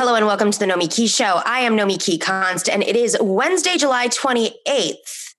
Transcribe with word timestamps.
Hello 0.00 0.14
and 0.14 0.24
welcome 0.24 0.50
to 0.50 0.58
the 0.58 0.64
Nomiki 0.64 1.14
Show. 1.14 1.42
I 1.44 1.60
am 1.60 1.76
Nomiki 1.76 2.18
Konst, 2.18 2.72
and 2.72 2.82
it 2.82 2.96
is 2.96 3.18
Wednesday, 3.20 3.76
July 3.76 4.08
28th, 4.08 5.34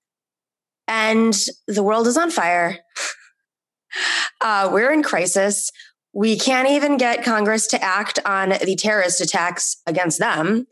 and 0.88 1.34
the 1.68 1.82
world 1.82 2.06
is 2.06 2.16
on 2.16 2.30
fire. 2.30 2.78
Uh, 4.40 4.70
we're 4.72 4.92
in 4.92 5.04
crisis. 5.04 5.72
We 6.14 6.38
can't 6.38 6.70
even 6.70 6.98
get 6.98 7.26
Congress 7.26 7.68
to 7.68 7.84
act 7.84 8.20
on 8.24 8.50
the 8.50 8.76
terrorist 8.76 9.20
attacks 9.20 9.78
against 9.86 10.20
them. 10.20 10.68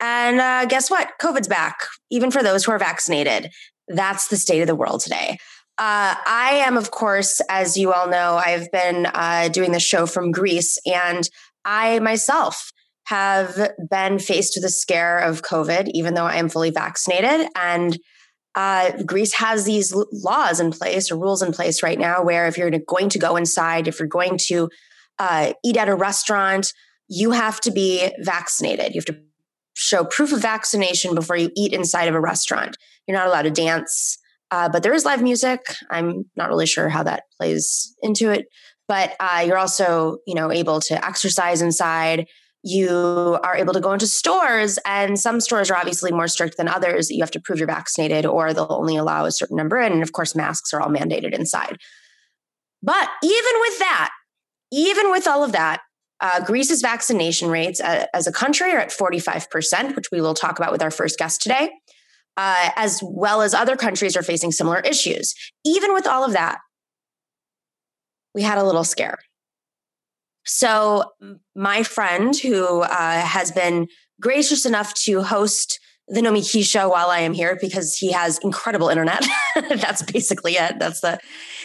And 0.00 0.40
uh, 0.40 0.64
guess 0.66 0.90
what? 0.90 1.12
COVID's 1.20 1.48
back, 1.48 1.76
even 2.10 2.30
for 2.30 2.42
those 2.42 2.64
who 2.64 2.72
are 2.72 2.78
vaccinated. 2.78 3.52
That's 3.86 4.28
the 4.28 4.36
state 4.36 4.62
of 4.62 4.66
the 4.66 4.74
world 4.74 5.00
today. 5.00 5.38
Uh, 5.78 6.16
I 6.26 6.62
am, 6.66 6.76
of 6.76 6.90
course, 6.90 7.40
as 7.48 7.76
you 7.76 7.92
all 7.92 8.08
know, 8.08 8.36
I've 8.36 8.70
been 8.72 9.06
uh, 9.06 9.48
doing 9.48 9.72
the 9.72 9.80
show 9.80 10.06
from 10.06 10.32
Greece, 10.32 10.78
and 10.86 11.28
I 11.64 11.98
myself 12.00 12.72
have 13.06 13.70
been 13.88 14.18
faced 14.18 14.56
with 14.56 14.64
the 14.64 14.68
scare 14.68 15.18
of 15.18 15.42
COVID, 15.42 15.88
even 15.94 16.14
though 16.14 16.24
I 16.24 16.36
am 16.36 16.48
fully 16.48 16.70
vaccinated. 16.70 17.48
And 17.54 17.98
uh, 18.56 19.02
Greece 19.04 19.34
has 19.34 19.64
these 19.64 19.94
laws 20.12 20.58
in 20.58 20.72
place 20.72 21.10
or 21.10 21.16
rules 21.16 21.42
in 21.42 21.52
place 21.52 21.82
right 21.82 21.98
now 21.98 22.24
where 22.24 22.46
if 22.46 22.58
you're 22.58 22.70
going 22.70 23.08
to 23.10 23.18
go 23.18 23.36
inside, 23.36 23.86
if 23.86 24.00
you're 24.00 24.08
going 24.08 24.38
to 24.48 24.68
uh, 25.18 25.52
eat 25.64 25.76
at 25.76 25.88
a 25.88 25.94
restaurant, 25.94 26.72
you 27.08 27.30
have 27.30 27.60
to 27.60 27.70
be 27.70 28.10
vaccinated. 28.18 28.94
You 28.94 28.98
have 28.98 29.16
to 29.16 29.20
show 29.74 30.04
proof 30.04 30.32
of 30.32 30.42
vaccination 30.42 31.14
before 31.14 31.36
you 31.36 31.50
eat 31.54 31.72
inside 31.72 32.08
of 32.08 32.14
a 32.14 32.20
restaurant. 32.20 32.76
You're 33.06 33.16
not 33.16 33.28
allowed 33.28 33.42
to 33.42 33.50
dance, 33.50 34.18
uh, 34.50 34.68
but 34.68 34.82
there 34.82 34.94
is 34.94 35.04
live 35.04 35.22
music. 35.22 35.60
I'm 35.90 36.24
not 36.34 36.48
really 36.48 36.66
sure 36.66 36.88
how 36.88 37.04
that 37.04 37.24
plays 37.38 37.94
into 38.02 38.30
it, 38.30 38.46
but 38.88 39.14
uh, 39.20 39.44
you're 39.46 39.58
also, 39.58 40.18
you 40.26 40.34
know, 40.34 40.50
able 40.50 40.80
to 40.80 41.06
exercise 41.06 41.62
inside 41.62 42.26
you 42.66 43.38
are 43.44 43.56
able 43.56 43.72
to 43.72 43.80
go 43.80 43.92
into 43.92 44.08
stores 44.08 44.76
and 44.84 45.20
some 45.20 45.40
stores 45.40 45.70
are 45.70 45.76
obviously 45.76 46.10
more 46.10 46.26
strict 46.26 46.56
than 46.56 46.66
others. 46.66 47.10
You 47.10 47.22
have 47.22 47.30
to 47.30 47.40
prove 47.40 47.58
you're 47.58 47.68
vaccinated 47.68 48.26
or 48.26 48.52
they'll 48.52 48.66
only 48.68 48.96
allow 48.96 49.24
a 49.24 49.30
certain 49.30 49.56
number 49.56 49.78
in 49.78 49.92
and 49.92 50.02
of 50.02 50.12
course 50.12 50.34
masks 50.34 50.74
are 50.74 50.80
all 50.80 50.90
mandated 50.90 51.32
inside. 51.32 51.76
But 52.82 53.08
even 53.22 53.52
with 53.60 53.78
that 53.78 54.10
even 54.72 55.12
with 55.12 55.28
all 55.28 55.44
of 55.44 55.52
that 55.52 55.82
uh, 56.20 56.44
greece's 56.44 56.82
vaccination 56.82 57.50
rates 57.50 57.80
uh, 57.80 58.06
as 58.12 58.26
a 58.26 58.32
country 58.32 58.72
are 58.72 58.80
at 58.80 58.90
45% 58.90 59.94
which 59.94 60.06
we 60.10 60.20
will 60.20 60.34
talk 60.34 60.58
about 60.58 60.72
with 60.72 60.82
our 60.82 60.90
first 60.90 61.20
guest 61.20 61.40
today 61.40 61.70
uh, 62.36 62.70
as 62.74 63.00
well 63.00 63.42
as 63.42 63.54
other 63.54 63.76
countries 63.76 64.16
are 64.16 64.22
facing 64.22 64.50
similar 64.50 64.80
issues. 64.80 65.34
Even 65.64 65.94
with 65.94 66.06
all 66.08 66.24
of 66.24 66.32
that 66.32 66.58
we 68.34 68.42
had 68.42 68.58
a 68.58 68.64
little 68.64 68.82
scare 68.82 69.18
so, 70.46 71.04
my 71.54 71.82
friend 71.82 72.36
who 72.36 72.80
uh, 72.80 73.20
has 73.20 73.50
been 73.50 73.88
gracious 74.20 74.64
enough 74.64 74.94
to 74.94 75.22
host 75.22 75.80
the 76.08 76.20
Nomiki 76.20 76.64
show 76.64 76.88
while 76.88 77.10
I 77.10 77.20
am 77.20 77.34
here 77.34 77.58
because 77.60 77.96
he 77.96 78.12
has 78.12 78.38
incredible 78.38 78.88
internet. 78.88 79.24
that's 79.56 80.02
basically 80.02 80.52
it. 80.52 80.78
That's 80.78 81.00
the 81.00 81.18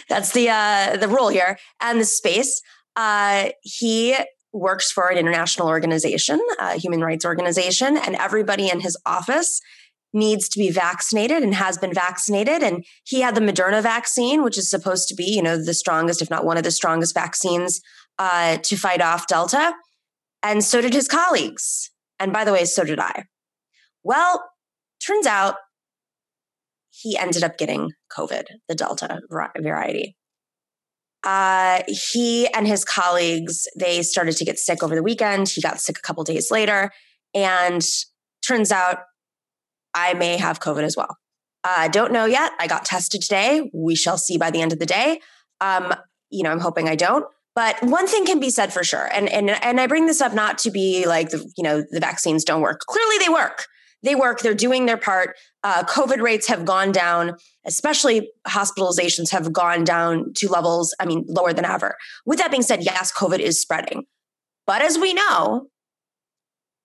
that's 0.09 0.34
the 0.34 0.50
uh, 0.50 0.97
the 0.97 1.08
rule 1.08 1.30
here 1.30 1.58
and 1.80 2.02
the 2.02 2.06
space. 2.06 2.62
Uh, 2.96 3.50
he 3.62 4.18
works 4.52 4.91
for 4.91 5.09
an 5.09 5.18
international 5.18 5.68
organization, 5.68 6.41
a 6.59 6.75
human 6.78 7.02
rights 7.02 7.24
organization, 7.24 7.97
and 7.97 8.16
everybody 8.16 8.70
in 8.70 8.81
his 8.81 8.97
office 9.06 9.62
needs 10.14 10.50
to 10.50 10.59
be 10.59 10.70
vaccinated 10.70 11.41
and 11.44 11.56
has 11.56 11.78
been 11.78 11.94
vaccinated. 11.94 12.64
And 12.64 12.84
he 13.06 13.22
had 13.22 13.36
the 13.36 13.41
Moderna 13.41 13.81
vaccine, 13.81 14.44
which 14.44 14.58
is 14.58 14.70
supposed 14.70 15.08
to 15.08 15.16
be, 15.16 15.24
you 15.24 15.41
know, 15.41 15.64
the 15.64 15.74
strongest, 15.74 16.22
if 16.22 16.30
not 16.30 16.44
one 16.44 16.58
of 16.58 16.64
the 16.64 16.72
strongest 16.72 17.14
vaccines 17.14 17.80
uh, 18.19 18.57
to 18.57 18.75
fight 18.75 19.01
off 19.01 19.27
Delta. 19.27 19.73
And 20.44 20.63
so 20.63 20.81
did 20.81 20.94
his 20.94 21.07
colleagues. 21.07 21.91
And 22.19 22.33
by 22.33 22.44
the 22.44 22.53
way, 22.53 22.66
so 22.66 22.83
did 22.83 22.99
I. 22.99 23.25
Well, 24.03 24.44
turns 25.05 25.25
out 25.25 25.55
he 26.89 27.17
ended 27.17 27.44
up 27.44 27.57
getting 27.57 27.91
COVID, 28.16 28.45
the 28.67 28.75
Delta 28.75 29.22
variety. 29.29 30.16
Uh, 31.23 31.81
he 31.88 32.47
and 32.47 32.67
his 32.67 32.83
colleagues, 32.83 33.67
they 33.77 34.01
started 34.01 34.35
to 34.38 34.45
get 34.45 34.57
sick 34.57 34.81
over 34.81 34.95
the 34.95 35.03
weekend. 35.03 35.49
He 35.49 35.61
got 35.61 35.79
sick 35.79 35.97
a 35.97 36.01
couple 36.01 36.23
days 36.23 36.49
later. 36.49 36.91
And 37.33 37.83
turns 38.45 38.72
out 38.72 38.99
I 39.93 40.13
may 40.13 40.38
have 40.38 40.59
COVID 40.59 40.83
as 40.83 40.97
well. 40.97 41.17
I 41.63 41.85
uh, 41.85 41.88
don't 41.89 42.11
know 42.11 42.25
yet. 42.25 42.51
I 42.59 42.66
got 42.66 42.85
tested 42.85 43.22
today. 43.22 43.69
We 43.73 43.95
shall 43.95 44.17
see 44.17 44.38
by 44.38 44.49
the 44.49 44.61
end 44.61 44.73
of 44.73 44.79
the 44.79 44.85
day. 44.85 45.19
Um, 45.59 45.93
you 46.31 46.43
know, 46.43 46.49
I'm 46.49 46.59
hoping 46.59 46.89
I 46.89 46.95
don't. 46.95 47.25
But 47.53 47.81
one 47.84 48.07
thing 48.07 48.25
can 48.25 48.39
be 48.39 48.50
said 48.50 48.72
for 48.72 48.84
sure, 48.84 49.09
and 49.13 49.28
and 49.29 49.50
and 49.50 49.79
I 49.81 49.88
bring 49.88 50.06
this 50.06 50.22
up 50.22 50.34
not 50.34 50.57
to 50.59 50.72
be 50.72 51.06
like 51.06 51.29
the 51.29 51.39
you 51.57 51.63
know 51.63 51.84
the 51.89 52.00
vaccines 52.00 52.45
don't 52.45 52.62
work. 52.62 52.81
Clearly, 52.81 53.17
they 53.17 53.29
work. 53.29 53.66
They 54.03 54.16
work. 54.16 54.39
They're 54.39 54.53
doing 54.53 54.85
their 54.85 54.97
part. 54.97 55.35
Uh, 55.63 55.84
COVID 55.84 56.22
rates 56.22 56.47
have 56.47 56.66
gone 56.66 56.91
down, 56.91 57.35
especially 57.66 58.31
hospitalizations 58.47 59.29
have 59.31 59.53
gone 59.53 59.84
down 59.84 60.34
to 60.38 60.50
levels, 60.50 60.95
I 61.00 61.06
mean, 61.06 61.25
lower 61.28 61.53
than 61.53 61.66
ever. 61.66 61.95
With 62.25 62.40
that 62.40 62.50
being 62.50 62.63
said, 62.63 62.84
yes, 62.84 63.13
COVID 63.13 63.40
is 63.40 63.61
spreading. 63.61 64.06
But 64.66 64.81
as 64.81 64.97
we 64.97 65.13
know, 65.13 65.67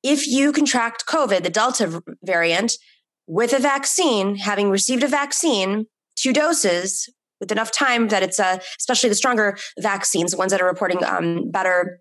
if 0.03 0.27
you 0.27 0.53
contract 0.53 1.07
COVID, 1.07 1.43
the 1.43 1.51
Delta 1.51 2.03
variant, 2.23 2.75
with 3.27 3.53
a 3.53 3.59
vaccine, 3.59 4.37
having 4.37 4.71
received 4.71 5.03
a 5.03 5.09
vaccine, 5.09 5.87
two 6.17 6.33
doses, 6.33 7.09
with 7.41 7.53
enough 7.53 7.71
time 7.71 8.09
that 8.09 8.23
it's 8.23 8.41
uh, 8.41 8.59
especially 8.79 9.09
the 9.09 9.15
stronger 9.15 9.57
vaccines, 9.79 10.33
the 10.33 10.37
ones 10.37 10.53
that 10.53 10.61
are 10.61 10.67
reporting 10.67 11.03
um, 11.05 11.51
better, 11.51 12.01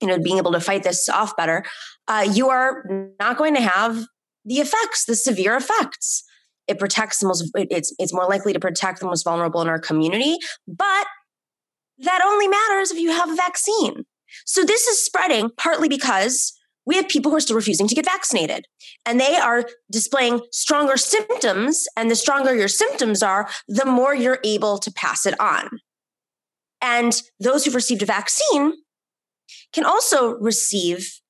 you 0.00 0.08
know, 0.08 0.18
being 0.18 0.38
able 0.38 0.52
to 0.52 0.60
fight 0.60 0.82
this 0.82 1.08
off 1.08 1.36
better, 1.36 1.64
uh, 2.08 2.26
you 2.32 2.48
are 2.48 3.12
not 3.18 3.36
going 3.36 3.54
to 3.54 3.60
have 3.60 4.06
the 4.44 4.56
effects, 4.56 5.04
the 5.04 5.16
severe 5.16 5.56
effects. 5.56 6.24
It 6.66 6.78
protects 6.78 7.20
the 7.20 7.28
most. 7.28 7.50
It's 7.54 7.94
it's 7.98 8.12
more 8.12 8.26
likely 8.28 8.52
to 8.52 8.60
protect 8.60 9.00
the 9.00 9.06
most 9.06 9.22
vulnerable 9.22 9.62
in 9.62 9.68
our 9.68 9.78
community, 9.78 10.36
but 10.66 11.06
that 11.98 12.20
only 12.24 12.48
matters 12.48 12.90
if 12.90 12.98
you 12.98 13.10
have 13.10 13.30
a 13.30 13.36
vaccine. 13.36 14.04
So 14.44 14.64
this 14.64 14.86
is 14.86 15.04
spreading 15.04 15.50
partly 15.56 15.88
because 15.88 16.55
we 16.86 16.96
have 16.96 17.08
people 17.08 17.30
who 17.30 17.36
are 17.36 17.40
still 17.40 17.56
refusing 17.56 17.88
to 17.88 17.94
get 17.94 18.04
vaccinated 18.04 18.66
and 19.04 19.20
they 19.20 19.36
are 19.36 19.64
displaying 19.90 20.40
stronger 20.52 20.96
symptoms. 20.96 21.84
And 21.96 22.10
the 22.10 22.16
stronger 22.16 22.54
your 22.54 22.68
symptoms 22.68 23.22
are, 23.22 23.48
the 23.66 23.84
more 23.84 24.14
you're 24.14 24.38
able 24.44 24.78
to 24.78 24.92
pass 24.92 25.26
it 25.26 25.38
on. 25.40 25.68
And 26.80 27.20
those 27.40 27.64
who've 27.64 27.74
received 27.74 28.02
a 28.02 28.06
vaccine 28.06 28.74
can 29.72 29.84
also 29.84 30.36
receive 30.36 31.20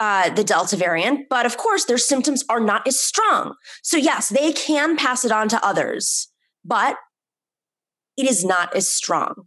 uh, 0.00 0.30
the 0.30 0.44
Delta 0.44 0.76
variant, 0.76 1.28
but 1.28 1.44
of 1.44 1.56
course, 1.56 1.84
their 1.84 1.98
symptoms 1.98 2.44
are 2.48 2.60
not 2.60 2.86
as 2.86 3.00
strong. 3.00 3.54
So, 3.82 3.96
yes, 3.96 4.28
they 4.28 4.52
can 4.52 4.96
pass 4.96 5.24
it 5.24 5.32
on 5.32 5.48
to 5.48 5.66
others, 5.66 6.28
but 6.64 6.96
it 8.16 8.28
is 8.28 8.44
not 8.44 8.74
as 8.76 8.92
strong. 8.92 9.44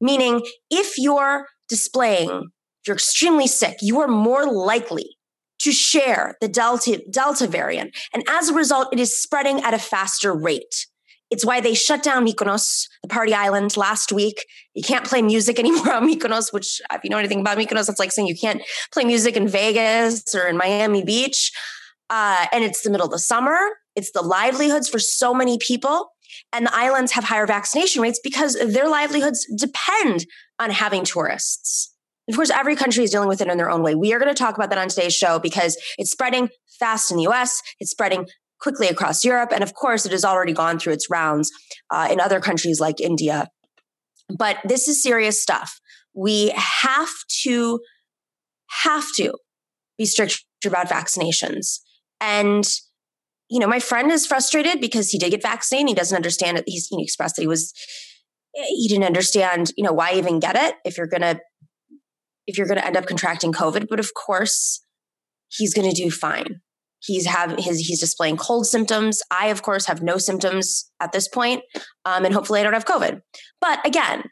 Meaning, 0.00 0.46
if 0.70 0.98
you're 0.98 1.46
displaying 1.68 2.50
you're 2.86 2.96
extremely 2.96 3.46
sick, 3.46 3.76
you 3.80 4.00
are 4.00 4.08
more 4.08 4.46
likely 4.50 5.16
to 5.60 5.72
share 5.72 6.36
the 6.40 6.48
Delta, 6.48 7.02
Delta 7.10 7.46
variant. 7.46 7.96
And 8.12 8.22
as 8.28 8.48
a 8.48 8.54
result, 8.54 8.88
it 8.92 9.00
is 9.00 9.20
spreading 9.20 9.60
at 9.60 9.74
a 9.74 9.78
faster 9.78 10.34
rate. 10.34 10.86
It's 11.30 11.44
why 11.44 11.60
they 11.60 11.74
shut 11.74 12.02
down 12.02 12.24
Mykonos, 12.24 12.86
the 13.02 13.08
party 13.08 13.34
island, 13.34 13.76
last 13.76 14.12
week. 14.12 14.44
You 14.74 14.82
can't 14.82 15.04
play 15.04 15.22
music 15.22 15.58
anymore 15.58 15.92
on 15.92 16.08
Mykonos, 16.08 16.52
which, 16.52 16.80
if 16.92 17.00
you 17.02 17.10
know 17.10 17.18
anything 17.18 17.40
about 17.40 17.58
Mykonos, 17.58 17.88
it's 17.88 17.98
like 17.98 18.12
saying 18.12 18.28
you 18.28 18.36
can't 18.36 18.62
play 18.92 19.04
music 19.04 19.36
in 19.36 19.48
Vegas 19.48 20.34
or 20.34 20.46
in 20.46 20.56
Miami 20.56 21.02
Beach. 21.02 21.52
Uh, 22.08 22.46
and 22.52 22.62
it's 22.62 22.82
the 22.82 22.90
middle 22.90 23.06
of 23.06 23.12
the 23.12 23.18
summer. 23.18 23.58
It's 23.96 24.12
the 24.12 24.22
livelihoods 24.22 24.88
for 24.88 24.98
so 24.98 25.34
many 25.34 25.58
people. 25.58 26.10
And 26.52 26.66
the 26.66 26.74
islands 26.74 27.12
have 27.12 27.24
higher 27.24 27.46
vaccination 27.46 28.02
rates 28.02 28.20
because 28.22 28.54
their 28.54 28.88
livelihoods 28.88 29.46
depend 29.56 30.26
on 30.58 30.70
having 30.70 31.04
tourists. 31.04 31.95
Of 32.28 32.34
course, 32.34 32.50
every 32.50 32.76
country 32.76 33.04
is 33.04 33.10
dealing 33.10 33.28
with 33.28 33.40
it 33.40 33.48
in 33.48 33.56
their 33.56 33.70
own 33.70 33.82
way. 33.82 33.94
We 33.94 34.12
are 34.12 34.18
going 34.18 34.34
to 34.34 34.38
talk 34.38 34.56
about 34.56 34.70
that 34.70 34.78
on 34.78 34.88
today's 34.88 35.14
show 35.14 35.38
because 35.38 35.76
it's 35.96 36.10
spreading 36.10 36.48
fast 36.78 37.10
in 37.10 37.16
the 37.16 37.28
US, 37.28 37.62
it's 37.78 37.90
spreading 37.90 38.26
quickly 38.58 38.88
across 38.88 39.24
Europe, 39.24 39.50
and 39.52 39.62
of 39.62 39.74
course, 39.74 40.06
it 40.06 40.12
has 40.12 40.24
already 40.24 40.52
gone 40.52 40.78
through 40.78 40.94
its 40.94 41.08
rounds 41.10 41.50
uh, 41.90 42.08
in 42.10 42.20
other 42.20 42.40
countries 42.40 42.80
like 42.80 43.00
India. 43.00 43.48
But 44.36 44.58
this 44.64 44.88
is 44.88 45.02
serious 45.02 45.40
stuff. 45.40 45.80
We 46.14 46.52
have 46.56 47.10
to 47.44 47.80
have 48.84 49.06
to 49.16 49.34
be 49.98 50.06
strict 50.06 50.44
about 50.64 50.88
vaccinations. 50.88 51.80
And, 52.20 52.64
you 53.48 53.58
know, 53.58 53.66
my 53.66 53.78
friend 53.78 54.10
is 54.10 54.26
frustrated 54.26 54.80
because 54.80 55.10
he 55.10 55.18
did 55.18 55.30
get 55.30 55.42
vaccinated. 55.42 55.88
He 55.88 55.94
doesn't 55.94 56.16
understand 56.16 56.58
it. 56.58 56.64
He's 56.66 56.88
he 56.88 57.02
expressed 57.02 57.36
that 57.36 57.42
he 57.42 57.48
was, 57.48 57.72
he 58.54 58.88
didn't 58.88 59.04
understand, 59.04 59.72
you 59.76 59.84
know, 59.84 59.92
why 59.92 60.14
even 60.14 60.40
get 60.40 60.56
it 60.56 60.74
if 60.84 60.98
you're 60.98 61.06
going 61.06 61.22
to, 61.22 61.38
if 62.46 62.58
you're 62.58 62.66
going 62.66 62.78
to 62.78 62.86
end 62.86 62.96
up 62.96 63.06
contracting 63.06 63.52
COVID. 63.52 63.86
But 63.88 64.00
of 64.00 64.12
course, 64.14 64.80
he's 65.48 65.74
going 65.74 65.88
to 65.88 65.94
do 65.94 66.10
fine. 66.10 66.60
He's 67.00 67.26
having 67.26 67.58
his 67.58 67.80
he's 67.80 68.00
displaying 68.00 68.36
cold 68.36 68.66
symptoms. 68.66 69.20
I, 69.30 69.48
of 69.48 69.62
course, 69.62 69.86
have 69.86 70.02
no 70.02 70.16
symptoms 70.18 70.90
at 71.00 71.12
this 71.12 71.28
point, 71.28 71.62
um, 72.04 72.24
and 72.24 72.34
hopefully, 72.34 72.60
I 72.60 72.62
don't 72.62 72.72
have 72.72 72.86
COVID. 72.86 73.20
But 73.60 73.86
again, 73.86 74.24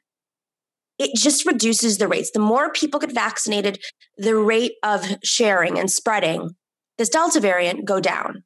it 0.98 1.10
just 1.14 1.46
reduces 1.46 1.98
the 1.98 2.08
rates. 2.08 2.30
The 2.32 2.40
more 2.40 2.72
people 2.72 3.00
get 3.00 3.12
vaccinated, 3.12 3.80
the 4.16 4.36
rate 4.36 4.72
of 4.82 5.04
sharing 5.22 5.78
and 5.78 5.90
spreading 5.90 6.50
this 6.98 7.08
Delta 7.08 7.40
variant 7.40 7.84
go 7.84 8.00
down. 8.00 8.44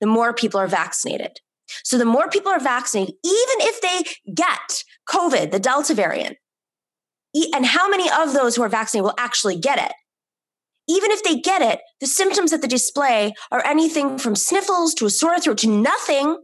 The 0.00 0.06
more 0.06 0.32
people 0.32 0.60
are 0.60 0.66
vaccinated. 0.66 1.38
So 1.84 1.98
the 1.98 2.04
more 2.04 2.28
people 2.28 2.50
are 2.50 2.60
vaccinated, 2.60 3.14
even 3.24 3.68
if 3.68 3.80
they 3.80 4.32
get 4.34 4.84
COVID, 5.08 5.50
the 5.50 5.60
Delta 5.60 5.94
variant, 5.94 6.36
and 7.54 7.66
how 7.66 7.88
many 7.88 8.08
of 8.10 8.32
those 8.32 8.56
who 8.56 8.62
are 8.62 8.68
vaccinated 8.68 9.04
will 9.04 9.14
actually 9.18 9.56
get 9.56 9.78
it? 9.78 9.92
Even 10.88 11.10
if 11.10 11.22
they 11.22 11.36
get 11.36 11.60
it, 11.60 11.80
the 12.00 12.06
symptoms 12.06 12.50
that 12.50 12.62
they 12.62 12.68
display 12.68 13.34
are 13.50 13.64
anything 13.64 14.18
from 14.18 14.34
sniffles 14.34 14.94
to 14.94 15.06
a 15.06 15.10
sore 15.10 15.38
throat 15.38 15.58
to 15.58 15.68
nothing 15.68 16.38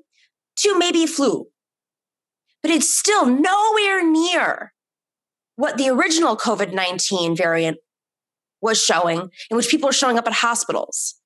to 0.56 0.79
maybe 0.79 1.06
flu. 1.06 1.46
But 2.62 2.70
it's 2.70 2.94
still 2.94 3.26
nowhere 3.26 4.05
near 4.05 4.73
what 5.56 5.79
the 5.79 5.88
original 5.88 6.37
COVID 6.37 6.73
19 6.73 7.37
variant 7.37 7.79
was 8.61 8.82
showing, 8.82 9.29
in 9.50 9.56
which 9.56 9.69
people 9.69 9.88
are 9.88 9.93
showing 9.93 10.19
up 10.19 10.26
at 10.26 10.32
hospitals. 10.32 11.17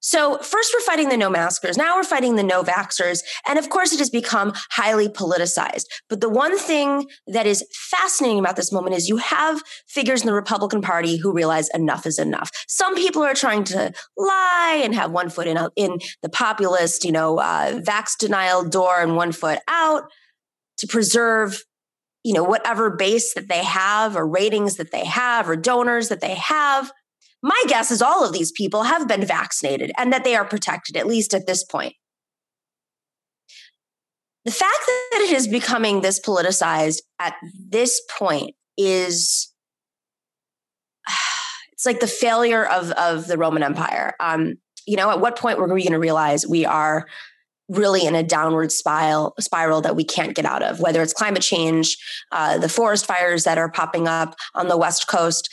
So, 0.00 0.38
first 0.38 0.74
we're 0.74 0.84
fighting 0.84 1.10
the 1.10 1.16
no 1.16 1.28
maskers. 1.28 1.76
Now 1.76 1.96
we're 1.96 2.04
fighting 2.04 2.36
the 2.36 2.42
no 2.42 2.62
vaxxers. 2.62 3.22
And 3.46 3.58
of 3.58 3.68
course, 3.68 3.92
it 3.92 3.98
has 3.98 4.10
become 4.10 4.52
highly 4.70 5.08
politicized. 5.08 5.84
But 6.08 6.20
the 6.20 6.28
one 6.28 6.58
thing 6.58 7.06
that 7.26 7.46
is 7.46 7.64
fascinating 7.72 8.38
about 8.38 8.56
this 8.56 8.72
moment 8.72 8.96
is 8.96 9.08
you 9.08 9.18
have 9.18 9.62
figures 9.86 10.22
in 10.22 10.26
the 10.26 10.34
Republican 10.34 10.80
Party 10.80 11.18
who 11.18 11.32
realize 11.32 11.68
enough 11.74 12.06
is 12.06 12.18
enough. 12.18 12.50
Some 12.66 12.96
people 12.96 13.22
are 13.22 13.34
trying 13.34 13.64
to 13.64 13.92
lie 14.16 14.80
and 14.82 14.94
have 14.94 15.10
one 15.10 15.28
foot 15.28 15.46
in, 15.46 15.58
in 15.76 15.98
the 16.22 16.28
populist, 16.28 17.04
you 17.04 17.12
know, 17.12 17.38
uh, 17.38 17.80
vax 17.80 18.16
denial 18.18 18.64
door 18.64 19.00
and 19.00 19.16
one 19.16 19.32
foot 19.32 19.58
out 19.68 20.04
to 20.78 20.86
preserve 20.86 21.62
you 22.22 22.34
know, 22.34 22.44
whatever 22.44 22.90
base 22.90 23.34
that 23.34 23.48
they 23.48 23.64
have 23.64 24.14
or 24.14 24.28
ratings 24.28 24.76
that 24.76 24.92
they 24.92 25.04
have 25.04 25.48
or 25.48 25.56
donors 25.56 26.08
that 26.10 26.20
they 26.20 26.34
have. 26.34 26.92
My 27.42 27.62
guess 27.68 27.90
is 27.90 28.02
all 28.02 28.24
of 28.24 28.32
these 28.32 28.52
people 28.52 28.84
have 28.84 29.08
been 29.08 29.24
vaccinated 29.24 29.92
and 29.96 30.12
that 30.12 30.24
they 30.24 30.34
are 30.34 30.44
protected, 30.44 30.96
at 30.96 31.06
least 31.06 31.32
at 31.32 31.46
this 31.46 31.64
point. 31.64 31.94
The 34.44 34.50
fact 34.50 34.78
that 34.86 35.20
it 35.22 35.32
is 35.32 35.48
becoming 35.48 36.00
this 36.00 36.20
politicized 36.20 37.00
at 37.18 37.34
this 37.68 38.00
point 38.18 38.54
is 38.76 39.52
it's 41.72 41.86
like 41.86 42.00
the 42.00 42.06
failure 42.06 42.66
of, 42.66 42.90
of 42.92 43.26
the 43.26 43.38
Roman 43.38 43.62
Empire. 43.62 44.14
Um, 44.20 44.56
you 44.86 44.96
know, 44.96 45.10
at 45.10 45.20
what 45.20 45.38
point 45.38 45.58
were 45.58 45.72
we 45.72 45.82
going 45.82 45.92
to 45.92 45.98
realize 45.98 46.46
we 46.46 46.64
are 46.64 47.06
really 47.70 48.04
in 48.04 48.14
a 48.14 48.22
downward 48.22 48.72
spiral 48.72 49.34
spiral 49.38 49.80
that 49.80 49.94
we 49.94 50.02
can't 50.02 50.34
get 50.34 50.44
out 50.44 50.60
of 50.60 50.80
whether 50.80 51.00
it's 51.02 51.12
climate 51.12 51.42
change 51.42 51.96
uh, 52.32 52.58
the 52.58 52.68
forest 52.68 53.06
fires 53.06 53.44
that 53.44 53.58
are 53.58 53.70
popping 53.70 54.08
up 54.08 54.34
on 54.56 54.66
the 54.66 54.76
west 54.76 55.06
coast 55.06 55.48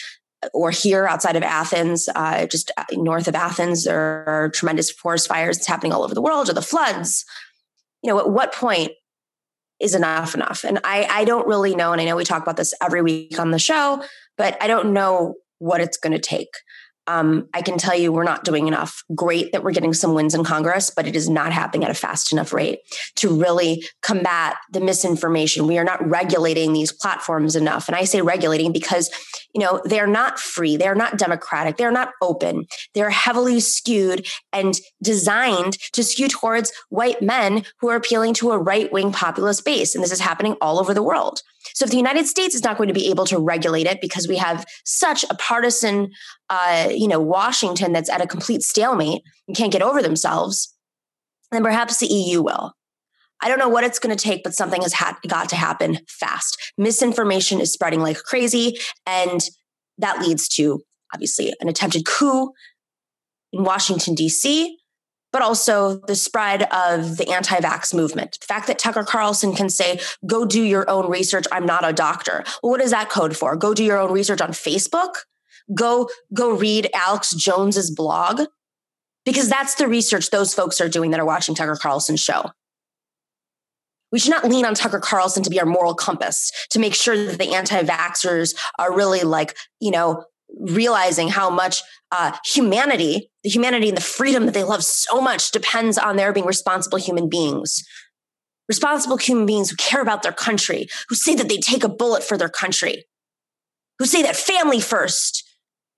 or 0.54 0.72
here 0.72 1.08
outside 1.08 1.36
of 1.36 1.44
athens 1.44 2.08
uh, 2.16 2.46
just 2.46 2.72
uh, 2.78 2.84
north 2.94 3.28
of 3.28 3.36
athens 3.36 3.86
there 3.86 4.24
are 4.28 4.50
tremendous 4.50 4.92
forest 4.92 5.28
fires 5.28 5.66
happening 5.66 5.92
all 5.92 6.04
over 6.04 6.14
the 6.14 6.22
world 6.22 6.50
or 6.50 6.54
the 6.54 6.62
floods. 6.62 7.26
You 8.04 8.12
know 8.12 8.20
at 8.20 8.30
what 8.30 8.54
point 8.54 8.92
is 9.80 9.96
enough 9.96 10.36
enough? 10.36 10.64
And 10.64 10.80
i 10.84 11.08
i 11.10 11.26
don't 11.26 11.48
really 11.48 11.76
know 11.76 11.92
and 11.92 12.02
i 12.02 12.06
know 12.06 12.16
we 12.16 12.24
talk 12.24 12.42
about 12.42 12.58
this 12.58 12.74
every 12.82 13.02
week 13.02 13.40
on 13.40 13.52
the 13.52 13.60
show 13.60 14.04
but 14.38 14.62
i 14.62 14.68
don't 14.68 14.94
know 14.94 15.36
what 15.60 15.82
it's 15.82 15.98
going 15.98 16.14
to 16.14 16.20
take 16.20 16.50
um, 17.08 17.48
I 17.54 17.62
can 17.62 17.78
tell 17.78 17.98
you 17.98 18.12
we're 18.12 18.24
not 18.24 18.44
doing 18.44 18.68
enough. 18.68 19.04
Great 19.16 19.52
that 19.52 19.64
we're 19.64 19.72
getting 19.72 19.94
some 19.94 20.14
wins 20.14 20.36
in 20.36 20.44
Congress, 20.44 20.92
but 20.96 21.08
it 21.08 21.16
is 21.16 21.30
not 21.30 21.54
happening 21.54 21.86
at 21.86 21.92
a 21.92 21.94
fast 21.94 22.32
enough 22.32 22.52
rate 22.54 22.80
to 23.16 23.42
really 23.42 23.86
combat 24.02 24.58
the 24.72 24.82
misinformation. 24.82 25.68
We 25.68 25.78
are 25.78 25.84
not 25.84 26.06
regulating 26.06 26.74
these 26.74 26.92
platforms 26.92 27.56
enough. 27.56 27.88
And 27.88 27.96
I 27.96 28.04
say 28.04 28.22
regulating 28.22 28.74
because, 28.74 29.10
you 29.54 29.62
know, 29.62 29.82
they're 29.86 30.08
not 30.08 30.38
free. 30.38 30.76
They're 30.76 30.96
not 30.96 31.18
democratic. 31.18 31.78
They're 31.78 31.92
not 31.92 32.12
open. 32.22 32.66
They're 32.94 33.10
heavily 33.10 33.60
skewed 33.62 34.28
and 34.52 34.76
designed 35.02 35.74
to 35.94 36.04
skew 36.04 36.28
towards 36.28 36.72
white 36.90 37.22
men 37.22 37.64
who 37.80 37.90
are 37.90 37.96
appealing 37.96 38.34
to 38.36 38.52
a 38.52 38.58
right 38.58 38.92
wing 38.92 39.12
populist 39.12 39.64
base. 39.64 39.96
And 39.96 40.04
this 40.04 40.12
is 40.12 40.20
happening 40.20 40.58
all 40.62 40.80
over 40.80 40.94
the 40.94 41.04
world. 41.04 41.42
So 41.74 41.86
if 41.86 41.92
the 41.92 41.98
United 41.98 42.28
States 42.28 42.56
is 42.56 42.64
not 42.64 42.78
going 42.78 42.88
to 42.88 42.94
be 42.94 43.10
able 43.10 43.26
to 43.26 43.40
regulate 43.40 43.88
it 43.88 44.02
because 44.02 44.28
we 44.28 44.38
have 44.38 44.66
such 44.86 45.24
a 45.30 45.36
partisan, 45.36 46.12
uh, 46.50 46.90
you 46.92 47.08
know, 47.08 47.20
Washington 47.20 47.94
that's 47.94 48.10
at 48.10 48.22
a 48.22 48.28
complete 48.28 48.64
stalemate 48.64 49.22
and 49.48 49.56
can't 49.56 49.72
get 49.72 49.82
over 49.82 50.02
themselves, 50.02 50.74
then 51.52 51.64
perhaps 51.64 51.98
the 52.00 52.08
EU 52.08 52.42
will. 52.42 52.74
I 53.42 53.50
don't 53.50 53.60
know 53.60 53.70
what 53.70 53.84
it's 53.84 54.00
going 54.00 54.16
to 54.16 54.22
take, 54.22 54.44
but 54.44 54.56
something 54.56 54.82
has 54.82 54.94
ha- 54.94 55.20
got 55.28 55.50
to 55.50 55.56
happen 55.56 56.00
fast. 56.08 56.58
Misinformation 56.78 57.62
is 57.62 57.72
spreading 57.72 58.02
like 58.02 58.18
crazy, 58.18 58.78
and 59.06 59.42
that 60.00 60.22
leads 60.22 60.48
to 60.50 60.82
obviously 61.14 61.54
an 61.62 61.70
attempted 61.70 62.06
coup 62.06 62.52
in 63.54 63.64
Washington, 63.64 64.16
D.C 64.16 64.78
but 65.32 65.42
also 65.42 66.00
the 66.08 66.16
spread 66.16 66.64
of 66.64 67.18
the 67.18 67.30
anti 67.32 67.58
vax 67.58 67.94
movement. 67.94 68.38
The 68.40 68.46
fact 68.46 68.68
that 68.68 68.80
Tucker 68.80 69.04
Carlson 69.04 69.54
can 69.54 69.70
say, 69.70 70.00
go 70.26 70.46
do 70.46 70.62
your 70.62 70.90
own 70.90 71.10
research, 71.10 71.46
I'm 71.52 71.66
not 71.66 71.88
a 71.88 71.94
doctor. 71.94 72.44
Well, 72.62 72.72
what 72.72 72.82
is 72.82 72.92
that 72.92 73.10
code 73.10 73.36
for? 73.36 73.56
Go 73.56 73.74
do 73.74 73.84
your 73.84 73.98
own 73.98 74.12
research 74.12 74.42
on 74.42 74.50
Facebook? 74.50 75.16
Go, 75.74 76.10
go 76.34 76.56
read 76.56 76.90
Alex 76.94 77.34
Jones's 77.34 77.92
blog? 77.92 78.42
Because 79.26 79.50
that's 79.50 79.76
the 79.76 79.88
research 79.88 80.30
those 80.30 80.54
folks 80.54 80.80
are 80.80 80.88
doing 80.88 81.12
that 81.12 81.20
are 81.20 81.26
watching 81.26 81.54
Tucker 81.54 81.76
Carlson's 81.76 82.22
show. 82.22 82.52
We 84.12 84.20
should 84.20 84.32
not 84.32 84.46
lean 84.46 84.66
on 84.66 84.74
Tucker 84.74 85.00
Carlson 85.00 85.44
to 85.44 85.50
be 85.50 85.60
our 85.60 85.66
moral 85.66 85.94
compass 85.94 86.52
to 86.70 86.80
make 86.80 86.94
sure 86.94 87.26
that 87.26 87.38
the 87.38 87.54
anti 87.54 87.84
vaxxers 87.84 88.56
are 88.80 88.96
really 88.96 89.22
like, 89.22 89.58
you 89.82 89.92
know, 89.92 90.24
realizing 90.60 91.28
how 91.28 91.50
much 91.50 91.82
uh, 92.12 92.32
humanity, 92.46 93.30
the 93.48 93.54
humanity 93.54 93.88
and 93.88 93.96
the 93.96 94.02
freedom 94.02 94.46
that 94.46 94.54
they 94.54 94.66
love 94.66 94.84
so 94.84 95.22
much 95.22 95.52
depends 95.52 95.98
on 95.98 96.18
their 96.18 96.34
being 96.34 96.46
responsible 96.46 96.98
human 96.98 97.30
beings. 97.30 97.82
Responsible 98.68 99.16
human 99.16 99.46
beings 99.46 99.70
who 99.70 99.78
care 99.78 100.02
about 100.02 100.22
their 100.22 100.34
country, 100.34 100.88
who 101.08 101.16
say 101.16 101.34
that 101.34 101.48
they 101.48 101.56
take 101.56 101.86
a 101.86 101.90
bullet 101.90 102.26
for 102.26 102.38
their 102.38 102.50
country, 102.50 103.06
who 104.00 104.06
say 104.06 104.22
that 104.22 104.36
family 104.36 104.82
first, 104.82 105.50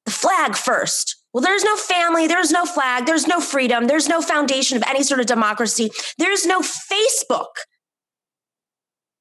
the 0.05 0.11
flag 0.11 0.55
first. 0.55 1.15
Well, 1.33 1.41
there's 1.41 1.63
no 1.63 1.75
family, 1.75 2.27
there's 2.27 2.51
no 2.51 2.65
flag, 2.65 3.07
there's 3.07 3.25
no 3.25 3.39
freedom, 3.39 3.87
there's 3.87 4.07
no 4.07 4.21
foundation 4.21 4.77
of 4.77 4.83
any 4.87 5.01
sort 5.01 5.19
of 5.19 5.25
democracy, 5.25 5.89
there's 6.19 6.45
no 6.45 6.61
Facebook. 6.61 7.47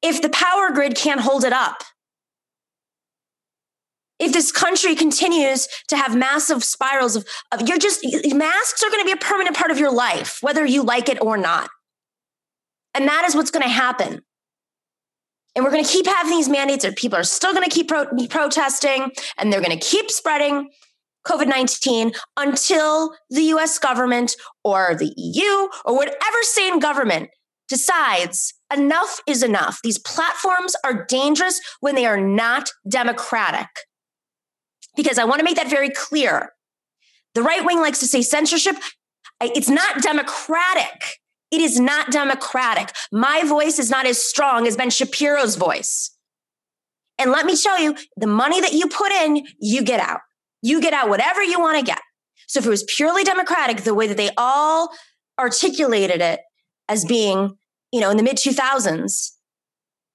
If 0.02 0.20
the 0.20 0.28
power 0.28 0.70
grid 0.70 0.96
can't 0.96 1.22
hold 1.22 1.44
it 1.44 1.54
up, 1.54 1.82
if 4.18 4.32
this 4.32 4.50
country 4.52 4.94
continues 4.94 5.68
to 5.88 5.96
have 5.96 6.16
massive 6.16 6.64
spirals 6.64 7.16
of, 7.16 7.26
of 7.52 7.68
you're 7.68 7.78
just 7.78 8.04
masks 8.34 8.82
are 8.82 8.90
going 8.90 9.00
to 9.00 9.06
be 9.06 9.12
a 9.12 9.16
permanent 9.16 9.56
part 9.56 9.70
of 9.70 9.78
your 9.78 9.92
life 9.92 10.38
whether 10.42 10.64
you 10.64 10.82
like 10.82 11.08
it 11.08 11.20
or 11.20 11.36
not. 11.36 11.70
And 12.94 13.06
that 13.08 13.24
is 13.26 13.34
what's 13.34 13.50
going 13.50 13.62
to 13.62 13.68
happen. 13.68 14.22
And 15.54 15.64
we're 15.64 15.70
going 15.70 15.84
to 15.84 15.90
keep 15.90 16.06
having 16.06 16.32
these 16.32 16.48
mandates 16.48 16.84
and 16.84 16.94
people 16.96 17.18
are 17.18 17.24
still 17.24 17.52
going 17.52 17.68
to 17.68 17.74
keep 17.74 17.88
pro- 17.88 18.06
protesting 18.28 19.10
and 19.36 19.52
they're 19.52 19.60
going 19.60 19.78
to 19.78 19.84
keep 19.84 20.10
spreading 20.10 20.70
covid-19 21.26 22.14
until 22.36 23.14
the 23.28 23.42
us 23.42 23.78
government 23.78 24.34
or 24.64 24.94
the 24.94 25.12
eu 25.16 25.68
or 25.84 25.96
whatever 25.96 26.42
sane 26.42 26.78
government 26.78 27.28
decides 27.68 28.54
enough 28.72 29.20
is 29.26 29.42
enough. 29.42 29.80
These 29.82 29.98
platforms 29.98 30.74
are 30.84 31.04
dangerous 31.04 31.60
when 31.80 31.94
they 31.94 32.06
are 32.06 32.20
not 32.20 32.70
democratic 32.88 33.68
because 34.98 35.16
I 35.16 35.24
want 35.24 35.38
to 35.38 35.44
make 35.44 35.54
that 35.54 35.70
very 35.70 35.90
clear. 35.90 36.50
The 37.34 37.42
right 37.42 37.64
wing 37.64 37.78
likes 37.78 38.00
to 38.00 38.06
say 38.06 38.20
censorship. 38.20 38.74
It's 39.40 39.68
not 39.68 40.02
democratic. 40.02 41.20
It 41.52 41.60
is 41.60 41.78
not 41.78 42.10
democratic. 42.10 42.90
My 43.12 43.44
voice 43.44 43.78
is 43.78 43.90
not 43.90 44.06
as 44.06 44.18
strong 44.20 44.66
as 44.66 44.76
Ben 44.76 44.90
Shapiro's 44.90 45.54
voice. 45.54 46.10
And 47.16 47.30
let 47.30 47.46
me 47.46 47.56
tell 47.56 47.80
you, 47.80 47.94
the 48.16 48.26
money 48.26 48.60
that 48.60 48.72
you 48.72 48.88
put 48.88 49.12
in, 49.12 49.46
you 49.60 49.84
get 49.84 50.00
out. 50.00 50.20
You 50.62 50.80
get 50.80 50.92
out 50.92 51.08
whatever 51.08 51.44
you 51.44 51.60
want 51.60 51.78
to 51.78 51.84
get. 51.84 52.00
So 52.48 52.58
if 52.58 52.66
it 52.66 52.70
was 52.70 52.82
purely 52.96 53.22
democratic, 53.22 53.84
the 53.84 53.94
way 53.94 54.08
that 54.08 54.16
they 54.16 54.30
all 54.36 54.90
articulated 55.38 56.20
it 56.20 56.40
as 56.88 57.04
being, 57.04 57.56
you 57.92 58.00
know, 58.00 58.10
in 58.10 58.16
the 58.16 58.24
mid 58.24 58.36
2000s, 58.36 59.30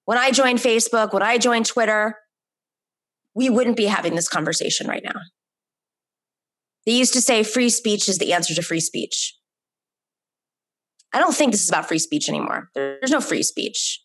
when 0.04 0.18
I 0.18 0.32
joined 0.32 0.60
Facebook, 0.60 1.14
when 1.14 1.24
I 1.24 1.38
joined 1.38 1.68
Twitter, 1.68 2.18
we 3.36 3.50
wouldn't 3.50 3.78
be 3.78 3.86
having 3.86 4.16
this 4.16 4.30
conversation 4.30 4.88
right 4.88 5.04
now. 5.04 5.20
They 6.86 6.94
used 6.94 7.14
to 7.14 7.22
say 7.22 7.44
free 7.44 7.70
speech 7.70 8.10
is 8.10 8.18
the 8.18 8.34
answer 8.34 8.54
to 8.54 8.62
free 8.62 8.80
speech. 8.80 9.36
I 11.14 11.20
don't 11.20 11.36
think 11.36 11.52
this 11.52 11.64
is 11.64 11.70
about 11.70 11.88
free 11.88 12.00
speech 12.00 12.28
anymore. 12.28 12.70
There's 12.76 13.12
no 13.12 13.22
free 13.22 13.44
speech. 13.44 14.02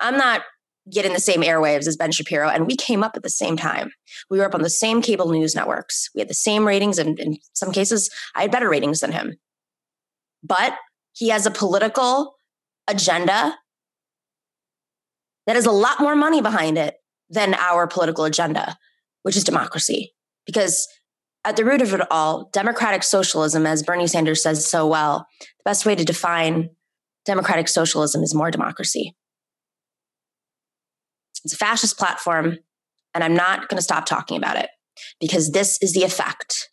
I'm 0.00 0.16
not 0.16 0.42
getting 0.90 1.12
the 1.12 1.20
same 1.20 1.42
airwaves 1.42 1.86
as 1.86 1.96
Ben 1.96 2.12
Shapiro, 2.12 2.48
and 2.48 2.66
we 2.66 2.76
came 2.76 3.04
up 3.04 3.12
at 3.14 3.22
the 3.22 3.30
same 3.30 3.56
time. 3.56 3.90
We 4.30 4.38
were 4.38 4.46
up 4.46 4.54
on 4.54 4.62
the 4.62 4.70
same 4.70 5.02
cable 5.02 5.30
news 5.30 5.54
networks. 5.54 6.08
We 6.14 6.20
had 6.20 6.28
the 6.28 6.34
same 6.34 6.66
ratings, 6.66 6.98
and 6.98 7.18
in 7.18 7.38
some 7.52 7.72
cases, 7.72 8.10
I 8.34 8.42
had 8.42 8.50
better 8.50 8.68
ratings 8.68 9.00
than 9.00 9.12
him. 9.12 9.36
But 10.42 10.74
he 11.12 11.28
has 11.28 11.46
a 11.46 11.50
political 11.50 12.36
agenda 12.86 13.56
that 15.46 15.56
has 15.56 15.66
a 15.66 15.72
lot 15.72 16.00
more 16.00 16.16
money 16.16 16.40
behind 16.40 16.78
it 16.78 16.94
than 17.30 17.54
our 17.54 17.86
political 17.86 18.24
agenda, 18.24 18.78
which 19.22 19.36
is 19.36 19.44
democracy. 19.44 20.14
Because 20.46 20.88
at 21.44 21.56
the 21.56 21.64
root 21.64 21.82
of 21.82 21.94
it 21.94 22.00
all, 22.10 22.48
democratic 22.52 23.02
socialism, 23.02 23.66
as 23.66 23.82
Bernie 23.82 24.06
Sanders 24.06 24.42
says 24.42 24.68
so 24.68 24.86
well, 24.86 25.26
the 25.40 25.70
best 25.70 25.86
way 25.86 25.94
to 25.94 26.04
define 26.04 26.70
democratic 27.24 27.68
socialism 27.68 28.22
is 28.22 28.34
more 28.34 28.50
democracy. 28.50 29.14
It's 31.44 31.54
a 31.54 31.56
fascist 31.56 31.98
platform, 31.98 32.58
and 33.14 33.22
I'm 33.22 33.34
not 33.34 33.68
going 33.68 33.78
to 33.78 33.82
stop 33.82 34.06
talking 34.06 34.36
about 34.36 34.56
it 34.56 34.70
because 35.20 35.52
this 35.52 35.78
is 35.80 35.92
the 35.92 36.02
effect 36.02 36.68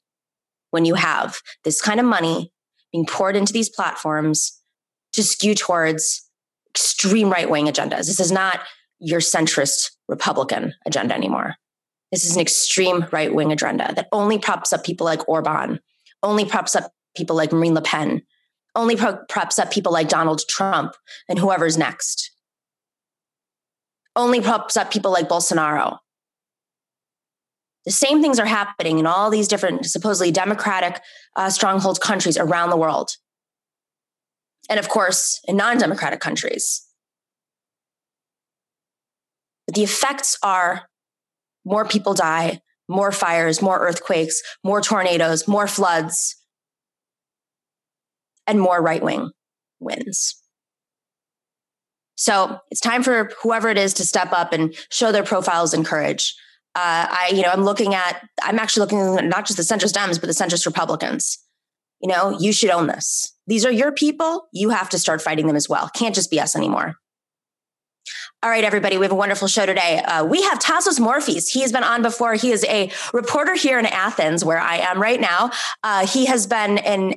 when 0.71 0.85
you 0.85 0.95
have 0.95 1.37
this 1.63 1.81
kind 1.81 1.99
of 1.99 2.05
money 2.05 2.51
being 2.91 3.05
poured 3.05 3.35
into 3.35 3.53
these 3.53 3.69
platforms 3.69 4.61
to 5.13 5.23
skew 5.23 5.55
towards 5.55 6.29
extreme 6.73 7.29
right 7.29 7.49
wing 7.49 7.67
agendas. 7.67 8.07
This 8.07 8.19
is 8.19 8.31
not 8.31 8.61
your 8.99 9.19
centrist 9.19 9.91
Republican 10.07 10.73
agenda 10.85 11.15
anymore. 11.15 11.55
This 12.11 12.25
is 12.25 12.35
an 12.35 12.41
extreme 12.41 13.05
right 13.11 13.33
wing 13.33 13.51
agenda 13.51 13.93
that 13.95 14.07
only 14.11 14.37
props 14.37 14.71
up 14.71 14.83
people 14.83 15.05
like 15.05 15.27
Orban, 15.27 15.79
only 16.23 16.45
props 16.45 16.75
up 16.75 16.91
people 17.15 17.35
like 17.35 17.51
Marine 17.51 17.73
Le 17.73 17.81
Pen, 17.81 18.21
only 18.75 18.95
pro- 18.95 19.17
props 19.29 19.57
up 19.59 19.71
people 19.71 19.91
like 19.91 20.07
Donald 20.07 20.41
Trump 20.47 20.93
and 21.27 21.39
whoever's 21.39 21.77
next 21.77 22.31
only 24.15 24.41
props 24.41 24.77
up 24.77 24.91
people 24.91 25.11
like 25.11 25.27
Bolsonaro. 25.27 25.97
The 27.85 27.91
same 27.91 28.21
things 28.21 28.39
are 28.39 28.45
happening 28.45 28.97
in 28.97 29.05
all 29.05 29.29
these 29.29 29.47
different 29.47 29.85
supposedly 29.85 30.31
democratic 30.31 31.01
uh, 31.35 31.49
stronghold 31.49 32.01
countries 32.01 32.37
around 32.37 32.69
the 32.69 32.77
world. 32.77 33.11
And 34.69 34.79
of 34.79 34.89
course, 34.89 35.39
in 35.47 35.57
non 35.57 35.77
democratic 35.77 36.19
countries. 36.19 36.84
But 39.67 39.75
the 39.75 39.83
effects 39.83 40.37
are 40.43 40.87
more 41.65 41.85
people 41.85 42.13
die, 42.13 42.61
more 42.87 43.11
fires, 43.11 43.61
more 43.61 43.79
earthquakes, 43.79 44.41
more 44.63 44.81
tornadoes, 44.81 45.47
more 45.47 45.67
floods, 45.67 46.35
and 48.47 48.59
more 48.59 48.81
right 48.81 49.01
wing 49.01 49.31
wins. 49.79 50.39
So 52.15 52.59
it's 52.71 52.79
time 52.79 53.03
for 53.03 53.31
whoever 53.41 53.69
it 53.69 53.77
is 53.77 53.93
to 53.95 54.05
step 54.05 54.31
up 54.31 54.53
and 54.53 54.75
show 54.91 55.11
their 55.11 55.23
profiles 55.23 55.73
and 55.73 55.85
courage. 55.85 56.35
Uh, 56.75 57.07
I, 57.09 57.31
you 57.33 57.41
know, 57.41 57.49
I'm 57.49 57.63
looking 57.63 57.93
at, 57.93 58.21
I'm 58.41 58.59
actually 58.59 58.81
looking 58.81 59.17
at 59.17 59.25
not 59.25 59.45
just 59.45 59.57
the 59.57 59.63
centrist 59.63 59.93
Dems, 59.93 60.19
but 60.19 60.27
the 60.27 60.33
centrist 60.33 60.65
Republicans. 60.65 61.39
You 62.01 62.09
know, 62.09 62.37
you 62.37 62.51
should 62.51 62.69
own 62.69 62.87
this. 62.87 63.33
These 63.47 63.65
are 63.65 63.71
your 63.71 63.91
people. 63.91 64.47
You 64.53 64.69
have 64.69 64.89
to 64.89 64.99
start 64.99 65.21
fighting 65.21 65.47
them 65.47 65.55
as 65.55 65.69
well. 65.69 65.89
Can't 65.95 66.15
just 66.15 66.29
be 66.29 66.39
us 66.39 66.55
anymore. 66.55 66.95
All 68.45 68.51
right, 68.51 68.63
everybody, 68.63 68.99
we 68.99 69.05
have 69.05 69.11
a 69.11 69.15
wonderful 69.15 69.47
show 69.47 69.65
today. 69.65 69.97
Uh, 69.97 70.23
we 70.23 70.43
have 70.43 70.59
Tassos 70.59 70.99
Morfis. 70.99 71.49
He 71.51 71.61
has 71.61 71.71
been 71.71 71.83
on 71.83 72.03
before. 72.03 72.35
He 72.35 72.51
is 72.51 72.63
a 72.65 72.91
reporter 73.11 73.55
here 73.55 73.79
in 73.79 73.87
Athens, 73.87 74.45
where 74.45 74.59
I 74.59 74.77
am 74.77 75.01
right 75.01 75.19
now. 75.19 75.49
Uh, 75.83 76.05
he 76.05 76.25
has 76.25 76.45
been 76.45 76.77
a, 76.77 77.15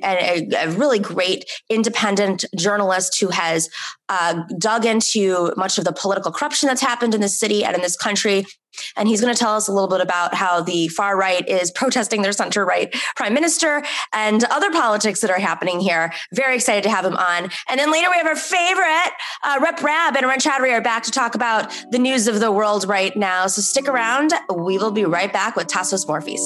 a, 0.55 0.71
really 0.71 0.97
great 0.97 1.45
independent 1.69 2.45
journalist 2.57 3.19
who 3.19 3.27
has 3.27 3.69
uh, 4.09 4.41
dug 4.57 4.87
into 4.87 5.53
much 5.55 5.77
of 5.77 5.83
the 5.83 5.93
political 5.93 6.31
corruption 6.31 6.65
that's 6.65 6.81
happened 6.81 7.13
in 7.13 7.21
this 7.21 7.39
city 7.39 7.63
and 7.63 7.75
in 7.75 7.83
this 7.83 7.95
country. 7.95 8.47
And 8.95 9.07
he's 9.07 9.21
going 9.21 9.33
to 9.33 9.39
tell 9.39 9.55
us 9.55 9.67
a 9.67 9.71
little 9.71 9.89
bit 9.89 10.01
about 10.01 10.33
how 10.33 10.61
the 10.61 10.87
far 10.89 11.17
right 11.17 11.47
is 11.47 11.71
protesting 11.71 12.21
their 12.21 12.31
center 12.31 12.65
right 12.65 12.93
prime 13.15 13.33
minister 13.33 13.83
and 14.13 14.43
other 14.45 14.71
politics 14.71 15.21
that 15.21 15.31
are 15.31 15.39
happening 15.39 15.79
here. 15.79 16.11
Very 16.33 16.55
excited 16.55 16.83
to 16.83 16.89
have 16.89 17.05
him 17.05 17.15
on. 17.15 17.49
And 17.69 17.79
then 17.79 17.91
later 17.91 18.09
we 18.09 18.17
have 18.17 18.27
our 18.27 18.35
favorite, 18.35 19.11
uh, 19.43 19.59
Rep 19.61 19.81
Rabb 19.81 20.15
and 20.15 20.25
Arun 20.25 20.39
Chaudhary 20.39 20.73
are 20.73 20.81
back 20.81 21.03
to 21.03 21.11
talk 21.11 21.35
about 21.35 21.71
the 21.91 21.99
news 21.99 22.27
of 22.27 22.39
the 22.39 22.51
world 22.51 22.87
right 22.87 23.15
now. 23.15 23.47
So 23.47 23.61
stick 23.61 23.87
around. 23.87 24.33
We 24.53 24.77
will 24.77 24.91
be 24.91 25.05
right 25.05 25.31
back 25.31 25.55
with 25.55 25.67
Tassos 25.67 26.05
Morfis. 26.05 26.39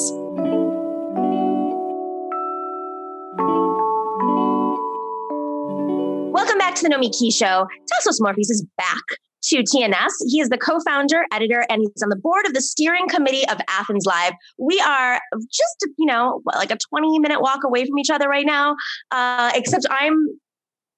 Welcome 6.32 6.58
back 6.58 6.75
to 6.75 6.84
the 6.84 6.89
Nomiki 6.89 7.34
Show. 7.34 7.68
Tassos 7.92 8.20
Morfis 8.20 8.50
is 8.50 8.65
back 8.77 9.03
to 9.45 9.57
TNS. 9.57 10.12
He 10.27 10.39
is 10.39 10.50
the 10.50 10.57
co 10.57 10.79
founder, 10.85 11.25
editor, 11.31 11.65
and 11.69 11.81
he's 11.81 12.03
on 12.03 12.09
the 12.09 12.15
board 12.15 12.45
of 12.45 12.53
the 12.53 12.62
steering 12.62 13.07
committee 13.07 13.47
of 13.50 13.57
AthensLive. 13.69 14.33
We 14.57 14.79
are 14.79 15.19
just, 15.33 15.88
you 15.97 16.05
know, 16.05 16.41
like 16.55 16.71
a 16.71 16.77
20 16.89 17.19
minute 17.19 17.41
walk 17.41 17.63
away 17.63 17.85
from 17.85 17.97
each 18.00 18.09
other 18.09 18.27
right 18.27 18.45
now, 18.45 18.75
uh, 19.12 19.51
except 19.55 19.85
I'm. 19.89 20.27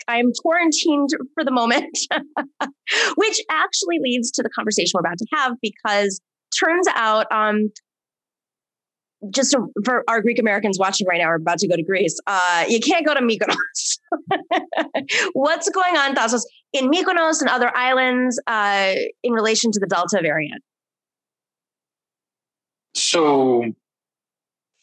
I'm 0.07 0.33
quarantined 0.39 1.09
for 1.33 1.43
the 1.43 1.49
moment, 1.49 1.97
which 3.15 3.39
actually 3.49 3.97
leads 4.03 4.29
to 4.33 4.43
the 4.43 4.49
conversation 4.49 4.91
we're 4.93 4.99
about 4.99 5.17
to 5.17 5.25
have 5.33 5.53
because 5.63 6.21
turns 6.53 6.87
out 6.93 7.25
um, 7.31 7.71
just 9.31 9.55
for 9.83 10.03
our 10.07 10.21
Greek 10.21 10.39
Americans 10.39 10.77
watching 10.79 11.07
right 11.07 11.19
now, 11.19 11.25
are 11.25 11.35
about 11.35 11.59
to 11.59 11.67
go 11.67 11.75
to 11.75 11.83
Greece. 11.83 12.19
Uh, 12.27 12.65
you 12.67 12.79
can't 12.79 13.05
go 13.05 13.13
to 13.13 13.21
Mykonos. 13.21 13.99
What's 15.33 15.69
going 15.69 15.97
on, 15.97 16.15
Tassos, 16.15 16.43
in 16.75 16.89
Mykonos 16.91 17.41
and 17.41 17.49
other 17.49 17.75
islands 17.75 18.39
uh, 18.47 18.93
in 19.23 19.33
relation 19.33 19.71
to 19.71 19.79
the 19.79 19.87
Delta 19.87 20.19
variant? 20.21 20.61
So 22.93 23.73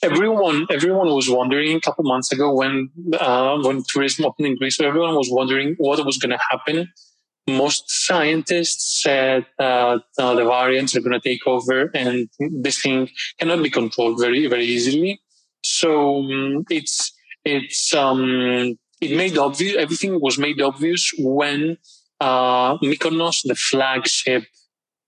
everyone 0.02 0.66
everyone 0.70 1.08
was 1.08 1.30
wondering 1.30 1.76
a 1.76 1.80
couple 1.80 2.04
months 2.04 2.32
ago 2.32 2.52
when 2.54 2.90
uh, 3.18 3.58
when 3.62 3.82
tourism 3.86 4.24
opened 4.24 4.46
in 4.48 4.56
Greece. 4.56 4.80
Everyone 4.80 5.14
was 5.14 5.28
wondering 5.30 5.76
what 5.78 6.04
was 6.04 6.18
going 6.18 6.30
to 6.30 6.42
happen 6.50 6.88
most 7.48 7.84
scientists 7.88 9.02
said 9.02 9.46
that 9.58 10.02
uh, 10.18 10.34
the 10.34 10.44
variants 10.44 10.94
are 10.94 11.00
going 11.00 11.18
to 11.18 11.28
take 11.28 11.46
over 11.46 11.90
and 11.94 12.28
this 12.38 12.80
thing 12.80 13.08
cannot 13.38 13.62
be 13.62 13.70
controlled 13.70 14.20
very, 14.20 14.46
very 14.46 14.64
easily. 14.64 15.20
So 15.64 16.18
um, 16.18 16.64
it's, 16.70 17.12
it's, 17.44 17.92
um, 17.94 18.78
it 19.02 19.16
made 19.16 19.36
obvious, 19.36 19.76
everything 19.76 20.20
was 20.20 20.38
made 20.38 20.60
obvious 20.62 21.10
when, 21.18 21.76
uh, 22.20 22.78
Mykonos, 22.78 23.40
the 23.44 23.56
flagship 23.56 24.44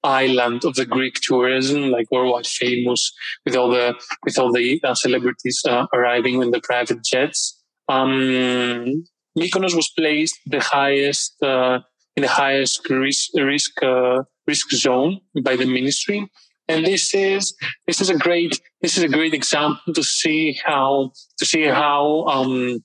island 0.02 0.64
of 0.64 0.74
the 0.74 0.84
Greek 0.84 1.14
tourism, 1.22 1.90
like 1.90 2.10
worldwide 2.10 2.46
famous 2.46 3.12
with 3.44 3.56
all 3.56 3.70
the, 3.70 3.94
with 4.24 4.38
all 4.38 4.52
the 4.52 4.80
uh, 4.82 4.94
celebrities 4.94 5.62
uh, 5.66 5.86
arriving 5.94 6.42
in 6.42 6.50
the 6.50 6.60
private 6.60 7.02
jets. 7.04 7.62
Um, 7.88 9.04
Mykonos 9.38 9.74
was 9.74 9.90
placed 9.96 10.38
the 10.46 10.60
highest, 10.60 11.42
uh, 11.42 11.78
in 12.16 12.22
the 12.22 12.28
highest 12.28 12.88
risk 12.88 13.30
risk 13.34 13.82
uh, 13.82 14.22
risk 14.46 14.70
zone 14.70 15.20
by 15.42 15.56
the 15.56 15.66
ministry. 15.66 16.28
And 16.68 16.86
this 16.86 17.14
is 17.14 17.54
this 17.86 18.00
is 18.00 18.08
a 18.08 18.16
great 18.16 18.60
this 18.80 18.96
is 18.96 19.02
a 19.02 19.08
great 19.08 19.34
example 19.34 19.92
to 19.92 20.02
see 20.02 20.58
how 20.64 21.12
to 21.38 21.44
see 21.44 21.64
how 21.64 22.24
um, 22.26 22.82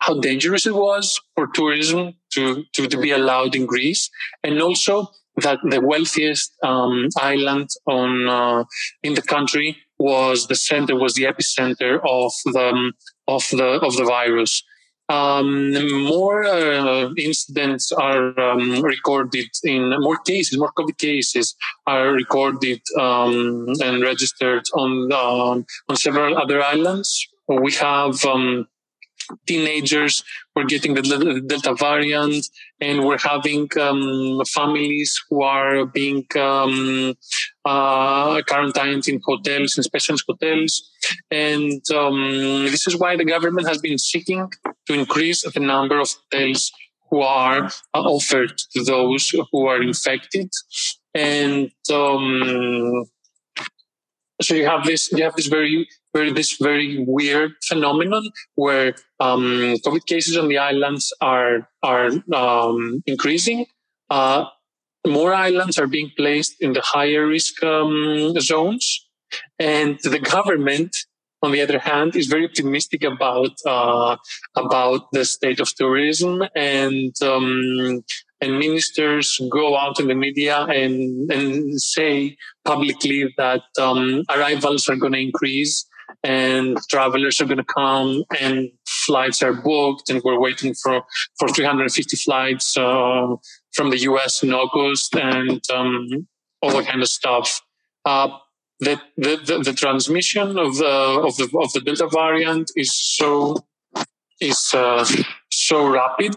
how 0.00 0.20
dangerous 0.20 0.66
it 0.66 0.74
was 0.74 1.20
for 1.34 1.46
tourism 1.48 2.14
to, 2.32 2.64
to, 2.74 2.86
to 2.86 3.00
be 3.00 3.10
allowed 3.10 3.54
in 3.54 3.66
Greece, 3.66 4.10
and 4.42 4.60
also 4.60 5.10
that 5.36 5.58
the 5.62 5.80
wealthiest 5.80 6.52
um, 6.62 7.08
island 7.18 7.68
on 7.86 8.28
uh, 8.28 8.64
in 9.02 9.14
the 9.14 9.22
country 9.22 9.76
was 9.98 10.46
the 10.46 10.54
center 10.54 10.96
was 10.96 11.14
the 11.14 11.24
epicenter 11.24 11.96
of 12.04 12.32
the 12.46 12.92
of 13.28 13.44
the 13.50 13.80
of 13.82 13.96
the 13.96 14.04
virus. 14.04 14.62
Um, 15.08 15.72
more 16.04 16.44
uh, 16.44 17.10
incidents 17.16 17.92
are 17.92 18.38
um, 18.40 18.82
recorded 18.82 19.46
in 19.62 19.94
more 20.00 20.18
cases, 20.18 20.58
more 20.58 20.72
COVID 20.76 20.98
cases 20.98 21.54
are 21.86 22.10
recorded 22.10 22.80
um, 22.98 23.66
and 23.80 24.02
registered 24.02 24.64
on 24.74 25.12
uh, 25.12 25.62
on 25.88 25.96
several 25.96 26.36
other 26.36 26.62
islands. 26.62 27.28
We 27.48 27.72
have 27.74 28.24
um, 28.24 28.66
teenagers 29.46 30.24
were 30.54 30.64
getting 30.64 30.94
the 30.94 31.42
Delta 31.46 31.74
variant, 31.74 32.48
and 32.80 33.04
we're 33.04 33.18
having 33.18 33.68
um, 33.80 34.42
families 34.46 35.18
who 35.28 35.42
are 35.42 35.86
being 35.86 36.26
um, 36.38 37.14
uh, 37.64 38.42
quarantined 38.42 39.08
in 39.08 39.20
hotels, 39.24 39.76
in 39.76 39.82
special 39.82 40.16
hotels. 40.28 40.90
And 41.30 41.82
um, 41.94 42.66
this 42.66 42.86
is 42.86 42.96
why 42.96 43.16
the 43.16 43.24
government 43.24 43.68
has 43.68 43.78
been 43.78 43.98
seeking 43.98 44.50
to 44.86 44.92
increase 44.94 45.42
the 45.42 45.60
number 45.60 46.00
of 46.00 46.08
hotels 46.32 46.72
who 47.10 47.20
are 47.20 47.66
uh, 47.94 48.02
offered 48.02 48.58
to 48.72 48.84
those 48.84 49.32
who 49.52 49.66
are 49.66 49.82
infected. 49.82 50.50
And 51.14 51.70
um, 51.92 53.04
so 54.42 54.54
you 54.54 54.66
have 54.66 54.84
this 54.84 55.10
you 55.12 55.24
have 55.24 55.34
this 55.34 55.46
very 55.46 55.88
very 56.16 56.32
this 56.32 56.52
very 56.68 57.04
weird 57.06 57.52
phenomenon 57.68 58.24
where 58.54 58.94
um, 59.20 59.76
COVID 59.84 60.04
cases 60.06 60.36
on 60.36 60.48
the 60.48 60.58
islands 60.58 61.12
are 61.20 61.68
are 61.82 62.10
um, 62.42 63.02
increasing. 63.06 63.66
Uh, 64.10 64.44
more 65.06 65.32
islands 65.34 65.78
are 65.78 65.90
being 65.96 66.10
placed 66.16 66.54
in 66.60 66.72
the 66.72 66.84
higher 66.94 67.26
risk 67.26 67.62
um, 67.62 68.34
zones, 68.40 68.84
and 69.58 69.98
the 70.02 70.18
government, 70.18 70.92
on 71.42 71.52
the 71.52 71.62
other 71.66 71.78
hand, 71.78 72.16
is 72.16 72.26
very 72.34 72.44
optimistic 72.50 73.02
about 73.04 73.54
uh, 73.66 74.16
about 74.64 75.00
the 75.12 75.24
state 75.24 75.60
of 75.60 75.68
tourism. 75.80 76.32
And 76.54 77.14
um, 77.22 78.02
and 78.40 78.58
ministers 78.58 79.40
go 79.50 79.76
out 79.82 79.98
in 79.98 80.08
the 80.08 80.14
media 80.14 80.58
and, 80.64 81.30
and 81.32 81.80
say 81.80 82.36
publicly 82.64 83.32
that 83.38 83.62
um, 83.80 84.22
arrivals 84.28 84.88
are 84.90 84.96
going 84.96 85.14
to 85.14 85.18
increase 85.18 85.86
and 86.22 86.78
travelers 86.88 87.40
are 87.40 87.44
going 87.44 87.58
to 87.58 87.64
come 87.64 88.24
and 88.40 88.70
flights 88.86 89.42
are 89.42 89.52
booked 89.52 90.10
and 90.10 90.22
we're 90.24 90.40
waiting 90.40 90.74
for, 90.74 91.02
for 91.38 91.48
350 91.48 92.16
flights 92.16 92.76
uh, 92.76 93.36
from 93.74 93.90
the 93.90 93.98
US 93.98 94.42
in 94.42 94.52
August 94.52 95.14
and 95.16 95.60
um, 95.72 96.26
all 96.62 96.70
that 96.70 96.86
kind 96.86 97.02
of 97.02 97.08
stuff. 97.08 97.62
Uh, 98.04 98.28
the, 98.80 99.00
the, 99.16 99.36
the, 99.46 99.58
the, 99.64 99.72
transmission 99.72 100.58
of 100.58 100.76
the, 100.76 100.86
of 100.86 101.36
the, 101.36 101.48
of 101.58 101.72
the 101.72 101.80
Delta 101.80 102.08
variant 102.12 102.70
is 102.76 102.94
so, 102.94 103.56
is 104.40 104.72
uh, 104.74 105.04
so 105.50 105.88
rapid 105.88 106.34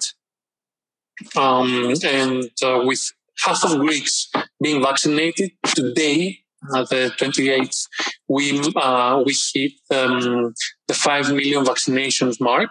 um, 1.35 1.93
and 2.03 2.49
uh, 2.63 2.81
with 2.83 3.11
half 3.45 3.63
of 3.63 3.79
Greeks 3.79 4.31
being 4.61 4.81
vaccinated 4.81 5.51
today, 5.65 6.39
uh, 6.73 6.83
the 6.83 7.11
28th, 7.17 7.87
we 8.27 8.59
uh, 8.75 9.23
we 9.25 9.33
hit 9.53 9.73
um, 9.91 10.53
the 10.87 10.93
five 10.93 11.29
million 11.29 11.63
vaccinations 11.63 12.39
mark, 12.39 12.69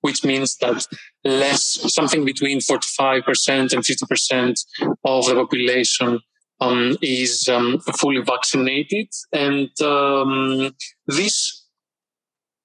which 0.00 0.24
means 0.24 0.56
that 0.58 0.86
less 1.24 1.62
something 1.92 2.24
between 2.24 2.60
45 2.60 3.24
percent 3.24 3.72
and 3.72 3.84
50 3.84 4.06
percent 4.06 4.60
of 5.04 5.26
the 5.26 5.34
population 5.34 6.20
um, 6.60 6.96
is 7.02 7.48
um, 7.48 7.80
fully 7.98 8.22
vaccinated, 8.22 9.08
and 9.32 9.70
um, 9.82 10.74
this 11.06 11.66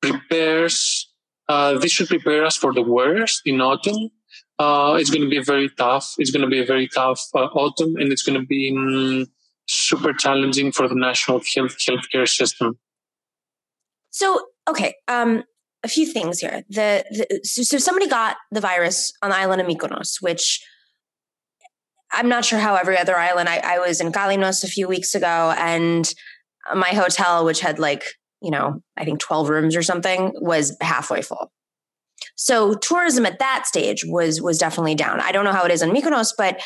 prepares. 0.01 1.08
Uh, 1.50 1.77
this 1.77 1.91
should 1.91 2.08
prepare 2.08 2.46
us 2.46 2.56
for 2.56 2.74
the 2.74 2.82
worst 2.82 3.41
in 3.46 3.60
autumn 3.60 4.10
uh, 4.62 4.96
it's 5.00 5.10
going 5.10 5.24
to 5.24 5.30
be 5.30 5.44
very 5.44 5.70
tough. 5.70 6.13
It's 6.20 6.30
going 6.30 6.44
to 6.44 6.48
be 6.48 6.60
a 6.60 6.65
very 6.65 6.88
tough 6.88 7.22
uh, 7.34 7.50
autumn, 7.63 7.96
and 7.96 8.12
it's 8.12 8.22
going 8.22 8.39
to 8.39 8.46
be 8.46 8.72
um, 8.77 9.25
super 9.72 10.13
challenging 10.13 10.72
for 10.72 10.88
the 10.88 10.96
national 10.96 11.42
health 11.56 11.78
healthcare 11.78 12.28
system. 12.28 12.78
So, 14.12 14.48
okay, 14.70 14.96
um, 15.08 15.44
a 15.84 15.88
few 15.88 16.06
things 16.06 16.40
here. 16.40 16.63
The, 16.70 17.06
the 17.10 17.40
so, 17.44 17.63
so, 17.63 17.78
somebody 17.78 18.08
got 18.08 18.38
the 18.51 18.62
virus 18.62 19.13
on 19.22 19.30
the 19.30 19.38
island 19.38 19.62
of 19.62 19.68
Mykonos, 19.68 20.22
which 20.22 20.63
I'm 22.12 22.28
not 22.28 22.46
sure 22.46 22.60
how 22.60 22.75
every 22.75 22.98
other 22.98 23.16
island. 23.16 23.48
I, 23.48 23.62
I 23.63 23.80
was 23.80 24.01
in 24.01 24.12
Galinos 24.12 24.63
a 24.63 24.68
few 24.68 24.88
weeks 24.88 25.16
ago, 25.16 25.54
and 25.58 26.12
my 26.75 26.90
hotel, 26.90 27.46
which 27.46 27.62
had 27.62 27.80
like 27.80 28.04
you 28.42 28.51
know 28.51 28.82
I 28.98 29.06
think 29.06 29.20
12 29.20 29.50
rooms 29.50 29.75
or 29.75 29.82
something, 29.82 30.34
was 30.36 30.75
halfway 30.82 31.22
full. 31.22 31.51
So 32.36 32.74
tourism 32.75 33.25
at 33.25 33.40
that 33.40 33.66
stage 33.66 34.04
was 34.06 34.42
was 34.42 34.58
definitely 34.58 34.96
down. 34.96 35.20
I 35.22 35.32
don't 35.32 35.46
know 35.46 35.54
how 35.54 35.66
it 35.66 35.72
is 35.72 35.82
in 35.82 35.92
Mykonos, 35.92 36.34
but 36.38 36.62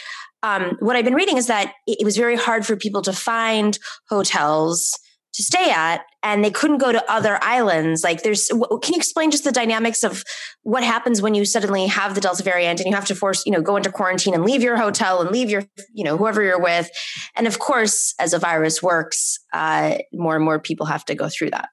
um, 0.45 0.77
what 0.79 0.95
I've 0.95 1.05
been 1.05 1.15
reading 1.15 1.37
is 1.37 1.47
that 1.47 1.73
it, 1.87 2.05
was 2.05 2.15
very 2.15 2.35
hard 2.35 2.67
for 2.67 2.75
people 2.75 3.01
to 3.01 3.13
find 3.13 3.79
hotels 4.09 4.95
to 5.33 5.41
stay 5.41 5.71
at 5.71 6.01
and 6.21 6.45
they 6.45 6.51
couldn't 6.51 6.77
go 6.77 6.91
to 6.91 7.11
other 7.11 7.39
islands. 7.41 8.03
Like 8.03 8.21
there's 8.21 8.47
can 8.47 8.93
you 8.93 8.95
explain 8.95 9.31
just 9.31 9.43
the 9.43 9.51
dynamics 9.51 10.03
of 10.03 10.24
what 10.61 10.83
happens 10.83 11.20
when 11.20 11.33
you 11.33 11.46
suddenly 11.46 11.87
have 11.87 12.13
the 12.13 12.22
delta 12.22 12.43
variant 12.43 12.79
and 12.79 12.87
you 12.87 12.96
have 12.96 13.07
to 13.07 13.15
force 13.15 13.43
you 13.43 13.51
know 13.51 13.61
go 13.61 13.75
into 13.75 13.91
quarantine 13.91 14.35
and 14.35 14.46
leave 14.46 14.61
your 14.61 14.77
hotel 14.77 15.20
and 15.20 15.31
leave 15.31 15.50
your 15.50 15.63
you 15.93 16.03
know 16.03 16.15
whoever 16.15 16.43
you're 16.43 16.61
with? 16.61 16.91
And 17.35 17.48
of 17.48 17.57
course 17.57 18.13
as 18.20 18.33
a 18.33 18.39
virus 18.39 18.83
works 18.83 19.39
uh, 19.51 19.98
more 20.13 20.35
and 20.35 20.46
more 20.46 20.59
people 20.59 20.85
have 20.85 21.03
to 21.05 21.15
go 21.15 21.27
through 21.27 21.50
that. 21.51 21.70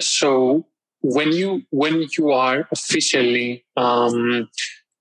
So 0.00 0.66
when 1.02 1.30
you 1.30 1.62
when 1.70 2.04
you 2.18 2.32
are 2.32 2.66
officially 2.72 3.64
um, 3.76 4.48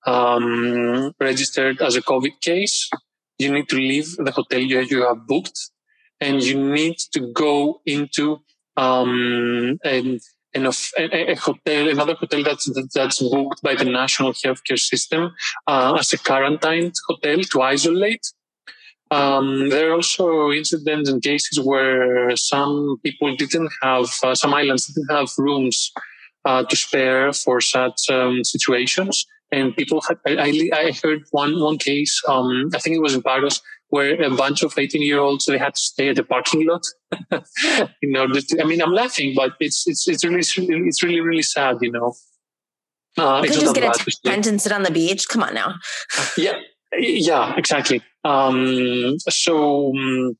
um, 0.06 1.12
registered 1.20 1.82
as 1.82 1.96
a 1.96 2.02
COVID 2.02 2.40
case, 2.42 2.90
you 3.38 3.52
need 3.52 3.68
to 3.70 3.76
leave 3.76 4.16
the 4.18 4.32
hotel 4.32 4.60
you 4.60 5.06
have 5.06 5.28
booked, 5.28 5.60
and 6.22 6.42
you 6.42 6.58
need 6.72 6.98
to 7.14 7.32
go 7.34 7.82
into 7.86 8.40
um, 8.78 9.78
an, 9.84 10.20
an, 10.54 10.66
a, 10.66 11.32
a 11.32 11.36
hotel, 11.36 11.90
another 11.90 12.16
hotel 12.16 12.44
that's 12.44 12.70
that's 12.94 13.22
booked 13.22 13.62
by 13.62 13.76
the 13.76 13.86
national 13.86 14.34
healthcare 14.34 14.80
system 14.80 15.34
uh, 15.68 15.98
as 16.00 16.14
a 16.14 16.18
quarantined 16.18 16.94
hotel 17.08 17.40
to 17.52 17.62
isolate. 17.62 18.26
Um, 19.12 19.70
there 19.70 19.92
are 19.92 19.96
also 19.96 20.52
incidents 20.52 21.10
and 21.10 21.22
cases 21.22 21.60
where 21.64 22.36
some 22.36 22.98
people 23.04 23.36
didn't 23.36 23.72
have, 23.84 24.10
uh, 24.24 24.34
some 24.34 24.54
islands 24.54 24.88
didn't 24.88 25.16
have 25.16 25.30
rooms 25.38 25.92
uh, 26.44 26.64
to 26.64 26.76
spare 26.76 27.32
for 27.32 27.62
such 27.62 28.10
um, 28.10 28.44
situations. 28.44 29.26
And 29.56 29.76
people 29.76 30.02
had, 30.02 30.18
I, 30.26 30.70
I 30.74 30.92
heard 31.02 31.24
one, 31.32 31.60
one 31.62 31.78
case, 31.78 32.22
um, 32.28 32.70
I 32.76 32.80
think 32.80 32.96
it 32.96 33.02
was 33.02 33.16
in 33.16 33.22
Paros 33.22 33.62
where 33.90 34.22
a 34.22 34.30
bunch 34.30 34.64
of 34.64 34.78
18 34.78 35.02
year 35.02 35.20
olds, 35.20 35.46
they 35.46 35.58
had 35.58 35.76
to 35.76 35.80
stay 35.80 36.10
at 36.10 36.18
the 36.18 36.24
parking 36.24 36.68
lot 36.68 36.86
order 37.32 38.42
to, 38.42 38.62
I 38.62 38.66
mean, 38.66 38.82
I'm 38.82 38.92
laughing, 38.92 39.34
but 39.36 39.54
it's, 39.60 39.88
it's, 39.88 40.08
it's 40.08 40.26
really, 40.26 40.40
it's 40.40 41.04
really, 41.04 41.22
really 41.22 41.42
sad, 41.42 41.78
you 41.82 41.92
know. 41.92 42.14
Uh, 43.18 43.42
you 43.44 43.50
could 43.50 43.60
just 43.62 43.76
get 43.76 43.96
a 43.96 44.12
tent 44.26 44.48
and 44.48 44.62
sit 44.62 44.74
on 44.74 44.84
the 44.84 44.92
beach. 44.92 45.30
Come 45.30 45.44
on 45.44 45.54
now. 45.54 45.76
yeah, 46.38 46.60
yeah, 46.98 47.56
exactly. 47.56 48.02
Um, 48.26 49.18
so, 49.20 49.94
um, 49.96 50.38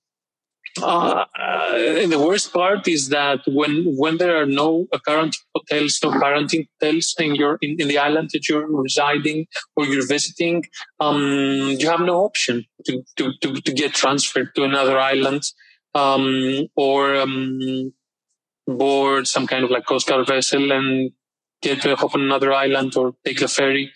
uh, 0.82 1.26
and 1.74 2.12
the 2.12 2.20
worst 2.20 2.52
part 2.52 2.88
is 2.88 3.10
that 3.10 3.40
when 3.48 3.86
when 3.98 4.18
there 4.18 4.36
are 4.42 4.46
no 4.46 4.88
current 5.06 5.36
hotels, 5.56 6.00
no 6.04 6.12
quarantine 6.12 6.68
hotels 6.82 7.16
in 7.18 7.36
your 7.36 7.58
in, 7.62 7.80
in 7.80 7.88
the 7.88 7.98
island 7.98 8.30
that 8.34 8.50
you're 8.50 8.68
residing 8.68 9.48
or 9.76 9.86
you're 9.86 10.08
visiting, 10.08 10.64
um, 11.00 11.76
you 11.80 11.90
have 11.90 12.02
no 12.02 12.26
option 12.26 12.66
to, 12.86 13.02
to, 13.16 13.32
to, 13.42 13.62
to, 13.62 13.74
get 13.74 13.94
transferred 13.94 14.54
to 14.56 14.64
another 14.64 15.00
island 15.00 15.44
um, 15.94 16.68
or 16.76 17.16
um, 17.16 17.94
board 18.68 19.28
some 19.28 19.48
kind 19.48 19.64
of 19.64 19.72
like 19.72 19.86
coast 19.86 20.08
guard 20.08 20.28
vessel 20.28 20.72
and 20.72 21.12
get 21.62 21.82
to 21.82 21.96
hop 21.96 22.16
on 22.16 22.22
another 22.22 22.52
island 22.52 22.96
or 22.98 23.14
take 23.26 23.40
the 23.40 23.48
ferry. 23.48 23.92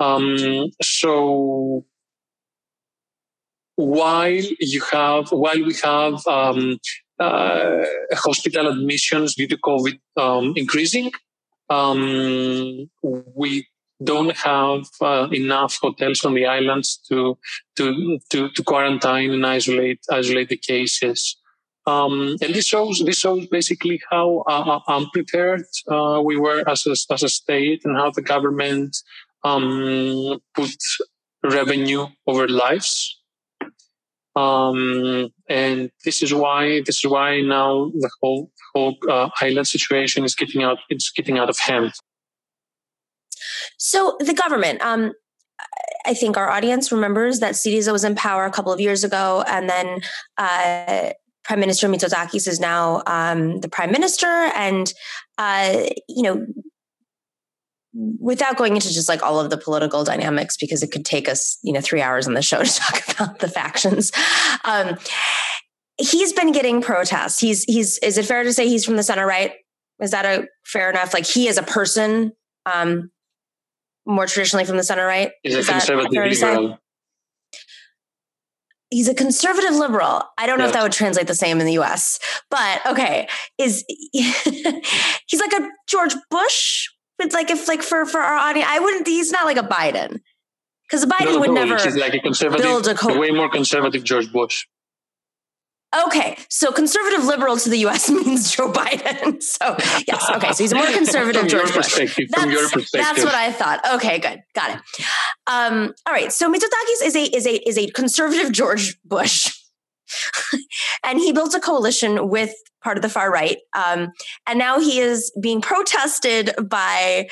Um, 0.00 0.70
so 0.80 1.84
while 3.76 4.42
you 4.60 4.82
have 4.92 5.30
while 5.30 5.64
we 5.64 5.74
have 5.82 6.26
um, 6.26 6.78
uh, 7.18 7.84
hospital 8.12 8.68
admissions 8.68 9.34
due 9.34 9.48
to 9.48 9.56
COVID 9.56 9.98
um, 10.16 10.52
increasing, 10.56 11.10
um, 11.70 12.90
we 13.02 13.66
don't 14.02 14.36
have 14.36 14.84
uh, 15.00 15.28
enough 15.32 15.78
hotels 15.80 16.24
on 16.24 16.34
the 16.34 16.46
islands 16.46 17.00
to 17.08 17.38
to 17.76 18.18
to, 18.30 18.50
to 18.50 18.62
quarantine 18.64 19.32
and 19.32 19.46
isolate 19.46 20.00
isolate 20.10 20.48
the 20.48 20.56
cases. 20.56 21.36
Um, 21.84 22.36
and 22.40 22.54
this 22.54 22.66
shows 22.66 23.02
this 23.04 23.18
shows 23.18 23.46
basically 23.46 24.00
how 24.10 24.44
uh, 24.46 24.80
unprepared 24.86 25.64
uh, 25.90 26.20
we 26.24 26.36
were 26.36 26.62
as 26.68 26.86
a, 26.86 26.94
as 27.12 27.22
a 27.24 27.28
state 27.28 27.84
and 27.84 27.96
how 27.96 28.10
the 28.10 28.22
government 28.22 28.96
um, 29.42 30.38
put 30.54 30.76
revenue 31.42 32.06
over 32.28 32.46
lives 32.46 33.21
um, 34.36 35.28
and 35.48 35.90
this 36.04 36.22
is 36.22 36.32
why 36.32 36.82
this 36.86 37.04
is 37.04 37.10
why 37.10 37.40
now 37.40 37.90
the 37.94 38.10
whole 38.20 38.50
whole 38.74 38.96
uh, 39.08 39.28
island 39.40 39.66
situation 39.66 40.24
is 40.24 40.34
getting 40.34 40.62
out 40.62 40.78
it's 40.88 41.10
getting 41.10 41.38
out 41.38 41.50
of 41.50 41.58
hand. 41.58 41.92
So 43.78 44.16
the 44.20 44.34
government, 44.34 44.80
um, 44.82 45.12
I 46.06 46.14
think 46.14 46.36
our 46.36 46.50
audience 46.50 46.90
remembers 46.90 47.40
that 47.40 47.54
Syriza 47.54 47.92
was 47.92 48.04
in 48.04 48.14
power 48.14 48.44
a 48.44 48.50
couple 48.50 48.72
of 48.72 48.80
years 48.80 49.04
ago, 49.04 49.44
and 49.46 49.68
then 49.68 50.00
uh, 50.38 51.10
Prime 51.44 51.60
Minister 51.60 51.88
Mitsotakis 51.88 52.46
is 52.48 52.60
now 52.60 53.02
um, 53.06 53.60
the 53.60 53.68
prime 53.68 53.92
minister, 53.92 54.26
and 54.26 54.92
uh, 55.38 55.84
you 56.08 56.22
know 56.22 56.46
without 57.94 58.56
going 58.56 58.74
into 58.74 58.88
just 58.88 59.08
like 59.08 59.22
all 59.22 59.38
of 59.38 59.50
the 59.50 59.58
political 59.58 60.02
dynamics 60.04 60.56
because 60.56 60.82
it 60.82 60.90
could 60.90 61.04
take 61.04 61.28
us 61.28 61.58
you 61.62 61.72
know 61.72 61.80
three 61.80 62.00
hours 62.00 62.26
on 62.26 62.34
the 62.34 62.42
show 62.42 62.62
to 62.62 62.74
talk 62.74 63.02
about 63.08 63.38
the 63.40 63.48
factions 63.48 64.12
um, 64.64 64.96
he's 65.98 66.32
been 66.32 66.52
getting 66.52 66.80
protests 66.80 67.38
he's 67.38 67.64
he's 67.64 67.98
is 67.98 68.18
it 68.18 68.24
fair 68.24 68.44
to 68.44 68.52
say 68.52 68.66
he's 68.68 68.84
from 68.84 68.96
the 68.96 69.02
center 69.02 69.26
right 69.26 69.52
is 70.00 70.10
that 70.10 70.24
a 70.24 70.46
fair 70.64 70.90
enough 70.90 71.12
like 71.12 71.26
he 71.26 71.48
is 71.48 71.58
a 71.58 71.62
person 71.62 72.32
um, 72.72 73.10
more 74.06 74.26
traditionally 74.26 74.64
from 74.64 74.76
the 74.76 74.84
center 74.84 75.06
right 75.06 75.32
he's 75.42 75.54
a 75.54 75.70
conservative 75.70 76.12
liberal 76.12 76.78
he's 78.92 79.08
a 79.08 79.14
conservative 79.14 79.74
liberal. 79.74 80.22
I 80.38 80.46
don't 80.46 80.58
know 80.58 80.66
if 80.66 80.74
that 80.74 80.82
would 80.82 80.92
translate 80.92 81.26
the 81.26 81.34
same 81.34 81.60
in 81.60 81.66
the 81.66 81.78
US, 81.80 82.18
but 82.50 82.86
okay. 82.86 83.26
Is 83.58 83.84
he's 84.12 85.40
like 85.40 85.52
a 85.54 85.68
George 85.88 86.14
Bush? 86.30 86.88
It's 87.22 87.34
like 87.34 87.50
if 87.50 87.68
like 87.68 87.82
for 87.82 88.04
for 88.06 88.20
our 88.20 88.34
audience, 88.34 88.68
I 88.70 88.78
wouldn't. 88.80 89.06
He's 89.06 89.30
not 89.32 89.44
like 89.44 89.56
a 89.56 89.62
Biden 89.62 90.20
because 90.88 91.06
Biden 91.06 91.32
No, 91.34 91.40
would 91.40 91.50
no, 91.50 91.64
never. 91.64 91.82
He's 91.82 91.96
like 91.96 92.14
a 92.14 92.20
conservative, 92.20 92.64
build 92.64 92.88
a 92.88 92.94
co- 92.94 93.18
way 93.18 93.30
more 93.30 93.48
conservative 93.48 94.04
George 94.04 94.32
Bush. 94.32 94.66
Okay, 96.06 96.38
so 96.48 96.72
conservative 96.72 97.24
liberal 97.26 97.58
to 97.58 97.68
the 97.68 97.76
U.S. 97.80 98.08
means 98.18 98.50
Joe 98.50 98.72
Biden. 98.72 99.42
So 99.62 99.76
yes, 100.08 100.30
okay, 100.36 100.52
so 100.52 100.64
he's 100.64 100.72
a 100.72 100.76
more 100.76 100.86
conservative 100.92 101.46
George 101.48 101.66
Bush. 101.74 101.94
perspective. 101.96 102.28
From 102.34 102.50
your 102.50 102.62
That's, 102.62 102.72
perspective. 102.72 103.00
that's 103.16 103.24
what 103.24 103.34
I 103.34 103.52
thought. 103.52 103.80
Okay, 103.96 104.18
good, 104.18 104.42
got 104.54 104.70
it. 104.70 104.80
Um, 105.46 105.92
all 106.06 106.12
right, 106.14 106.32
so 106.32 106.50
Mitsotakis 106.50 107.04
is 107.04 107.14
a 107.16 107.22
is 107.36 107.46
a 107.46 107.68
is 107.68 107.76
a 107.78 107.88
conservative 107.88 108.52
George 108.52 108.96
Bush, 109.04 109.54
and 111.04 111.18
he 111.18 111.32
built 111.32 111.54
a 111.54 111.60
coalition 111.60 112.28
with 112.28 112.54
part 112.82 112.96
of 112.96 113.02
the 113.02 113.08
far 113.08 113.30
right, 113.30 113.58
um, 113.74 114.12
and 114.46 114.58
now 114.58 114.80
he 114.80 114.98
is 114.98 115.32
being 115.40 115.60
protested 115.60 116.50
by 116.62 117.28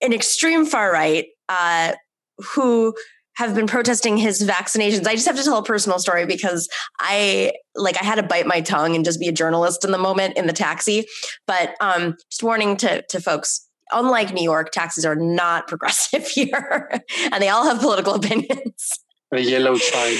an 0.00 0.12
extreme 0.12 0.64
far 0.64 0.92
right 0.92 1.26
uh, 1.48 1.92
who 2.54 2.94
have 3.38 3.54
been 3.54 3.68
protesting 3.68 4.16
his 4.16 4.42
vaccinations. 4.42 5.06
I 5.06 5.14
just 5.14 5.26
have 5.26 5.36
to 5.36 5.44
tell 5.44 5.58
a 5.58 5.64
personal 5.64 6.00
story 6.00 6.26
because 6.26 6.68
I 6.98 7.52
like 7.76 7.96
I 8.00 8.04
had 8.04 8.16
to 8.16 8.24
bite 8.24 8.48
my 8.48 8.60
tongue 8.60 8.96
and 8.96 9.04
just 9.04 9.20
be 9.20 9.28
a 9.28 9.32
journalist 9.32 9.84
in 9.84 9.92
the 9.92 9.98
moment 9.98 10.36
in 10.36 10.48
the 10.48 10.52
taxi. 10.52 11.06
But 11.46 11.74
um, 11.80 12.16
just 12.30 12.42
warning 12.42 12.76
to 12.78 13.02
to 13.02 13.20
folks. 13.20 13.64
Unlike 13.90 14.34
New 14.34 14.42
York, 14.42 14.70
taxis 14.70 15.06
are 15.06 15.16
not 15.16 15.66
progressive 15.68 16.26
here, 16.26 16.90
and 17.32 17.42
they 17.42 17.48
all 17.48 17.64
have 17.64 17.80
political 17.80 18.14
opinions. 18.14 18.98
the 19.30 19.40
yellow 19.40 19.76
side. 19.76 20.18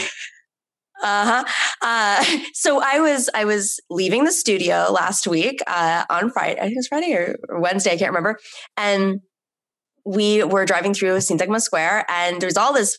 Uh-huh. 1.02 1.44
Uh 1.82 2.24
So 2.54 2.80
I 2.82 3.00
was 3.00 3.30
I 3.34 3.44
was 3.44 3.80
leaving 3.90 4.24
the 4.24 4.32
studio 4.32 4.88
last 4.90 5.26
week 5.26 5.60
uh, 5.66 6.04
on 6.10 6.30
Friday. 6.30 6.58
I 6.58 6.64
think 6.64 6.72
it 6.72 6.78
was 6.78 6.88
Friday 6.88 7.12
or, 7.14 7.36
Wednesday. 7.60 7.92
I 7.92 7.96
can't 7.96 8.10
remember. 8.10 8.38
And 8.76 9.20
we 10.04 10.42
were 10.42 10.64
driving 10.64 10.94
through 10.94 11.18
Syntagma 11.18 11.60
Square, 11.60 12.06
and 12.08 12.40
there's 12.40 12.56
all 12.56 12.72
this 12.72 12.98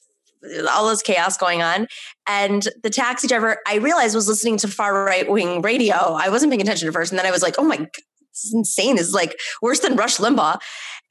all 0.71 0.89
this 0.89 1.01
chaos 1.01 1.38
going 1.38 1.62
on. 1.62 1.88
And 2.27 2.67
the 2.83 2.89
taxi 2.89 3.27
driver, 3.27 3.57
I 3.67 3.75
realized, 3.77 4.15
was 4.15 4.27
listening 4.27 4.57
to 4.57 4.67
far 4.67 5.03
right 5.03 5.29
wing 5.29 5.62
radio. 5.62 5.95
I 5.95 6.29
wasn't 6.29 6.51
paying 6.51 6.62
attention 6.62 6.88
at 6.88 6.93
first, 6.93 7.12
and 7.12 7.19
then 7.19 7.25
I 7.25 7.31
was 7.31 7.41
like, 7.41 7.55
"Oh 7.57 7.63
my, 7.63 7.77
God, 7.77 7.89
this 7.93 8.45
is 8.45 8.53
insane! 8.53 8.95
This 8.95 9.07
is 9.07 9.13
like 9.13 9.38
worse 9.62 9.79
than 9.79 9.95
Rush 9.95 10.17
Limbaugh." 10.17 10.59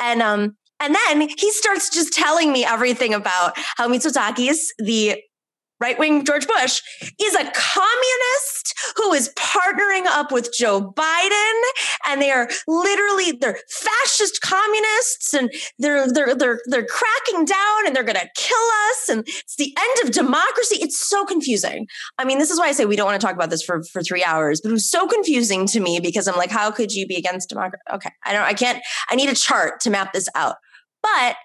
And 0.01 0.23
um, 0.23 0.57
and 0.81 0.95
then 0.95 1.29
he 1.29 1.51
starts 1.53 1.91
just 1.91 2.13
telling 2.13 2.53
me 2.53 2.65
everything 2.65 3.13
about 3.13 3.55
how 3.77 3.89
Mitsotakis, 3.89 4.59
the 4.79 5.21
right 5.81 5.99
wing 5.99 6.25
George 6.25 6.47
Bush, 6.47 6.83
is 7.21 7.35
a 7.35 7.51
communist 7.55 8.75
who 8.97 9.13
is 9.13 9.33
partnering 9.37 10.07
up 10.07 10.33
with 10.33 10.53
Joe 10.57 10.93
Biden, 10.93 11.63
and 12.07 12.21
they 12.21 12.31
are 12.31 12.49
literally 12.67 13.33
they're 13.33 13.59
fascist 13.71 14.41
communists, 14.41 15.35
and 15.35 15.51
they're 15.79 16.11
they're 16.13 16.35
they're 16.35 16.61
they're 16.67 16.87
cracking 16.87 17.45
down, 17.45 17.87
and 17.87 17.95
they're 17.95 18.03
going 18.03 18.17
to 18.17 18.29
kill 18.37 18.57
us, 18.91 19.09
and 19.09 19.21
it's 19.27 19.57
the 19.57 19.75
end 19.79 20.09
of 20.09 20.13
democracy. 20.13 20.79
It's 20.81 20.99
so 20.99 21.25
confusing. 21.25 21.87
I 22.19 22.25
mean, 22.25 22.39
this 22.39 22.51
is 22.51 22.59
why 22.59 22.67
I 22.67 22.73
say 22.73 22.85
we 22.85 22.97
don't 22.97 23.07
want 23.07 23.21
to 23.21 23.25
talk 23.25 23.37
about 23.37 23.51
this 23.51 23.63
for 23.63 23.83
for 23.93 24.03
three 24.03 24.25
hours, 24.25 24.61
but 24.61 24.71
it 24.71 24.73
was 24.73 24.91
so 24.91 25.07
confusing 25.07 25.67
to 25.69 25.81
me 25.81 26.01
because 26.01 26.29
I'm 26.29 26.37
like, 26.37 26.51
how 26.51 26.71
could 26.71 26.93
you 26.93 27.07
be 27.07 27.17
against 27.17 27.49
democracy? 27.49 27.83
Okay, 27.93 28.11
I 28.25 28.33
don't, 28.33 28.43
I 28.43 28.55
can't. 28.55 28.83
I 29.11 29.17
need 29.17 29.29
a 29.29 29.35
chart 29.35 29.81
to 29.81 29.91
map 29.91 30.13
this 30.13 30.29
out, 30.35 30.57
but 31.03 31.37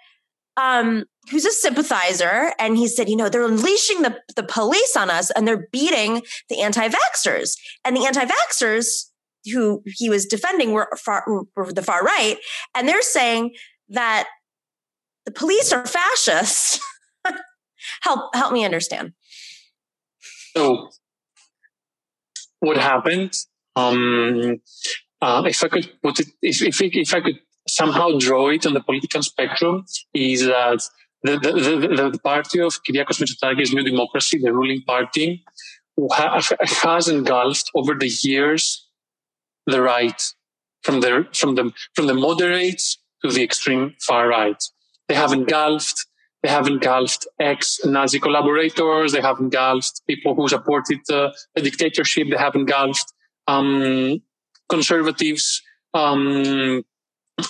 um, 0.57 1.05
who's 1.31 1.45
a 1.45 1.51
sympathizer, 1.51 2.53
and 2.59 2.77
he 2.77 2.87
said, 2.87 3.09
you 3.09 3.15
know, 3.15 3.29
they're 3.29 3.45
unleashing 3.45 4.01
the, 4.01 4.19
the 4.35 4.43
police 4.43 4.95
on 4.95 5.09
us 5.09 5.31
and 5.31 5.47
they're 5.47 5.67
beating 5.71 6.21
the 6.49 6.61
anti-vaxxers. 6.61 7.55
And 7.83 7.95
the 7.95 8.05
anti-vaxxers 8.05 9.09
who 9.51 9.81
he 9.85 10.09
was 10.09 10.25
defending 10.25 10.71
were, 10.71 10.89
far, 10.97 11.25
were 11.55 11.71
the 11.71 11.81
far 11.81 12.01
right, 12.01 12.37
and 12.75 12.87
they're 12.87 13.01
saying 13.01 13.53
that 13.89 14.27
the 15.25 15.31
police 15.31 15.71
are 15.71 15.85
fascists. 15.85 16.79
help 18.01 18.35
help 18.35 18.53
me 18.53 18.63
understand. 18.63 19.13
So, 20.55 20.89
what 22.59 22.77
happened? 22.77 23.35
Um, 23.75 24.61
uh, 25.21 25.43
if 25.45 25.63
I 25.63 25.67
could 25.67 25.91
put 26.01 26.19
it, 26.19 26.27
if, 26.41 26.61
if, 26.61 26.81
if 26.81 27.13
I 27.13 27.21
could 27.21 27.39
somehow 27.67 28.17
draw 28.19 28.49
it 28.49 28.65
on 28.65 28.73
the 28.73 28.81
political 28.81 29.21
spectrum, 29.23 29.85
is 30.13 30.45
that 30.45 30.81
the, 31.23 31.37
the, 31.39 31.87
the, 31.95 32.09
the 32.11 32.19
party 32.19 32.59
of 32.59 32.83
Kyriakos 32.83 33.21
Mitsotakis, 33.21 33.73
New 33.73 33.83
Democracy, 33.83 34.39
the 34.39 34.53
ruling 34.53 34.81
party, 34.85 35.43
ha- 36.11 36.41
has 36.83 37.07
engulfed 37.07 37.71
over 37.75 37.93
the 37.95 38.11
years 38.23 38.87
the 39.65 39.81
right, 39.81 40.21
from 40.81 40.99
the 40.99 41.25
from 41.33 41.55
the 41.55 41.71
from 41.95 42.07
the 42.07 42.13
moderates 42.13 42.99
to 43.23 43.31
the 43.31 43.43
extreme 43.43 43.95
far 44.01 44.27
right. 44.27 44.61
They 45.07 45.15
have 45.15 45.31
engulfed 45.31 46.05
they 46.43 46.49
have 46.49 46.67
engulfed 46.67 47.25
ex-Nazi 47.39 48.19
collaborators. 48.19 49.13
They 49.13 49.21
have 49.21 49.39
engulfed 49.39 50.01
people 50.07 50.35
who 50.35 50.49
supported 50.49 50.99
uh, 51.09 51.31
the 51.55 51.61
dictatorship. 51.61 52.27
They 52.29 52.37
have 52.37 52.55
engulfed 52.55 53.13
um, 53.47 54.21
conservatives. 54.67 55.61
Um, 55.93 56.83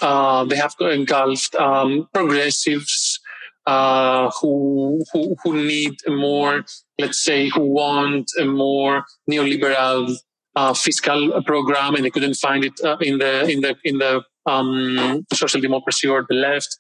uh, 0.02 0.43
they 0.46 0.56
have 0.56 0.74
engulfed 0.80 1.56
um, 1.56 2.08
progressives 2.13 3.19
uh, 3.65 4.30
who, 4.41 5.04
who 5.13 5.36
who 5.43 5.54
need 5.65 5.96
more, 6.08 6.65
let's 7.00 7.24
say, 7.24 7.50
who 7.50 7.62
want 7.62 8.30
a 8.39 8.46
more 8.46 9.06
neoliberal 9.30 10.13
uh, 10.56 10.74
fiscal 10.74 11.41
program, 11.43 11.96
and 11.96 12.04
they 12.04 12.10
couldn't 12.10 12.36
find 12.36 12.65
it 12.65 12.74
uh, 12.84 12.98
in 13.00 13.19
the 13.19 13.48
in 13.48 13.62
the 13.62 13.76
in 13.84 13.98
the 14.00 14.22
um, 14.46 15.26
social 15.34 15.62
democracy 15.62 16.08
or 16.08 16.26
the 16.28 16.36
left. 16.36 16.78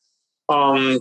Um, 0.49 0.99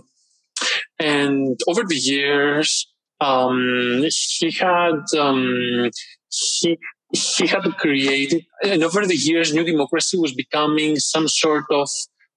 and 0.99 1.59
over 1.67 1.83
the 1.83 1.95
years, 1.95 2.87
um, 3.19 4.05
he 4.39 4.51
had 4.51 5.03
um, 5.19 5.89
he 6.29 6.77
he 7.13 7.47
had 7.47 7.63
created, 7.77 8.45
and 8.63 8.83
over 8.83 9.05
the 9.05 9.15
years, 9.15 9.53
New 9.53 9.63
Democracy 9.63 10.17
was 10.17 10.33
becoming 10.33 10.97
some 10.97 11.27
sort 11.27 11.65
of 11.71 11.89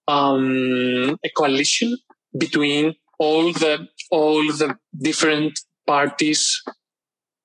um, 0.06 1.18
a 1.24 1.30
coalition 1.36 1.96
between 2.36 2.94
all 3.18 3.52
the 3.52 3.88
all 4.10 4.42
the 4.52 4.76
different 4.96 5.58
parties, 5.86 6.62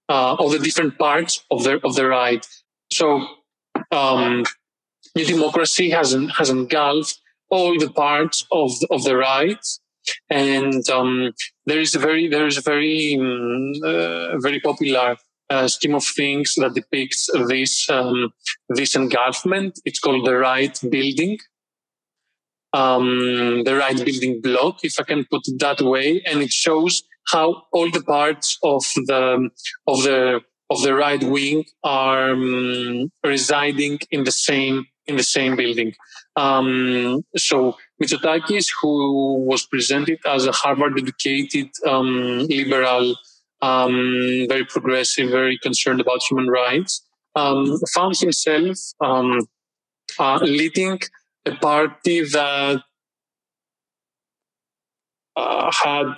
uh, 0.09 0.35
all 0.35 0.49
the 0.49 0.59
different 0.59 0.97
parts 0.97 1.43
of 1.49 1.63
the 1.63 1.79
of 1.85 1.95
the 1.95 2.07
right. 2.07 2.45
So, 2.91 3.25
um, 3.91 4.43
New 5.15 5.25
Democracy 5.25 5.89
has 5.91 6.15
has 6.37 6.49
engulfed 6.49 7.19
all 7.49 7.79
the 7.79 7.89
parts 7.89 8.45
of 8.51 8.71
of 8.89 9.03
the 9.03 9.15
right 9.15 9.65
and 10.29 10.89
um, 10.89 11.31
there 11.65 11.79
is 11.79 11.95
a 11.95 11.99
very 11.99 12.27
there 12.27 12.47
is 12.47 12.57
a 12.57 12.61
very 12.61 13.17
um, 13.19 13.73
uh, 13.83 14.37
very 14.39 14.59
popular 14.59 15.15
uh, 15.51 15.67
scheme 15.67 15.95
of 15.95 16.05
things 16.05 16.55
that 16.61 16.73
depicts 16.73 17.21
this 17.51 17.73
um, 17.89 18.19
this 18.79 18.95
engulfment. 18.95 19.73
It's 19.87 19.99
called 19.99 20.25
the 20.25 20.37
right 20.37 20.75
building, 20.95 21.37
um, 22.81 23.63
the 23.67 23.75
right 23.83 23.99
building 24.07 24.41
block, 24.41 24.75
if 24.83 24.95
I 25.01 25.03
can 25.03 25.25
put 25.31 25.41
it 25.49 25.59
that 25.59 25.81
way, 25.81 26.09
and 26.27 26.41
it 26.41 26.51
shows 26.51 27.03
how 27.33 27.47
all 27.73 27.89
the 27.91 28.03
parts 28.15 28.57
of 28.63 28.83
the 29.09 29.49
of 29.91 29.97
the 30.07 30.19
of 30.73 30.81
the 30.83 30.93
right 30.93 31.23
wing 31.35 31.65
are 31.83 32.31
um, 32.31 33.11
residing 33.23 33.99
in 34.09 34.23
the 34.23 34.31
same 34.47 34.85
in 35.07 35.17
the 35.17 35.23
same 35.23 35.55
building. 35.55 35.93
Um, 36.35 37.23
so 37.35 37.57
Mitsotakis, 38.01 38.67
who 38.79 39.43
was 39.51 39.65
presented 39.65 40.19
as 40.25 40.45
a 40.45 40.53
Harvard-educated 40.53 41.69
um, 41.85 42.47
liberal, 42.47 43.15
um, 43.61 44.45
very 44.49 44.65
progressive, 44.65 45.29
very 45.29 45.57
concerned 45.59 46.01
about 46.01 46.23
human 46.23 46.47
rights, 46.47 47.05
um, 47.35 47.79
found 47.93 48.17
himself 48.17 48.77
um, 48.99 49.47
uh, 50.19 50.39
leading 50.41 50.99
a 51.45 51.51
party 51.55 52.21
that 52.21 52.81
uh, 55.35 55.71
had 55.83 56.13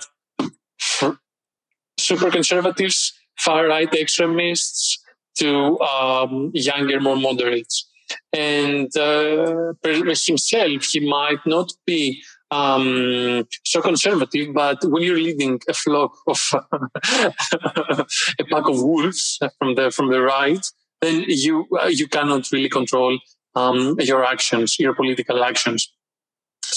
super 1.98 2.30
conservatives, 2.30 3.12
far 3.38 3.66
right 3.66 3.92
extremists, 3.94 4.98
to 5.36 5.78
um, 5.80 6.50
younger, 6.54 7.00
more 7.00 7.16
moderates. 7.16 7.88
And 8.32 8.94
uh, 8.96 9.72
himself, 9.82 10.84
he 10.84 11.00
might 11.00 11.44
not 11.46 11.72
be 11.86 12.22
um, 12.58 13.46
so 13.72 13.78
conservative, 13.90 14.46
but 14.62 14.78
when 14.92 15.02
you're 15.06 15.22
leading 15.28 15.54
a 15.68 15.74
flock 15.82 16.12
of 16.32 16.40
a 18.42 18.44
pack 18.52 18.66
of 18.72 18.76
wolves 18.88 19.22
from 19.58 19.70
the 19.78 19.90
from 19.96 20.06
the 20.14 20.20
right, 20.34 20.64
then 21.02 21.24
you 21.46 21.54
uh, 21.82 21.86
you 22.00 22.06
cannot 22.16 22.42
really 22.54 22.68
control 22.78 23.12
um, 23.60 23.78
your 24.10 24.22
actions, 24.34 24.68
your 24.84 24.94
political 25.00 25.38
actions. 25.50 25.80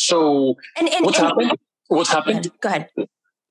So 0.10 0.20
And, 0.80 0.88
and, 0.94 1.06
what 1.06 1.18
and- 1.18 1.28
happened? 1.28 1.52
What 1.90 2.08
happened 2.18 2.52
Go 2.60 2.68
ahead. 2.70 2.90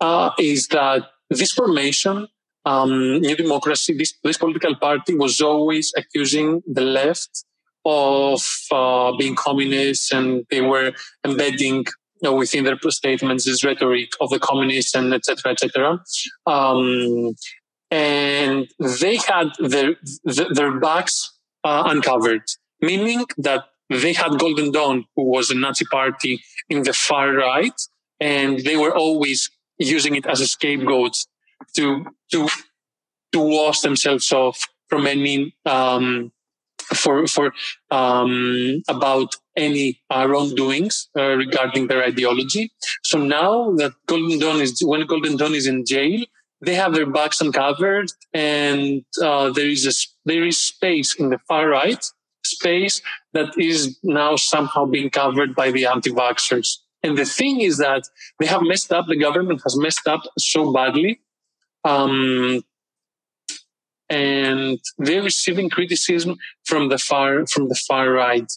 uh, 0.08 0.30
is 0.38 0.68
that 0.68 1.00
this 1.30 1.52
formation 1.52 2.16
um, 2.66 3.20
New 3.20 3.36
Democracy, 3.36 3.94
this, 3.96 4.12
this 4.24 4.36
political 4.36 4.74
party 4.76 5.14
was 5.14 5.40
always 5.40 5.92
accusing 5.96 6.62
the 6.66 6.82
left 6.82 7.44
of 7.86 8.42
uh, 8.72 9.12
being 9.16 9.36
communists, 9.36 10.12
and 10.12 10.44
they 10.50 10.60
were 10.60 10.92
embedding 11.24 11.86
you 12.22 12.30
know, 12.30 12.34
within 12.34 12.64
their 12.64 12.78
statements 12.88 13.44
this 13.44 13.64
rhetoric 13.64 14.10
of 14.20 14.30
the 14.30 14.38
communists 14.38 14.94
and 14.94 15.12
etc. 15.12 15.52
etc. 15.52 16.00
Um, 16.46 17.34
and 17.90 18.68
they 18.78 19.16
had 19.16 19.48
their 19.58 19.96
their 20.54 20.78
backs 20.80 21.32
uh, 21.64 21.84
uncovered, 21.86 22.42
meaning 22.80 23.26
that 23.38 23.64
they 23.90 24.12
had 24.12 24.38
Golden 24.38 24.72
Dawn, 24.72 25.04
who 25.14 25.24
was 25.24 25.50
a 25.50 25.54
Nazi 25.54 25.84
party 25.84 26.42
in 26.68 26.82
the 26.82 26.92
far 26.92 27.32
right, 27.32 27.80
and 28.20 28.58
they 28.60 28.76
were 28.76 28.94
always 28.94 29.50
using 29.78 30.16
it 30.16 30.26
as 30.26 30.40
a 30.40 30.46
scapegoat 30.46 31.16
to 31.76 32.06
to 32.32 32.48
to 33.32 33.40
wash 33.40 33.80
themselves 33.80 34.32
off 34.32 34.66
from 34.88 35.06
any 35.06 35.54
um, 35.64 36.32
for 36.94 37.26
for 37.26 37.52
um, 37.90 38.82
about 38.88 39.34
any 39.56 40.00
uh, 40.10 40.26
wrongdoings 40.28 41.08
uh, 41.18 41.30
regarding 41.34 41.86
their 41.88 42.02
ideology. 42.04 42.70
So 43.04 43.18
now 43.18 43.72
that 43.76 43.92
Golden 44.06 44.38
Dawn 44.38 44.60
is 44.60 44.80
when 44.84 45.06
Golden 45.06 45.36
Dawn 45.36 45.54
is 45.54 45.66
in 45.66 45.84
jail, 45.84 46.24
they 46.60 46.74
have 46.74 46.94
their 46.94 47.06
backs 47.06 47.40
uncovered, 47.40 48.10
and 48.32 49.04
uh, 49.22 49.50
there 49.50 49.68
is 49.68 49.86
a 49.86 49.92
there 50.24 50.44
is 50.44 50.58
space 50.58 51.14
in 51.14 51.30
the 51.30 51.38
far 51.48 51.68
right 51.68 52.04
space 52.44 53.02
that 53.32 53.58
is 53.58 53.98
now 54.04 54.36
somehow 54.36 54.84
being 54.84 55.10
covered 55.10 55.54
by 55.54 55.70
the 55.70 55.84
anti-vaxxers. 55.84 56.76
And 57.02 57.18
the 57.18 57.24
thing 57.24 57.60
is 57.60 57.78
that 57.78 58.04
they 58.38 58.46
have 58.46 58.62
messed 58.62 58.92
up. 58.92 59.06
The 59.06 59.16
government 59.16 59.62
has 59.64 59.76
messed 59.76 60.06
up 60.06 60.22
so 60.38 60.72
badly. 60.72 61.20
Um, 61.84 62.62
and 64.08 64.78
they're 64.98 65.22
receiving 65.22 65.68
criticism 65.68 66.36
from 66.64 66.88
the 66.88 66.98
far 66.98 67.46
from 67.46 67.68
the 67.68 67.74
far 67.74 68.10
right. 68.10 68.50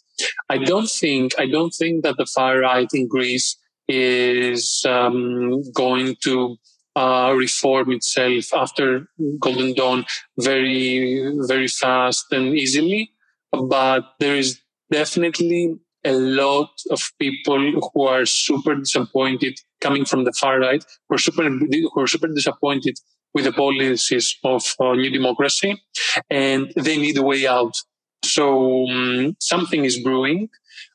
I 0.49 0.57
don't 0.57 0.89
think 0.89 1.33
I 1.39 1.47
don't 1.47 1.71
think 1.71 2.03
that 2.03 2.17
the 2.17 2.25
far 2.25 2.59
right 2.59 2.87
in 2.93 3.07
Greece 3.07 3.57
is 3.87 4.83
um, 4.87 5.63
going 5.71 6.15
to 6.23 6.57
uh, 6.95 7.33
reform 7.35 7.91
itself 7.91 8.53
after 8.53 9.07
Golden 9.39 9.73
Dawn 9.73 10.05
very 10.39 11.33
very 11.47 11.67
fast 11.67 12.25
and 12.31 12.55
easily. 12.55 13.11
But 13.51 14.03
there 14.19 14.35
is 14.35 14.59
definitely 14.91 15.75
a 16.05 16.13
lot 16.13 16.69
of 16.91 17.11
people 17.19 17.89
who 17.93 18.03
are 18.03 18.25
super 18.25 18.75
disappointed 18.75 19.59
coming 19.81 20.05
from 20.05 20.23
the 20.23 20.31
far 20.31 20.59
right, 20.59 20.83
who 21.07 21.15
are 21.15 21.19
super 21.19 21.43
who 21.43 21.99
are 22.01 22.07
super 22.07 22.27
disappointed 22.27 22.97
with 23.33 23.45
the 23.45 23.51
policies 23.51 24.37
of 24.43 24.75
uh, 24.79 24.93
New 24.93 25.09
Democracy, 25.09 25.81
and 26.29 26.71
they 26.75 26.97
need 26.97 27.17
a 27.17 27.23
way 27.23 27.47
out. 27.47 27.75
So 28.23 28.87
um, 28.87 29.35
something 29.39 29.85
is 29.85 29.99
brewing. 29.99 30.49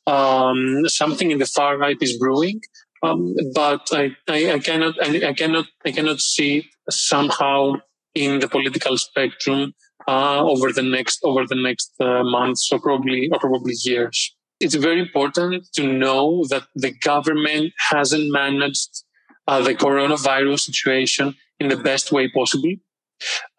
Um, 0.07 0.87
something 0.89 1.31
in 1.31 1.39
the 1.39 1.47
far 1.47 1.79
right 1.79 1.97
is 2.01 2.19
brewing, 2.19 2.61
um, 3.03 3.35
but 3.55 3.89
I, 3.93 4.15
I, 4.29 4.53
I 4.53 4.59
cannot, 4.59 4.95
I, 5.03 5.29
I, 5.29 5.33
cannot, 5.33 5.67
I 5.85 5.93
cannot 5.93 6.21
see 6.21 6.69
somehow 6.91 7.75
in 8.15 8.41
the 8.41 8.49
political 8.49 8.99
spectrum 8.99 9.75
uh, 10.07 10.43
over 10.43 10.73
the 10.73 10.83
next 10.83 11.21
over 11.25 11.47
the 11.47 11.61
next 11.61 11.93
uh, 12.01 12.23
months 12.23 12.69
or 12.73 12.81
probably 12.81 13.29
or 13.33 13.39
probably 13.39 13.75
years. 13.83 14.35
It's 14.61 14.75
very 14.75 15.01
important 15.01 15.67
to 15.75 15.87
know 15.87 16.45
that 16.51 16.65
the 16.75 16.93
government 16.93 17.73
hasn't 17.91 18.33
managed 18.33 19.05
uh, 19.49 19.61
the 19.61 19.75
coronavirus 19.75 20.61
situation 20.61 21.35
in 21.61 21.69
the 21.69 21.77
best 21.77 22.13
way 22.13 22.29
possible. 22.31 22.75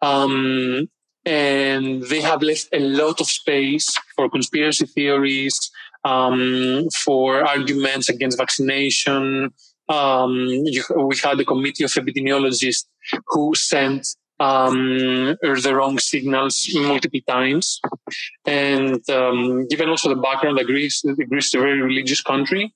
Um, 0.02 0.88
and 1.24 2.02
they 2.04 2.20
have 2.20 2.42
left 2.42 2.68
a 2.72 2.78
lot 2.78 3.20
of 3.20 3.26
space 3.26 3.88
for 4.14 4.30
conspiracy 4.30 4.86
theories, 4.86 5.70
um, 6.04 6.88
for 7.04 7.44
arguments 7.44 8.08
against 8.08 8.38
vaccination. 8.38 9.50
Um, 9.88 10.32
you, 10.64 10.84
we 10.96 11.16
had 11.22 11.40
a 11.40 11.44
committee 11.44 11.84
of 11.84 11.90
epidemiologists 11.90 12.84
who 13.28 13.54
sent 13.54 14.06
um, 14.38 15.36
the 15.42 15.72
wrong 15.74 15.98
signals 15.98 16.68
multiple 16.74 17.20
times. 17.26 17.80
And 18.44 19.08
um, 19.10 19.66
given 19.68 19.88
also 19.88 20.08
the 20.10 20.20
background 20.20 20.58
that 20.58 20.66
Greece, 20.66 21.02
Greece 21.28 21.46
is 21.46 21.54
a 21.54 21.58
very 21.58 21.80
religious 21.80 22.22
country, 22.22 22.72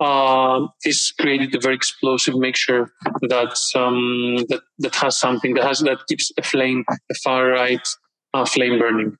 uh, 0.00 0.66
this 0.82 1.12
created 1.12 1.54
a 1.54 1.60
very 1.60 1.74
explosive 1.74 2.36
mixture 2.36 2.90
that 3.28 3.54
um, 3.74 4.36
that 4.48 4.62
that 4.78 4.94
has 4.94 5.18
something 5.18 5.54
that 5.54 5.64
has 5.64 5.80
that 5.80 5.98
keeps 6.08 6.32
a 6.38 6.42
flame, 6.42 6.84
a 6.88 7.14
far 7.22 7.48
right 7.48 7.86
uh, 8.32 8.46
flame 8.46 8.78
burning. 8.78 9.16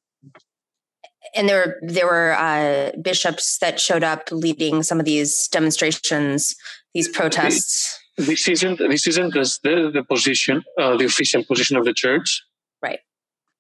And 1.37 1.49
there 1.49 1.59
were 1.59 1.77
there 1.83 2.07
were 2.07 2.33
uh, 2.33 2.93
bishops 3.01 3.59
that 3.59 3.79
showed 3.79 4.03
up 4.03 4.31
leading 4.33 4.83
some 4.83 4.99
of 4.99 5.05
these 5.05 5.49
demonstrations, 5.49 6.57
these 6.95 7.09
protests. 7.09 7.99
This 8.17 8.49
isn't 8.49 8.79
this 8.79 9.07
isn't 9.07 9.35
the, 9.35 9.91
the 9.93 10.03
position, 10.03 10.65
uh, 10.79 10.97
the 10.97 11.05
official 11.05 11.45
position 11.45 11.77
of 11.77 11.85
the 11.85 11.93
church. 11.93 12.43
Right. 12.83 13.01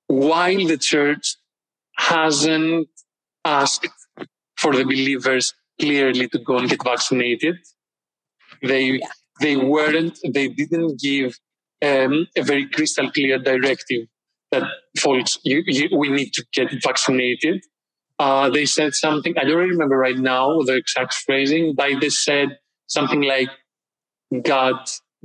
While 0.06 0.66
the 0.66 0.78
church 0.78 1.36
hasn't 1.96 2.88
asked 3.44 3.86
for 4.56 4.74
the 4.74 4.84
believers 4.84 5.54
clearly 5.80 6.28
to 6.28 6.38
go 6.38 6.58
and 6.58 6.68
get 6.68 6.82
vaccinated. 6.84 7.56
They 8.62 8.84
yeah. 8.92 9.06
they 9.40 9.56
weren't. 9.56 10.18
They 10.22 10.48
didn't 10.48 11.00
give 11.00 11.38
um, 11.84 12.26
a 12.36 12.42
very 12.42 12.68
crystal 12.68 13.10
clear 13.10 13.38
directive 13.38 14.06
that 14.52 14.64
folks, 14.98 15.38
you, 15.44 15.62
you, 15.66 15.96
we 15.96 16.08
need 16.08 16.32
to 16.32 16.44
get 16.52 16.70
vaccinated. 16.82 17.64
Uh, 18.18 18.50
they 18.50 18.66
said 18.66 18.94
something. 18.94 19.34
I 19.38 19.44
don't 19.44 19.56
remember 19.56 19.96
right 19.96 20.18
now 20.18 20.60
the 20.62 20.74
exact 20.76 21.14
phrasing, 21.14 21.74
but 21.74 22.00
they 22.00 22.10
said 22.10 22.58
something 22.86 23.22
like, 23.22 23.48
"God 24.42 24.76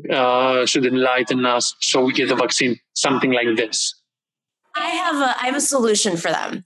uh, 0.10 0.66
should 0.66 0.86
enlighten 0.86 1.46
us 1.46 1.76
so 1.82 2.06
we 2.06 2.14
get 2.14 2.30
the 2.30 2.36
vaccine." 2.36 2.80
Something 2.94 3.32
like 3.32 3.58
this. 3.58 3.94
I 4.76 4.90
have 4.90 5.16
a 5.16 5.36
I 5.42 5.46
have 5.48 5.56
a 5.56 5.62
solution 5.62 6.16
for 6.16 6.32
them 6.32 6.64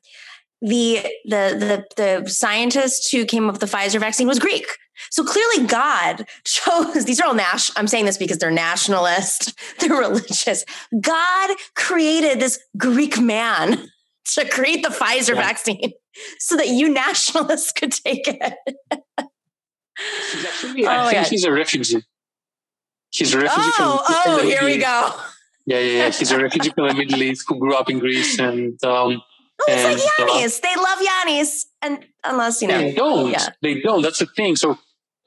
the 0.61 1.05
the 1.25 1.85
the 1.95 2.21
the 2.21 2.29
scientist 2.29 3.11
who 3.11 3.25
came 3.25 3.45
up 3.45 3.53
with 3.53 3.61
the 3.61 3.77
Pfizer 3.77 3.99
vaccine 3.99 4.27
was 4.27 4.39
Greek. 4.39 4.65
So 5.11 5.23
clearly 5.23 5.65
God 5.65 6.25
chose 6.43 7.05
these 7.05 7.19
are 7.19 7.27
all 7.27 7.33
national 7.33 7.79
I'm 7.79 7.87
saying 7.87 8.05
this 8.05 8.17
because 8.17 8.37
they're 8.37 8.51
nationalist, 8.51 9.57
they're 9.79 9.97
religious. 9.97 10.65
God 10.99 11.55
created 11.75 12.39
this 12.39 12.59
Greek 12.77 13.19
man 13.19 13.89
to 14.33 14.47
create 14.47 14.83
the 14.83 14.89
Pfizer 14.89 15.35
yeah. 15.35 15.41
vaccine 15.41 15.93
so 16.39 16.55
that 16.57 16.67
you 16.67 16.89
nationalists 16.89 17.71
could 17.71 17.91
take 17.91 18.27
it. 18.27 18.53
He's 20.31 20.45
actually, 20.45 20.85
oh, 20.85 20.89
I 20.89 21.13
think 21.13 21.27
he's 21.27 21.43
a 21.43 21.51
refugee. 21.51 22.03
He's 23.11 23.33
a 23.33 23.39
refugee 23.39 23.71
oh, 23.79 24.03
from, 24.23 24.33
oh, 24.33 24.43
here 24.43 24.63
we 24.63 24.77
go. 24.77 25.13
Yeah, 25.65 25.79
yeah, 25.79 25.97
yeah. 26.03 26.09
He's 26.11 26.31
a 26.31 26.41
refugee 26.41 26.69
from 26.69 26.87
the 26.87 26.93
Middle 26.93 27.21
East 27.21 27.45
who 27.47 27.59
grew 27.59 27.75
up 27.75 27.89
in 27.89 27.99
Greece 27.99 28.39
and 28.39 28.81
um, 28.83 29.21
Oh, 29.61 29.65
it's 29.67 29.83
like 29.83 30.27
Yannis. 30.27 30.57
Uh, 30.57 30.61
they 30.63 30.75
love 30.75 30.99
Yannis, 30.99 31.65
and 31.81 32.05
unless 32.23 32.61
you 32.61 32.67
know, 32.67 32.77
they 32.77 32.93
don't. 32.93 33.31
Yeah. 33.31 33.47
They 33.61 33.81
don't. 33.81 34.01
That's 34.01 34.19
the 34.19 34.25
thing. 34.25 34.55
So 34.55 34.77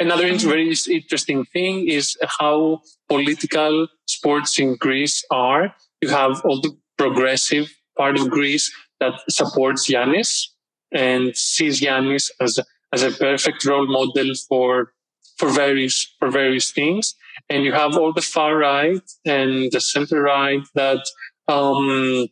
another 0.01 0.25
mm-hmm. 0.25 0.49
very 0.49 0.75
interesting 0.91 1.45
thing 1.45 1.89
is 1.89 2.17
how 2.39 2.83
political 3.09 3.89
sports 4.07 4.59
in 4.59 4.77
Greece 4.77 5.25
are. 5.31 5.75
You 6.01 6.09
have 6.09 6.43
all 6.45 6.61
the 6.61 6.77
progressive 6.97 7.73
part 7.97 8.19
of 8.19 8.31
Greece 8.31 8.73
that 9.01 9.15
supports 9.29 9.91
Yannis 9.91 10.47
and 10.93 11.37
sees 11.37 11.81
Yannis 11.81 12.31
as 12.41 12.59
a, 12.59 12.65
as 12.93 13.03
a 13.03 13.11
perfect 13.11 13.65
role 13.65 13.87
model 13.87 14.33
for 14.49 14.93
for 15.39 15.49
various 15.51 16.15
for 16.19 16.31
various 16.31 16.71
things. 16.71 17.15
And 17.49 17.65
you 17.65 17.73
have 17.73 17.97
all 17.97 18.13
the 18.13 18.23
far 18.23 18.57
right 18.57 19.03
and 19.25 19.73
the 19.73 19.81
center 19.81 20.23
right 20.23 20.63
that 20.75 21.05
um, 21.49 22.29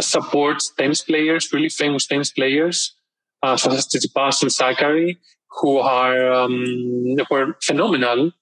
supports 0.00 0.72
tennis 0.78 1.02
players, 1.02 1.52
really 1.52 1.68
famous 1.68 2.06
tennis 2.06 2.30
players, 2.30 2.96
uh, 3.42 3.56
such 3.56 3.74
as 3.74 3.86
Tsitsipas 3.88 4.42
and 4.42 4.50
Sakkari, 4.50 5.16
who 5.60 5.78
are 5.78 6.32
um, 6.32 6.64
who 7.28 7.34
are 7.34 7.56
phenomenal. 7.62 8.32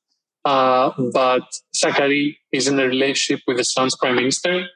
Uh, 0.44 0.92
but 1.12 1.42
Sakkari 1.74 2.36
is 2.52 2.68
in 2.68 2.78
a 2.78 2.86
relationship 2.86 3.42
with 3.46 3.56
the 3.56 3.64
son's 3.64 3.96
prime 3.96 4.16
minister, 4.16 4.66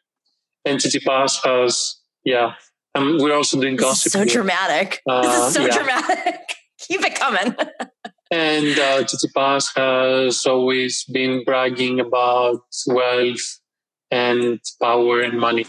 and 0.65 0.79
Tsitsipas 0.79 1.45
has 1.45 2.01
yeah. 2.25 2.55
And 2.93 3.21
we're 3.21 3.37
also 3.37 3.61
doing 3.61 3.77
gossip. 3.77 4.11
so 4.11 4.25
dramatic. 4.25 5.01
Uh, 5.09 5.23
this 5.23 5.47
is 5.47 5.55
so 5.55 5.67
yeah. 5.67 5.77
dramatic. 5.77 6.41
Keep 6.81 7.03
it 7.03 7.15
coming. 7.15 7.55
and 8.33 8.79
uh, 8.79 9.05
Tsitsipas 9.05 9.71
has 9.77 10.45
always 10.45 11.05
been 11.05 11.45
bragging 11.45 12.01
about 12.01 12.63
wealth 12.89 13.61
and 14.11 14.61
power 14.83 15.21
and 15.21 15.39
money. 15.39 15.67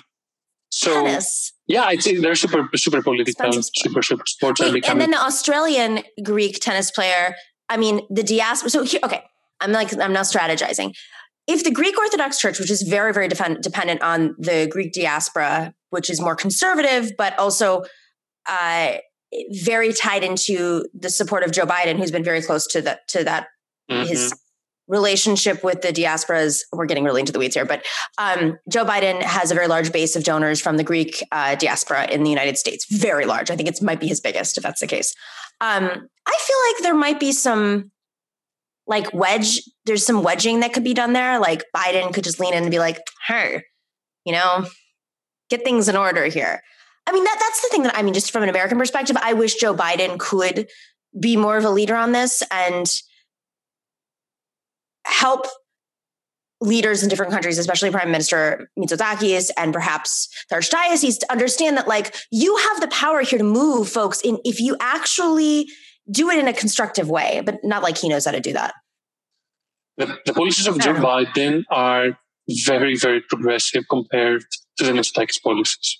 So 0.81 1.03
tennis. 1.05 1.53
yeah, 1.67 1.91
it's 1.91 2.05
they're 2.05 2.35
super 2.35 2.67
super 2.75 3.03
political, 3.03 3.51
super 3.53 4.01
super 4.01 4.23
sports. 4.25 4.61
Wait, 4.61 4.89
and 4.89 4.99
then 4.99 5.11
the 5.11 5.21
Australian 5.21 6.01
Greek 6.23 6.59
tennis 6.59 6.89
player. 6.89 7.35
I 7.69 7.77
mean, 7.77 8.01
the 8.09 8.23
diaspora. 8.23 8.69
So 8.71 8.83
here, 8.83 8.99
okay, 9.03 9.21
I'm 9.59 9.71
like 9.71 9.93
I'm 9.99 10.13
now 10.13 10.21
strategizing. 10.23 10.93
if 11.47 11.63
the 11.63 11.71
Greek 11.71 11.97
Orthodox 11.97 12.39
Church, 12.39 12.59
which 12.59 12.71
is 12.71 12.81
very, 12.81 13.13
very 13.13 13.27
depend- 13.27 13.61
dependent 13.61 14.01
on 14.01 14.35
the 14.39 14.67
Greek 14.71 14.91
diaspora, 14.93 15.73
which 15.91 16.09
is 16.09 16.19
more 16.19 16.35
conservative, 16.35 17.11
but 17.17 17.37
also 17.37 17.83
uh, 18.47 18.97
very 19.51 19.93
tied 19.93 20.23
into 20.23 20.85
the 20.93 21.09
support 21.09 21.43
of 21.43 21.51
Joe 21.51 21.65
Biden, 21.65 21.97
who's 21.97 22.11
been 22.11 22.23
very 22.23 22.41
close 22.41 22.65
to 22.67 22.81
that 22.81 23.07
to 23.09 23.23
that 23.23 23.47
mm-hmm. 23.89 24.07
his 24.07 24.33
relationship 24.91 25.63
with 25.63 25.81
the 25.81 25.87
diasporas. 25.87 26.59
We're 26.73 26.85
getting 26.85 27.05
really 27.05 27.21
into 27.21 27.31
the 27.31 27.39
weeds 27.39 27.55
here, 27.55 27.65
but 27.65 27.83
um, 28.17 28.59
Joe 28.69 28.85
Biden 28.85 29.21
has 29.21 29.49
a 29.49 29.55
very 29.55 29.67
large 29.67 29.91
base 29.93 30.17
of 30.17 30.25
donors 30.25 30.59
from 30.59 30.75
the 30.75 30.83
Greek 30.83 31.23
uh, 31.31 31.55
diaspora 31.55 32.11
in 32.11 32.23
the 32.23 32.29
United 32.29 32.57
States. 32.57 32.85
Very 32.91 33.25
large. 33.25 33.49
I 33.49 33.55
think 33.55 33.69
it 33.69 33.81
might 33.81 34.01
be 34.01 34.07
his 34.07 34.19
biggest, 34.19 34.57
if 34.57 34.63
that's 34.63 34.81
the 34.81 34.87
case. 34.87 35.15
Um, 35.61 35.83
I 35.83 36.37
feel 36.39 36.57
like 36.67 36.83
there 36.83 36.93
might 36.93 37.19
be 37.19 37.31
some 37.31 37.91
like 38.85 39.13
wedge. 39.13 39.61
There's 39.85 40.05
some 40.05 40.23
wedging 40.23 40.59
that 40.59 40.73
could 40.73 40.83
be 40.83 40.93
done 40.93 41.13
there. 41.13 41.39
Like 41.39 41.63
Biden 41.75 42.13
could 42.13 42.25
just 42.25 42.39
lean 42.39 42.53
in 42.53 42.63
and 42.63 42.71
be 42.71 42.79
like, 42.79 42.97
"Hey, 43.27 43.63
you 44.25 44.33
know, 44.33 44.65
get 45.49 45.63
things 45.63 45.87
in 45.87 45.95
order 45.95 46.25
here." 46.25 46.61
I 47.07 47.13
mean, 47.13 47.23
that 47.23 47.37
that's 47.39 47.61
the 47.61 47.69
thing 47.69 47.83
that 47.83 47.97
I 47.97 48.01
mean, 48.01 48.13
just 48.13 48.31
from 48.31 48.43
an 48.43 48.49
American 48.49 48.77
perspective, 48.77 49.15
I 49.21 49.33
wish 49.33 49.55
Joe 49.55 49.73
Biden 49.73 50.19
could 50.19 50.67
be 51.17 51.37
more 51.37 51.57
of 51.57 51.63
a 51.63 51.69
leader 51.69 51.95
on 51.95 52.11
this 52.11 52.43
and 52.51 52.91
help 55.05 55.45
leaders 56.61 57.01
in 57.01 57.09
different 57.09 57.31
countries, 57.31 57.57
especially 57.57 57.89
Prime 57.89 58.11
Minister 58.11 58.69
Mitsotakis 58.77 59.49
and 59.57 59.73
perhaps 59.73 60.29
the 60.49 60.55
Archdiocese, 60.55 61.19
to 61.19 61.31
understand 61.31 61.75
that 61.77 61.87
like 61.87 62.15
you 62.31 62.55
have 62.55 62.79
the 62.81 62.87
power 62.87 63.21
here 63.21 63.39
to 63.39 63.43
move 63.43 63.89
folks 63.89 64.21
in 64.21 64.37
if 64.45 64.59
you 64.59 64.77
actually 64.79 65.67
do 66.09 66.29
it 66.29 66.37
in 66.37 66.47
a 66.47 66.53
constructive 66.53 67.09
way, 67.09 67.41
but 67.45 67.59
not 67.63 67.83
like 67.83 67.97
he 67.97 68.09
knows 68.09 68.25
how 68.25 68.31
to 68.31 68.39
do 68.39 68.53
that. 68.53 68.73
The, 69.97 70.17
the 70.25 70.33
policies 70.33 70.67
of 70.67 70.79
Joe 70.79 70.93
Biden 70.93 71.63
are 71.69 72.17
very, 72.65 72.95
very 72.95 73.21
progressive 73.21 73.85
compared 73.89 74.43
to 74.77 74.85
the 74.85 74.91
Mitsotakis 74.91 75.41
policies. 75.41 75.99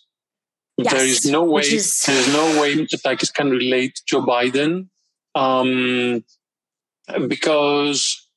Yes, 0.78 0.94
there 0.94 1.06
is 1.06 1.26
no 1.26 1.44
way 1.44 1.62
is... 1.62 2.02
there 2.04 2.18
is 2.18 2.34
no 2.34 2.62
way 2.62 2.76
Mitsotakis 2.76 3.34
can 3.34 3.50
relate 3.50 3.96
to 3.96 4.02
Joe 4.08 4.26
Biden 4.26 4.88
um, 5.36 6.24
because 7.28 8.28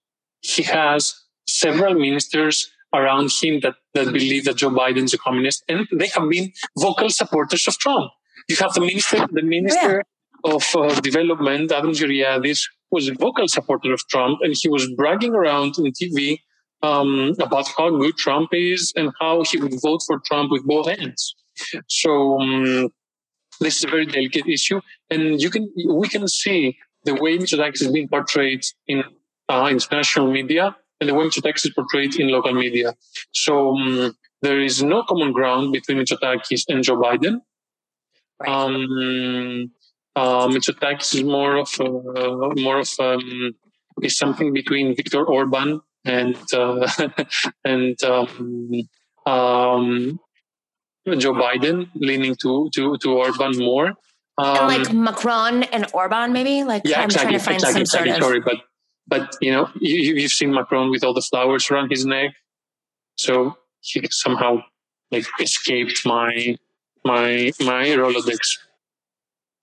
he 0.44 0.62
has 0.62 1.14
several 1.48 1.94
ministers 1.94 2.70
around 2.92 3.30
him 3.33 3.61
that, 3.61 3.74
that 3.94 4.12
believe 4.12 4.44
that 4.44 4.57
Joe 4.57 4.70
Biden 4.70 5.04
is 5.04 5.14
a 5.14 5.18
communist, 5.18 5.64
and 5.68 5.87
they 5.92 6.09
have 6.09 6.28
been 6.28 6.52
vocal 6.78 7.11
supporters 7.11 7.66
of 7.66 7.78
Trump. 7.78 8.11
You 8.48 8.57
have 8.57 8.74
the 8.74 8.80
minister, 8.80 9.26
the 9.30 9.42
minister 9.42 10.04
yeah. 10.44 10.52
of 10.54 10.62
uh, 10.76 11.00
development, 11.00 11.72
Adonis 11.72 12.00
Georgiadis, 12.00 12.61
was 12.90 13.09
a 13.09 13.14
vocal 13.14 13.48
supporter 13.48 13.92
of 13.92 14.07
Trump, 14.09 14.38
and 14.42 14.54
he 14.57 14.68
was 14.68 14.88
bragging 14.96 15.35
around 15.35 15.74
on 15.78 15.90
TV 16.00 16.38
um, 16.83 17.35
about 17.40 17.66
how 17.76 17.90
good 17.90 18.16
Trump 18.16 18.50
is 18.52 18.92
and 18.96 19.11
how 19.20 19.42
he 19.42 19.57
would 19.59 19.74
vote 19.83 20.02
for 20.07 20.20
Trump 20.26 20.50
with 20.50 20.64
both 20.64 20.87
hands. 20.88 21.35
So 21.88 22.40
um, 22.40 22.90
this 23.61 23.78
is 23.78 23.85
a 23.85 23.88
very 23.88 24.07
delicate 24.07 24.46
issue, 24.46 24.80
and 25.11 25.40
you 25.40 25.50
can 25.50 25.72
we 25.88 26.09
can 26.09 26.26
see 26.28 26.76
the 27.04 27.14
way 27.14 27.38
Mitsotakis 27.38 27.83
is 27.83 27.92
being 27.92 28.09
portrayed 28.09 28.64
in 28.87 29.04
uh, 29.48 29.68
international 29.70 30.30
media 30.30 30.76
and 31.00 31.09
the 31.09 31.14
way 31.14 31.26
Mitsotakis 31.26 31.66
is 31.66 31.72
portrayed 31.74 32.14
in 32.16 32.28
local 32.28 32.52
media. 32.52 32.94
So 33.33 33.76
um, 33.76 34.16
there 34.42 34.61
is 34.61 34.83
no 34.83 35.02
common 35.02 35.33
ground 35.33 35.72
between 35.72 35.98
Mitsotakis 35.98 36.64
and 36.68 36.83
Joe 36.83 36.96
Biden. 36.96 37.40
Um, 38.46 39.70
uh, 40.16 40.48
Mitsotakis 40.48 41.14
is 41.14 41.24
more 41.24 41.57
of 41.57 41.68
uh, 41.80 42.54
more 42.61 42.80
of 42.80 42.90
um, 42.98 43.54
is 44.02 44.16
something 44.16 44.52
between 44.52 44.94
Viktor 44.96 45.24
Orban 45.24 45.80
and 46.04 46.37
uh, 46.52 46.88
and 47.64 48.02
um, 48.04 48.70
um, 49.26 50.20
Joe 51.07 51.33
Biden, 51.33 51.88
leaning 51.94 52.37
to 52.42 52.70
to 52.74 52.96
to 52.98 53.12
Orban 53.12 53.59
more. 53.59 53.94
Um, 54.37 54.57
and 54.57 54.66
like 54.66 54.92
Macron 54.92 55.62
and 55.64 55.87
Orban, 55.92 56.33
maybe. 56.33 56.64
Like 56.64 56.83
yeah, 56.85 57.00
I'm 57.00 57.04
exactly, 57.07 57.38
trying 57.38 57.38
to 57.38 57.44
find 57.44 57.54
exactly, 57.57 57.85
some 57.87 58.02
exactly, 58.02 58.11
sort 58.11 58.18
of. 58.18 58.24
Sorry, 58.24 58.40
but 58.40 58.64
but 59.06 59.36
you 59.40 59.52
know, 59.52 59.68
you, 59.80 60.20
have 60.22 60.30
seen 60.30 60.52
Macron 60.52 60.90
with 60.90 61.04
all 61.04 61.14
the 61.14 61.22
flowers 61.22 61.70
around 61.70 61.90
his 61.90 62.06
neck, 62.06 62.34
so 63.16 63.56
he 63.80 64.02
somehow 64.10 64.62
like 65.10 65.26
escaped 65.40 66.06
my 66.06 66.56
my 67.04 67.52
my 67.60 67.84
Rolodex. 67.88 68.58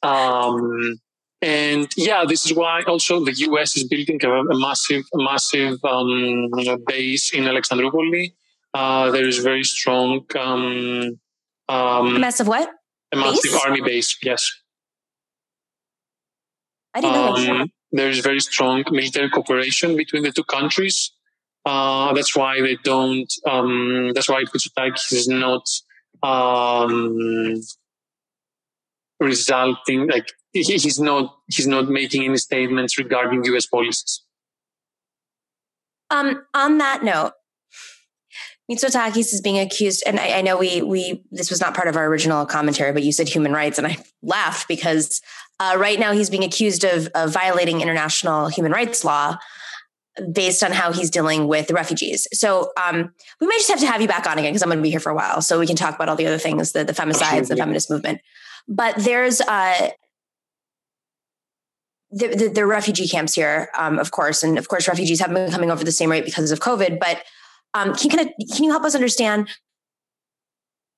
Um, 0.04 1.00
and 1.42 1.92
yeah, 1.98 2.24
this 2.28 2.46
is 2.46 2.54
why 2.54 2.84
also 2.84 3.24
the 3.24 3.34
US 3.34 3.76
is 3.76 3.88
building 3.88 4.20
a, 4.24 4.30
a 4.30 4.60
massive, 4.60 5.04
a 5.14 5.18
massive 5.18 5.84
um, 5.84 6.50
base 6.86 7.34
in 7.34 7.46
Alexandroupoli. 7.46 8.34
Uh, 8.74 9.12
there 9.12 9.28
is 9.28 9.40
very 9.40 9.64
strong. 9.64 10.26
Um, 10.38 11.20
um, 11.68 12.16
a 12.16 12.20
massive 12.20 12.48
what? 12.48 12.70
A 13.12 13.18
massive 13.18 13.52
base? 13.52 13.66
army 13.66 13.82
base. 13.82 14.18
Yes. 14.22 14.52
I 16.94 17.02
didn't 17.02 17.48
know. 17.48 17.66
Um, 17.92 17.98
there's 17.98 18.20
very 18.20 18.40
strong 18.40 18.84
military 18.92 19.30
cooperation 19.30 19.96
between 19.96 20.24
the 20.24 20.32
two 20.32 20.44
countries. 20.44 21.12
Uh, 21.66 22.14
that's 22.14 22.36
why 22.36 22.62
they 22.62 22.78
don't. 22.84 23.32
Um, 23.48 24.12
that's 24.14 24.30
why 24.30 24.44
Mitsotakis 24.44 25.14
is 25.14 25.28
not 25.28 25.68
um, 26.24 27.62
resulting 29.20 30.08
like 30.08 30.32
he's 30.54 31.00
not 31.00 31.36
he's 31.48 31.68
not 31.68 31.90
making 31.90 32.24
any 32.24 32.38
statements 32.38 32.98
regarding 32.98 33.44
U.S. 33.46 33.68
policies. 33.68 34.24
Um, 36.10 36.46
on 36.54 36.78
that 36.80 37.04
note, 37.04 37.34
Mitsotakis 38.72 39.34
is 39.34 39.42
being 39.42 39.60
accused, 39.60 40.04
and 40.06 40.20
I, 40.20 40.40
I, 40.40 40.42
know 40.42 40.58
we 40.58 40.82
we 40.82 41.24
this 41.30 41.50
was 41.50 41.60
not 41.60 41.74
part 41.74 41.90
of 41.90 41.98
our 41.98 42.06
original 42.06 42.46
commentary, 42.46 42.94
but 42.94 43.04
you 43.04 43.12
said 43.12 43.28
human 43.28 43.52
rights, 43.52 43.78
and 43.78 43.86
I 43.86 43.98
laughed 44.24 44.68
because 44.70 45.22
uh, 45.60 45.76
right 45.78 46.00
now 46.00 46.14
he's 46.14 46.30
being 46.30 46.44
accused 46.44 46.86
of, 46.86 47.08
of 47.14 47.34
violating 47.34 47.82
international 47.82 48.48
human 48.48 48.72
rights 48.72 49.04
law 49.04 49.38
based 50.32 50.64
on 50.64 50.72
how 50.72 50.94
he's 50.94 51.10
dealing 51.10 51.48
with 51.48 51.68
the 51.68 51.74
refugees. 51.74 52.28
So 52.34 52.72
um, 52.82 53.14
we 53.40 53.48
may 53.48 53.56
just 53.56 53.70
have 53.70 53.80
to 53.80 53.88
have 53.88 54.02
you 54.02 54.08
back 54.08 54.26
on 54.26 54.38
again 54.38 54.52
because 54.52 54.64
I'm 54.64 54.70
going 54.70 54.80
to 54.80 54.84
be 54.84 54.90
here 54.90 55.00
for 55.00 55.10
a 55.10 55.16
while, 55.16 55.42
so 55.42 55.60
we 55.60 55.68
can 55.68 55.76
talk 55.76 55.96
about 55.96 56.08
all 56.08 56.16
the 56.16 56.28
other 56.28 56.38
things, 56.38 56.72
the 56.72 56.86
the 56.86 56.94
femicides, 56.94 57.50
the 57.50 57.58
feminist 57.58 57.90
movement. 57.90 58.22
But 58.70 58.96
there's 58.98 59.42
uh, 59.42 59.90
the, 62.12 62.28
the, 62.28 62.48
the 62.50 62.66
refugee 62.66 63.08
camps 63.08 63.34
here, 63.34 63.70
um, 63.78 64.00
of 64.00 64.12
course, 64.12 64.44
and 64.44 64.58
of 64.58 64.68
course, 64.68 64.88
refugees 64.88 65.20
have 65.20 65.34
been 65.34 65.52
coming 65.52 65.72
over 65.72 65.84
the 65.84 65.92
same 65.92 66.12
rate 66.12 66.26
because 66.26 66.52
of 66.52 66.60
COVID, 66.60 67.00
but 67.00 67.24
um, 67.74 67.94
can, 67.96 68.10
can, 68.10 68.30
can 68.54 68.64
you 68.64 68.72
help 68.72 68.84
us 68.84 68.96
understand? 68.96 69.50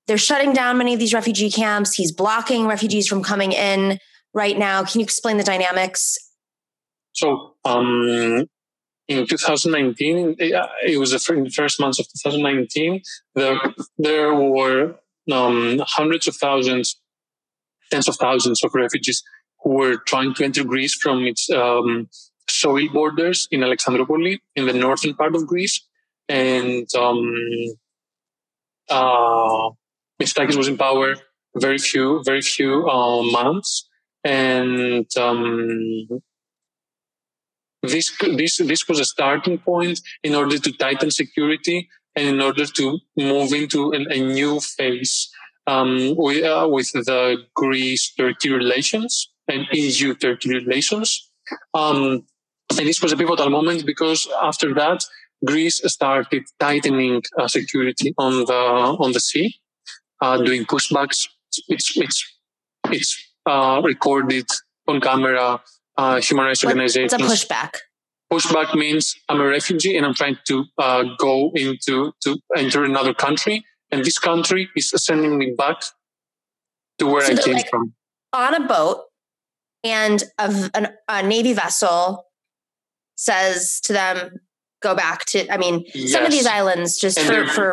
They're 0.06 0.18
shutting 0.18 0.52
down 0.52 0.78
many 0.78 0.92
of 0.92 1.00
these 1.00 1.14
refugee 1.14 1.50
camps. 1.50 1.94
He's 1.94 2.12
blocking 2.12 2.66
refugees 2.66 3.06
from 3.06 3.22
coming 3.22 3.52
in 3.52 3.98
right 4.34 4.58
now. 4.58 4.84
Can 4.84 5.00
you 5.00 5.04
explain 5.04 5.38
the 5.38 5.44
dynamics? 5.44 6.18
So, 7.12 7.54
um, 7.64 8.46
in 9.06 9.26
2019, 9.26 10.36
it 10.38 10.98
was 10.98 11.12
the 11.12 11.50
first 11.54 11.80
months 11.80 11.98
of 11.98 12.06
2019, 12.06 13.02
there, 13.34 13.60
there 13.98 14.34
were 14.34 14.96
um, 15.30 15.80
hundreds 15.86 16.26
of 16.26 16.36
thousands, 16.36 17.00
tens 17.90 18.08
of 18.08 18.16
thousands 18.16 18.64
of 18.64 18.74
refugees 18.74 19.22
who 19.62 19.70
were 19.70 19.96
trying 20.06 20.34
to 20.34 20.44
enter 20.44 20.64
Greece 20.64 20.94
from 20.94 21.24
its 21.24 21.48
um, 21.50 22.08
soil 22.48 22.88
borders 22.92 23.46
in 23.50 23.60
Alexandroupoli, 23.60 24.38
in 24.56 24.66
the 24.66 24.72
northern 24.72 25.14
part 25.14 25.34
of 25.34 25.46
Greece 25.46 25.80
and 26.28 26.86
um, 26.94 27.34
uh, 28.90 29.70
Mitsotakis 30.20 30.56
was 30.56 30.68
in 30.68 30.76
power 30.76 31.14
very 31.56 31.78
few, 31.78 32.22
very 32.24 32.42
few 32.42 32.88
uh, 32.88 33.22
months, 33.22 33.88
and 34.24 35.06
um, 35.16 36.08
this 37.82 38.16
this 38.36 38.58
this 38.58 38.88
was 38.88 39.00
a 39.00 39.04
starting 39.04 39.58
point 39.58 40.00
in 40.22 40.34
order 40.34 40.58
to 40.58 40.72
tighten 40.72 41.10
security 41.10 41.88
and 42.16 42.28
in 42.28 42.40
order 42.40 42.66
to 42.66 42.98
move 43.16 43.52
into 43.52 43.92
a, 43.92 43.98
a 44.14 44.20
new 44.20 44.60
phase 44.60 45.30
um, 45.66 46.14
with, 46.16 46.44
uh, 46.44 46.68
with 46.70 46.92
the 46.92 47.38
Greece-Turkey 47.54 48.50
relations 48.50 49.30
and 49.48 49.66
EU-Turkey 49.72 50.50
relations. 50.50 51.30
Um, 51.74 52.26
and 52.70 52.86
this 52.88 53.02
was 53.02 53.12
a 53.12 53.16
pivotal 53.16 53.50
moment 53.50 53.84
because 53.84 54.28
after 54.42 54.72
that, 54.74 55.04
Greece 55.44 55.80
started 55.84 56.44
tightening 56.58 57.22
uh, 57.38 57.48
security 57.48 58.14
on 58.18 58.44
the 58.44 58.54
on 58.54 59.12
the 59.12 59.20
sea, 59.20 59.54
uh, 60.20 60.38
doing 60.38 60.64
pushbacks. 60.64 61.28
It's 61.68 61.96
it's 61.96 62.38
it's 62.90 63.16
uh, 63.46 63.80
recorded 63.84 64.48
on 64.88 65.00
camera. 65.00 65.60
Uh, 65.96 66.20
human 66.20 66.46
rights 66.46 66.64
organizations. 66.64 67.12
What's 67.12 67.44
a 67.44 67.46
pushback? 67.46 67.76
Pushback 68.32 68.74
means 68.74 69.14
I'm 69.28 69.40
a 69.40 69.46
refugee 69.46 69.96
and 69.96 70.04
I'm 70.04 70.14
trying 70.14 70.38
to 70.48 70.64
uh, 70.76 71.04
go 71.18 71.52
into 71.54 72.12
to 72.24 72.38
enter 72.56 72.82
another 72.82 73.14
country, 73.14 73.64
and 73.92 74.04
this 74.04 74.18
country 74.18 74.68
is 74.74 74.90
sending 74.96 75.38
me 75.38 75.54
back 75.56 75.76
to 76.98 77.06
where 77.06 77.24
so 77.24 77.32
I 77.32 77.36
came 77.36 77.54
like 77.54 77.70
from. 77.70 77.94
On 78.32 78.54
a 78.54 78.66
boat, 78.66 79.02
and 79.84 80.24
a, 80.38 80.90
a 81.08 81.22
navy 81.22 81.52
vessel 81.52 82.24
says 83.16 83.80
to 83.82 83.92
them, 83.92 84.40
go 84.88 84.92
back 85.04 85.18
to. 85.32 85.38
I 85.54 85.56
mean, 85.64 85.76
Yes. 85.94 86.12
some 86.12 86.24
of 86.28 86.32
these 86.36 86.48
islands 86.58 86.90
just 87.04 87.18
for 87.26 87.38
for 87.56 87.68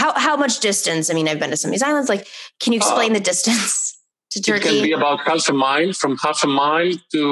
how 0.00 0.10
how 0.26 0.34
much 0.44 0.54
distance? 0.70 1.04
I 1.10 1.14
mean, 1.16 1.26
I've 1.30 1.40
been 1.42 1.50
to 1.54 1.60
some 1.62 1.70
of 1.70 1.74
these 1.76 1.88
islands. 1.90 2.08
Like, 2.14 2.24
can 2.60 2.70
you 2.74 2.78
explain 2.84 3.10
the 3.18 3.24
distance 3.32 3.72
to 4.32 4.38
Uh, 4.52 4.56
It 4.56 4.62
can 4.68 4.82
be 4.90 4.94
about 5.00 5.18
half 5.28 5.44
a 5.54 5.56
mile, 5.68 5.92
from 6.00 6.12
half 6.24 6.38
a 6.48 6.50
mile 6.62 6.92
to 7.14 7.22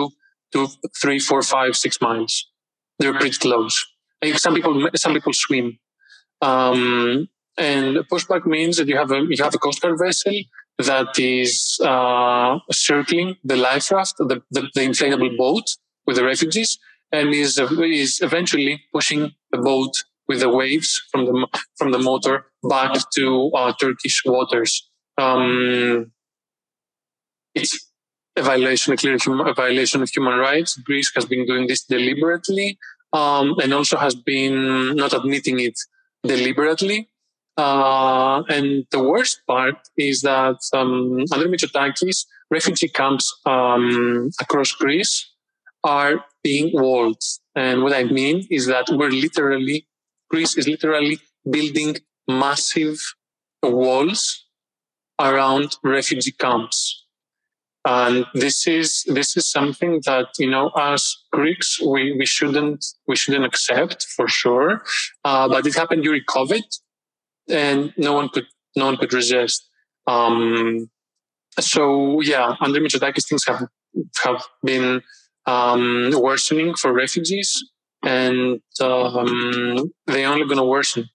to 0.53 0.59
three, 1.03 1.19
four, 1.29 1.41
five, 1.57 1.73
six 1.85 1.93
miles. 2.07 2.33
They're 2.99 3.19
pretty 3.23 3.39
close. 3.47 3.75
And 4.23 4.39
some 4.45 4.55
people 4.59 4.75
some 5.05 5.13
people 5.17 5.35
swim. 5.45 5.67
Um, 6.49 7.29
and 7.71 7.97
pushback 8.13 8.43
means 8.57 8.75
that 8.79 8.89
you 8.91 8.97
have 9.03 9.11
a 9.17 9.21
you 9.31 9.43
have 9.47 9.55
a 9.59 9.63
coast 9.67 9.81
guard 9.83 9.99
vessel 10.07 10.37
that 10.91 11.11
is 11.19 11.53
uh, 11.93 12.53
circling 12.89 13.29
the 13.51 13.57
life 13.69 13.87
raft, 13.95 14.15
the, 14.19 14.37
the, 14.55 14.63
the 14.77 14.83
inflatable 14.91 15.33
boat 15.45 15.67
with 16.07 16.17
the 16.19 16.25
refugees, 16.33 16.71
and 17.13 17.35
is 17.35 17.59
is 17.59 18.21
eventually 18.23 18.83
pushing 18.93 19.33
the 19.51 19.59
boat 19.59 19.93
with 20.29 20.41
the 20.41 20.49
waves 20.49 21.03
from 21.11 21.25
the 21.25 21.47
from 21.77 21.93
the 21.93 21.99
motor 21.99 22.47
back 22.69 22.93
to 23.15 23.51
uh, 23.55 23.73
Turkish 23.81 24.23
waters. 24.25 24.89
Um, 25.19 26.13
it's 27.55 27.91
a 28.37 28.43
violation, 28.43 28.93
a 28.93 28.97
clear 28.97 29.17
hum- 29.19 29.41
a 29.41 29.55
violation 29.55 30.03
of 30.03 30.11
human 30.11 30.39
rights. 30.39 30.77
Greece 30.77 31.11
has 31.15 31.25
been 31.25 31.47
doing 31.47 31.67
this 31.67 31.85
deliberately, 31.85 32.79
um, 33.13 33.55
and 33.63 33.73
also 33.73 33.97
has 33.97 34.15
been 34.15 34.97
not 34.97 35.13
admitting 35.13 35.61
it 35.61 35.79
deliberately. 36.25 37.09
Uh, 37.57 38.43
and 38.51 38.85
the 38.91 39.03
worst 39.03 39.41
part 39.47 39.77
is 39.97 40.21
that 40.21 40.59
um, 40.75 41.25
under 41.33 41.49
Mitsotakis, 41.49 42.27
refugee 42.51 42.89
camps 42.89 43.35
um, 43.47 44.31
across 44.41 44.73
Greece 44.73 45.31
are 45.85 46.25
being 46.43 46.71
walled. 46.73 47.21
And 47.55 47.83
what 47.83 47.93
I 47.93 48.05
mean 48.05 48.47
is 48.51 48.67
that 48.67 48.87
we're 48.91 49.11
literally, 49.11 49.87
Greece 50.31 50.57
is 50.57 50.69
literally 50.69 51.19
building 51.49 51.97
massive 52.29 52.99
walls 53.63 54.47
around 55.21 55.77
refugee 55.83 56.33
camps. 56.33 57.05
And 57.89 58.27
this 58.35 58.67
is 58.67 59.05
this 59.07 59.37
is 59.37 59.49
something 59.49 60.01
that 60.07 60.27
you 60.41 60.51
know, 60.51 60.73
as 60.77 61.17
Greeks, 61.33 61.81
we, 61.81 62.17
we 62.19 62.27
shouldn't 62.27 62.85
we 63.07 63.15
shouldn't 63.15 63.45
accept 63.45 64.03
for 64.17 64.27
sure. 64.27 64.83
Uh, 65.25 65.49
but 65.49 65.65
it 65.67 65.77
happened 65.77 66.03
during 66.03 66.23
COVID, 66.29 66.65
and 67.49 67.95
no 67.97 68.13
one 68.13 68.29
could 68.29 68.47
no 68.75 68.87
one 68.87 68.97
could 68.97 69.13
resist. 69.13 69.69
Um, 70.09 70.91
so 71.61 72.21
yeah, 72.21 72.57
under 72.61 72.81
Mitsotakis, 72.81 73.29
things 73.29 73.47
have 73.47 73.69
have 74.25 74.45
been 74.65 75.03
um, 75.47 76.13
worsening 76.15 76.75
for 76.75 76.93
refugees, 76.93 77.65
and 78.05 78.61
um, 78.81 79.93
they're 80.07 80.29
only 80.29 80.45
going 80.45 80.59
to 80.59 80.65
worsen. 80.65 81.09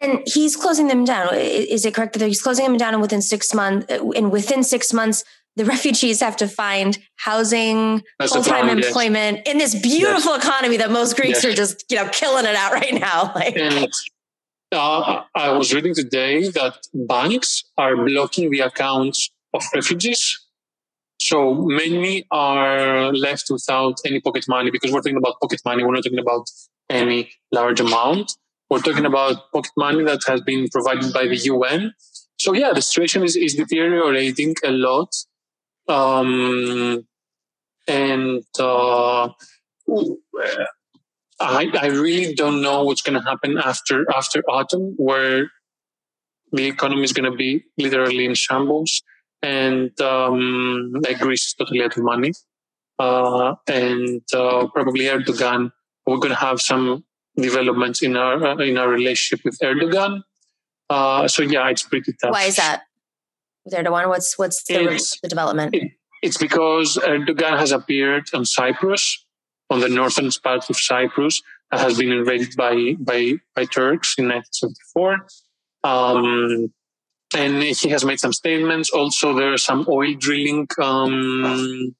And 0.00 0.22
he's 0.26 0.54
closing 0.54 0.86
them 0.86 1.04
down. 1.04 1.34
Is 1.34 1.84
it 1.84 1.94
correct 1.94 2.16
that 2.18 2.26
he's 2.26 2.40
closing 2.40 2.64
them 2.64 2.76
down 2.76 2.94
and 2.94 3.02
within 3.02 3.20
six 3.20 3.52
months? 3.52 3.86
And 3.90 4.30
within 4.30 4.62
six 4.62 4.92
months, 4.92 5.24
the 5.56 5.64
refugees 5.74 6.20
have 6.20 6.36
to 6.36 6.46
find 6.46 6.98
housing, 7.16 8.04
full 8.24 8.42
time 8.44 8.66
plan, 8.66 8.78
yes. 8.78 8.86
employment 8.86 9.40
in 9.46 9.58
this 9.58 9.74
beautiful 9.74 10.34
economy 10.34 10.76
that 10.76 10.90
most 10.92 11.16
Greeks 11.16 11.42
Yes. 11.42 11.44
are 11.46 11.56
just 11.56 11.84
you 11.90 11.96
know 11.96 12.08
killing 12.10 12.44
it 12.46 12.54
out 12.54 12.72
right 12.72 12.94
now. 12.94 13.32
Like, 13.34 13.56
And 13.56 13.92
uh, 14.70 15.22
I 15.34 15.50
was 15.52 15.74
reading 15.74 15.94
today 15.94 16.48
that 16.50 16.78
banks 16.94 17.64
are 17.76 17.96
blocking 17.96 18.50
the 18.50 18.60
accounts 18.60 19.30
of 19.52 19.64
refugees. 19.74 20.38
So 21.20 21.54
many 21.54 22.26
are 22.30 23.12
left 23.12 23.46
without 23.50 24.00
any 24.06 24.20
pocket 24.20 24.46
money 24.48 24.70
because 24.70 24.92
we're 24.92 25.00
talking 25.00 25.16
about 25.16 25.40
pocket 25.40 25.60
money. 25.64 25.84
We're 25.84 25.94
not 25.94 26.04
talking 26.04 26.18
about 26.18 26.48
any 26.88 27.30
large 27.52 27.80
amount. 27.80 28.32
We're 28.70 28.80
talking 28.80 29.06
about 29.06 29.50
pocket 29.52 29.72
money 29.76 30.04
that 30.04 30.20
has 30.26 30.40
been 30.42 30.68
provided 30.68 31.12
by 31.12 31.26
the 31.26 31.36
UN. 31.36 31.94
So 32.40 32.52
yeah, 32.52 32.72
the 32.72 32.82
situation 32.82 33.24
is, 33.24 33.34
is 33.36 33.54
deteriorating 33.54 34.54
a 34.64 34.70
lot. 34.70 35.12
Um, 35.88 37.06
and 37.88 38.44
uh, 38.58 39.30
I, 41.40 41.70
I 41.80 41.86
really 41.86 42.34
don't 42.34 42.60
know 42.60 42.84
what's 42.84 43.02
going 43.02 43.20
to 43.20 43.26
happen 43.26 43.58
after 43.58 44.04
after 44.14 44.42
autumn, 44.48 44.94
where 44.98 45.50
the 46.52 46.66
economy 46.66 47.02
is 47.02 47.12
going 47.12 47.30
to 47.30 47.36
be 47.36 47.64
literally 47.78 48.26
in 48.26 48.34
shambles, 48.34 49.02
and 49.42 49.98
um, 50.00 50.92
like 51.04 51.18
Greece 51.18 51.46
is 51.46 51.54
totally 51.54 51.82
out 51.82 51.96
of 51.96 52.02
money, 52.02 52.32
uh, 52.98 53.54
and 53.66 54.22
uh, 54.34 54.66
probably 54.68 55.06
Erdogan. 55.06 55.72
We're 56.06 56.16
going 56.16 56.30
to 56.30 56.40
have 56.40 56.60
some 56.60 57.04
developments 57.36 58.02
in 58.02 58.16
our 58.16 58.42
uh, 58.44 58.56
in 58.56 58.78
our 58.78 58.88
relationship 58.88 59.44
with 59.44 59.58
Erdogan. 59.60 60.22
Uh, 60.90 61.28
so 61.28 61.42
yeah, 61.42 61.68
it's 61.68 61.82
pretty 61.82 62.12
tough. 62.20 62.32
why 62.32 62.44
is 62.44 62.56
that? 62.56 62.82
With 63.64 63.74
Erdogan, 63.74 64.08
what's 64.08 64.38
what's 64.38 64.64
the, 64.64 65.18
the 65.22 65.28
development? 65.28 65.74
It's 66.22 66.36
because 66.36 66.96
Erdogan 66.96 67.58
has 67.58 67.70
appeared 67.70 68.28
on 68.34 68.44
Cyprus, 68.44 69.24
on 69.70 69.80
the 69.80 69.88
northern 69.88 70.30
part 70.42 70.68
of 70.68 70.76
Cyprus, 70.76 71.42
that 71.70 71.80
has 71.80 71.98
been 71.98 72.10
invaded 72.10 72.56
by 72.56 72.94
by, 72.98 73.34
by 73.54 73.64
Turks 73.66 74.16
in 74.18 74.28
1974. 74.28 75.26
Um, 75.84 76.72
and 77.36 77.62
he 77.62 77.88
has 77.90 78.04
made 78.04 78.20
some 78.20 78.32
statements. 78.32 78.90
Also, 78.90 79.34
there 79.34 79.52
are 79.52 79.58
some 79.58 79.86
oil 79.88 80.14
drilling 80.14 80.66
um, 80.80 81.94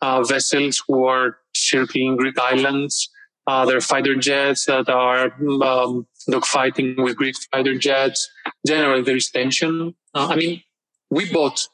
uh, 0.00 0.22
vessels 0.22 0.82
who 0.86 1.04
are 1.06 1.38
circling 1.54 2.16
Greek 2.16 2.38
islands. 2.38 3.10
Uh, 3.46 3.64
there 3.64 3.78
are 3.78 3.80
fighter 3.80 4.14
jets 4.14 4.66
that 4.66 4.88
are 4.88 5.32
um, 5.62 6.06
dogfighting 6.28 7.02
with 7.02 7.16
Greek 7.16 7.34
fighter 7.50 7.76
jets. 7.76 8.30
Generally, 8.66 9.02
there 9.02 9.16
is 9.16 9.30
tension. 9.30 9.94
Uh, 10.14 10.28
I 10.30 10.36
mean, 10.36 10.62
we 11.10 11.32
bought 11.32 11.66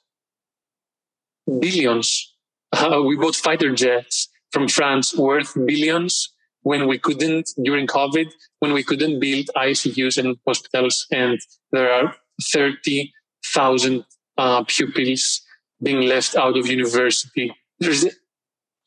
billions. 1.61 2.33
Uh, 2.73 3.03
we 3.05 3.17
bought 3.17 3.35
fighter 3.37 3.75
jets 3.75 4.29
from 4.53 4.69
France 4.69 5.17
worth 5.17 5.55
billions 5.67 6.33
when 6.63 6.87
we 6.89 6.99
couldn't 6.99 7.51
during 7.63 7.87
COVID, 7.87 8.33
when 8.61 8.73
we 8.73 8.83
couldn't 8.83 9.21
build 9.21 9.47
ICUs 9.57 10.17
and 10.17 10.37
hospitals, 10.47 11.07
and 11.13 11.39
there 11.73 11.93
are 11.93 12.17
thirty 12.43 13.13
thousand 13.53 14.05
uh, 14.39 14.65
pupils 14.65 15.43
being 15.83 16.03
left 16.03 16.37
out 16.37 16.57
of 16.57 16.67
university. 16.67 17.55
There's, 17.79 18.05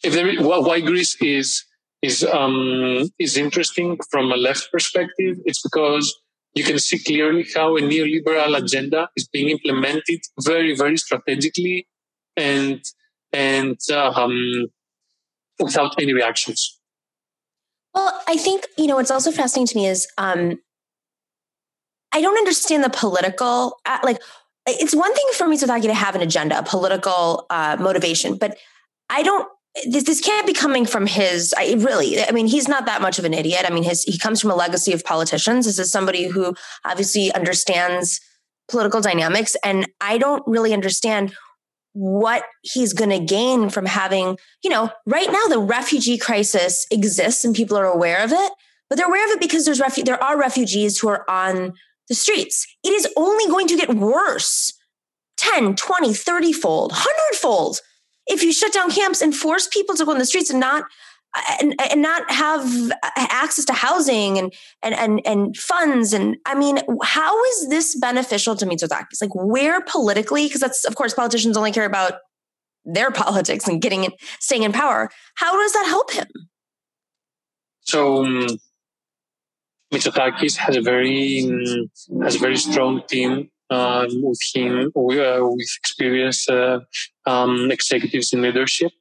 if 0.04 0.14
there, 0.14 0.36
why 0.41 0.82
Greece 0.82 1.16
is 1.22 1.64
is 2.02 2.24
um, 2.24 3.10
is 3.20 3.38
interesting 3.38 3.98
from 4.12 4.32
a 4.32 4.38
left 4.38 4.72
perspective, 4.72 5.38
it's 5.45 5.62
because 5.62 6.16
you 6.54 6.64
can 6.64 6.80
see 6.80 7.00
clearly 7.00 7.45
how 7.56 7.78
a 7.78 7.82
neoliberal 7.82 8.58
agenda 8.58 9.10
is 9.16 9.28
being 9.28 9.50
implemented 9.50 10.20
very, 10.43 10.76
very 10.76 10.98
strategically 10.98 11.88
and 12.36 12.84
and 13.34 13.78
um, 13.93 14.68
without 15.60 16.00
any 16.02 16.14
reactions. 16.14 16.80
Well, 17.93 18.22
I 18.28 18.38
think 18.38 18.68
you 18.78 18.88
know 18.88 18.95
what's 18.95 19.12
also 19.12 19.32
fascinating 19.32 19.68
to 19.68 19.78
me 19.78 19.88
is 19.88 20.08
um, 20.18 20.60
I 22.12 22.22
don't 22.22 22.38
understand 22.38 22.84
the 22.84 22.89
political 22.89 23.80
uh, 23.86 23.99
like. 24.03 24.22
It's 24.70 24.93
one 24.93 25.14
thing 25.14 25.26
for 25.36 25.47
Mitsotakis 25.47 25.84
to 25.84 25.93
have 25.93 26.16
an 26.16 26.22
agenda, 26.22 26.60
a 26.60 26.64
political 26.64 27.45
uh, 27.49 27.78
motivation, 27.80 28.38
but 28.38 28.58
I 29.10 29.24
don't. 29.24 29.47
This, 29.86 30.03
this 30.05 30.22
can't 30.22 30.47
be 30.47 30.53
coming 30.53 30.86
from 30.86 31.08
his. 31.08 31.53
I 31.58 31.74
really. 31.78 32.22
I 32.22 32.32
mean, 32.32 32.47
he's 32.47 32.68
not 32.68 32.86
that 32.86 33.01
much 33.01 33.20
of 33.20 33.26
an 33.26 33.34
idiot. 33.34 33.66
I 33.66 33.74
mean, 33.74 33.84
his 33.84 34.03
he 34.03 34.18
comes 34.18 34.41
from 34.41 34.51
a 34.51 34.55
legacy 34.55 34.93
of 34.93 35.03
politicians. 35.03 35.66
This 35.66 35.80
is 35.80 35.91
somebody 35.91 36.28
who 36.28 36.55
obviously 36.84 37.32
understands 37.34 38.20
political 38.68 39.01
dynamics, 39.01 39.55
and 39.64 39.88
I 40.01 40.18
don't 40.18 40.43
really 40.47 40.74
understand 40.74 41.34
what 41.97 42.43
he's 42.62 42.93
going 42.93 43.10
to 43.10 43.20
gain 43.20 43.72
from 43.72 43.88
having, 43.88 44.38
you 44.64 44.70
know, 44.70 44.91
right 45.08 45.32
now 45.32 45.45
the 45.49 45.58
refugee 45.58 46.18
crisis 46.20 46.86
exists 46.91 47.43
and 47.43 47.55
people 47.55 47.76
are 47.76 47.88
aware 47.88 48.24
of 48.24 48.32
it, 48.32 48.51
but 48.88 48.97
they're 48.97 49.08
aware 49.08 49.26
of 49.26 49.32
it 49.32 49.39
because 49.39 49.66
there's 49.66 49.80
refu- 49.80 50.05
there 50.05 50.22
are 50.24 50.38
refugees 50.38 50.99
who 50.99 51.08
are 51.08 51.28
on 51.28 51.74
the 52.10 52.16
streets. 52.16 52.66
It 52.84 52.89
is 52.89 53.08
only 53.16 53.45
going 53.47 53.68
to 53.68 53.78
get 53.78 53.93
worse. 53.93 54.74
10, 55.38 55.76
20, 55.76 56.14
30 56.14 56.53
fold, 56.53 56.91
100 56.91 57.38
fold. 57.38 57.80
If 58.26 58.43
you 58.43 58.51
shut 58.51 58.74
down 58.74 58.91
camps 58.91 59.22
and 59.22 59.36
force 59.36 59.68
people 59.68 59.95
to 59.95 60.05
go 60.05 60.12
in 60.12 60.18
the 60.18 60.26
streets 60.26 60.49
and 60.49 60.60
not 60.60 60.86
and, 61.62 61.76
and 61.91 62.01
not 62.01 62.30
have 62.32 62.91
access 63.16 63.66
to 63.66 63.74
housing 63.74 64.38
and, 64.38 64.53
and 64.82 64.95
and 64.95 65.22
and 65.26 65.58
funds 65.58 66.14
and 66.14 66.38
I 66.45 66.55
mean 66.55 66.80
how 67.03 67.43
is 67.45 67.70
this 67.70 67.95
beneficial 67.99 68.55
to 68.55 68.66
Mitsotakis 68.66 69.22
like 69.22 69.36
where 69.36 69.82
politically 69.82 70.47
because 70.47 70.62
that's 70.62 70.86
of 70.86 70.95
course 70.95 71.14
politicians 71.14 71.58
only 71.58 71.72
care 71.72 71.86
about 71.86 72.14
their 72.86 73.12
politics 73.24 73.68
and 73.68 73.82
getting 73.82 74.03
it 74.05 74.14
staying 74.39 74.64
in 74.64 74.72
power. 74.72 75.10
How 75.36 75.58
does 75.58 75.74
that 75.74 75.86
help 75.88 76.12
him? 76.12 76.28
So 77.82 78.26
um, 78.26 78.47
Mitsotakis 79.94 80.58
has 80.58 80.76
a 80.76 80.82
very 80.82 81.44
um, 81.46 82.22
has 82.24 82.36
a 82.36 82.40
very 82.40 82.58
strong 82.58 83.02
team 83.08 83.50
um, 83.70 84.08
with 84.22 84.40
him 84.54 84.92
with, 84.96 85.20
uh, 85.20 85.40
with 85.42 85.70
experienced 85.80 86.50
uh, 86.50 86.80
um, 87.26 87.72
executives 87.72 88.34
in 88.34 88.42
leadership. 88.42 88.92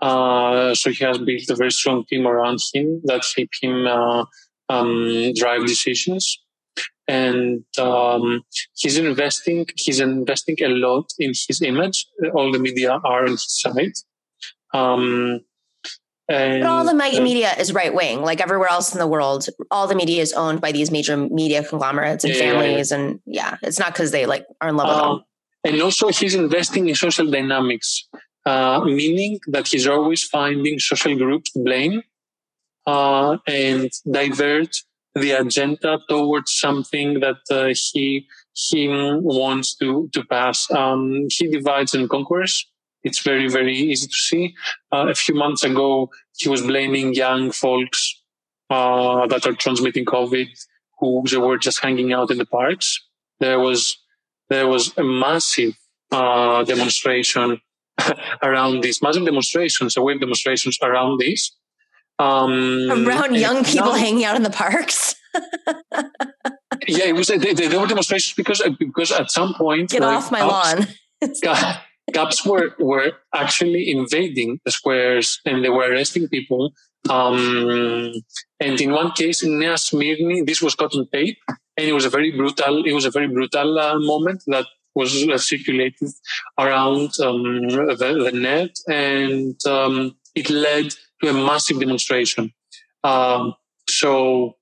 Uh, 0.00 0.74
so 0.74 0.90
he 0.90 1.04
has 1.04 1.18
built 1.18 1.50
a 1.50 1.56
very 1.56 1.72
strong 1.72 2.04
team 2.04 2.26
around 2.26 2.60
him 2.72 3.00
that 3.04 3.24
help 3.36 3.48
him 3.60 3.86
um, 4.68 5.32
drive 5.34 5.66
decisions. 5.66 6.40
And 7.06 7.64
um, 7.78 8.42
he's 8.74 8.96
investing. 8.96 9.66
He's 9.76 10.00
investing 10.00 10.56
a 10.62 10.68
lot 10.68 11.12
in 11.18 11.30
his 11.30 11.60
image. 11.60 12.06
All 12.32 12.50
the 12.50 12.58
media 12.58 12.92
are 12.92 13.24
on 13.24 13.32
his 13.32 13.46
side. 13.48 13.92
Um, 14.72 15.40
and, 16.28 16.62
but 16.62 16.70
all 16.70 16.84
the 16.84 16.92
uh, 16.92 17.22
media 17.22 17.52
is 17.58 17.72
right 17.72 17.94
wing, 17.94 18.22
like 18.22 18.40
everywhere 18.40 18.68
else 18.68 18.94
in 18.94 18.98
the 18.98 19.06
world. 19.06 19.46
All 19.70 19.86
the 19.86 19.94
media 19.94 20.22
is 20.22 20.32
owned 20.32 20.60
by 20.60 20.72
these 20.72 20.90
major 20.90 21.16
media 21.16 21.62
conglomerates 21.62 22.24
and 22.24 22.34
yeah, 22.34 22.40
families, 22.40 22.90
yeah, 22.90 22.96
yeah. 22.96 23.04
and 23.04 23.20
yeah, 23.26 23.56
it's 23.62 23.78
not 23.78 23.92
because 23.92 24.10
they 24.10 24.24
like 24.24 24.46
are 24.60 24.68
in 24.68 24.76
love 24.76 24.88
with 24.88 24.96
them. 24.96 25.10
Um, 25.10 25.24
and 25.64 25.82
also, 25.82 26.08
he's 26.08 26.34
investing 26.34 26.88
in 26.88 26.94
social 26.94 27.30
dynamics, 27.30 28.08
uh, 28.46 28.80
meaning 28.84 29.38
that 29.48 29.68
he's 29.68 29.86
always 29.86 30.22
finding 30.22 30.78
social 30.78 31.16
groups 31.16 31.52
to 31.52 31.62
blame 31.62 32.02
uh, 32.86 33.36
and 33.46 33.90
divert 34.10 34.74
the 35.14 35.32
agenda 35.32 36.00
towards 36.08 36.52
something 36.54 37.20
that 37.20 37.36
uh, 37.50 37.74
he 37.92 38.26
he 38.54 38.88
wants 38.88 39.74
to 39.76 40.08
to 40.14 40.24
pass. 40.24 40.70
Um, 40.70 41.26
he 41.28 41.48
divides 41.48 41.94
and 41.94 42.08
conquers 42.08 42.66
it's 43.04 43.20
very, 43.22 43.48
very 43.48 43.76
easy 43.76 44.06
to 44.06 44.14
see. 44.14 44.54
Uh, 44.90 45.06
a 45.08 45.14
few 45.14 45.34
months 45.34 45.62
ago, 45.62 46.10
he 46.36 46.48
was 46.48 46.62
blaming 46.62 47.14
young 47.14 47.52
folks 47.52 48.20
uh, 48.70 49.26
that 49.26 49.46
are 49.46 49.52
transmitting 49.52 50.04
COVID 50.04 50.48
who 50.98 51.22
were 51.40 51.58
just 51.58 51.80
hanging 51.80 52.12
out 52.12 52.30
in 52.30 52.38
the 52.38 52.46
parks. 52.46 52.98
There 53.40 53.60
was 53.60 53.98
there 54.48 54.66
was 54.66 54.96
a 54.96 55.04
massive 55.04 55.74
uh, 56.10 56.64
demonstration 56.64 57.60
around 58.42 58.82
these 58.82 59.02
massive 59.02 59.24
demonstrations, 59.24 59.96
wave 59.98 60.20
demonstrations 60.20 60.78
around 60.82 61.20
this. 61.20 61.54
Um, 62.18 62.90
around 62.90 63.34
young 63.34 63.64
people 63.64 63.92
now, 63.92 63.98
hanging 63.98 64.24
out 64.24 64.36
in 64.36 64.44
the 64.44 64.50
parks. 64.50 65.16
yeah, 66.86 67.06
it 67.06 67.14
was. 67.16 67.26
They, 67.26 67.38
they, 67.38 67.76
were 67.76 67.86
demonstrations 67.86 68.34
because 68.34 68.62
because 68.78 69.10
at 69.10 69.30
some 69.30 69.54
point, 69.54 69.90
get 69.90 70.02
like, 70.02 70.16
off 70.16 70.30
my 70.30 70.42
lawn. 70.42 70.86
cops 72.12 72.44
were 72.44 72.74
were 72.78 73.12
actually 73.34 73.90
invading 73.90 74.60
the 74.64 74.70
squares 74.70 75.40
and 75.46 75.64
they 75.64 75.70
were 75.70 75.90
arresting 75.90 76.28
people. 76.28 76.72
Um, 77.10 78.14
and 78.60 78.80
in 78.80 78.92
one 78.92 79.12
case 79.12 79.42
in 79.42 79.58
Nea 79.58 79.74
Smyrni, 79.74 80.46
this 80.46 80.62
was 80.62 80.74
caught 80.74 80.94
on 80.94 81.06
tape, 81.12 81.38
and 81.76 81.86
it 81.86 81.92
was 81.92 82.04
a 82.04 82.10
very 82.10 82.30
brutal. 82.30 82.84
It 82.84 82.92
was 82.92 83.04
a 83.04 83.10
very 83.10 83.28
brutal 83.28 83.78
uh, 83.78 83.98
moment 83.98 84.42
that 84.46 84.66
was 84.94 85.26
uh, 85.28 85.36
circulated 85.38 86.10
around 86.58 87.18
um, 87.20 87.68
the, 87.68 88.22
the, 88.24 88.32
net, 88.32 88.78
and 88.88 89.56
um, 89.66 90.16
it 90.34 90.48
led 90.48 90.94
to 91.20 91.28
a 91.28 91.32
massive 91.32 91.80
demonstration. 91.80 92.52
Um, 93.02 93.54
so 93.88 94.56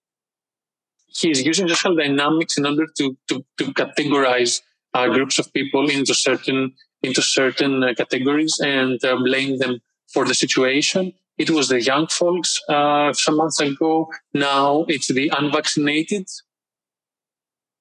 he's 1.07 1.45
using 1.45 1.68
social 1.68 1.95
dynamics 1.95 2.59
in 2.59 2.66
order 2.66 2.86
to 2.99 3.16
to, 3.28 3.45
to 3.59 3.64
categorize 3.72 4.62
uh, 4.95 5.09
groups 5.09 5.38
of 5.38 5.53
people 5.53 5.88
into 5.88 6.14
certain 6.14 6.74
into 7.03 7.22
certain 7.22 7.82
uh, 7.82 7.94
categories 7.94 8.61
and 8.61 9.05
uh, 9.05 9.16
blame 9.16 9.59
them 9.59 9.80
for 10.12 10.24
the 10.24 10.34
situation. 10.34 11.12
It 11.38 11.50
was 11.50 11.68
the 11.68 11.82
young 11.82 12.07
folks 12.07 12.61
uh, 12.68 13.12
some 13.12 13.36
months 13.36 13.61
ago. 13.61 14.09
Now 14.34 14.84
it's 14.88 15.09
the 15.09 15.32
unvaccinated. 15.36 16.28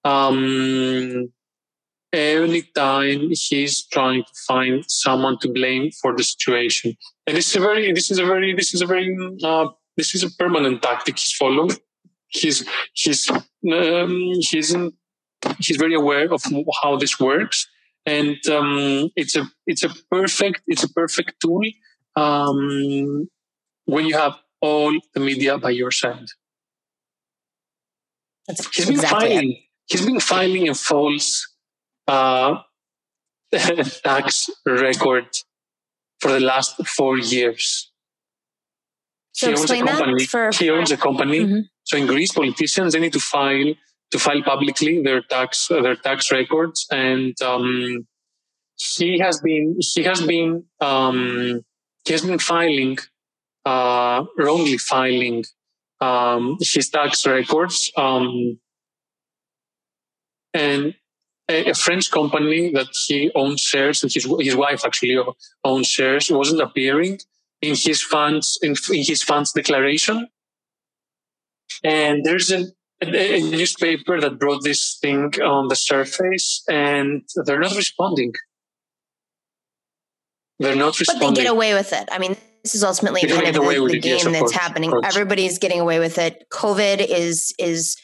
Um, 0.03 1.31
every 2.11 2.63
time 2.75 3.29
he's 3.31 3.85
trying 3.87 4.23
to 4.23 4.33
find 4.47 4.83
someone 4.87 5.37
to 5.39 5.49
blame 5.49 5.91
for 6.01 6.15
the 6.15 6.23
situation, 6.23 6.97
and 7.27 7.37
this 7.37 7.49
is 7.49 7.57
a 7.57 7.59
very, 7.59 7.91
this 7.91 8.09
is 8.09 8.17
a 8.17 8.25
very, 8.25 8.55
this 8.55 8.73
is 8.73 8.81
a 8.81 8.85
very, 8.85 9.15
uh, 9.43 9.67
this 9.97 10.15
is 10.15 10.23
a 10.23 10.31
permanent 10.39 10.81
tactic 10.81 11.19
he's 11.19 11.33
following. 11.33 11.77
He's 12.29 12.65
he's 12.93 13.29
um, 13.29 13.41
he's 14.39 14.75
he's 15.59 15.77
very 15.77 15.93
aware 15.93 16.33
of 16.33 16.41
how 16.81 16.95
this 16.95 17.19
works 17.19 17.67
and 18.05 18.37
um, 18.49 19.09
it's 19.15 19.35
a 19.35 19.45
it's 19.67 19.83
a 19.83 19.89
perfect 20.09 20.61
it's 20.67 20.83
a 20.83 20.89
perfect 20.89 21.35
tool 21.41 21.61
um, 22.15 23.27
when 23.85 24.05
you 24.05 24.17
have 24.17 24.37
all 24.61 24.93
the 25.13 25.19
media 25.19 25.57
by 25.57 25.69
your 25.69 25.91
side. 25.91 26.27
That's 28.47 28.75
he's 28.75 28.85
been 28.85 28.95
exactly 28.95 29.29
filing. 29.29 29.51
It. 29.51 29.57
He's 29.87 30.05
been 30.05 30.19
filing 30.19 30.69
a 30.69 30.73
false 30.73 31.55
uh, 32.07 32.59
tax 34.03 34.49
record 34.65 35.27
for 36.19 36.31
the 36.31 36.39
last 36.39 36.75
four 36.87 37.17
years. 37.17 37.91
So 39.33 39.47
he 39.47 39.53
owns 39.57 39.71
a 39.71 39.83
company. 39.83 40.25
For, 40.25 40.49
he 40.53 40.69
owns 40.69 40.91
a 40.91 40.97
company. 40.97 41.39
Mm-hmm. 41.39 41.59
So 41.83 41.97
in 41.97 42.05
Greece, 42.05 42.31
politicians 42.31 42.93
they 42.93 42.99
need 42.99 43.13
to 43.13 43.19
file 43.19 43.73
to 44.11 44.19
file 44.19 44.43
publicly 44.43 45.01
their 45.01 45.21
tax 45.21 45.67
their 45.67 45.95
tax 45.95 46.31
records, 46.31 46.85
and 46.91 47.39
um, 47.41 48.07
he 48.75 49.19
has 49.19 49.39
been 49.41 49.77
he 49.79 50.03
has 50.03 50.21
been 50.21 50.63
um, 50.79 51.61
he 52.05 52.13
has 52.13 52.25
been 52.25 52.39
filing 52.39 52.97
uh, 53.65 54.25
wrongly 54.37 54.77
filing 54.77 55.45
um, 55.99 56.57
his 56.59 56.89
tax 56.89 57.25
records, 57.25 57.91
um, 57.95 58.59
and 60.53 60.95
a, 61.49 61.69
a, 61.69 61.73
French 61.73 62.09
company 62.11 62.71
that 62.73 62.87
he 63.07 63.31
owns 63.35 63.61
shares, 63.61 64.03
and 64.03 64.11
his 64.11 64.27
his 64.39 64.55
wife 64.55 64.83
actually 64.85 65.17
owns 65.63 65.87
shares, 65.87 66.31
wasn't 66.31 66.61
appearing 66.61 67.19
in 67.61 67.75
his 67.75 68.01
funds 68.01 68.57
in, 68.61 68.75
in 68.91 69.03
his 69.05 69.23
funds 69.23 69.51
declaration. 69.53 70.27
And 71.83 72.23
there's 72.25 72.51
a 72.51 72.65
a, 73.01 73.35
a 73.35 73.41
newspaper 73.41 74.19
that 74.19 74.39
brought 74.39 74.63
this 74.63 74.97
thing 75.01 75.33
on 75.41 75.67
the 75.67 75.75
surface 75.75 76.63
and 76.69 77.23
they're 77.45 77.59
not 77.59 77.75
responding. 77.75 78.33
They're 80.59 80.75
not 80.75 80.99
responding. 80.99 81.29
But 81.29 81.35
they 81.35 81.43
get 81.43 81.51
away 81.51 81.73
with 81.73 81.93
it. 81.93 82.07
I 82.11 82.19
mean, 82.19 82.37
this 82.63 82.75
is 82.75 82.83
ultimately 82.83 83.21
kind 83.21 83.47
of 83.47 83.53
the, 83.55 83.87
the 83.89 83.99
game 83.99 84.13
yes, 84.13 84.23
that's 84.25 84.39
course, 84.39 84.51
happening. 84.51 84.93
Everybody's 85.03 85.57
getting 85.57 85.79
away 85.79 85.99
with 85.99 86.17
it. 86.19 86.45
COVID 86.51 87.03
is 87.03 87.53
is 87.57 87.97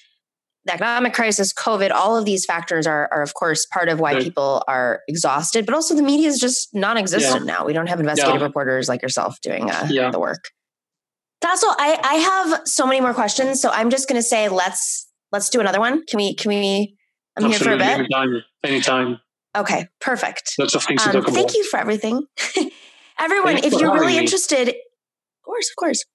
the 0.66 0.74
economic 0.74 1.14
crisis, 1.14 1.54
COVID, 1.54 1.92
all 1.92 2.18
of 2.18 2.26
these 2.26 2.44
factors 2.46 2.86
are, 2.86 3.08
are 3.12 3.22
of 3.22 3.34
course 3.34 3.66
part 3.68 3.88
of 3.88 4.00
why 4.00 4.16
right. 4.16 4.24
people 4.24 4.64
are 4.68 5.02
exhausted, 5.08 5.66
but 5.66 5.74
also 5.74 5.96
the 5.96 6.04
media 6.04 6.28
is 6.28 6.40
just 6.40 6.74
non-existent 6.76 7.46
yeah. 7.46 7.54
now. 7.54 7.66
We 7.66 7.72
don't 7.74 7.88
have 7.88 8.00
investigative 8.00 8.42
yeah. 8.42 8.48
reporters 8.48 8.90
like 8.90 9.02
yourself 9.02 9.40
doing 9.42 9.72
uh, 9.72 9.88
yeah. 9.90 10.12
the 10.12 10.20
work. 10.20 10.50
Tasso, 11.42 11.68
I, 11.70 12.00
I 12.04 12.14
have 12.16 12.62
so 12.68 12.88
many 12.88 13.00
more 13.00 13.14
questions, 13.14 13.62
so 13.62 13.70
I'm 13.70 13.90
just 13.90 14.10
going 14.10 14.20
to 14.20 14.28
say 14.28 14.50
let's 14.50 15.08
let's 15.32 15.50
do 15.50 15.60
another 15.60 15.80
one. 15.80 16.06
Can 16.06 16.18
we? 16.18 16.36
Can 16.36 16.50
we? 16.50 16.98
I'm 17.38 17.46
Absolutely. 17.46 17.86
here 17.86 17.96
for 17.96 18.02
a 18.02 18.06
bit. 18.06 18.16
Anytime. 18.16 18.44
Anytime. 18.64 19.20
Okay, 19.56 19.88
perfect. 20.00 20.54
Lots 20.60 20.76
of 20.76 20.84
things 20.84 21.06
um, 21.06 21.12
to 21.12 21.20
talk 21.20 21.28
about. 21.28 21.36
Thank 21.36 21.56
you 21.56 21.64
for 21.64 21.78
everything, 21.80 22.26
everyone. 23.20 23.54
Thanks 23.54 23.68
if 23.68 23.80
you're 23.80 23.94
really 23.94 24.14
me. 24.14 24.20
interested, 24.20 24.70
of 24.70 24.76
course, 25.44 25.70
of 25.70 25.76
course. 25.76 26.06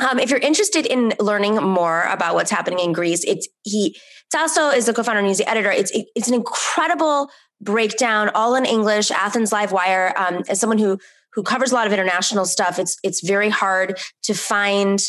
Um, 0.00 0.20
if 0.20 0.30
you're 0.30 0.38
interested 0.38 0.86
in 0.86 1.12
learning 1.18 1.56
more 1.56 2.04
about 2.04 2.34
what's 2.34 2.52
happening 2.52 2.78
in 2.78 2.92
Greece, 2.92 3.24
it's 3.24 3.48
he 3.62 3.96
Tasso 4.30 4.70
is 4.70 4.86
the 4.86 4.92
co-founder 4.92 5.20
and 5.20 5.28
he's 5.28 5.38
the 5.38 5.48
editor. 5.48 5.70
It's 5.70 5.90
it's 6.14 6.28
an 6.28 6.34
incredible 6.34 7.30
breakdown, 7.60 8.30
all 8.34 8.54
in 8.54 8.64
English. 8.64 9.10
Athens 9.10 9.52
Live 9.52 9.72
Wire. 9.72 10.12
Um, 10.16 10.42
as 10.48 10.60
someone 10.60 10.78
who 10.78 10.98
who 11.34 11.42
covers 11.42 11.72
a 11.72 11.74
lot 11.74 11.86
of 11.86 11.92
international 11.92 12.44
stuff, 12.44 12.78
it's 12.78 12.96
it's 13.02 13.26
very 13.26 13.48
hard 13.50 13.98
to 14.24 14.34
find 14.34 15.00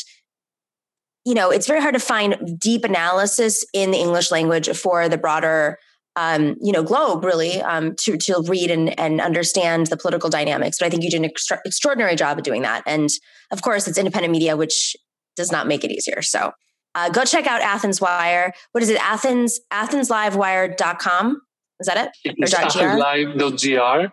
you 1.26 1.34
know, 1.34 1.50
it's 1.50 1.66
very 1.66 1.82
hard 1.82 1.94
to 1.94 2.00
find 2.00 2.58
deep 2.58 2.82
analysis 2.82 3.64
in 3.74 3.90
the 3.90 3.98
English 3.98 4.30
language 4.30 4.70
for 4.70 5.06
the 5.08 5.18
broader 5.18 5.78
um, 6.16 6.56
you 6.60 6.72
know, 6.72 6.82
globe 6.82 7.24
really 7.24 7.62
um, 7.62 7.94
to 8.00 8.16
to 8.16 8.42
read 8.46 8.70
and 8.70 8.98
and 8.98 9.20
understand 9.20 9.86
the 9.88 9.96
political 9.96 10.28
dynamics. 10.28 10.78
But 10.78 10.86
I 10.86 10.90
think 10.90 11.04
you 11.04 11.10
did 11.10 11.18
an 11.18 11.24
extra- 11.24 11.60
extraordinary 11.64 12.16
job 12.16 12.38
of 12.38 12.44
doing 12.44 12.62
that. 12.62 12.82
And 12.86 13.08
of 13.50 13.62
course, 13.62 13.86
it's 13.86 13.98
independent 13.98 14.32
media, 14.32 14.56
which 14.56 14.96
does 15.36 15.52
not 15.52 15.66
make 15.66 15.84
it 15.84 15.90
easier. 15.90 16.20
So 16.22 16.52
uh, 16.94 17.08
go 17.10 17.24
check 17.24 17.46
out 17.46 17.62
Athens 17.62 18.00
Wire. 18.00 18.52
What 18.72 18.82
is 18.82 18.90
it? 18.90 19.00
Athens 19.00 19.60
AthensLiveWire.com. 19.72 21.40
Is 21.78 21.86
that 21.86 21.96
it? 21.96 22.10
It's 22.24 22.54
athenslive.gr. 22.54 24.12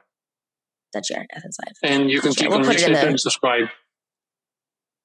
.gr, 1.00 1.24
Athens 1.34 1.58
Live. 1.66 1.76
And 1.84 2.10
you 2.10 2.22
can 2.22 2.34
click 2.34 2.50
we'll 2.50 2.60
on 2.60 2.66
the, 2.66 3.08
and 3.08 3.20
subscribe. 3.20 3.68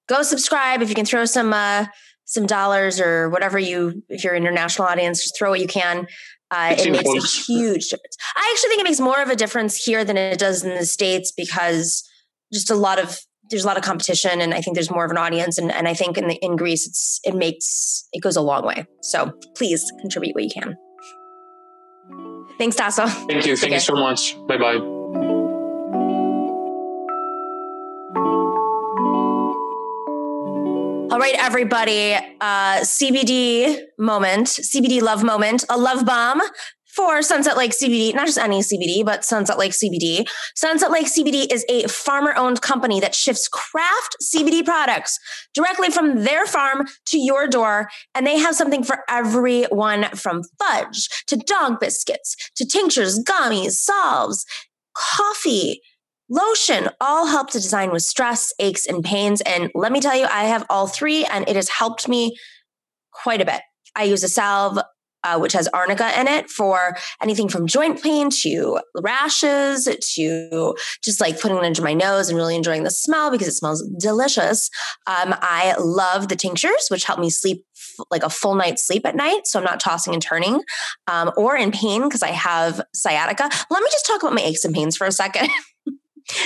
Go 0.09 0.22
subscribe 0.22 0.82
if 0.82 0.88
you 0.88 0.95
can 0.95 1.07
throw 1.07 1.24
some 1.24 1.53
uh, 1.53 1.86
some 2.24 2.47
dollars 2.47 3.01
or 3.01 3.28
whatever 3.30 3.59
you 3.59 4.03
if 4.09 4.24
you're 4.24 4.34
an 4.34 4.43
international 4.43 4.88
audience, 4.88 5.22
just 5.22 5.38
throw 5.38 5.51
what 5.51 5.61
you 5.61 5.66
can. 5.66 6.07
Uh, 6.51 6.74
it 6.78 6.90
makes 6.90 7.09
a 7.09 7.45
huge 7.47 7.88
difference. 7.88 8.16
I 8.36 8.51
actually 8.53 8.68
think 8.68 8.80
it 8.80 8.84
makes 8.84 9.01
more 9.01 9.22
of 9.22 9.30
a 9.30 9.36
difference 9.36 9.82
here 9.82 10.05
than 10.05 10.18
it 10.18 10.38
does 10.38 10.62
in 10.62 10.74
the 10.74 10.84
states 10.84 11.32
because 11.34 12.07
just 12.53 12.70
a 12.70 12.74
lot 12.74 12.99
of 12.99 13.18
there's 13.51 13.64
a 13.64 13.66
lot 13.66 13.76
of 13.76 13.82
competition, 13.82 14.40
and 14.40 14.53
I 14.53 14.61
think 14.61 14.74
there's 14.74 14.90
more 14.90 15.05
of 15.05 15.11
an 15.11 15.18
audience. 15.18 15.59
And, 15.59 15.70
and 15.70 15.86
I 15.86 15.95
think 15.95 16.16
in 16.18 16.28
the, 16.28 16.34
in 16.36 16.57
Greece, 16.57 16.86
it's 16.86 17.20
it 17.24 17.34
makes 17.34 18.09
it 18.12 18.20
goes 18.20 18.36
a 18.36 18.40
long 18.43 18.66
way. 18.66 18.86
So 19.03 19.32
please 19.57 19.90
contribute 20.01 20.34
what 20.34 20.45
you 20.45 20.51
can. 20.51 20.76
Thanks, 22.59 22.76
Tasso. 22.76 23.07
Thank 23.07 23.47
you. 23.47 23.57
Thank 23.57 23.70
okay. 23.70 23.74
you 23.74 23.80
so 23.80 23.95
much. 23.95 24.36
Bye 24.47 24.59
bye. 24.59 25.02
Right, 31.23 31.37
everybody. 31.39 32.14
Uh, 32.41 32.81
CBD 32.81 33.81
moment, 33.97 34.49
CBD 34.49 35.01
love 35.01 35.23
moment, 35.23 35.64
a 35.70 35.79
love 35.79 36.05
bomb 36.05 36.41
for 36.97 37.23
Sunset 37.23 37.57
Lake 37.57 37.70
CBD, 37.70 38.12
not 38.12 38.27
just 38.27 38.39
any 38.39 38.59
CBD, 38.59 39.05
but 39.05 39.25
Sunset 39.25 39.57
Lake 39.57 39.70
CBD. 39.70 40.27
Sunset 40.57 40.91
Lake 40.91 41.07
CBD 41.07 41.47
is 41.53 41.64
a 41.68 41.87
farmer 41.87 42.35
owned 42.37 42.61
company 42.61 42.99
that 42.99 43.14
shifts 43.14 43.47
craft 43.47 44.16
CBD 44.20 44.64
products 44.64 45.16
directly 45.55 45.91
from 45.91 46.25
their 46.25 46.45
farm 46.45 46.89
to 47.07 47.18
your 47.18 47.47
door. 47.47 47.89
And 48.16 48.27
they 48.27 48.39
have 48.39 48.57
something 48.57 48.83
for 48.83 49.05
everyone 49.09 50.07
from 50.16 50.43
fudge 50.59 51.09
to 51.29 51.37
dog 51.37 51.79
biscuits 51.79 52.35
to 52.57 52.66
tinctures, 52.66 53.23
gummies, 53.23 53.75
salves, 53.75 54.45
coffee. 54.93 55.81
Lotion 56.33 56.89
all 56.99 57.26
help 57.26 57.51
to 57.51 57.61
design 57.61 57.91
with 57.91 58.03
stress, 58.03 58.55
aches, 58.59 58.87
and 58.87 59.05
pains. 59.05 59.43
And 59.43 59.70
let 59.74 59.93
me 59.93 60.01
tell 60.01 60.16
you, 60.16 60.24
I 60.24 60.45
have 60.45 60.64
all 60.70 60.87
three, 60.87 61.26
and 61.26 61.47
it 61.47 61.57
has 61.57 61.68
helped 61.68 62.09
me 62.09 62.35
quite 63.12 63.43
a 63.43 63.45
bit. 63.45 63.61
I 63.95 64.05
use 64.05 64.24
a 64.24 64.28
salve 64.28 64.78
uh, 65.24 65.39
which 65.39 65.53
has 65.53 65.68
arnica 65.68 66.18
in 66.18 66.26
it 66.26 66.49
for 66.51 66.97
anything 67.22 67.49
from 67.49 67.66
joint 67.66 68.03
pain 68.03 68.30
to 68.30 68.80
rashes 68.97 69.85
to 69.85 70.74
just 71.05 71.20
like 71.20 71.39
putting 71.39 71.59
it 71.59 71.64
under 71.64 71.83
my 71.83 71.93
nose 71.93 72.30
and 72.30 72.37
really 72.37 72.57
enjoying 72.57 72.83
the 72.83 72.91
smell 72.91 73.30
because 73.30 73.47
it 73.47 73.53
smells 73.53 73.87
delicious. 74.01 74.70
Um, 75.07 75.35
I 75.41 75.76
love 75.78 76.28
the 76.28 76.35
tinctures, 76.35 76.89
which 76.89 77.05
help 77.05 77.20
me 77.20 77.28
sleep 77.28 77.62
f- 77.76 78.07
like 78.11 78.22
a 78.22 78.30
full 78.30 78.55
night's 78.55 78.87
sleep 78.87 79.07
at 79.07 79.14
night. 79.14 79.43
So 79.45 79.59
I'm 79.59 79.64
not 79.64 79.80
tossing 79.80 80.14
and 80.14 80.22
turning 80.22 80.62
um, 81.07 81.30
or 81.37 81.57
in 81.57 81.70
pain 81.70 82.03
because 82.03 82.22
I 82.22 82.30
have 82.30 82.80
sciatica. 82.95 83.49
Let 83.70 83.83
me 83.83 83.89
just 83.93 84.07
talk 84.07 84.22
about 84.22 84.35
my 84.35 84.43
aches 84.43 84.64
and 84.64 84.74
pains 84.74 84.97
for 84.97 85.07
a 85.07 85.12
second. 85.12 85.51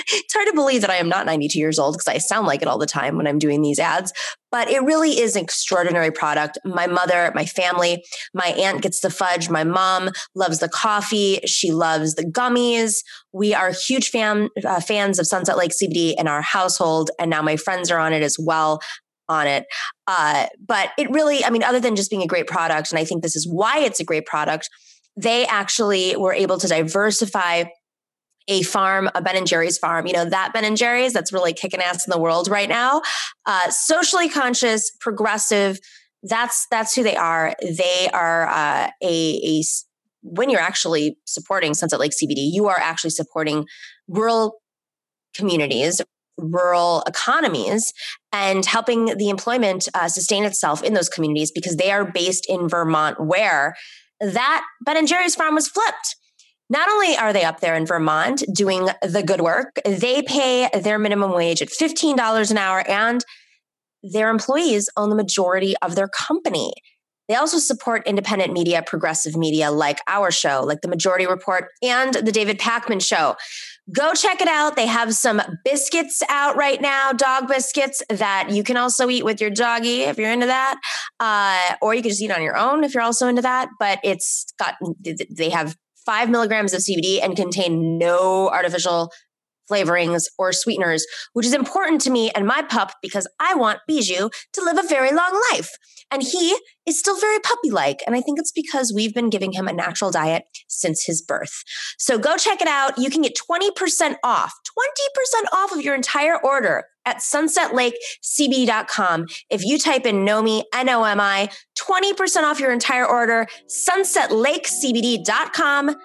it's 0.09 0.35
hard 0.35 0.47
to 0.49 0.55
believe 0.55 0.81
that 0.83 0.91
I 0.91 0.97
am 0.97 1.09
not 1.09 1.27
92 1.27 1.59
years 1.59 1.79
old 1.79 1.95
because 1.95 2.09
I 2.09 2.19
sound 2.19 2.47
like 2.47 2.63
it 2.63 2.69
all 2.69 2.79
the 2.79 2.87
time 2.87 3.17
when 3.17 3.27
I'm 3.27 3.39
doing 3.39 3.63
these 3.63 3.79
ads, 3.79 4.13
but 4.51 4.69
it 4.69 4.83
really 4.83 5.21
is 5.21 5.37
an 5.37 5.43
extraordinary 5.43 6.11
product. 6.11 6.59
My 6.65 6.87
mother, 6.87 7.33
my 7.35 7.45
family, 7.45 8.05
my 8.33 8.49
aunt 8.49 8.83
gets 8.83 9.01
the 9.01 9.11
fudge. 9.11 9.51
My 9.51 9.65
mom 9.65 10.11
loves 10.35 10.61
the 10.61 10.69
coffee. 10.69 11.41
She 11.47 11.73
loves 11.73 12.15
the 12.15 12.25
gummies. 12.25 13.03
We 13.33 13.55
are 13.55 13.73
huge 13.73 14.15
uh, 14.15 14.81
fans 14.81 15.19
of 15.19 15.27
Sunset 15.27 15.57
Lake 15.57 15.73
CBD 15.73 16.15
in 16.17 16.29
our 16.29 16.43
household. 16.43 17.11
And 17.19 17.31
now 17.31 17.43
my 17.43 17.57
friends 17.57 17.91
are 17.91 17.99
on 17.99 18.13
it 18.13 18.23
as 18.23 18.37
well 18.39 18.81
on 19.29 19.47
it. 19.47 19.67
Uh, 20.07 20.47
but 20.65 20.91
it 20.99 21.11
really, 21.11 21.45
I 21.45 21.51
mean, 21.51 21.63
other 21.63 21.81
than 21.81 21.97
just 21.97 22.11
being 22.11 22.23
a 22.23 22.27
great 22.27 22.47
product, 22.47 22.93
and 22.93 22.99
I 22.99 23.05
think 23.05 23.23
this 23.23 23.37
is 23.37 23.49
why 23.51 23.81
it's 23.81 24.01
a 24.01 24.05
great 24.05 24.27
product, 24.27 24.69
they 25.17 25.47
actually 25.47 26.17
were 26.17 26.33
able 26.33 26.59
to 26.59 26.69
diversify 26.69 27.65
a 28.49 28.63
farm, 28.63 29.11
a 29.15 29.23
Ben 29.23 29.37
and 29.37 29.47
Jerry's 29.47 29.79
farm, 29.79 30.07
you 30.07 30.13
know, 30.13 30.25
that 30.25 30.53
Ben 30.53 30.65
and 30.65 30.77
Jerry's 30.77 31.13
that's 31.13 31.33
really 31.33 31.53
kicking 31.53 31.81
ass 31.81 32.07
in 32.07 32.11
the 32.11 32.21
world 32.21 32.49
right 32.49 32.69
now. 32.69 33.03
Uh, 33.45 33.71
socially 33.71 34.29
conscious, 34.29 34.91
progressive. 35.01 35.79
That's 36.23 36.67
that's 36.71 36.95
who 36.95 37.03
they 37.03 37.17
are. 37.17 37.55
They 37.61 38.09
are 38.13 38.49
uh, 38.49 38.91
a, 39.03 39.61
a 39.61 39.63
when 40.23 40.51
you're 40.51 40.61
actually 40.61 41.19
supporting 41.25 41.75
Sunset 41.75 42.01
Lake 42.01 42.13
CBD, 42.13 42.51
you 42.53 42.67
are 42.67 42.79
actually 42.79 43.11
supporting 43.11 43.67
rural 44.09 44.61
communities, 45.35 46.01
rural 46.37 47.03
economies, 47.07 47.93
and 48.33 48.65
helping 48.65 49.17
the 49.17 49.29
employment 49.29 49.89
uh, 49.95 50.09
sustain 50.09 50.45
itself 50.45 50.83
in 50.83 50.95
those 50.95 51.09
communities 51.09 51.53
because 51.53 51.77
they 51.77 51.91
are 51.91 52.05
based 52.05 52.47
in 52.49 52.69
Vermont, 52.69 53.25
where 53.25 53.77
that 54.21 54.65
Ben 54.85 54.97
and 54.97 55.07
Jerry's 55.07 55.35
farm 55.35 55.55
was 55.55 55.69
flipped 55.69 56.17
not 56.69 56.89
only 56.89 57.17
are 57.17 57.33
they 57.33 57.45
up 57.45 57.61
there 57.61 57.75
in 57.75 57.87
Vermont 57.87 58.43
doing 58.53 58.89
the 59.03 59.23
good 59.25 59.41
work, 59.41 59.79
they 59.85 60.23
pay 60.23 60.69
their 60.75 60.99
minimum 60.99 61.33
wage 61.33 61.63
at 61.63 61.69
$15 61.69 62.51
an 62.51 62.59
hour 62.59 62.89
and 62.89 63.25
their 64.03 64.31
employees 64.31 64.89
own 64.97 65.11
the 65.11 65.17
majority 65.17 65.75
of 65.83 65.95
their 65.95 66.09
company. 66.09 66.73
They 67.29 67.35
also 67.35 67.59
support 67.59 68.07
independent 68.07 68.53
media, 68.53 68.85
progressive 68.87 69.37
media 69.37 69.71
like 69.71 69.99
our 70.07 70.31
show, 70.31 70.63
like 70.65 70.81
the 70.81 70.89
Majority 70.89 71.27
Report 71.27 71.67
and 71.83 72.15
the 72.15 72.31
David 72.31 72.61
Pakman 72.61 73.05
Show. 73.05 73.35
Go 73.93 74.15
check 74.15 74.41
it 74.41 74.49
out. 74.49 74.77
They 74.77 74.87
have 74.87 75.13
some 75.15 75.43
biscuits 75.65 76.23
out 76.29 76.57
right 76.57 76.81
now, 76.81 77.13
dog 77.13 77.49
biscuits 77.49 78.03
that 78.11 78.51
you 78.51 78.63
can 78.63 78.77
also 78.77 79.09
eat 79.11 79.25
with 79.25 79.41
your 79.41 79.51
doggy 79.51 80.03
if 80.03 80.19
you're 80.19 80.31
into 80.31 80.47
that. 80.47 80.77
Uh, 81.19 81.77
or 81.83 81.95
you 81.95 82.03
can 82.03 82.11
just 82.11 82.23
eat 82.23 82.31
on 82.31 82.43
your 82.43 82.57
own 82.57 82.85
if 82.85 82.95
you're 82.95 83.03
also 83.03 83.27
into 83.27 83.43
that. 83.43 83.69
But 83.79 83.99
it's 84.05 84.47
got, 84.59 84.77
they 85.31 85.51
have 85.51 85.77
five 86.07 86.31
milligrams 86.31 86.73
of 86.73 86.81
CBD 86.81 87.23
and 87.23 87.37
contain 87.37 87.99
no 87.99 88.49
artificial 88.49 89.11
flavorings 89.71 90.27
or 90.39 90.53
sweeteners, 90.53 91.05
which 91.33 91.47
is 91.47 91.53
important 91.53 92.01
to 92.03 92.11
me 92.11 92.31
and 92.31 92.47
my 92.47 92.63
pup 92.63 92.93
because 93.03 93.27
I 93.41 93.55
want 93.55 93.81
Bijou 93.87 94.31
to 94.53 94.65
live 94.65 94.79
a 94.79 94.87
very 94.87 95.11
long 95.11 95.43
life. 95.53 95.71
And 96.11 96.23
he 96.23 96.57
is 96.87 97.01
still 97.01 97.19
very 97.19 97.41
puppy 97.41 97.71
like. 97.71 98.01
And 98.07 98.15
I 98.15 98.21
think 98.21 98.39
it's 98.39 98.53
because 98.53 98.93
we've 98.95 99.13
been 99.13 99.29
giving 99.29 99.53
him 99.53 99.67
a 99.67 99.73
natural 99.73 100.13
diet 100.13 100.45
since 100.69 101.05
his 101.05 101.21
birth. 101.21 101.65
So 101.99 102.17
go 102.17 102.37
check 102.37 102.61
it 102.63 102.69
out. 102.69 102.97
You 102.97 103.11
can 103.11 103.23
get 103.23 103.37
20% 103.51 104.15
off, 104.23 104.55
20% 104.79 105.53
off 105.53 105.73
of 105.73 105.83
your 105.83 105.97
entire 105.97 106.39
order 106.41 106.85
at 107.07 107.19
sunsetlakecbd.com. 107.19 109.27
If 109.49 109.65
you 109.65 109.79
type 109.79 110.05
in 110.05 110.27
Nomi, 110.27 110.65
N 110.75 110.89
O 110.91 111.05
M 111.05 111.21
I, 111.21 111.49
20% 111.79 112.43
off 112.43 112.59
your 112.61 112.73
entire 112.73 113.07
order, 113.07 113.47
sunsetlakecbd.com, 113.69 115.97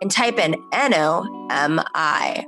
and 0.00 0.10
type 0.10 0.38
in 0.38 0.54
N 0.72 0.94
O 0.94 1.46
M 1.50 1.82
I. 1.94 2.46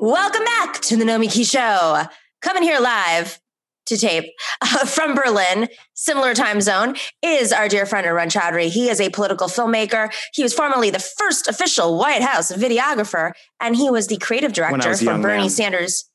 Welcome 0.00 0.44
back 0.44 0.80
to 0.82 0.96
the 0.96 1.02
Nomiki 1.04 1.44
Show. 1.48 2.02
Coming 2.40 2.62
here 2.62 2.78
live 2.78 3.40
to 3.88 3.96
tape 3.96 4.24
uh, 4.60 4.84
from 4.86 5.14
Berlin, 5.14 5.68
similar 5.94 6.34
time 6.34 6.60
zone, 6.60 6.96
is 7.22 7.52
our 7.52 7.68
dear 7.68 7.86
friend 7.86 8.06
Arun 8.06 8.28
Chaudhary. 8.28 8.68
He 8.68 8.88
is 8.88 9.00
a 9.00 9.10
political 9.10 9.48
filmmaker. 9.48 10.12
He 10.32 10.42
was 10.42 10.54
formerly 10.54 10.90
the 10.90 10.98
first 10.98 11.48
official 11.48 11.98
White 11.98 12.22
House 12.22 12.52
videographer, 12.52 13.32
and 13.60 13.76
he 13.76 13.90
was 13.90 14.06
the 14.06 14.18
creative 14.18 14.52
director 14.52 14.96
for 14.96 15.18
Bernie 15.18 15.42
man. 15.42 15.50
Sanders' 15.50 16.08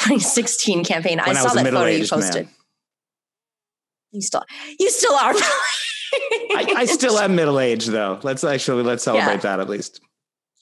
2016 0.00 0.84
campaign. 0.84 1.18
When 1.18 1.36
I, 1.36 1.40
I 1.40 1.42
saw 1.42 1.54
that 1.54 1.64
photo 1.64 1.86
you 1.86 2.06
posted. 2.06 2.46
Man. 2.46 2.54
You 4.12 4.20
still, 4.20 4.44
you 4.78 4.90
still 4.90 5.14
are. 5.14 5.32
I, 5.34 6.74
I, 6.76 6.84
still 6.86 7.18
am 7.18 7.34
middle 7.34 7.58
aged, 7.58 7.88
though. 7.88 8.20
Let's 8.22 8.44
actually 8.44 8.84
let's 8.84 9.02
celebrate 9.02 9.34
yeah. 9.34 9.38
that 9.38 9.60
at 9.60 9.68
least 9.68 10.00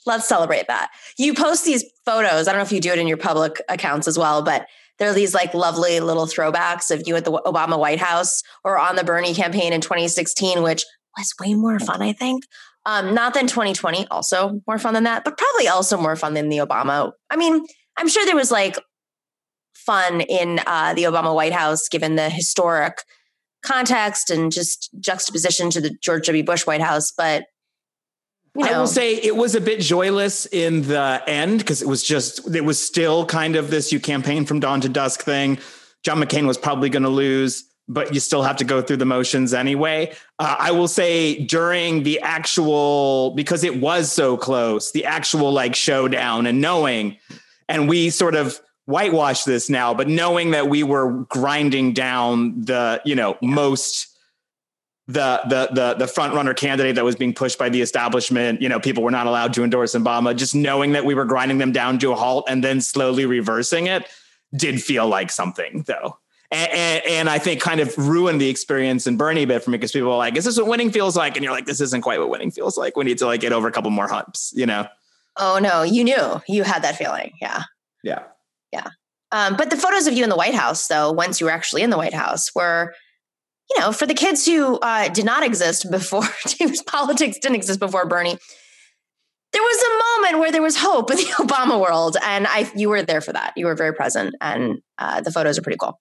let's 0.06 0.26
celebrate 0.26 0.66
that. 0.68 0.90
You 1.18 1.34
post 1.34 1.64
these 1.64 1.84
photos. 2.04 2.48
I 2.48 2.52
don't 2.52 2.58
know 2.58 2.64
if 2.64 2.72
you 2.72 2.80
do 2.80 2.92
it 2.92 2.98
in 2.98 3.06
your 3.06 3.16
public 3.16 3.60
accounts 3.68 4.08
as 4.08 4.18
well, 4.18 4.42
but 4.42 4.66
there 4.98 5.10
are 5.10 5.14
these 5.14 5.34
like 5.34 5.54
lovely 5.54 6.00
little 6.00 6.26
throwbacks 6.26 6.90
of 6.90 7.06
you 7.06 7.16
at 7.16 7.24
the 7.24 7.32
Obama 7.32 7.78
White 7.78 7.98
House 7.98 8.42
or 8.64 8.78
on 8.78 8.96
the 8.96 9.04
Bernie 9.04 9.34
campaign 9.34 9.72
in 9.72 9.80
2016, 9.80 10.62
which 10.62 10.84
was 11.16 11.34
way 11.40 11.54
more 11.54 11.78
fun, 11.78 12.02
I 12.02 12.12
think. 12.12 12.44
Um, 12.84 13.14
not 13.14 13.34
than 13.34 13.46
2020, 13.46 14.06
also 14.08 14.60
more 14.66 14.78
fun 14.78 14.94
than 14.94 15.04
that, 15.04 15.24
but 15.24 15.38
probably 15.38 15.68
also 15.68 15.96
more 15.96 16.16
fun 16.16 16.34
than 16.34 16.48
the 16.48 16.58
Obama. 16.58 17.12
I 17.30 17.36
mean, 17.36 17.64
I'm 17.96 18.08
sure 18.08 18.24
there 18.26 18.36
was 18.36 18.50
like 18.50 18.78
fun 19.74 20.20
in 20.20 20.60
uh, 20.66 20.94
the 20.94 21.04
Obama 21.04 21.34
White 21.34 21.52
House 21.52 21.88
given 21.88 22.16
the 22.16 22.28
historic 22.28 22.98
context 23.64 24.30
and 24.30 24.50
just 24.50 24.90
juxtaposition 24.98 25.70
to 25.70 25.80
the 25.80 25.96
George 26.02 26.26
W. 26.26 26.44
Bush 26.44 26.66
White 26.66 26.80
House, 26.80 27.12
but 27.16 27.44
you 28.54 28.64
know. 28.64 28.72
I 28.72 28.78
will 28.78 28.86
say 28.86 29.14
it 29.14 29.36
was 29.36 29.54
a 29.54 29.60
bit 29.60 29.80
joyless 29.80 30.46
in 30.46 30.82
the 30.82 31.22
end 31.26 31.58
because 31.58 31.82
it 31.82 31.88
was 31.88 32.02
just 32.02 32.54
it 32.54 32.62
was 32.62 32.84
still 32.84 33.24
kind 33.26 33.56
of 33.56 33.70
this 33.70 33.92
you 33.92 34.00
campaign 34.00 34.44
from 34.44 34.60
dawn 34.60 34.80
to 34.82 34.88
dusk 34.88 35.22
thing. 35.22 35.58
John 36.02 36.18
McCain 36.18 36.46
was 36.46 36.58
probably 36.58 36.90
going 36.90 37.04
to 37.04 37.08
lose, 37.08 37.64
but 37.88 38.12
you 38.12 38.20
still 38.20 38.42
have 38.42 38.56
to 38.56 38.64
go 38.64 38.82
through 38.82 38.96
the 38.98 39.06
motions 39.06 39.54
anyway. 39.54 40.12
Uh, 40.38 40.56
I 40.58 40.72
will 40.72 40.88
say 40.88 41.44
during 41.44 42.02
the 42.02 42.20
actual 42.20 43.30
because 43.30 43.64
it 43.64 43.80
was 43.80 44.10
so 44.10 44.36
close, 44.36 44.92
the 44.92 45.04
actual 45.04 45.52
like 45.52 45.74
showdown 45.74 46.46
and 46.46 46.60
knowing, 46.60 47.16
and 47.68 47.88
we 47.88 48.10
sort 48.10 48.34
of 48.34 48.60
whitewash 48.84 49.44
this 49.44 49.70
now, 49.70 49.94
but 49.94 50.08
knowing 50.08 50.50
that 50.50 50.68
we 50.68 50.82
were 50.82 51.24
grinding 51.24 51.92
down 51.92 52.60
the 52.62 53.00
you 53.04 53.14
know 53.14 53.38
most 53.40 54.11
the 55.12 55.40
the 55.48 55.68
the 55.72 55.94
the 55.94 56.06
front 56.06 56.34
runner 56.34 56.54
candidate 56.54 56.94
that 56.94 57.04
was 57.04 57.16
being 57.16 57.34
pushed 57.34 57.58
by 57.58 57.68
the 57.68 57.80
establishment. 57.80 58.62
You 58.62 58.68
know, 58.68 58.80
people 58.80 59.02
were 59.02 59.10
not 59.10 59.26
allowed 59.26 59.52
to 59.54 59.64
endorse 59.64 59.94
Obama. 59.94 60.36
Just 60.36 60.54
knowing 60.54 60.92
that 60.92 61.04
we 61.04 61.14
were 61.14 61.24
grinding 61.24 61.58
them 61.58 61.72
down 61.72 61.98
to 62.00 62.12
a 62.12 62.14
halt 62.14 62.46
and 62.48 62.62
then 62.62 62.80
slowly 62.80 63.26
reversing 63.26 63.86
it 63.86 64.06
did 64.54 64.82
feel 64.82 65.08
like 65.08 65.30
something, 65.30 65.84
though. 65.86 66.18
And, 66.50 66.70
and, 66.70 67.06
and, 67.06 67.30
I 67.30 67.38
think 67.38 67.62
kind 67.62 67.80
of 67.80 67.96
ruined 67.96 68.38
the 68.38 68.50
experience 68.50 69.06
in 69.06 69.16
Bernie 69.16 69.44
a 69.44 69.46
bit 69.46 69.64
for 69.64 69.70
me 69.70 69.78
because 69.78 69.92
people 69.92 70.10
were 70.10 70.16
like, 70.16 70.36
"Is 70.36 70.44
this 70.44 70.58
what 70.58 70.66
winning 70.66 70.90
feels 70.90 71.16
like?" 71.16 71.36
And 71.36 71.42
you're 71.42 71.52
like, 71.52 71.64
"This 71.64 71.80
isn't 71.80 72.02
quite 72.02 72.18
what 72.18 72.28
winning 72.28 72.50
feels 72.50 72.76
like. 72.76 72.94
We 72.94 73.04
need 73.04 73.18
to 73.18 73.26
like 73.26 73.40
get 73.40 73.52
over 73.52 73.68
a 73.68 73.72
couple 73.72 73.90
more 73.90 74.06
humps," 74.06 74.52
you 74.54 74.66
know. 74.66 74.86
Oh 75.38 75.58
no, 75.62 75.82
you 75.82 76.04
knew 76.04 76.42
you 76.46 76.62
had 76.62 76.82
that 76.82 76.96
feeling. 76.96 77.32
Yeah. 77.40 77.62
Yeah. 78.02 78.24
Yeah. 78.70 78.88
Um, 79.30 79.56
but 79.56 79.70
the 79.70 79.76
photos 79.76 80.06
of 80.06 80.12
you 80.12 80.24
in 80.24 80.30
the 80.30 80.36
White 80.36 80.54
House, 80.54 80.86
though, 80.88 81.10
once 81.10 81.40
you 81.40 81.46
were 81.46 81.52
actually 81.52 81.82
in 81.82 81.88
the 81.88 81.96
White 81.96 82.12
House, 82.12 82.54
were 82.54 82.94
you 83.74 83.80
know, 83.80 83.92
for 83.92 84.06
the 84.06 84.14
kids 84.14 84.44
who 84.46 84.78
uh, 84.78 85.08
did 85.08 85.24
not 85.24 85.42
exist 85.42 85.90
before, 85.90 86.22
politics 86.86 87.38
didn't 87.38 87.56
exist 87.56 87.80
before 87.80 88.06
Bernie, 88.06 88.36
there 89.52 89.62
there 89.62 89.62
was 89.62 89.82
a 89.82 90.20
moment 90.30 90.40
where 90.40 90.52
there 90.52 90.62
was 90.62 90.76
hope 90.76 91.10
in 91.10 91.18
the 91.18 91.22
Obama 91.38 91.80
world, 91.80 92.16
and 92.22 92.46
I 92.46 92.70
you 92.74 92.88
were 92.88 93.02
there 93.02 93.20
for 93.20 93.32
that. 93.32 93.52
You 93.56 93.66
were 93.66 93.74
very 93.74 93.94
present, 93.94 94.34
and 94.40 94.78
uh, 94.98 95.20
the 95.20 95.30
photos 95.30 95.58
are 95.58 95.62
pretty 95.62 95.78
cool. 95.78 96.00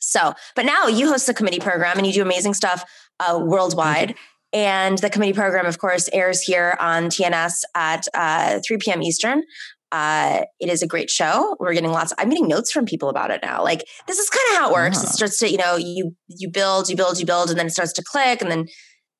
So, 0.00 0.34
but 0.54 0.64
now 0.64 0.86
you 0.86 1.08
host 1.08 1.26
the 1.26 1.34
committee 1.34 1.58
program 1.58 1.98
and 1.98 2.06
you 2.06 2.12
do 2.12 2.22
amazing 2.22 2.54
stuff 2.54 2.84
uh, 3.20 3.40
worldwide. 3.42 4.14
And 4.52 4.96
the 4.98 5.10
committee 5.10 5.34
program, 5.34 5.66
of 5.66 5.78
course, 5.78 6.08
airs 6.12 6.40
here 6.40 6.76
on 6.80 7.06
TNS 7.06 7.64
at 7.74 8.06
uh, 8.14 8.60
3 8.66 8.78
p.m. 8.78 9.02
Eastern. 9.02 9.42
Uh, 9.90 10.42
it 10.60 10.68
is 10.68 10.82
a 10.82 10.86
great 10.86 11.08
show. 11.10 11.56
We're 11.58 11.72
getting 11.72 11.90
lots. 11.90 12.12
Of, 12.12 12.18
I'm 12.20 12.28
getting 12.28 12.48
notes 12.48 12.70
from 12.70 12.84
people 12.84 13.08
about 13.08 13.30
it 13.30 13.40
now. 13.42 13.62
Like 13.62 13.84
this 14.06 14.18
is 14.18 14.28
kind 14.28 14.44
of 14.52 14.58
how 14.58 14.70
it 14.70 14.72
works. 14.74 15.02
It 15.02 15.08
starts 15.08 15.38
to, 15.38 15.50
you 15.50 15.56
know, 15.56 15.76
you 15.76 16.14
you 16.28 16.50
build, 16.50 16.88
you 16.88 16.96
build, 16.96 17.18
you 17.18 17.26
build, 17.26 17.50
and 17.50 17.58
then 17.58 17.66
it 17.66 17.70
starts 17.70 17.92
to 17.94 18.02
click, 18.02 18.42
and 18.42 18.50
then, 18.50 18.66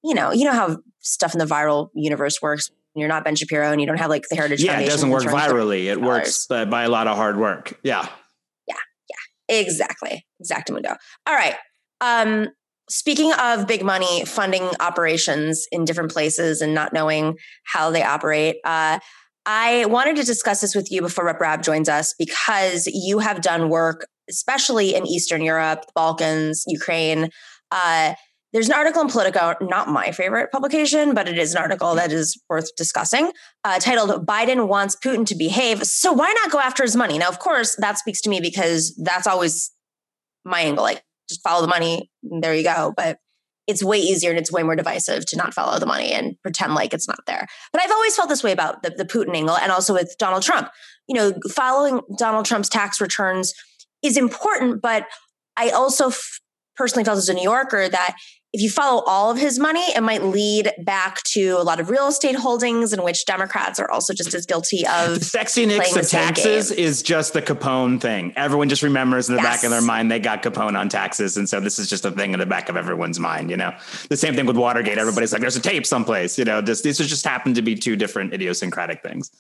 you 0.05 0.15
know, 0.15 0.31
you 0.31 0.45
know 0.45 0.53
how 0.53 0.79
stuff 1.01 1.35
in 1.35 1.39
the 1.39 1.47
viral 1.47 1.89
universe 1.95 2.43
works. 2.43 2.71
You're 2.95 3.09
not 3.09 3.25
Ben 3.25 3.37
Shapiro, 3.37 3.71
and 3.71 3.81
you 3.81 3.87
don't 3.87 3.99
have 3.99 4.11
like 4.11 4.25
the 4.29 4.37
Heritage. 4.37 4.63
Yeah, 4.63 4.73
Foundation 4.73 4.89
it 4.89 4.93
doesn't 4.93 5.11
work 5.11 5.23
virally. 5.25 5.85
It 5.85 6.01
works 6.01 6.47
by, 6.47 6.65
by 6.65 6.83
a 6.83 6.89
lot 6.89 7.07
of 7.07 7.17
hard 7.17 7.39
work. 7.39 7.79
Yeah. 7.83 8.09
Yeah. 8.67 8.75
Yeah. 9.09 9.57
Exactly. 9.57 10.27
Exactamundo. 10.43 10.97
All 11.27 11.35
right. 11.35 11.55
Um, 12.01 12.49
speaking 12.91 13.33
of 13.33 13.67
big 13.67 13.85
money 13.85 14.25
funding 14.25 14.69
operations 14.81 15.67
in 15.71 15.85
different 15.85 16.11
places 16.11 16.61
and 16.61 16.75
not 16.75 16.93
knowing 16.93 17.37
how 17.65 17.91
they 17.91 18.03
operate, 18.03 18.57
uh, 18.65 18.99
I 19.51 19.87
wanted 19.87 20.17
to 20.17 20.25
discuss 20.25 20.61
this 20.61 20.75
with 20.75 20.93
you 20.93 21.01
before 21.01 21.25
Rep 21.25 21.41
Rabb 21.41 21.63
joins 21.63 21.89
us 21.89 22.15
because 22.19 22.87
you 22.87 23.21
have 23.21 23.41
done 23.41 23.71
work, 23.71 24.07
especially 24.29 24.95
in 24.95 25.07
Eastern 25.07 25.41
Europe, 25.41 25.87
the 25.87 25.93
Balkans, 25.95 26.65
Ukraine. 26.67 27.31
Uh, 27.71 28.13
there's 28.53 28.69
an 28.69 28.75
article 28.75 29.01
in 29.01 29.09
Politico, 29.09 29.55
not 29.63 29.89
my 29.89 30.13
favorite 30.13 30.53
publication, 30.53 31.15
but 31.15 31.31
it 31.31 31.39
is 31.39 31.55
an 31.55 31.63
article 31.63 31.95
that 31.95 32.13
is 32.13 32.39
worth 32.51 32.77
discussing, 32.77 33.33
uh, 33.65 33.79
titled 33.79 34.27
Biden 34.27 34.69
Wants 34.69 34.97
Putin 34.97 35.25
to 35.25 35.35
Behave. 35.35 35.83
So 35.85 36.13
why 36.13 36.31
not 36.43 36.53
go 36.53 36.59
after 36.59 36.83
his 36.83 36.95
money? 36.95 37.17
Now, 37.17 37.29
of 37.29 37.39
course, 37.39 37.75
that 37.77 37.97
speaks 37.97 38.21
to 38.23 38.31
me 38.31 38.41
because 38.43 38.95
that's 39.03 39.27
always 39.27 39.71
my 40.45 40.61
angle. 40.61 40.85
Like, 40.85 41.03
just 41.27 41.43
follow 41.43 41.63
the 41.63 41.69
money. 41.69 42.11
there 42.23 42.55
you 42.55 42.65
go. 42.65 42.93
But 42.95 43.19
it's 43.69 43.85
way 43.85 43.99
easier 43.99 44.31
and 44.31 44.39
it's 44.39 44.51
way 44.51 44.63
more 44.63 44.75
divisive 44.75 45.27
to 45.27 45.37
not 45.37 45.53
follow 45.53 45.79
the 45.79 45.87
money 45.87 46.11
and 46.11 46.41
pretend 46.43 46.75
like 46.75 46.95
it's 46.95 47.07
not 47.07 47.21
there. 47.27 47.47
But 47.71 47.83
I've 47.83 47.91
always 47.91 48.17
felt 48.17 48.31
this 48.31 48.43
way 48.43 48.51
about 48.51 48.83
the, 48.83 48.91
the 48.91 49.05
Putin 49.05 49.37
angle 49.37 49.57
and 49.57 49.71
also 49.71 49.93
with 49.93 50.17
Donald 50.19 50.43
Trump. 50.43 50.71
You 51.07 51.15
know, 51.15 51.35
following 51.51 52.01
Donald 52.17 52.47
Trump's 52.47 52.71
tax 52.71 53.01
returns 53.01 53.53
is 54.03 54.17
important, 54.17 54.81
but 54.81 55.07
I 55.57 55.69
also 55.69 56.09
f- 56.09 56.41
personally 56.77 57.05
felt 57.05 57.19
as 57.19 57.29
a 57.29 57.35
New 57.35 57.43
Yorker 57.43 57.89
that 57.91 58.17
if 58.55 58.63
you 58.63 58.71
follow 58.71 59.03
all 59.07 59.31
of 59.31 59.37
his 59.37 59.59
money, 59.59 59.85
it 59.95 60.03
might 60.03 60.23
lead 60.23 60.73
back 60.79 61.23
to 61.23 61.51
a 61.59 61.63
lot 61.63 61.81
of 61.81 61.91
real 61.91 62.09
estate 62.09 62.35
holdings 62.35 62.95
in 62.95 63.03
which 63.03 63.27
Democrats 63.27 63.79
are 63.79 63.91
also 63.91 64.15
just 64.15 64.33
as 64.33 64.47
guilty 64.47 64.87
of. 64.87 65.19
The 65.19 65.39
sexiness 65.39 65.95
of 65.95 66.09
taxes 66.09 66.71
game. 66.71 66.79
is 66.79 67.03
just 67.03 67.35
the 67.35 67.43
Capone 67.43 68.01
thing. 68.01 68.33
Everyone 68.37 68.71
just 68.71 68.83
remembers 68.83 69.29
in 69.29 69.37
the 69.37 69.43
yes. 69.43 69.57
back 69.57 69.65
of 69.65 69.71
their 69.71 69.83
mind 69.83 70.11
they 70.11 70.19
got 70.19 70.43
Capone 70.43 70.79
on 70.79 70.89
taxes. 70.89 71.37
And 71.37 71.47
so 71.47 71.61
this 71.61 71.79
is 71.79 71.91
just 71.91 72.07
a 72.07 72.11
thing 72.11 72.33
in 72.33 72.41
the 72.41 72.47
back 72.47 72.71
of 72.71 72.77
everyone's 72.77 73.21
mind, 73.21 73.51
you 73.51 73.57
know? 73.57 73.77
The 74.09 74.17
same 74.17 74.35
thing 74.35 74.47
with 74.47 74.57
Watergate. 74.57 74.97
Yes. 74.97 75.03
Everybody's 75.03 75.33
like, 75.33 75.43
there's 75.43 75.57
a 75.57 75.61
tape 75.61 75.85
someplace, 75.85 76.39
you 76.39 76.47
know? 76.47 76.63
This, 76.63 76.81
these 76.81 76.97
just 76.97 77.27
happen 77.27 77.53
to 77.53 77.63
be 77.63 77.75
two 77.75 77.97
different 77.97 78.33
idiosyncratic 78.33 79.03
things. 79.03 79.31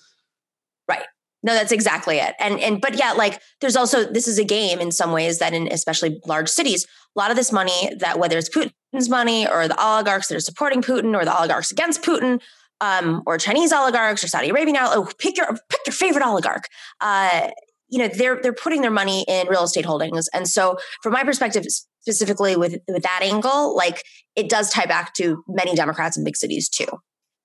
Right. 0.86 1.04
No, 1.42 1.54
that's 1.54 1.72
exactly 1.72 2.18
it. 2.18 2.34
And 2.40 2.58
and 2.60 2.80
but 2.80 2.98
yeah, 2.98 3.12
like 3.12 3.40
there's 3.60 3.76
also 3.76 4.10
this 4.10 4.26
is 4.26 4.38
a 4.38 4.44
game 4.44 4.80
in 4.80 4.90
some 4.90 5.12
ways 5.12 5.38
that 5.38 5.54
in 5.54 5.70
especially 5.70 6.20
large 6.26 6.48
cities, 6.48 6.84
a 7.16 7.18
lot 7.18 7.30
of 7.30 7.36
this 7.36 7.52
money 7.52 7.94
that 8.00 8.18
whether 8.18 8.36
it's 8.36 8.48
Putin's 8.94 9.08
money 9.08 9.48
or 9.48 9.68
the 9.68 9.82
oligarchs 9.82 10.28
that 10.28 10.36
are 10.36 10.40
supporting 10.40 10.82
Putin 10.82 11.18
or 11.18 11.24
the 11.24 11.36
oligarchs 11.36 11.70
against 11.70 12.02
Putin, 12.02 12.40
um, 12.80 13.22
or 13.26 13.38
Chinese 13.38 13.72
oligarchs 13.72 14.22
or 14.22 14.28
Saudi 14.28 14.50
Arabian 14.50 14.76
oh, 14.80 15.10
pick 15.18 15.36
your 15.36 15.46
pick 15.68 15.80
your 15.86 15.92
favorite 15.92 16.24
oligarch. 16.24 16.64
Uh, 17.00 17.50
you 17.88 17.98
know, 17.98 18.08
they're 18.08 18.40
they're 18.42 18.52
putting 18.52 18.82
their 18.82 18.90
money 18.90 19.24
in 19.28 19.48
real 19.48 19.64
estate 19.64 19.84
holdings. 19.84 20.28
And 20.32 20.48
so 20.48 20.76
from 21.02 21.12
my 21.12 21.24
perspective, 21.24 21.64
specifically 22.00 22.56
with 22.56 22.76
with 22.86 23.02
that 23.02 23.20
angle, 23.22 23.74
like 23.76 24.02
it 24.36 24.48
does 24.48 24.70
tie 24.70 24.86
back 24.86 25.14
to 25.14 25.42
many 25.48 25.74
Democrats 25.74 26.16
in 26.16 26.24
big 26.24 26.36
cities 26.36 26.68
too. 26.68 26.86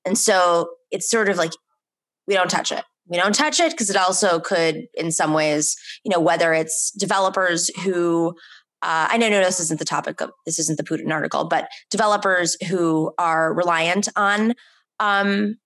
And 0.06 0.18
so 0.18 0.70
it's 0.92 1.10
sort 1.10 1.30
of 1.30 1.38
like 1.38 1.52
we 2.28 2.36
don't 2.36 2.50
touch 2.50 2.72
it 2.72 2.84
we 3.08 3.18
don't 3.18 3.36
touch 3.36 3.60
it 3.60 3.72
because 3.72 3.90
it 3.90 3.96
also 3.96 4.40
could 4.40 4.88
in 4.94 5.12
some 5.12 5.34
ways 5.34 5.76
you 6.04 6.10
know 6.10 6.20
whether 6.20 6.54
it's 6.54 6.92
developers 6.92 7.70
who 7.84 8.34
uh, 8.84 9.08
i 9.10 9.18
know 9.18 9.30
no, 9.30 9.40
this 9.40 9.60
isn't 9.60 9.80
the 9.80 9.86
topic 9.86 10.22
of 10.22 10.32
this 10.46 10.60
isn't 10.60 10.78
the 10.78 10.84
putin 10.84 11.12
article 11.12 11.46
but 11.46 11.68
developers 11.90 12.58
who 12.68 13.12
are 13.18 13.54
reliant 13.54 14.08
on 14.16 14.54
um, 15.00 15.58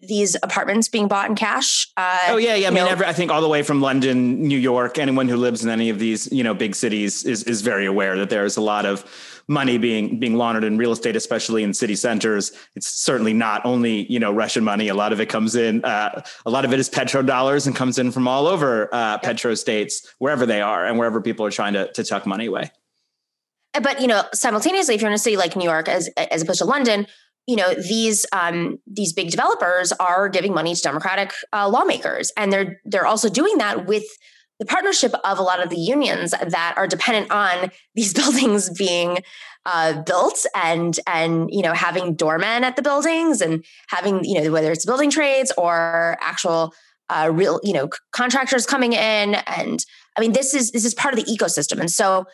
these 0.00 0.36
apartments 0.42 0.88
being 0.88 1.08
bought 1.08 1.28
in 1.28 1.34
cash. 1.34 1.88
Uh, 1.96 2.18
oh 2.28 2.36
yeah, 2.36 2.54
yeah. 2.54 2.68
I 2.68 2.70
mean, 2.70 2.86
every, 2.86 3.06
I 3.06 3.12
think 3.12 3.30
all 3.30 3.40
the 3.40 3.48
way 3.48 3.62
from 3.62 3.80
London, 3.80 4.46
New 4.46 4.58
York, 4.58 4.98
anyone 4.98 5.28
who 5.28 5.36
lives 5.36 5.64
in 5.64 5.70
any 5.70 5.90
of 5.90 5.98
these, 5.98 6.30
you 6.30 6.44
know, 6.44 6.54
big 6.54 6.74
cities 6.74 7.24
is 7.24 7.42
is 7.44 7.62
very 7.62 7.86
aware 7.86 8.16
that 8.18 8.30
there 8.30 8.44
is 8.44 8.56
a 8.56 8.60
lot 8.60 8.86
of 8.86 9.37
money 9.48 9.78
being 9.78 10.20
being 10.20 10.36
laundered 10.36 10.64
in 10.64 10.76
real 10.76 10.92
estate, 10.92 11.16
especially 11.16 11.62
in 11.62 11.72
city 11.72 11.96
centers. 11.96 12.52
It's 12.76 12.88
certainly 12.88 13.32
not 13.32 13.64
only 13.64 14.10
you 14.12 14.20
know 14.20 14.32
Russian 14.32 14.62
money. 14.62 14.88
A 14.88 14.94
lot 14.94 15.12
of 15.12 15.20
it 15.20 15.28
comes 15.28 15.56
in. 15.56 15.84
Uh, 15.84 16.22
a 16.46 16.50
lot 16.50 16.64
of 16.64 16.72
it 16.72 16.78
is 16.78 16.88
petrodollars 16.88 17.66
and 17.66 17.74
comes 17.74 17.98
in 17.98 18.12
from 18.12 18.28
all 18.28 18.46
over 18.46 18.88
uh, 18.92 19.18
petro 19.18 19.54
states, 19.54 20.06
wherever 20.18 20.46
they 20.46 20.60
are, 20.60 20.86
and 20.86 20.98
wherever 20.98 21.20
people 21.20 21.44
are 21.46 21.50
trying 21.50 21.72
to 21.72 21.90
to 21.92 22.04
tuck 22.04 22.26
money 22.26 22.46
away. 22.46 22.70
But 23.80 24.00
you 24.00 24.06
know, 24.06 24.22
simultaneously, 24.34 24.94
if 24.94 25.00
you're 25.00 25.10
in 25.10 25.14
a 25.14 25.18
city 25.18 25.36
like 25.36 25.56
New 25.56 25.64
York, 25.64 25.88
as 25.88 26.08
as 26.16 26.42
opposed 26.42 26.58
to 26.58 26.64
London, 26.64 27.06
you 27.46 27.56
know 27.56 27.74
these 27.74 28.26
um, 28.32 28.78
these 28.86 29.12
big 29.12 29.30
developers 29.30 29.92
are 29.92 30.28
giving 30.28 30.52
money 30.52 30.74
to 30.74 30.82
Democratic 30.82 31.32
uh, 31.52 31.68
lawmakers, 31.68 32.32
and 32.36 32.52
they're 32.52 32.80
they're 32.84 33.06
also 33.06 33.28
doing 33.28 33.58
that 33.58 33.86
with 33.86 34.04
the 34.58 34.66
partnership 34.66 35.12
of 35.24 35.38
a 35.38 35.42
lot 35.42 35.62
of 35.62 35.70
the 35.70 35.76
unions 35.76 36.32
that 36.32 36.74
are 36.76 36.86
dependent 36.86 37.30
on 37.30 37.70
these 37.94 38.12
buildings 38.18 38.70
being 38.70 39.18
uh, 39.66 40.02
built 40.02 40.46
and 40.54 40.98
and 41.06 41.50
you 41.52 41.62
know 41.62 41.74
having 41.74 42.14
doormen 42.14 42.64
at 42.64 42.76
the 42.76 42.82
buildings 42.82 43.40
and 43.40 43.64
having 43.88 44.24
you 44.24 44.40
know 44.40 44.50
whether 44.50 44.72
it's 44.72 44.86
building 44.86 45.10
trades 45.10 45.52
or 45.58 46.16
actual 46.20 46.72
uh, 47.10 47.30
real 47.32 47.60
you 47.62 47.72
know 47.72 47.88
contractors 48.12 48.66
coming 48.66 48.92
in 48.92 49.34
and 49.34 49.84
I 50.16 50.20
mean 50.20 50.32
this 50.32 50.54
is 50.54 50.70
this 50.70 50.84
is 50.84 50.94
part 50.94 51.16
of 51.16 51.24
the 51.24 51.30
ecosystem. 51.30 51.80
And 51.80 51.90
so 51.90 52.24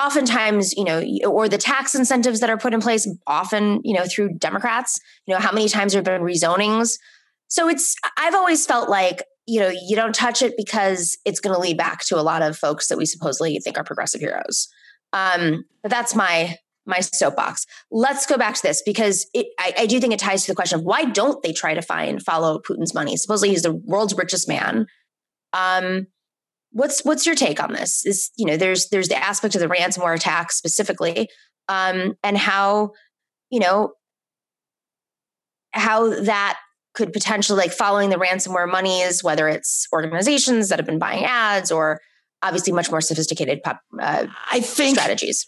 oftentimes 0.00 0.72
you 0.74 0.84
know 0.84 1.02
or 1.26 1.48
the 1.48 1.58
tax 1.58 1.94
incentives 1.94 2.40
that 2.40 2.48
are 2.48 2.56
put 2.56 2.72
in 2.72 2.80
place 2.80 3.06
often 3.26 3.80
you 3.84 3.94
know 3.94 4.06
through 4.06 4.32
Democrats 4.38 4.98
you 5.26 5.34
know 5.34 5.40
how 5.40 5.52
many 5.52 5.68
times 5.68 5.92
there 5.92 5.98
have 5.98 6.04
been 6.04 6.22
rezonings. 6.22 6.94
So 7.48 7.68
it's 7.68 7.96
I've 8.16 8.34
always 8.34 8.64
felt 8.64 8.88
like 8.88 9.24
you 9.46 9.60
know, 9.60 9.68
you 9.68 9.96
don't 9.96 10.14
touch 10.14 10.42
it 10.42 10.54
because 10.56 11.18
it's 11.24 11.40
going 11.40 11.54
to 11.54 11.60
lead 11.60 11.76
back 11.76 12.00
to 12.06 12.18
a 12.18 12.22
lot 12.22 12.42
of 12.42 12.56
folks 12.56 12.88
that 12.88 12.98
we 12.98 13.06
supposedly 13.06 13.58
think 13.58 13.76
are 13.76 13.84
progressive 13.84 14.20
heroes. 14.20 14.68
Um, 15.12 15.64
but 15.82 15.90
that's 15.90 16.14
my 16.14 16.56
my 16.84 17.00
soapbox. 17.00 17.64
Let's 17.90 18.26
go 18.26 18.36
back 18.36 18.56
to 18.56 18.62
this 18.62 18.82
because 18.84 19.26
it, 19.32 19.46
I, 19.58 19.72
I, 19.78 19.86
do 19.86 20.00
think 20.00 20.12
it 20.12 20.18
ties 20.18 20.42
to 20.44 20.50
the 20.50 20.56
question 20.56 20.80
of 20.80 20.84
why 20.84 21.04
don't 21.04 21.40
they 21.40 21.52
try 21.52 21.74
to 21.74 21.82
find 21.82 22.20
follow 22.20 22.58
Putin's 22.58 22.92
money? 22.92 23.16
Supposedly 23.16 23.50
he's 23.50 23.62
the 23.62 23.72
world's 23.84 24.14
richest 24.14 24.48
man. 24.48 24.86
Um, 25.52 26.08
what's 26.72 27.04
what's 27.04 27.24
your 27.24 27.36
take 27.36 27.62
on 27.62 27.72
this? 27.72 28.04
Is 28.04 28.30
you 28.36 28.46
know 28.46 28.56
there's 28.56 28.88
there's 28.88 29.08
the 29.08 29.22
aspect 29.22 29.54
of 29.54 29.60
the 29.60 29.68
ransomware 29.68 30.16
attack 30.16 30.50
specifically, 30.50 31.28
um, 31.68 32.14
and 32.24 32.36
how 32.36 32.92
you 33.50 33.60
know 33.60 33.92
how 35.72 36.08
that 36.22 36.58
could 36.94 37.12
potentially 37.12 37.56
like 37.56 37.72
following 37.72 38.10
the 38.10 38.16
ransomware 38.16 38.70
monies, 38.70 39.24
whether 39.24 39.48
it's 39.48 39.86
organizations 39.92 40.68
that 40.68 40.78
have 40.78 40.86
been 40.86 40.98
buying 40.98 41.24
ads 41.24 41.70
or 41.70 42.00
obviously 42.42 42.72
much 42.72 42.90
more 42.90 43.00
sophisticated 43.00 43.62
pop, 43.62 43.80
uh, 44.00 44.26
I 44.50 44.60
think 44.60 44.98
strategies. 44.98 45.46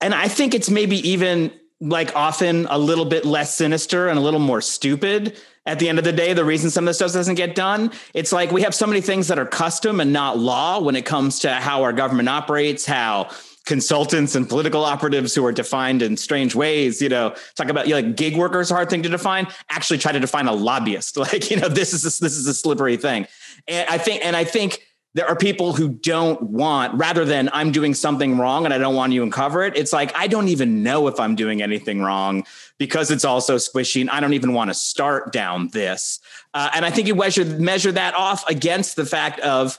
And 0.00 0.14
I 0.14 0.28
think 0.28 0.54
it's 0.54 0.70
maybe 0.70 0.96
even 1.08 1.52
like 1.80 2.14
often 2.16 2.66
a 2.70 2.78
little 2.78 3.04
bit 3.04 3.24
less 3.24 3.54
sinister 3.54 4.08
and 4.08 4.18
a 4.18 4.22
little 4.22 4.40
more 4.40 4.60
stupid 4.60 5.38
at 5.66 5.78
the 5.78 5.88
end 5.88 5.98
of 5.98 6.04
the 6.04 6.12
day 6.12 6.32
the 6.32 6.44
reason 6.44 6.70
some 6.70 6.84
of 6.84 6.86
this 6.86 6.96
stuff 6.96 7.12
doesn't 7.12 7.34
get 7.34 7.54
done 7.54 7.90
it's 8.14 8.32
like 8.32 8.52
we 8.52 8.62
have 8.62 8.74
so 8.74 8.86
many 8.86 9.00
things 9.00 9.28
that 9.28 9.38
are 9.38 9.46
custom 9.46 9.98
and 10.00 10.12
not 10.12 10.38
law 10.38 10.80
when 10.80 10.94
it 10.94 11.04
comes 11.04 11.40
to 11.40 11.52
how 11.52 11.82
our 11.82 11.92
government 11.92 12.28
operates 12.28 12.86
how 12.86 13.28
consultants 13.64 14.34
and 14.34 14.48
political 14.48 14.84
operatives 14.84 15.34
who 15.34 15.44
are 15.44 15.52
defined 15.52 16.02
in 16.02 16.16
strange 16.16 16.54
ways. 16.54 17.00
You 17.00 17.08
know, 17.08 17.34
talk 17.54 17.68
about 17.68 17.86
you 17.86 17.94
know, 17.94 18.06
like 18.06 18.16
gig 18.16 18.36
workers, 18.36 18.70
hard 18.70 18.90
thing 18.90 19.02
to 19.02 19.08
define. 19.08 19.46
Actually, 19.68 19.98
try 19.98 20.12
to 20.12 20.20
define 20.20 20.46
a 20.46 20.52
lobbyist. 20.52 21.16
Like 21.24 21.50
you 21.50 21.56
know, 21.56 21.68
this 21.68 21.94
is 21.94 22.04
a, 22.04 22.22
this 22.22 22.36
is 22.36 22.46
a 22.46 22.54
slippery 22.54 22.98
thing. 22.98 23.26
And 23.66 23.88
I 23.88 23.96
think, 23.96 24.24
and 24.24 24.36
I 24.36 24.44
think 24.44 24.82
there 25.14 25.26
are 25.26 25.36
people 25.36 25.72
who 25.72 25.88
don't 25.88 26.42
want 26.42 26.92
rather 26.94 27.24
than 27.24 27.48
i'm 27.52 27.72
doing 27.72 27.94
something 27.94 28.36
wrong 28.36 28.64
and 28.64 28.74
i 28.74 28.78
don't 28.78 28.94
want 28.94 29.12
you 29.12 29.20
to 29.20 29.24
uncover 29.24 29.62
it 29.62 29.76
it's 29.76 29.92
like 29.92 30.14
i 30.16 30.26
don't 30.26 30.48
even 30.48 30.82
know 30.82 31.06
if 31.08 31.18
i'm 31.18 31.34
doing 31.34 31.62
anything 31.62 32.02
wrong 32.02 32.44
because 32.78 33.10
it's 33.10 33.24
also 33.24 33.56
squishy 33.56 34.00
and 34.00 34.10
i 34.10 34.20
don't 34.20 34.34
even 34.34 34.52
want 34.52 34.70
to 34.70 34.74
start 34.74 35.32
down 35.32 35.68
this 35.68 36.20
uh, 36.52 36.70
and 36.74 36.84
i 36.84 36.90
think 36.90 37.08
you 37.08 37.14
measure 37.14 37.44
measure 37.44 37.92
that 37.92 38.14
off 38.14 38.46
against 38.48 38.96
the 38.96 39.06
fact 39.06 39.40
of 39.40 39.78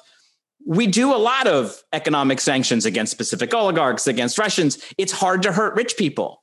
we 0.66 0.88
do 0.88 1.14
a 1.14 1.18
lot 1.18 1.48
of 1.48 1.82
economic 1.94 2.42
sanctions 2.42 2.86
against 2.86 3.12
specific 3.12 3.54
oligarchs, 3.54 4.08
against 4.08 4.38
Russians. 4.38 4.80
It's 4.98 5.12
hard 5.12 5.44
to 5.44 5.52
hurt 5.52 5.76
rich 5.76 5.96
people. 5.96 6.42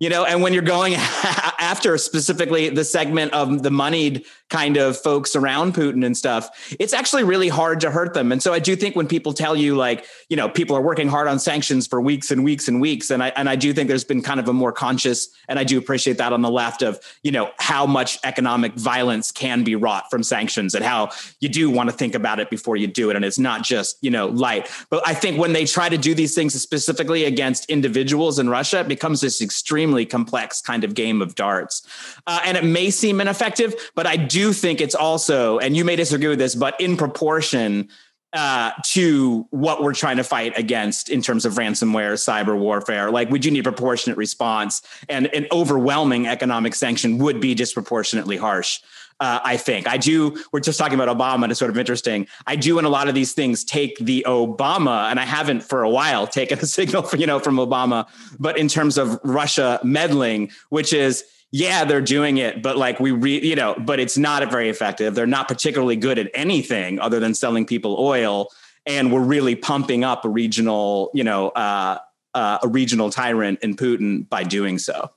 You 0.00 0.08
know 0.08 0.24
and 0.24 0.42
when 0.42 0.52
you're 0.52 0.62
going 0.62 0.94
after 0.96 1.96
specifically 1.98 2.68
the 2.70 2.84
segment 2.84 3.32
of 3.32 3.62
the 3.62 3.70
moneyed 3.70 4.24
kind 4.48 4.76
of 4.76 4.96
folks 4.96 5.36
around 5.36 5.74
putin 5.74 6.04
and 6.04 6.16
stuff 6.16 6.50
it's 6.80 6.92
actually 6.92 7.22
really 7.22 7.48
hard 7.48 7.80
to 7.80 7.90
hurt 7.90 8.14
them. 8.14 8.32
And 8.32 8.42
so 8.42 8.52
i 8.52 8.58
do 8.58 8.74
think 8.74 8.96
when 8.96 9.06
people 9.06 9.32
tell 9.32 9.54
you 9.54 9.76
like 9.76 10.06
you 10.28 10.36
know 10.36 10.48
people 10.48 10.76
are 10.76 10.82
working 10.82 11.08
hard 11.08 11.28
on 11.28 11.38
sanctions 11.38 11.86
for 11.86 12.00
weeks 12.00 12.30
and 12.30 12.42
weeks 12.42 12.66
and 12.66 12.80
weeks 12.80 13.10
and 13.10 13.22
i 13.22 13.28
and 13.36 13.48
i 13.48 13.56
do 13.56 13.72
think 13.72 13.88
there's 13.88 14.04
been 14.04 14.22
kind 14.22 14.40
of 14.40 14.48
a 14.48 14.52
more 14.52 14.72
conscious 14.72 15.28
and 15.48 15.58
i 15.58 15.64
do 15.64 15.78
appreciate 15.78 16.18
that 16.18 16.32
on 16.32 16.42
the 16.42 16.50
left 16.50 16.82
of 16.82 16.98
you 17.22 17.30
know 17.30 17.50
how 17.58 17.86
much 17.86 18.18
economic 18.24 18.72
violence 18.74 19.30
can 19.30 19.62
be 19.62 19.76
wrought 19.76 20.10
from 20.10 20.22
sanctions 20.22 20.74
and 20.74 20.84
how 20.84 21.10
you 21.40 21.48
do 21.48 21.70
want 21.70 21.90
to 21.90 21.94
think 21.94 22.14
about 22.14 22.40
it 22.40 22.48
before 22.48 22.76
you 22.76 22.86
do 22.86 23.10
it 23.10 23.16
and 23.16 23.24
it's 23.24 23.38
not 23.38 23.62
just 23.62 23.98
you 24.00 24.10
know 24.10 24.26
light. 24.28 24.70
But 24.88 25.06
i 25.06 25.14
think 25.14 25.38
when 25.38 25.52
they 25.52 25.66
try 25.66 25.88
to 25.88 25.98
do 25.98 26.14
these 26.14 26.34
things 26.34 26.60
specifically 26.60 27.24
against 27.24 27.66
individuals 27.66 28.38
in 28.38 28.48
russia 28.48 28.80
it 28.80 28.88
becomes 28.88 29.20
this 29.20 29.42
extreme 29.42 29.89
extremely 29.90 30.06
complex 30.06 30.60
kind 30.60 30.84
of 30.84 30.94
game 30.94 31.20
of 31.20 31.34
darts. 31.34 31.82
Uh, 32.26 32.40
and 32.44 32.56
it 32.56 32.64
may 32.64 32.90
seem 32.90 33.20
ineffective, 33.20 33.74
but 33.94 34.06
I 34.06 34.16
do 34.16 34.52
think 34.52 34.80
it's 34.80 34.94
also, 34.94 35.58
and 35.58 35.76
you 35.76 35.84
may 35.84 35.96
disagree 35.96 36.28
with 36.28 36.38
this, 36.38 36.54
but 36.54 36.80
in 36.80 36.96
proportion 36.96 37.88
uh, 38.32 38.70
to 38.84 39.44
what 39.50 39.82
we're 39.82 39.92
trying 39.94 40.16
to 40.16 40.22
fight 40.22 40.56
against 40.56 41.08
in 41.08 41.20
terms 41.20 41.44
of 41.44 41.54
ransomware, 41.54 42.14
cyber 42.14 42.56
warfare. 42.56 43.10
Like, 43.10 43.28
we 43.28 43.40
do 43.40 43.50
need 43.50 43.64
proportionate 43.64 44.16
response, 44.16 44.82
and 45.08 45.26
an 45.34 45.48
overwhelming 45.50 46.28
economic 46.28 46.76
sanction 46.76 47.18
would 47.18 47.40
be 47.40 47.56
disproportionately 47.56 48.36
harsh 48.36 48.78
uh, 49.20 49.40
I 49.44 49.56
think. 49.56 49.86
I 49.86 49.98
do, 49.98 50.36
we're 50.52 50.60
just 50.60 50.78
talking 50.78 50.98
about 50.98 51.14
Obama 51.14 51.44
and 51.44 51.52
it's 51.52 51.58
sort 51.58 51.70
of 51.70 51.78
interesting. 51.78 52.26
I 52.46 52.56
do 52.56 52.78
in 52.78 52.84
a 52.84 52.88
lot 52.88 53.08
of 53.08 53.14
these 53.14 53.32
things 53.32 53.64
take 53.64 53.98
the 53.98 54.24
Obama, 54.26 55.10
and 55.10 55.20
I 55.20 55.24
haven't 55.24 55.62
for 55.62 55.82
a 55.82 55.90
while 55.90 56.26
taken 56.40 56.58
a 56.58 56.66
signal 56.66 57.02
for, 57.02 57.16
you 57.16 57.26
know, 57.26 57.38
from 57.38 57.56
Obama, 57.56 58.08
but 58.38 58.58
in 58.58 58.68
terms 58.68 58.98
of 58.98 59.20
Russia 59.22 59.78
meddling, 59.82 60.50
which 60.70 60.92
is, 60.92 61.24
yeah, 61.52 61.84
they're 61.84 62.00
doing 62.00 62.38
it, 62.38 62.62
but 62.62 62.76
like 62.76 63.00
we 63.00 63.10
re, 63.10 63.40
you 63.40 63.56
know, 63.56 63.74
but 63.78 63.98
it's 63.98 64.16
not 64.16 64.48
very 64.50 64.68
effective. 64.68 65.14
They're 65.14 65.26
not 65.26 65.48
particularly 65.48 65.96
good 65.96 66.18
at 66.18 66.30
anything 66.32 67.00
other 67.00 67.18
than 67.18 67.34
selling 67.34 67.66
people 67.66 67.96
oil. 67.98 68.48
And 68.86 69.12
we're 69.12 69.24
really 69.24 69.56
pumping 69.56 70.04
up 70.04 70.24
a 70.24 70.28
regional, 70.28 71.10
you 71.12 71.24
know, 71.24 71.48
uh, 71.50 71.98
uh, 72.34 72.58
a 72.62 72.68
regional 72.68 73.10
tyrant 73.10 73.58
in 73.62 73.74
Putin 73.74 74.28
by 74.28 74.44
doing 74.44 74.78
so. 74.78 75.10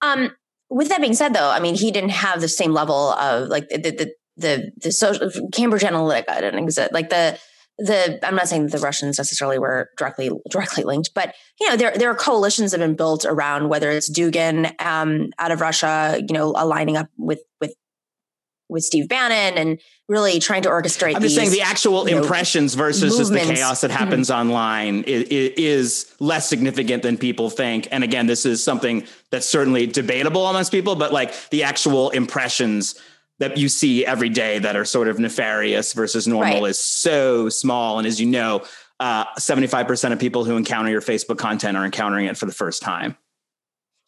Um, 0.00 0.34
with 0.70 0.88
that 0.88 1.00
being 1.00 1.14
said, 1.14 1.34
though, 1.34 1.50
I 1.50 1.60
mean, 1.60 1.74
he 1.74 1.90
didn't 1.90 2.10
have 2.10 2.40
the 2.40 2.48
same 2.48 2.72
level 2.72 3.10
of 3.10 3.48
like 3.48 3.68
the 3.68 3.78
the 3.78 4.14
the, 4.36 4.72
the 4.80 4.92
social 4.92 5.30
Cambridge 5.52 5.82
Analytica 5.82 6.40
didn't 6.40 6.62
exist. 6.62 6.92
Like 6.92 7.10
the 7.10 7.38
the 7.78 8.18
I'm 8.26 8.36
not 8.36 8.48
saying 8.48 8.66
that 8.66 8.72
the 8.72 8.84
Russians 8.84 9.18
necessarily 9.18 9.58
were 9.58 9.90
directly 9.96 10.30
directly 10.50 10.84
linked, 10.84 11.10
but 11.14 11.34
you 11.58 11.68
know 11.68 11.76
there 11.76 11.92
there 11.96 12.10
are 12.10 12.14
coalitions 12.14 12.70
that 12.70 12.80
have 12.80 12.88
been 12.88 12.96
built 12.96 13.24
around 13.24 13.68
whether 13.68 13.90
it's 13.90 14.10
Dugin 14.10 14.80
um, 14.80 15.30
out 15.38 15.50
of 15.50 15.60
Russia, 15.60 16.20
you 16.26 16.34
know, 16.34 16.54
aligning 16.56 16.96
up 16.96 17.08
with 17.18 17.40
with 17.60 17.74
with 18.70 18.84
Steve 18.84 19.08
Bannon 19.08 19.58
and 19.58 19.80
really 20.08 20.40
trying 20.40 20.62
to 20.62 20.68
orchestrate. 20.68 21.14
I'm 21.14 21.22
just 21.22 21.36
saying 21.36 21.50
the 21.50 21.62
actual 21.62 22.06
impressions 22.06 22.76
know, 22.76 22.84
versus 22.84 23.16
just 23.16 23.32
the 23.32 23.38
chaos 23.38 23.80
that 23.82 23.90
happens 23.90 24.28
mm-hmm. 24.28 24.40
online 24.40 25.04
is, 25.04 25.28
is, 25.28 26.06
less 26.18 26.48
significant 26.48 27.02
than 27.02 27.16
people 27.16 27.48
think. 27.48 27.88
And 27.90 28.04
again, 28.04 28.26
this 28.26 28.44
is 28.44 28.62
something 28.62 29.04
that's 29.30 29.46
certainly 29.46 29.86
debatable 29.86 30.46
amongst 30.46 30.70
people, 30.72 30.96
but 30.96 31.12
like 31.12 31.32
the 31.50 31.62
actual 31.62 32.10
impressions 32.10 33.00
that 33.38 33.56
you 33.56 33.68
see 33.68 34.04
every 34.04 34.28
day 34.28 34.58
that 34.58 34.76
are 34.76 34.84
sort 34.84 35.08
of 35.08 35.18
nefarious 35.18 35.94
versus 35.94 36.28
normal 36.28 36.62
right. 36.62 36.70
is 36.70 36.78
so 36.78 37.48
small. 37.48 37.98
And 37.98 38.06
as 38.06 38.20
you 38.20 38.26
know, 38.26 38.64
uh, 39.00 39.24
75% 39.38 40.12
of 40.12 40.18
people 40.18 40.44
who 40.44 40.56
encounter 40.56 40.90
your 40.90 41.00
Facebook 41.00 41.38
content 41.38 41.76
are 41.76 41.84
encountering 41.84 42.26
it 42.26 42.36
for 42.36 42.44
the 42.46 42.52
first 42.52 42.82
time. 42.82 43.16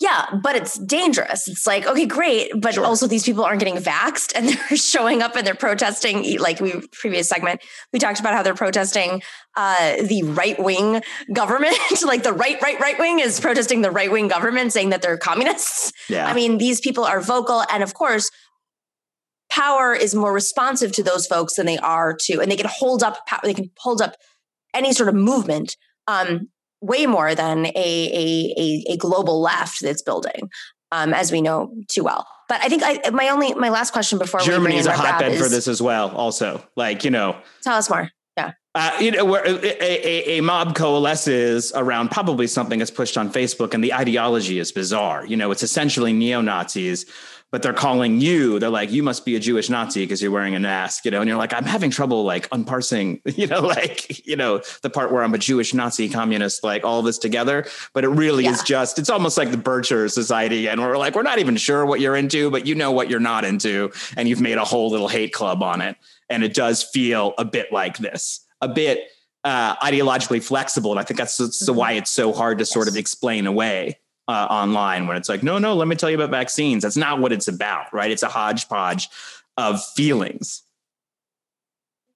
Yeah, 0.02 0.26
but 0.42 0.56
it's 0.56 0.78
dangerous. 0.78 1.46
It's 1.46 1.64
like, 1.64 1.86
okay, 1.86 2.06
great. 2.06 2.50
But 2.60 2.74
sure. 2.74 2.84
also 2.84 3.06
these 3.06 3.22
people 3.22 3.44
aren't 3.44 3.60
getting 3.60 3.76
vaxxed 3.76 4.32
and 4.34 4.48
they're 4.68 4.76
showing 4.76 5.22
up 5.22 5.36
and 5.36 5.46
they're 5.46 5.54
protesting. 5.54 6.40
Like 6.40 6.58
we 6.60 6.72
previous 6.90 7.28
segment, 7.28 7.62
we 7.92 8.00
talked 8.00 8.18
about 8.18 8.34
how 8.34 8.42
they're 8.42 8.52
protesting 8.52 9.22
uh, 9.56 10.02
the 10.02 10.24
right 10.24 10.58
wing 10.58 11.02
government. 11.32 11.76
like 12.04 12.24
the 12.24 12.32
right, 12.32 12.60
right, 12.60 12.80
right 12.80 12.98
wing 12.98 13.20
is 13.20 13.38
protesting 13.38 13.82
the 13.82 13.92
right 13.92 14.10
wing 14.10 14.26
government 14.26 14.72
saying 14.72 14.90
that 14.90 15.02
they're 15.02 15.16
communists. 15.16 15.92
Yeah. 16.08 16.26
I 16.26 16.34
mean, 16.34 16.58
these 16.58 16.80
people 16.80 17.04
are 17.04 17.20
vocal. 17.20 17.62
And 17.70 17.84
of 17.84 17.94
course, 17.94 18.28
power 19.50 19.94
is 19.94 20.16
more 20.16 20.32
responsive 20.32 20.90
to 20.92 21.04
those 21.04 21.28
folks 21.28 21.54
than 21.54 21.66
they 21.66 21.78
are 21.78 22.16
to, 22.22 22.40
and 22.40 22.50
they 22.50 22.56
can 22.56 22.68
hold 22.68 23.04
up, 23.04 23.18
they 23.44 23.54
can 23.54 23.70
hold 23.78 24.02
up 24.02 24.16
any 24.74 24.92
sort 24.92 25.08
of 25.08 25.14
movement 25.14 25.76
um, 26.08 26.48
way 26.82 27.06
more 27.06 27.34
than 27.34 27.66
a, 27.66 27.70
a, 27.74 28.54
a, 28.58 28.92
a 28.92 28.96
global 28.96 29.40
left 29.40 29.80
that's 29.80 30.02
building. 30.02 30.50
Um, 30.90 31.14
as 31.14 31.32
we 31.32 31.40
know 31.40 31.72
too 31.88 32.04
well. 32.04 32.26
But 32.50 32.60
I 32.60 32.68
think 32.68 32.82
I, 32.84 33.08
my 33.08 33.30
only 33.30 33.54
my 33.54 33.70
last 33.70 33.94
question 33.94 34.18
before 34.18 34.40
Germany 34.40 34.76
is 34.76 34.84
a 34.84 34.92
hotbed 34.92 35.38
for 35.38 35.48
this 35.48 35.66
as 35.66 35.80
well. 35.80 36.10
Also, 36.10 36.62
like 36.76 37.02
you 37.02 37.10
know, 37.10 37.34
tell 37.62 37.78
us 37.78 37.88
more. 37.88 38.10
Yeah, 38.36 38.52
uh, 38.74 38.96
you 39.00 39.10
know, 39.10 39.24
where 39.24 39.42
a, 39.46 39.52
a, 39.52 40.38
a, 40.38 40.42
mob 40.42 40.74
coalesces 40.74 41.72
around 41.74 42.10
probably 42.10 42.46
something 42.46 42.78
that's 42.78 42.90
pushed 42.90 43.16
on 43.16 43.32
Facebook, 43.32 43.72
and 43.72 43.82
the 43.82 43.94
ideology 43.94 44.58
is 44.58 44.70
bizarre. 44.70 45.24
You 45.24 45.36
know, 45.36 45.50
it's 45.50 45.62
essentially 45.62 46.12
neo 46.12 46.42
Nazis 46.42 47.06
but 47.52 47.62
they're 47.62 47.72
calling 47.72 48.20
you. 48.20 48.58
They're 48.58 48.70
like 48.70 48.90
you 48.90 49.04
must 49.04 49.24
be 49.24 49.36
a 49.36 49.40
jewish 49.40 49.70
nazi 49.70 50.02
because 50.02 50.20
you're 50.20 50.32
wearing 50.32 50.56
a 50.56 50.60
mask 50.60 51.04
you 51.04 51.10
know 51.10 51.20
and 51.20 51.28
you're 51.28 51.38
like 51.38 51.52
i'm 51.52 51.64
having 51.64 51.90
trouble 51.90 52.24
like 52.24 52.48
unparsing 52.50 53.20
you 53.26 53.46
know 53.46 53.60
like 53.76 54.26
you 54.26 54.34
know 54.34 54.62
the 54.82 54.90
part 54.90 55.12
where 55.12 55.22
i'm 55.22 55.34
a 55.34 55.38
jewish 55.38 55.74
nazi 55.74 56.08
communist 56.08 56.64
like 56.64 56.84
all 56.84 57.02
this 57.02 57.18
together. 57.18 57.66
But 57.92 58.04
it 58.04 58.08
really 58.08 58.44
yeah. 58.44 58.52
is 58.52 58.62
just 58.62 58.98
it's 58.98 59.10
almost 59.10 59.36
like 59.36 59.50
the 59.50 59.56
bircher 59.56 60.10
society 60.10 60.68
and 60.68 60.80
we're 60.80 60.96
like 60.96 61.14
we're 61.14 61.22
not 61.22 61.38
even 61.38 61.56
sure 61.56 61.84
what 61.84 62.00
you're 62.00 62.16
into 62.16 62.50
but 62.50 62.66
you 62.66 62.74
know 62.74 62.90
what 62.90 63.10
you're 63.10 63.20
not 63.20 63.44
into 63.44 63.92
and 64.16 64.28
you've 64.28 64.40
made 64.40 64.58
a 64.58 64.64
whole 64.64 64.90
little 64.90 65.08
hate 65.08 65.32
club 65.32 65.62
on 65.62 65.80
it. 65.80 65.96
And 66.30 66.42
it 66.42 66.54
does 66.54 66.82
feel 66.82 67.34
a 67.36 67.44
bit 67.44 67.70
like 67.72 67.98
this 67.98 68.46
a 68.62 68.68
bit 68.68 69.08
uh, 69.44 69.74
ideologically 69.76 70.42
flexible 70.42 70.92
and 70.92 71.00
i 71.00 71.02
think 71.02 71.18
that's, 71.18 71.36
that's 71.36 71.68
mm-hmm. 71.68 71.76
why 71.76 71.92
it's 71.92 72.10
so 72.10 72.32
hard 72.32 72.58
to 72.58 72.64
sort 72.64 72.86
of 72.86 72.96
explain 72.96 73.46
away 73.46 73.98
uh, 74.28 74.46
online 74.50 75.06
when 75.06 75.16
it's 75.16 75.28
like, 75.28 75.42
no, 75.42 75.58
no, 75.58 75.74
let 75.74 75.88
me 75.88 75.96
tell 75.96 76.10
you 76.10 76.16
about 76.16 76.30
vaccines. 76.30 76.82
That's 76.82 76.96
not 76.96 77.18
what 77.18 77.32
it's 77.32 77.48
about, 77.48 77.92
right? 77.92 78.10
It's 78.10 78.22
a 78.22 78.28
hodgepodge 78.28 79.08
of 79.56 79.84
feelings. 79.84 80.62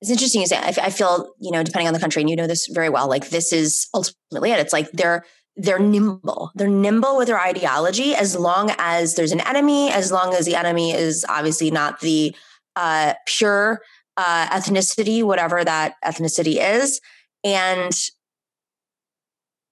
It's 0.00 0.10
interesting 0.10 0.42
you 0.42 0.46
say. 0.46 0.58
I, 0.58 0.90
feel 0.90 1.32
you 1.40 1.50
know, 1.50 1.62
depending 1.62 1.88
on 1.88 1.94
the 1.94 2.00
country, 2.00 2.20
and 2.22 2.28
you 2.28 2.36
know 2.36 2.46
this 2.46 2.66
very 2.66 2.88
well. 2.88 3.08
Like 3.08 3.30
this 3.30 3.52
is 3.52 3.88
ultimately 3.94 4.52
it. 4.52 4.58
It's 4.60 4.72
like 4.72 4.90
they're 4.92 5.24
they're 5.56 5.78
nimble. 5.78 6.52
They're 6.54 6.68
nimble 6.68 7.16
with 7.16 7.28
their 7.28 7.40
ideology 7.40 8.14
as 8.14 8.36
long 8.36 8.72
as 8.78 9.14
there's 9.14 9.32
an 9.32 9.40
enemy. 9.40 9.90
As 9.90 10.12
long 10.12 10.34
as 10.34 10.44
the 10.44 10.54
enemy 10.54 10.92
is 10.92 11.24
obviously 11.28 11.70
not 11.70 12.00
the 12.00 12.36
uh, 12.76 13.14
pure 13.26 13.80
uh, 14.18 14.48
ethnicity, 14.48 15.22
whatever 15.22 15.64
that 15.64 15.94
ethnicity 16.04 16.58
is, 16.60 17.00
and 17.42 17.92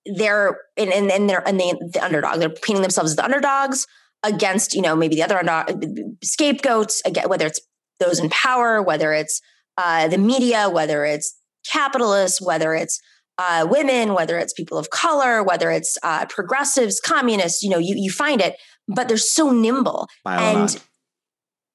they're 0.07 0.59
and 0.77 0.93
and 0.93 1.29
they're 1.29 1.47
and 1.47 1.59
the, 1.59 1.91
the 1.93 2.05
underdog. 2.05 2.39
They're 2.39 2.51
painting 2.51 2.83
themselves 2.83 3.13
as 3.13 3.17
the 3.17 3.25
underdogs 3.25 3.87
against 4.23 4.75
you 4.75 4.83
know 4.83 4.95
maybe 4.95 5.15
the 5.15 5.23
other 5.23 5.39
underdog 5.39 5.85
scapegoats. 6.23 7.03
Again, 7.05 7.29
whether 7.29 7.47
it's 7.47 7.61
those 8.01 8.19
in 8.19 8.29
power, 8.31 8.83
whether 8.83 9.13
it's 9.13 9.41
uh, 9.77 10.09
the 10.09 10.19
media, 10.19 10.69
whether 10.69 11.05
it's 11.05 11.37
capitalists, 11.71 12.41
whether 12.41 12.75
it's 12.75 13.01
uh, 13.39 13.67
women, 13.69 14.15
whether 14.15 14.39
it's 14.39 14.53
people 14.53 14.79
of 14.79 14.91
color, 14.91 15.43
whether 15.43 15.71
it's 15.71 15.97
uh, 16.03 16.27
progressives, 16.27 17.01
communists. 17.01 17.63
You 17.63 17.71
know, 17.71 17.79
you 17.79 17.95
you 17.97 18.11
find 18.11 18.41
it, 18.41 18.57
but 18.89 19.09
they're 19.09 19.17
so 19.17 19.51
nimble 19.51 20.09
and. 20.25 20.81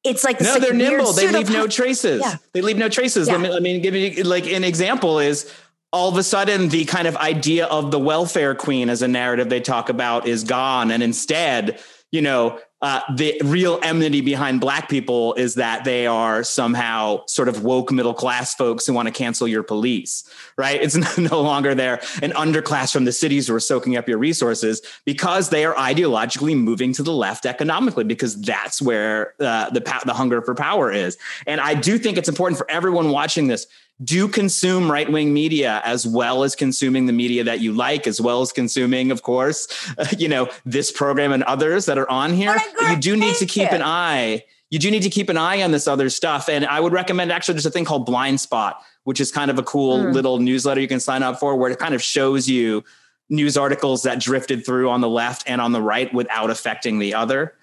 It's 0.06 0.24
like 0.24 0.40
no, 0.40 0.58
they're 0.60 0.74
nimble. 0.74 1.12
They 1.12 1.30
leave 1.30 1.50
no 1.50 1.68
traces. 1.68 2.22
Yeah. 2.22 2.38
They 2.54 2.62
leave 2.62 2.78
no 2.78 2.88
traces. 2.88 3.28
Yeah. 3.28 3.34
Let 3.34 3.42
me, 3.42 3.54
I 3.54 3.60
mean, 3.60 3.82
give 3.82 3.96
you 3.96 4.24
like 4.24 4.48
an 4.48 4.64
example 4.64 5.20
is 5.20 5.54
all 5.92 6.10
of 6.10 6.18
a 6.18 6.24
sudden 6.24 6.70
the 6.70 6.86
kind 6.86 7.08
of 7.08 7.16
idea 7.18 7.66
of 7.66 7.92
the 7.92 8.00
welfare 8.00 8.56
queen 8.56 8.90
as 8.90 9.02
a 9.02 9.08
narrative 9.08 9.50
they 9.50 9.62
talk 9.62 9.90
about 9.90 10.28
is 10.28 10.44
gone 10.44 10.92
and 10.92 11.02
instead 11.04 11.80
you 12.12 12.22
know 12.22 12.60
uh, 12.82 13.02
the 13.16 13.40
real 13.44 13.78
enmity 13.84 14.22
behind 14.22 14.62
black 14.62 14.88
people 14.88 15.34
is 15.34 15.56
that 15.56 15.84
they 15.84 16.08
are 16.08 16.46
somehow 16.46 17.22
sort 17.26 17.50
of 17.50 17.62
woke 17.62 17.92
middle 17.92 18.14
class 18.14 18.56
folks 18.56 18.86
who 18.86 18.94
want 18.94 19.06
to 19.06 19.12
cancel 19.12 19.50
your 19.50 19.64
police, 19.64 20.24
right? 20.58 20.82
It's 20.82 20.96
no 21.18 21.42
longer 21.42 21.76
there 21.76 21.96
an 22.22 22.32
underclass 22.32 22.94
from 22.94 23.04
the 23.04 23.12
cities 23.12 23.48
who 23.48 23.56
are 23.56 23.60
soaking 23.60 23.98
up 23.98 24.08
your 24.08 24.18
resources 24.18 24.82
because 25.04 25.50
they 25.50 25.66
are 25.66 25.76
ideologically 25.76 26.58
moving 26.58 26.94
to 26.94 27.04
the 27.04 27.12
left 27.12 27.46
economically 27.46 28.06
because 28.06 28.40
that's 28.42 28.82
where 28.82 29.34
uh, 29.42 29.70
the 29.72 29.82
the 30.06 30.14
hunger 30.14 30.42
for 30.42 30.56
power 30.56 30.90
is. 30.90 31.18
And 31.46 31.60
I 31.60 31.74
do 31.74 31.98
think 31.98 32.18
it's 32.18 32.30
important 32.30 32.58
for 32.58 32.72
everyone 32.72 33.10
watching 33.10 33.48
this 33.48 33.68
do 34.04 34.28
consume 34.28 34.89
right 34.89 35.12
wing 35.12 35.34
media 35.34 35.82
as 35.84 36.08
well 36.08 36.43
as 36.43 36.56
consuming 36.56 37.06
the 37.06 37.14
media 37.14 37.43
that 37.43 37.60
you 37.60 37.74
like, 37.74 38.08
as 38.08 38.22
well 38.22 38.41
as 38.41 38.52
consuming, 38.52 39.12
of 39.12 39.24
course, 39.24 39.68
uh, 39.97 40.06
you 40.18 40.28
know, 40.28 40.50
this 40.66 40.91
program 40.91 41.32
and 41.32 41.43
others 41.43 41.86
that 41.86 41.97
are 41.97 42.10
on 42.10 42.34
here. 42.34 42.56
You 42.82 42.95
do 42.97 43.18
need 43.18 43.36
to 43.36 43.45
keep 43.45 43.72
an 43.72 43.82
eye. 43.82 44.45
You 44.70 44.80
do 44.80 44.91
need 44.91 45.04
to 45.04 45.10
keep 45.10 45.30
an 45.30 45.38
eye 45.38 45.62
on 45.64 45.72
this 45.72 45.88
other 45.88 46.10
stuff. 46.10 46.47
And 46.47 46.66
I 46.66 46.80
would 46.80 46.93
recommend 46.93 47.32
actually 47.32 47.56
there's 47.56 47.66
a 47.66 47.72
thing 47.72 47.86
called 47.86 48.06
Blind 48.06 48.39
Spot, 48.39 48.82
which 49.04 49.20
is 49.20 49.32
kind 49.32 49.52
of 49.52 49.58
a 49.58 49.64
cool 49.64 49.97
mm. 49.97 50.14
little 50.14 50.39
newsletter 50.39 50.80
you 50.80 50.88
can 50.88 51.00
sign 51.00 51.24
up 51.24 51.39
for 51.39 51.56
where 51.56 51.72
it 51.72 51.80
kind 51.80 51.95
of 51.95 52.02
shows 52.02 52.47
you 52.47 52.84
news 53.30 53.58
articles 53.58 54.04
that 54.04 54.20
drifted 54.20 54.66
through 54.66 54.89
on 54.89 55.02
the 55.02 55.10
left 55.10 55.43
and 55.47 55.60
on 55.60 55.72
the 55.72 55.82
right 55.82 56.14
without 56.14 56.50
affecting 56.50 57.00
the 57.00 57.14
other. 57.14 57.56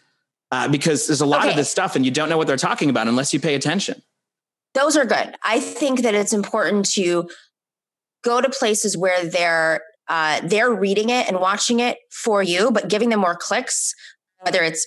Uh, 0.52 0.68
because 0.68 1.08
there's 1.08 1.20
a 1.20 1.26
lot 1.26 1.40
okay. 1.40 1.50
of 1.50 1.56
this 1.56 1.68
stuff 1.68 1.96
and 1.96 2.04
you 2.04 2.10
don't 2.10 2.28
know 2.28 2.36
what 2.36 2.46
they're 2.46 2.56
talking 2.56 2.88
about 2.88 3.08
unless 3.08 3.34
you 3.34 3.40
pay 3.40 3.54
attention. 3.56 4.00
Those 4.74 4.96
are 4.96 5.04
good. 5.04 5.34
I 5.42 5.60
think 5.60 6.02
that 6.02 6.14
it's 6.14 6.32
important 6.32 6.88
to 6.92 7.28
go 8.24 8.40
to 8.40 8.50
places 8.50 8.96
where 8.96 9.24
they're 9.24 9.82
uh, 10.08 10.40
they're 10.44 10.72
reading 10.72 11.10
it 11.10 11.28
and 11.28 11.40
watching 11.40 11.80
it 11.80 11.98
for 12.10 12.42
you, 12.42 12.70
but 12.70 12.88
giving 12.88 13.08
them 13.08 13.20
more 13.20 13.34
clicks, 13.34 13.94
whether 14.40 14.62
it's 14.62 14.86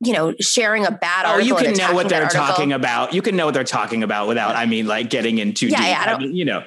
you 0.00 0.12
know 0.12 0.34
sharing 0.40 0.86
a 0.86 0.90
bad 0.90 1.26
article. 1.26 1.56
Oh, 1.56 1.60
you 1.60 1.64
can 1.64 1.76
know 1.76 1.94
what 1.94 2.08
they're 2.08 2.28
talking 2.28 2.72
about. 2.72 3.12
You 3.12 3.22
can 3.22 3.36
know 3.36 3.46
what 3.46 3.54
they're 3.54 3.64
talking 3.64 4.02
about 4.02 4.28
without, 4.28 4.56
I 4.56 4.66
mean, 4.66 4.86
like 4.86 5.10
getting 5.10 5.38
into 5.38 5.66
yeah, 5.66 5.76
deep. 5.76 5.86
Yeah, 5.86 6.04
I, 6.06 6.14
I 6.14 6.18
mean, 6.18 6.34
you 6.34 6.44
know, 6.44 6.64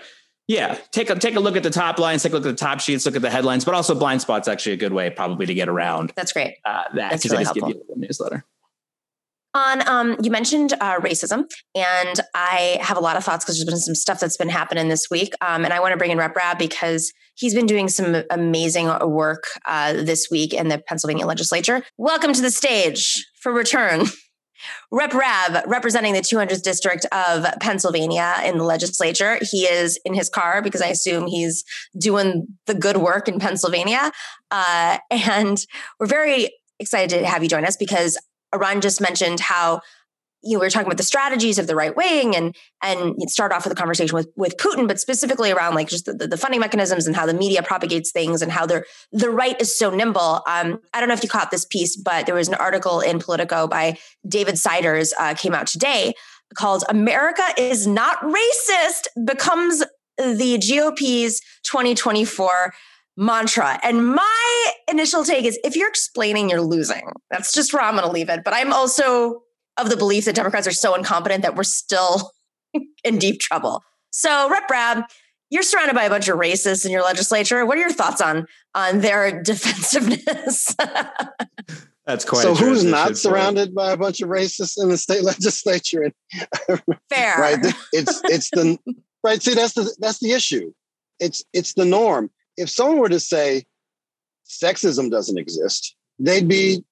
yeah, 0.48 0.78
take 0.92 1.10
a 1.10 1.16
take 1.16 1.36
a 1.36 1.40
look 1.40 1.56
at 1.56 1.64
the 1.64 1.70
top 1.70 2.00
lines, 2.00 2.24
take 2.24 2.34
a 2.34 2.36
look 2.36 2.46
at 2.46 2.50
the 2.50 2.56
top 2.56 2.80
sheets, 2.80 3.06
look 3.06 3.16
at 3.16 3.22
the 3.22 3.30
headlines, 3.30 3.66
but 3.66 3.74
also 3.74 3.96
blind 3.96 4.22
spot's 4.22 4.48
actually 4.48 4.74
a 4.74 4.78
good 4.78 4.94
way 4.94 5.10
probably 5.10 5.46
to 5.46 5.54
get 5.54 5.70
around. 5.70 6.12
That's 6.16 6.34
great. 6.34 6.58
Uh, 6.66 6.84
that 6.96 7.12
because 7.12 7.26
really 7.32 7.38
they 7.38 7.44
just 7.44 7.56
give 7.56 7.70
you 7.70 7.84
a 7.96 8.00
newsletter. 8.00 8.46
On 9.54 9.88
um, 9.88 10.18
you 10.24 10.32
mentioned 10.32 10.74
uh, 10.80 11.00
racism, 11.02 11.44
and 11.76 12.20
I 12.34 12.78
have 12.82 12.96
a 12.96 13.02
lot 13.02 13.18
of 13.18 13.24
thoughts 13.26 13.44
because 13.44 13.58
there's 13.58 13.66
been 13.66 13.78
some 13.78 13.96
stuff 13.96 14.22
that's 14.22 14.38
been 14.38 14.48
happening 14.48 14.88
this 14.88 15.08
week, 15.12 15.34
um, 15.42 15.66
and 15.66 15.74
I 15.74 15.82
want 15.82 15.92
to 15.92 15.98
bring 15.98 16.12
in 16.12 16.18
Rep 16.18 16.36
Rabb 16.38 16.58
because 16.58 17.12
he's 17.36 17.54
been 17.54 17.66
doing 17.66 17.90
some 17.90 18.24
amazing 18.30 18.88
work 19.02 19.44
uh, 19.66 19.92
this 19.94 20.30
week 20.32 20.54
in 20.54 20.70
the 20.70 20.78
Pennsylvania 20.88 21.26
legislature. 21.26 21.84
Welcome 21.98 22.32
to 22.32 22.42
the 22.42 22.52
stage 22.52 23.26
for 23.42 23.52
return. 23.52 24.06
Rep 24.92 25.14
Rabb, 25.14 25.64
representing 25.68 26.14
the 26.14 26.20
200th 26.20 26.62
district 26.62 27.06
of 27.12 27.46
Pennsylvania 27.60 28.36
in 28.46 28.58
the 28.58 28.64
legislature. 28.64 29.40
He 29.42 29.64
is 29.64 30.00
in 30.06 30.14
his 30.14 30.30
car 30.30 30.62
because 30.62 30.82
I 30.82 30.88
assume 30.88 31.28
he's 31.28 31.64
doing 31.98 32.48
the 32.68 32.76
good 32.76 32.98
work 32.98 33.28
in 33.28 33.40
Pennsylvania. 33.40 34.12
Uh, 34.52 35.00
and 35.10 35.58
we're 36.00 36.08
very 36.08 36.52
excited 36.80 37.20
to 37.20 37.26
have 37.26 37.44
you 37.44 37.50
join 37.50 37.66
us 37.66 37.76
because 37.76 38.18
Arun 38.54 38.82
just 38.82 39.02
mentioned 39.02 39.40
how 39.40 39.82
you 40.44 40.54
know, 40.54 40.60
we 40.60 40.66
were 40.66 40.70
talking 40.72 40.88
about 40.88 40.98
the 40.98 41.04
strategies 41.04 41.60
of 41.60 41.68
the 41.68 41.76
right 41.76 41.96
wing 41.96 42.36
and 42.36 42.56
and 42.82 43.30
start 43.30 43.52
off 43.52 43.64
with 43.64 43.74
a 43.74 43.76
conversation 43.76 44.16
with 44.16 44.30
with 44.36 44.58
Putin, 44.58 44.88
but 44.88 45.00
specifically 45.00 45.52
around 45.52 45.76
like 45.76 45.88
just 45.88 46.06
the, 46.06 46.28
the 46.28 46.38
funding 46.38 46.60
mechanisms 46.60 47.06
and 47.06 47.16
how 47.16 47.26
the 47.26 47.34
media 47.34 47.62
propagates 47.62 48.12
things 48.12 48.42
and 48.42 48.52
how 48.52 48.66
they're 48.66 48.86
the 49.12 49.30
right 49.30 49.60
is 49.62 49.78
so 49.78 49.92
nimble. 49.92 50.42
Um, 50.48 50.80
I 50.94 51.00
don't 51.00 51.08
know 51.08 51.14
if 51.14 51.24
you 51.24 51.30
caught 51.30 51.52
this 51.52 51.66
piece, 51.66 51.96
but 51.96 52.26
there 52.26 52.36
was 52.36 52.48
an 52.48 52.56
article 52.56 53.02
in 53.02 53.20
Politico 53.20 53.68
by 53.68 53.98
David 54.28 54.58
Siders 54.58 55.14
uh, 55.20 55.36
came 55.36 55.54
out 55.54 55.68
today 55.68 56.14
called 56.56 56.84
"America 56.90 57.44
is 57.58 57.86
not 57.86 58.20
racist" 58.22 59.08
becomes 59.24 59.84
the 60.18 60.58
GOP's 60.58 61.40
2024 61.64 62.74
mantra. 63.22 63.80
And 63.84 64.08
my 64.16 64.72
initial 64.90 65.24
take 65.24 65.46
is 65.46 65.58
if 65.64 65.76
you're 65.76 65.88
explaining, 65.88 66.50
you're 66.50 66.62
losing. 66.62 67.04
That's 67.30 67.54
just 67.54 67.72
where 67.72 67.84
I'm 67.84 67.94
going 67.94 68.06
to 68.06 68.12
leave 68.12 68.30
it. 68.30 68.44
But 68.44 68.54
I'm 68.54 68.74
also 68.74 69.44
of 69.78 69.90
the 69.90 69.96
belief 69.96 70.26
that 70.26 70.36
Democrats 70.36 70.68
are 70.68 70.72
so 70.72 70.96
incompetent 70.96 71.44
that 71.44 71.56
we're 71.56 71.64
still 71.64 72.32
in 73.04 73.20
deep 73.20 73.40
trouble. 73.40 73.84
So, 74.12 74.50
Rep 74.50 74.70
Rabb, 74.70 75.04
you're 75.50 75.64
surrounded 75.64 75.94
by 75.96 76.04
a 76.04 76.10
bunch 76.10 76.28
of 76.28 76.38
racists 76.38 76.86
in 76.86 76.92
your 76.92 77.04
legislature. 77.04 77.66
What 77.66 77.78
are 77.78 77.82
your 77.82 77.92
thoughts 77.92 78.22
on 78.22 78.48
on 78.74 79.02
their 79.02 79.42
defensiveness? 79.44 80.76
That's 82.06 82.26
quite. 82.26 82.42
So, 82.42 82.56
who's 82.56 82.84
not 82.84 83.18
surrounded 83.18 83.76
by 83.76 83.92
a 83.92 83.98
bunch 83.98 84.22
of 84.22 84.30
racists 84.30 84.82
in 84.82 84.90
the 84.90 84.98
state 84.98 85.24
legislature? 85.24 86.12
Fair, 87.10 87.38
right? 87.38 87.60
It's 87.94 88.20
it's 88.26 88.50
the 88.50 88.80
right. 89.24 89.42
See, 89.42 89.54
that's 89.54 89.74
the 89.74 89.96
that's 90.00 90.20
the 90.20 90.32
issue. 90.32 90.74
It's 91.20 91.46
it's 91.54 91.76
the 91.76 91.86
norm. 91.86 92.32
If 92.58 92.70
someone 92.70 93.00
were 93.00 93.10
to 93.10 93.20
say 93.20 93.64
sexism 94.46 95.10
doesn't 95.10 95.38
exist, 95.38 95.96
they'd 96.20 96.48
be 96.48 96.84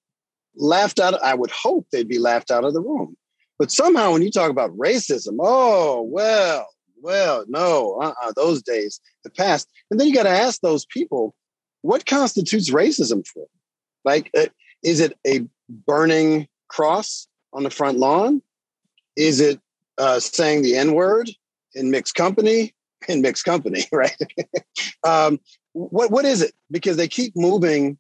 laughed 0.56 1.00
out. 1.00 1.22
I 1.22 1.36
would 1.36 1.52
hope 1.52 1.88
they'd 1.92 2.08
be 2.08 2.20
laughed 2.20 2.52
out 2.52 2.64
of 2.64 2.74
the 2.74 2.82
room. 2.82 3.16
But 3.58 3.72
somehow, 3.72 4.14
when 4.14 4.22
you 4.22 4.32
talk 4.32 4.50
about 4.50 4.78
racism, 4.78 5.38
oh 5.40 6.02
well, 6.04 6.68
well, 7.02 7.46
no, 7.48 8.00
uh-uh, 8.02 8.34
those 8.36 8.62
days 8.62 9.00
the 9.24 9.30
past. 9.30 9.70
And 9.92 10.00
then 10.00 10.08
you 10.08 10.14
got 10.14 10.24
to 10.24 10.30
ask 10.30 10.62
those 10.62 10.86
people, 10.86 11.36
what 11.82 12.06
constitutes 12.06 12.72
racism 12.72 13.26
for? 13.28 13.48
Like, 14.06 14.30
uh, 14.38 14.48
is 14.84 15.00
it 15.00 15.18
a 15.28 15.46
burning 15.70 16.48
cross 16.70 17.28
on 17.54 17.64
the 17.64 17.70
front 17.70 17.98
lawn? 17.98 18.42
Is 19.16 19.40
it 19.40 19.60
uh, 19.98 20.20
saying 20.20 20.62
the 20.62 20.76
N 20.76 20.94
word 20.94 21.30
in 21.74 21.92
mixed 21.92 22.16
company? 22.16 22.74
In 23.08 23.22
mixed 23.22 23.46
company, 23.46 23.86
right? 23.92 24.16
um, 25.06 25.40
what 25.74 26.12
what 26.12 26.26
is 26.26 26.42
it? 26.42 26.54
Because 26.70 26.98
they 26.98 27.08
keep 27.08 27.34
moving 27.36 27.98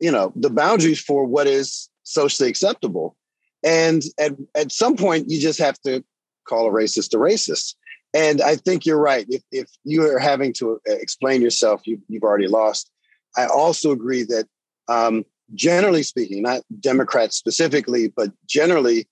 you 0.00 0.10
know 0.10 0.32
the 0.34 0.50
boundaries 0.50 1.00
for 1.00 1.24
what 1.24 1.46
is 1.46 1.88
socially 2.02 2.48
acceptable 2.48 3.16
and 3.62 4.02
at, 4.18 4.32
at 4.56 4.72
some 4.72 4.96
point 4.96 5.30
you 5.30 5.38
just 5.38 5.58
have 5.58 5.78
to 5.82 6.02
call 6.48 6.66
a 6.66 6.72
racist 6.72 7.14
a 7.14 7.18
racist 7.18 7.74
and 8.14 8.40
i 8.40 8.56
think 8.56 8.84
you're 8.84 8.98
right 8.98 9.26
if, 9.28 9.42
if 9.52 9.68
you 9.84 10.02
are 10.02 10.18
having 10.18 10.52
to 10.52 10.80
uh, 10.88 10.94
explain 10.94 11.40
yourself 11.40 11.82
you, 11.84 12.00
you've 12.08 12.24
already 12.24 12.48
lost 12.48 12.90
i 13.36 13.46
also 13.46 13.92
agree 13.92 14.24
that 14.24 14.46
um, 14.88 15.24
generally 15.54 16.02
speaking 16.02 16.42
not 16.42 16.62
democrats 16.80 17.36
specifically 17.36 18.08
but 18.08 18.32
generally 18.46 19.06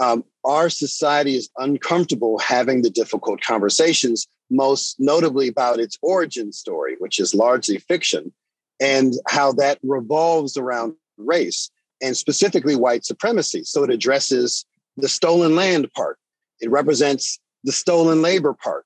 um, 0.00 0.24
our 0.44 0.70
society 0.70 1.34
is 1.36 1.50
uncomfortable 1.58 2.38
having 2.38 2.82
the 2.82 2.90
difficult 2.90 3.40
conversations 3.40 4.26
most 4.50 4.96
notably 4.98 5.48
about 5.48 5.78
its 5.78 5.98
origin 6.02 6.52
story 6.52 6.96
which 6.98 7.18
is 7.18 7.34
largely 7.34 7.78
fiction 7.78 8.32
and 8.80 9.14
how 9.26 9.52
that 9.52 9.78
revolves 9.82 10.56
around 10.56 10.94
race 11.16 11.70
and 12.00 12.16
specifically 12.16 12.76
white 12.76 13.04
supremacy. 13.04 13.64
So 13.64 13.82
it 13.84 13.90
addresses 13.90 14.64
the 14.96 15.08
stolen 15.08 15.54
land 15.56 15.92
part, 15.92 16.18
it 16.60 16.70
represents 16.70 17.38
the 17.64 17.72
stolen 17.72 18.22
labor 18.22 18.52
part, 18.52 18.84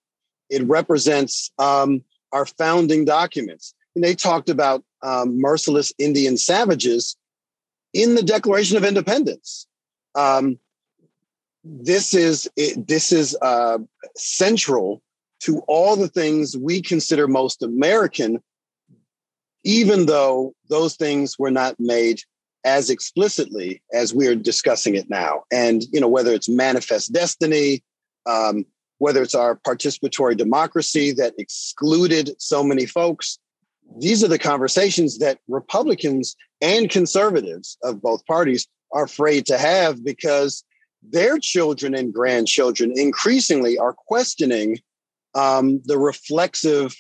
it 0.51 0.63
represents 0.65 1.51
um, 1.59 2.03
our 2.33 2.47
founding 2.47 3.05
documents. 3.05 3.75
And 3.95 4.03
they 4.03 4.15
talked 4.15 4.49
about 4.49 4.83
um, 5.03 5.41
merciless 5.41 5.93
Indian 5.99 6.37
savages 6.37 7.17
in 7.93 8.15
the 8.15 8.23
Declaration 8.23 8.77
of 8.79 8.85
Independence. 8.85 9.67
Um, 10.15 10.59
this 11.65 12.15
is 12.15 12.49
this 12.77 13.13
is 13.13 13.37
uh, 13.43 13.79
central 14.17 15.03
to 15.41 15.61
all 15.69 15.97
the 15.97 16.09
things 16.09 16.57
we 16.57 16.81
consider 16.81 17.27
most 17.29 17.63
American 17.63 18.41
even 19.65 20.07
though 20.07 20.55
those 20.69 20.97
things 20.97 21.39
were 21.39 21.51
not 21.51 21.79
made 21.79 22.21
as 22.65 22.91
explicitly 22.91 23.83
as 23.93 24.15
we're 24.15 24.37
discussing 24.37 24.95
it 24.95 25.11
now. 25.11 25.43
And, 25.51 25.85
you 25.93 26.01
know, 26.01 26.09
whether 26.09 26.33
it's 26.33 26.49
manifest 26.49 27.13
destiny, 27.13 27.83
um, 28.27 28.65
whether 28.99 29.23
it's 29.23 29.35
our 29.35 29.57
participatory 29.57 30.37
democracy 30.37 31.13
that 31.13 31.35
excluded 31.39 32.35
so 32.39 32.63
many 32.63 32.87
folks, 32.87 33.39
these 33.99 34.23
are 34.23 34.29
the 34.29 34.39
conversations 34.39 35.19
that 35.19 35.39
Republicans 35.49 36.37
and 36.61 36.89
conservatives 36.89 37.77
of 37.83 38.01
both 38.01 38.25
parties 38.27 38.69
are 38.93 39.05
afraid 39.05 39.45
to 39.47 39.59
have 39.59 40.05
because 40.05 40.65
their 41.03 41.39
children 41.39 41.95
and 41.95 42.13
grandchildren 42.13 42.93
increasingly 42.97 43.79
are 43.79 43.93
questioning 43.93 44.79
um, 45.35 45.81
the 45.85 45.99
reflexive, 45.99 46.95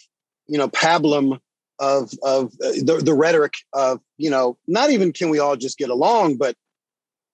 you 0.46 0.58
know, 0.58 0.68
pablum 0.68 1.38
of 1.78 2.12
of 2.22 2.52
uh, 2.62 2.70
the, 2.84 3.00
the 3.04 3.14
rhetoric 3.14 3.54
of 3.72 4.00
you 4.18 4.30
know 4.30 4.56
not 4.68 4.90
even 4.90 5.12
can 5.12 5.30
we 5.30 5.38
all 5.38 5.56
just 5.56 5.78
get 5.78 5.88
along 5.88 6.36
but 6.36 6.54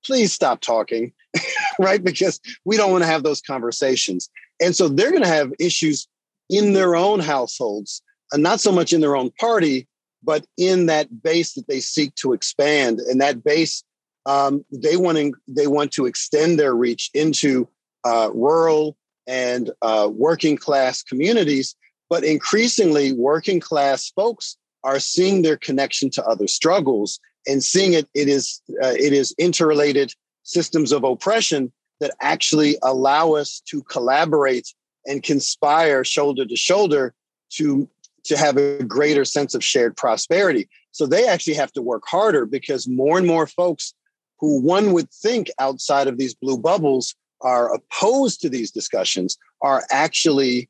please 0.05 0.33
stop 0.33 0.61
talking 0.61 1.13
right? 1.79 2.03
Because 2.03 2.41
we 2.65 2.77
don't 2.77 2.93
want 2.93 3.03
to 3.03 3.11
have 3.11 3.23
those 3.23 3.41
conversations. 3.41 4.29
And 4.61 4.75
so 4.75 4.89
they're 4.89 5.11
going 5.11 5.23
to 5.23 5.29
have 5.29 5.53
issues 5.59 6.09
in 6.51 6.73
their 6.73 6.97
own 6.97 7.21
households 7.21 8.03
and 8.33 8.43
not 8.43 8.61
so 8.61 8.73
much 8.73 8.93
in 8.93 9.01
their 9.01 9.17
own 9.17 9.31
party 9.39 9.87
but 10.21 10.45
in 10.57 10.87
that 10.87 11.23
base 11.23 11.53
that 11.53 11.69
they 11.69 11.79
seek 11.79 12.13
to 12.17 12.33
expand 12.33 12.99
and 12.99 13.21
that 13.21 13.45
base 13.45 13.85
um, 14.29 14.65
they 14.71 14.97
want 14.97 15.19
to 15.19 15.33
they 15.49 15.67
want 15.67 15.91
to 15.93 16.07
extend 16.07 16.59
their 16.59 16.75
reach 16.75 17.11
into 17.15 17.69
uh, 18.05 18.31
rural 18.33 18.97
and 19.27 19.71
uh, 19.83 20.09
working 20.13 20.57
class 20.57 21.03
communities 21.03 21.75
but 22.09 22.25
increasingly, 22.25 23.13
working 23.13 23.61
class 23.61 24.11
folks 24.11 24.57
are 24.85 25.01
seeing 25.01 25.43
their 25.43 25.57
connection 25.57 26.11
to 26.11 26.25
other 26.25 26.47
struggles 26.47 27.21
and 27.47 27.63
seeing 27.63 27.93
it. 27.93 28.09
It 28.15 28.29
is 28.29 28.61
uh, 28.83 28.95
it 28.99 29.13
is 29.13 29.35
interrelated 29.39 30.13
systems 30.43 30.93
of 30.93 31.05
oppression 31.05 31.73
that 32.01 32.15
actually 32.21 32.79
allow 32.83 33.33
us 33.33 33.61
to 33.67 33.83
collaborate 33.83 34.73
and 35.07 35.23
conspire 35.23 36.05
shoulder 36.05 36.47
to 36.47 36.57
shoulder 36.57 37.15
to 37.51 37.89
to 38.25 38.37
have 38.37 38.57
a 38.57 38.83
greater 38.85 39.25
sense 39.25 39.55
of 39.55 39.65
shared 39.65 39.97
prosperity. 39.97 40.69
So 40.93 41.07
they 41.07 41.27
actually 41.29 41.55
have 41.55 41.73
to 41.73 41.83
work 41.83 42.05
harder 42.07 42.47
because 42.47 42.89
more 42.89 43.19
and 43.19 43.27
more 43.27 43.47
folks 43.47 43.95
who 44.39 44.61
one 44.61 44.93
would 44.93 45.11
think 45.11 45.51
outside 45.59 46.07
of 46.09 46.19
these 46.19 46.35
blue 46.35 46.59
bubbles 46.59 47.15
are 47.41 47.75
opposed 47.75 48.41
to 48.41 48.49
these 48.49 48.71
discussions 48.71 49.39
are 49.63 49.85
actually 49.91 50.69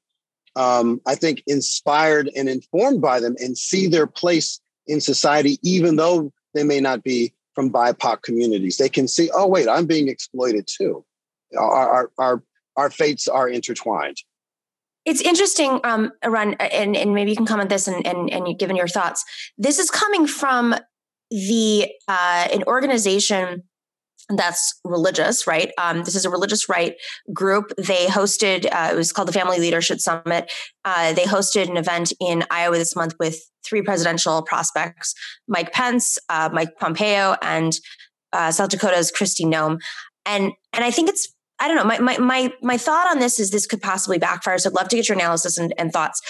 um, 0.58 1.00
I 1.06 1.14
think, 1.14 1.42
inspired 1.46 2.30
and 2.34 2.48
informed 2.48 3.00
by 3.00 3.20
them 3.20 3.36
and 3.38 3.56
see 3.56 3.86
their 3.86 4.08
place 4.08 4.60
in 4.88 5.00
society, 5.00 5.58
even 5.62 5.96
though 5.96 6.32
they 6.52 6.64
may 6.64 6.80
not 6.80 7.04
be 7.04 7.32
from 7.54 7.70
BIPOC 7.70 8.22
communities. 8.22 8.76
They 8.76 8.88
can 8.88 9.06
see, 9.06 9.30
oh, 9.32 9.46
wait, 9.46 9.68
I'm 9.68 9.86
being 9.86 10.08
exploited 10.08 10.66
too. 10.66 11.04
Our, 11.56 11.70
our, 11.70 12.10
our, 12.18 12.42
our 12.76 12.90
fates 12.90 13.28
are 13.28 13.48
intertwined. 13.48 14.16
It's 15.04 15.20
interesting, 15.20 15.80
um, 15.84 16.12
Arun, 16.24 16.54
and, 16.54 16.96
and 16.96 17.14
maybe 17.14 17.30
you 17.30 17.36
can 17.36 17.46
comment 17.46 17.70
this 17.70 17.86
and, 17.86 18.04
and, 18.04 18.28
and 18.28 18.58
given 18.58 18.74
your 18.74 18.88
thoughts. 18.88 19.24
This 19.56 19.78
is 19.78 19.90
coming 19.90 20.26
from 20.26 20.74
the 21.30 21.90
uh, 22.06 22.48
an 22.52 22.64
organization 22.64 23.64
that's 24.30 24.78
religious, 24.84 25.46
right? 25.46 25.72
Um, 25.78 26.04
this 26.04 26.14
is 26.14 26.24
a 26.24 26.30
religious 26.30 26.68
right 26.68 26.96
group. 27.32 27.72
They 27.78 28.06
hosted, 28.06 28.66
uh, 28.70 28.90
it 28.92 28.96
was 28.96 29.10
called 29.10 29.28
the 29.28 29.32
Family 29.32 29.58
Leadership 29.58 30.00
Summit. 30.00 30.52
Uh, 30.84 31.14
they 31.14 31.24
hosted 31.24 31.68
an 31.70 31.78
event 31.78 32.12
in 32.20 32.44
Iowa 32.50 32.76
this 32.76 32.94
month 32.94 33.14
with 33.18 33.40
three 33.64 33.82
presidential 33.82 34.42
prospects 34.42 35.14
Mike 35.46 35.72
Pence, 35.72 36.18
uh, 36.28 36.50
Mike 36.52 36.76
Pompeo, 36.78 37.36
and 37.40 37.78
uh, 38.32 38.50
South 38.50 38.68
Dakota's 38.68 39.10
Kristi 39.10 39.46
Noem. 39.46 39.78
And, 40.26 40.52
and 40.74 40.84
I 40.84 40.90
think 40.90 41.08
it's, 41.08 41.32
I 41.58 41.66
don't 41.66 41.76
know, 41.76 41.84
my, 41.84 41.98
my, 41.98 42.18
my, 42.18 42.52
my 42.62 42.76
thought 42.76 43.10
on 43.10 43.20
this 43.20 43.40
is 43.40 43.50
this 43.50 43.66
could 43.66 43.80
possibly 43.80 44.18
backfire. 44.18 44.58
So 44.58 44.68
I'd 44.68 44.74
love 44.74 44.88
to 44.88 44.96
get 44.96 45.08
your 45.08 45.16
analysis 45.16 45.56
and, 45.56 45.72
and 45.78 45.90
thoughts 45.90 46.20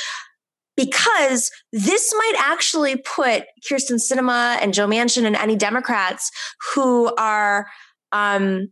because 0.78 1.50
this 1.72 2.14
might 2.16 2.34
actually 2.38 2.96
put 2.96 3.42
Kyrsten 3.68 3.98
Sinema 3.98 4.58
and 4.62 4.72
Joe 4.72 4.86
Manchin 4.86 5.26
and 5.26 5.34
any 5.34 5.56
Democrats 5.56 6.30
who 6.72 7.12
are 7.16 7.66
um, 8.12 8.68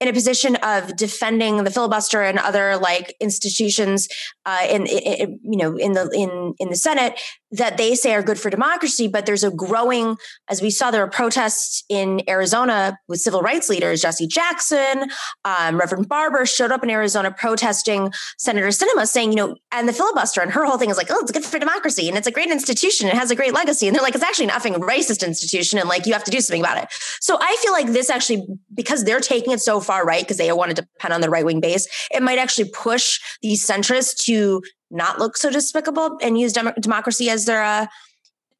in 0.00 0.08
a 0.08 0.12
position 0.12 0.56
of 0.56 0.96
defending 0.96 1.62
the 1.62 1.70
filibuster 1.70 2.22
and 2.22 2.40
other 2.40 2.76
like 2.76 3.14
institutions 3.20 4.08
uh, 4.46 4.66
in, 4.68 4.86
in, 4.86 5.40
you 5.42 5.58
know 5.58 5.76
in 5.76 5.92
the 5.92 6.08
in 6.10 6.54
in 6.58 6.70
the 6.70 6.76
Senate 6.76 7.18
that 7.54 7.76
they 7.76 7.94
say 7.94 8.14
are 8.14 8.22
good 8.22 8.38
for 8.38 8.50
democracy, 8.50 9.06
but 9.06 9.26
there's 9.26 9.44
a 9.44 9.50
growing, 9.50 10.16
as 10.48 10.60
we 10.60 10.70
saw, 10.70 10.90
there 10.90 11.04
were 11.04 11.10
protests 11.10 11.84
in 11.88 12.20
Arizona 12.28 12.98
with 13.06 13.20
civil 13.20 13.42
rights 13.42 13.68
leaders. 13.68 14.02
Jesse 14.02 14.26
Jackson, 14.26 15.08
um, 15.44 15.78
Reverend 15.78 16.08
Barber 16.08 16.46
showed 16.46 16.72
up 16.72 16.82
in 16.82 16.90
Arizona 16.90 17.30
protesting 17.30 18.12
Senator 18.38 18.68
Sinema, 18.68 19.06
saying, 19.06 19.30
you 19.30 19.36
know, 19.36 19.56
and 19.70 19.88
the 19.88 19.92
filibuster. 19.92 20.40
And 20.40 20.50
her 20.50 20.64
whole 20.64 20.78
thing 20.78 20.90
is 20.90 20.96
like, 20.96 21.06
oh, 21.10 21.18
it's 21.20 21.30
good 21.30 21.44
for 21.44 21.60
democracy 21.60 22.08
and 22.08 22.18
it's 22.18 22.26
a 22.26 22.32
great 22.32 22.50
institution. 22.50 23.06
It 23.06 23.14
has 23.14 23.30
a 23.30 23.36
great 23.36 23.54
legacy. 23.54 23.86
And 23.86 23.94
they're 23.94 24.02
like, 24.02 24.16
it's 24.16 24.24
actually 24.24 24.46
an 24.46 24.50
effing 24.50 24.74
racist 24.80 25.24
institution. 25.24 25.78
And 25.78 25.88
like, 25.88 26.06
you 26.06 26.12
have 26.12 26.24
to 26.24 26.32
do 26.32 26.40
something 26.40 26.60
about 26.60 26.82
it. 26.82 26.88
So 27.20 27.38
I 27.40 27.56
feel 27.62 27.72
like 27.72 27.86
this 27.86 28.10
actually, 28.10 28.46
because 28.74 29.04
they're 29.04 29.20
taking 29.20 29.52
it 29.52 29.60
so 29.60 29.80
far 29.80 30.04
right, 30.04 30.22
because 30.22 30.38
they 30.38 30.50
want 30.50 30.74
to 30.74 30.82
depend 30.82 31.14
on 31.14 31.20
the 31.20 31.30
right 31.30 31.44
wing 31.44 31.60
base, 31.60 31.86
it 32.10 32.22
might 32.22 32.38
actually 32.38 32.70
push 32.70 33.20
these 33.42 33.64
centrists 33.64 34.16
to 34.24 34.33
not 34.90 35.18
look 35.18 35.36
so 35.36 35.50
despicable 35.50 36.18
and 36.22 36.38
use 36.38 36.52
dem- 36.52 36.74
democracy 36.80 37.30
as 37.30 37.44
their 37.44 37.62
uh, 37.62 37.86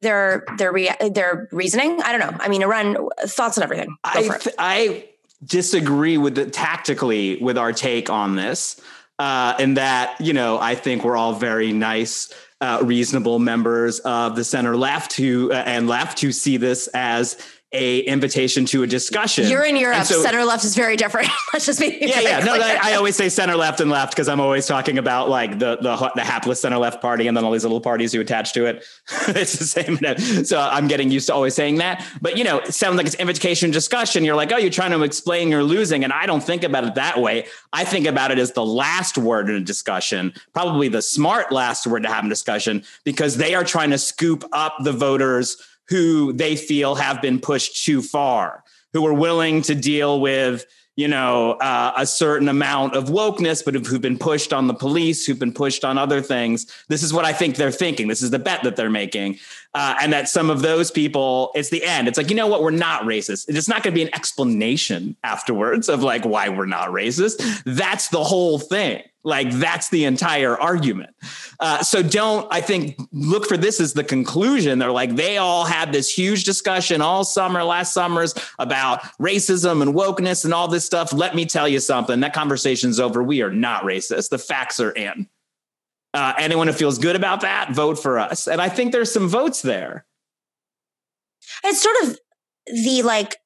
their 0.01 0.43
their 0.57 0.71
rea- 0.71 1.09
their 1.09 1.47
reasoning. 1.51 2.01
I 2.01 2.17
don't 2.17 2.19
know. 2.19 2.37
I 2.39 2.49
mean, 2.49 2.63
Arun 2.63 2.97
thoughts 3.21 3.57
on 3.57 3.63
everything. 3.63 3.89
Go 3.89 3.95
I 4.19 4.21
th- 4.37 4.55
I 4.59 5.09
disagree 5.43 6.17
with 6.17 6.35
the 6.35 6.45
tactically 6.45 7.37
with 7.37 7.57
our 7.57 7.73
take 7.73 8.09
on 8.09 8.35
this. 8.35 8.79
Uh, 9.17 9.55
in 9.59 9.75
that, 9.75 10.19
you 10.19 10.33
know, 10.33 10.59
I 10.59 10.75
think 10.75 11.05
we're 11.05 11.15
all 11.15 11.33
very 11.33 11.71
nice, 11.71 12.33
uh, 12.59 12.79
reasonable 12.83 13.39
members 13.39 13.99
of 13.99 14.35
the 14.35 14.43
center 14.43 14.75
left 14.75 15.13
who 15.13 15.51
uh, 15.51 15.63
and 15.65 15.87
left 15.87 16.19
who 16.19 16.33
see 16.33 16.57
this 16.57 16.87
as 16.93 17.37
a 17.71 17.99
invitation 18.01 18.65
to 18.65 18.83
a 18.83 18.87
discussion. 18.87 19.47
You're 19.47 19.65
in 19.65 19.75
Europe. 19.75 20.03
So, 20.03 20.21
center 20.21 20.43
left 20.43 20.63
is 20.63 20.75
very 20.75 20.95
different. 20.95 21.29
Let's 21.53 21.65
just 21.65 21.79
be 21.79 21.97
yeah, 21.99 22.19
yeah. 22.19 22.39
No, 22.39 22.53
I, 22.53 22.79
I, 22.81 22.93
always 22.93 23.15
say 23.15 23.27
center 23.27 23.55
left 23.55 23.81
and 23.81 23.89
left 23.89 24.13
because 24.13 24.29
I'm 24.29 24.39
always 24.39 24.65
talking 24.65 24.97
about 24.97 25.29
like 25.29 25.59
the, 25.59 25.77
the 25.77 26.11
the 26.15 26.23
hapless 26.23 26.61
center 26.61 26.77
left 26.77 27.01
party 27.01 27.27
and 27.27 27.35
then 27.35 27.43
all 27.43 27.51
these 27.51 27.63
little 27.63 27.81
parties 27.81 28.13
who 28.13 28.21
attach 28.21 28.53
to 28.53 28.65
it. 28.65 28.85
it's 29.29 29.57
the 29.57 29.65
same. 29.65 30.45
So 30.45 30.59
I'm 30.59 30.87
getting 30.87 31.11
used 31.11 31.27
to 31.27 31.33
always 31.33 31.55
saying 31.55 31.77
that. 31.77 32.05
But 32.21 32.37
you 32.37 32.43
know, 32.43 32.59
it 32.59 32.73
sounds 32.73 32.97
like 32.97 33.07
it's 33.07 33.15
invitation 33.15 33.71
discussion. 33.71 34.23
You're 34.23 34.35
like, 34.35 34.51
oh, 34.51 34.57
you're 34.57 34.69
trying 34.69 34.91
to 34.91 35.03
explain 35.03 35.49
you're 35.49 35.63
losing, 35.63 36.03
and 36.03 36.13
I 36.13 36.25
don't 36.25 36.43
think 36.43 36.63
about 36.63 36.85
it 36.85 36.95
that 36.95 37.19
way. 37.19 37.47
I 37.73 37.83
think 37.83 38.05
about 38.05 38.31
it 38.31 38.39
as 38.39 38.53
the 38.53 38.65
last 38.65 39.17
word 39.17 39.49
in 39.49 39.55
a 39.55 39.61
discussion, 39.61 40.33
probably 40.53 40.87
the 40.87 41.01
smart 41.01 41.51
last 41.51 41.85
word 41.87 42.03
to 42.03 42.09
have 42.09 42.23
in 42.23 42.29
discussion 42.29 42.83
because 43.03 43.37
they 43.37 43.53
are 43.55 43.63
trying 43.63 43.89
to 43.89 43.97
scoop 43.97 44.45
up 44.53 44.75
the 44.81 44.93
voters 44.93 45.57
who 45.87 46.33
they 46.33 46.55
feel 46.55 46.95
have 46.95 47.21
been 47.21 47.39
pushed 47.39 47.85
too 47.85 48.01
far, 48.01 48.63
who 48.93 49.05
are 49.05 49.13
willing 49.13 49.61
to 49.63 49.75
deal 49.75 50.19
with 50.19 50.65
you 50.95 51.07
know 51.07 51.53
uh, 51.53 51.93
a 51.97 52.05
certain 52.05 52.47
amount 52.47 52.95
of 52.95 53.05
wokeness 53.05 53.63
but 53.63 53.75
who've 53.75 54.01
been 54.01 54.17
pushed 54.17 54.53
on 54.53 54.67
the 54.67 54.73
police 54.73 55.25
who've 55.25 55.39
been 55.39 55.53
pushed 55.53 55.83
on 55.83 55.97
other 55.97 56.21
things. 56.21 56.65
This 56.87 57.03
is 57.03 57.13
what 57.13 57.25
i 57.25 57.33
think 57.33 57.55
they're 57.55 57.71
thinking. 57.71 58.07
This 58.07 58.21
is 58.21 58.31
the 58.31 58.39
bet 58.39 58.63
that 58.63 58.75
they're 58.75 58.89
making. 58.89 59.39
Uh, 59.73 59.95
and 60.01 60.13
that 60.13 60.29
some 60.29 60.49
of 60.49 60.61
those 60.61 60.91
people 60.91 61.51
it's 61.53 61.69
the 61.69 61.83
end. 61.83 62.07
It's 62.07 62.17
like 62.17 62.29
you 62.29 62.35
know 62.35 62.47
what? 62.47 62.61
We're 62.61 62.71
not 62.71 63.03
racist. 63.03 63.45
It's 63.49 63.67
not 63.67 63.83
going 63.83 63.93
to 63.93 63.99
be 63.99 64.03
an 64.03 64.15
explanation 64.15 65.15
afterwards 65.23 65.89
of 65.89 66.01
like 66.01 66.25
why 66.25 66.49
we're 66.49 66.65
not 66.65 66.89
racist. 66.89 67.63
That's 67.65 68.07
the 68.09 68.23
whole 68.23 68.59
thing 68.59 69.03
like 69.25 69.51
that's 69.51 69.89
the 69.89 70.05
entire 70.05 70.55
argument. 70.57 71.09
Uh, 71.59 71.81
so 71.81 72.03
don't, 72.03 72.47
I 72.51 72.61
think, 72.61 72.95
look 73.11 73.47
for 73.47 73.57
this 73.57 73.81
as 73.81 73.93
the 73.93 74.03
conclusion. 74.03 74.77
They're 74.77 74.91
like, 74.91 75.15
they 75.15 75.37
all 75.37 75.65
had 75.65 75.91
this 75.91 76.15
huge 76.15 76.43
discussion 76.43 77.01
all 77.01 77.23
summer, 77.23 77.63
last 77.63 77.91
summers 77.91 78.35
about 78.59 79.01
racism 79.19 79.81
and 79.81 79.95
wokeness 79.95 80.45
and 80.45 80.53
all 80.53 80.67
this 80.67 80.85
stuff. 80.85 81.11
Let 81.11 81.35
me 81.35 81.45
tell 81.45 81.67
you 81.67 81.79
something. 81.79 82.19
That 82.19 82.33
conversation's 82.33 82.99
over. 82.99 83.23
We 83.23 83.41
are 83.41 83.51
not 83.51 83.83
racist. 83.83 84.29
The 84.29 84.37
facts 84.37 84.79
are 84.79 84.91
in. 84.91 85.27
Uh, 86.13 86.33
anyone 86.37 86.67
who 86.67 86.73
feels 86.73 86.99
good 86.99 87.15
about 87.15 87.41
that, 87.41 87.71
vote 87.71 87.97
for 87.97 88.19
us. 88.19 88.47
And 88.47 88.61
I 88.61 88.69
think 88.69 88.91
there's 88.91 89.11
some 89.11 89.27
votes 89.27 89.63
there. 89.63 90.05
It's 91.63 91.81
sort 91.81 91.95
of 92.03 92.19
the 92.67 93.01
like, 93.01 93.37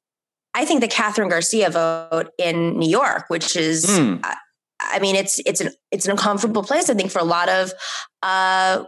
I 0.52 0.66
think 0.66 0.82
the 0.82 0.88
Kathryn 0.88 1.30
Garcia 1.30 1.70
vote 1.70 2.28
in 2.36 2.78
New 2.78 2.88
York, 2.88 3.24
which 3.28 3.56
is, 3.56 3.86
mm. 3.86 4.20
uh, 4.22 4.34
I 4.80 4.98
mean, 4.98 5.16
it's 5.16 5.40
it's 5.46 5.60
an 5.60 5.70
it's 5.90 6.06
an 6.06 6.12
uncomfortable 6.12 6.62
place. 6.62 6.88
I 6.90 6.94
think 6.94 7.10
for 7.10 7.18
a 7.18 7.24
lot 7.24 7.48
of 7.48 7.72
uh, 8.22 8.84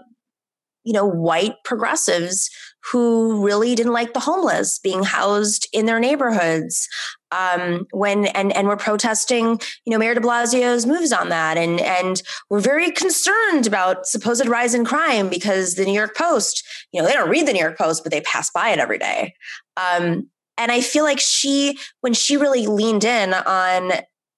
you 0.84 0.92
know 0.92 1.06
white 1.06 1.54
progressives 1.64 2.50
who 2.90 3.44
really 3.44 3.74
didn't 3.74 3.92
like 3.92 4.12
the 4.12 4.20
homeless 4.20 4.78
being 4.78 5.04
housed 5.04 5.68
in 5.72 5.86
their 5.86 6.00
neighborhoods 6.00 6.88
um, 7.30 7.86
when 7.92 8.26
and 8.26 8.52
and 8.56 8.66
we're 8.66 8.76
protesting 8.76 9.60
you 9.84 9.90
know 9.90 9.98
mayor 9.98 10.14
de 10.14 10.20
blasio's 10.20 10.86
moves 10.86 11.12
on 11.12 11.28
that 11.28 11.56
and 11.56 11.80
and 11.80 12.22
we're 12.50 12.60
very 12.60 12.90
concerned 12.90 13.66
about 13.66 14.06
supposed 14.06 14.46
rise 14.48 14.74
in 14.74 14.84
crime 14.84 15.28
because 15.28 15.74
the 15.74 15.84
new 15.84 15.94
york 15.94 16.16
post 16.16 16.64
you 16.92 17.00
know 17.00 17.06
they 17.06 17.14
don't 17.14 17.30
read 17.30 17.46
the 17.46 17.52
new 17.52 17.60
york 17.60 17.78
post 17.78 18.02
but 18.02 18.10
they 18.12 18.20
pass 18.22 18.50
by 18.50 18.70
it 18.70 18.78
every 18.78 18.98
day 18.98 19.34
um, 19.76 20.28
and 20.58 20.72
i 20.72 20.80
feel 20.80 21.04
like 21.04 21.20
she 21.20 21.78
when 22.00 22.12
she 22.12 22.36
really 22.36 22.66
leaned 22.66 23.04
in 23.04 23.32
on 23.32 23.92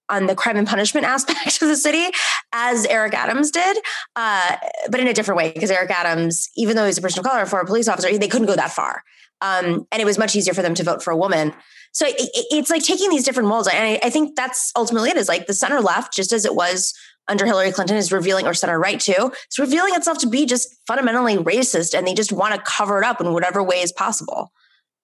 on 0.09 0.27
the 0.27 0.35
crime 0.35 0.57
and 0.57 0.67
punishment 0.67 1.07
aspect 1.15 1.61
of 1.63 1.69
the 1.69 1.77
city 1.77 2.07
as 2.53 2.87
Eric 2.87 3.15
Adams 3.15 3.51
did, 3.51 3.79
uh, 4.17 4.57
but 4.91 5.01
in 5.01 5.09
a 5.09 5.13
different 5.13 5.39
way 5.39 5.53
because 5.53 5.71
Eric 5.71 5.91
Adams, 5.91 6.49
even 6.57 6.77
though 6.77 6.87
he's 6.87 6.99
a 6.99 7.03
person 7.03 7.21
of 7.21 7.25
color, 7.25 7.43
a 7.43 7.47
former 7.47 7.67
police 7.67 7.89
officer, 7.89 8.17
they 8.17 8.29
couldn't 8.29 8.47
go 8.47 8.57
that 8.57 8.71
far. 8.71 9.03
Um, 9.41 9.87
and 9.93 10.01
it 10.01 10.05
was 10.05 10.19
much 10.19 10.35
easier 10.37 10.55
for 10.55 10.63
them 10.63 10.75
to 10.75 10.85
vote 10.85 11.03
for 11.03 11.11
a 11.11 11.17
woman. 11.17 11.53
So 11.93 12.07
it, 12.07 12.15
it's 12.51 12.71
like 12.71 12.83
taking 12.83 13.11
these 13.11 13.25
different 13.25 13.49
molds. 13.49 13.69
And 13.69 13.79
I, 13.79 14.07
I 14.07 14.11
think 14.11 14.37
that's 14.37 14.73
ultimately 14.77 15.11
it 15.11 15.17
is 15.17 15.29
like 15.29 15.47
the 15.47 15.55
center 15.55 15.81
left, 15.81 16.15
just 16.15 16.33
as 16.33 16.45
it 16.45 16.55
was 16.55 16.95
under 17.29 17.47
Hillary 17.47 17.73
Clinton, 17.73 17.97
is 17.97 18.13
revealing, 18.13 18.47
or 18.47 18.55
center 18.55 18.79
right 18.79 19.01
too, 19.01 19.33
it's 19.47 19.59
revealing 19.59 19.95
itself 19.95 20.19
to 20.19 20.29
be 20.29 20.47
just 20.47 20.75
fundamentally 20.87 21.37
racist. 21.37 21.97
And 21.97 22.07
they 22.07 22.15
just 22.15 22.33
want 22.33 22.55
to 22.55 22.61
cover 22.61 22.99
it 22.99 23.05
up 23.05 23.21
in 23.21 23.33
whatever 23.33 23.63
way 23.63 23.77
is 23.77 23.93
possible. 23.93 24.53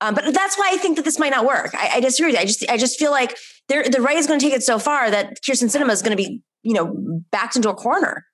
Um, 0.01 0.15
but 0.15 0.33
that's 0.33 0.57
why 0.57 0.71
I 0.73 0.77
think 0.79 0.97
that 0.97 1.05
this 1.05 1.19
might 1.19 1.31
not 1.31 1.45
work. 1.45 1.75
I, 1.75 1.97
I 1.97 2.01
disagree. 2.01 2.37
I 2.37 2.45
just 2.45 2.69
I 2.71 2.77
just 2.77 2.99
feel 2.99 3.11
like 3.11 3.37
the 3.69 3.99
right 4.01 4.17
is 4.17 4.27
going 4.27 4.41
to 4.41 4.45
take 4.45 4.55
it 4.55 4.63
so 4.63 4.79
far 4.79 5.11
that 5.11 5.43
Kyrsten 5.43 5.75
Sinema 5.75 5.91
is 5.91 6.03
going 6.03 6.17
to 6.17 6.23
be 6.23 6.43
you 6.63 6.75
know 6.75 7.23
backed 7.31 7.57
into 7.57 7.69
a 7.69 7.75
corner. 7.75 8.25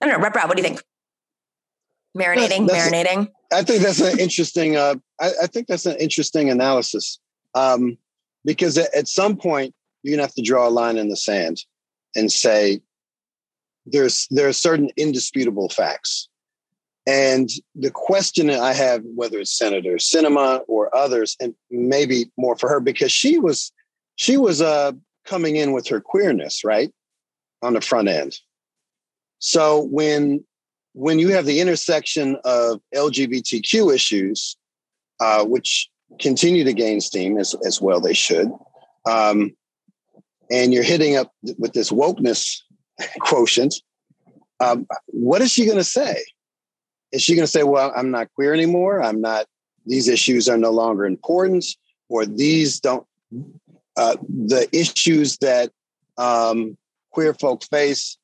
I 0.00 0.06
don't 0.06 0.18
know, 0.18 0.24
Rep 0.24 0.34
What 0.34 0.56
do 0.56 0.62
you 0.62 0.68
think? 0.68 0.82
Marinating, 2.16 2.66
that's, 2.66 2.90
that's 2.90 2.90
marinating. 2.90 3.28
A, 3.52 3.56
I 3.56 3.62
think 3.62 3.82
that's 3.82 4.00
an 4.00 4.18
interesting. 4.18 4.76
Uh, 4.76 4.96
I, 5.20 5.30
I, 5.42 5.46
think 5.46 5.68
that's 5.68 5.86
an 5.86 5.96
interesting 5.98 6.50
analysis 6.50 7.20
um, 7.54 7.96
because 8.44 8.76
at, 8.78 8.92
at 8.94 9.06
some 9.06 9.36
point 9.36 9.74
you're 10.02 10.16
gonna 10.16 10.26
have 10.26 10.34
to 10.34 10.42
draw 10.42 10.66
a 10.66 10.70
line 10.70 10.96
in 10.96 11.08
the 11.08 11.16
sand 11.16 11.58
and 12.16 12.32
say 12.32 12.80
there's 13.86 14.26
there 14.30 14.48
are 14.48 14.52
certain 14.52 14.90
indisputable 14.96 15.68
facts 15.68 16.28
and 17.10 17.50
the 17.74 17.90
question 17.90 18.46
that 18.46 18.60
I 18.60 18.72
have, 18.72 19.02
whether 19.16 19.40
it's 19.40 19.58
Senator 19.58 19.96
Sinema 19.96 20.60
or 20.68 20.94
others, 20.94 21.36
and 21.40 21.56
maybe 21.68 22.30
more 22.38 22.54
for 22.54 22.68
her, 22.68 22.78
because 22.78 23.10
she 23.10 23.36
was 23.36 23.72
she 24.14 24.36
was 24.36 24.62
uh, 24.62 24.92
coming 25.24 25.56
in 25.56 25.72
with 25.72 25.88
her 25.88 26.00
queerness, 26.00 26.62
right, 26.62 26.92
on 27.62 27.72
the 27.72 27.80
front 27.80 28.06
end. 28.06 28.38
So 29.40 29.88
when 29.90 30.44
when 30.92 31.18
you 31.18 31.30
have 31.30 31.46
the 31.46 31.58
intersection 31.58 32.36
of 32.44 32.80
LGBTQ 32.94 33.92
issues, 33.92 34.56
uh, 35.18 35.44
which 35.44 35.90
continue 36.20 36.62
to 36.62 36.72
gain 36.72 37.00
steam 37.00 37.38
as, 37.38 37.56
as 37.66 37.80
well 37.80 38.00
they 38.00 38.14
should, 38.14 38.52
um, 39.04 39.50
and 40.48 40.72
you're 40.72 40.84
hitting 40.84 41.16
up 41.16 41.32
with 41.58 41.72
this 41.72 41.90
wokeness 41.90 42.60
quotient, 43.18 43.74
um, 44.60 44.86
what 45.06 45.42
is 45.42 45.50
she 45.50 45.64
going 45.64 45.76
to 45.76 45.82
say? 45.82 46.22
Is 47.12 47.22
she 47.22 47.34
going 47.34 47.44
to 47.44 47.50
say, 47.50 47.62
"Well, 47.62 47.92
I'm 47.96 48.10
not 48.10 48.32
queer 48.34 48.54
anymore. 48.54 49.02
I'm 49.02 49.20
not. 49.20 49.46
These 49.86 50.08
issues 50.08 50.48
are 50.48 50.58
no 50.58 50.70
longer 50.70 51.04
important, 51.04 51.64
or 52.08 52.26
these 52.26 52.80
don't. 52.80 53.06
Uh, 53.96 54.16
the 54.28 54.68
issues 54.72 55.36
that 55.38 55.70
um, 56.16 56.76
queer 57.10 57.34
folk 57.34 57.64
face 57.64 58.16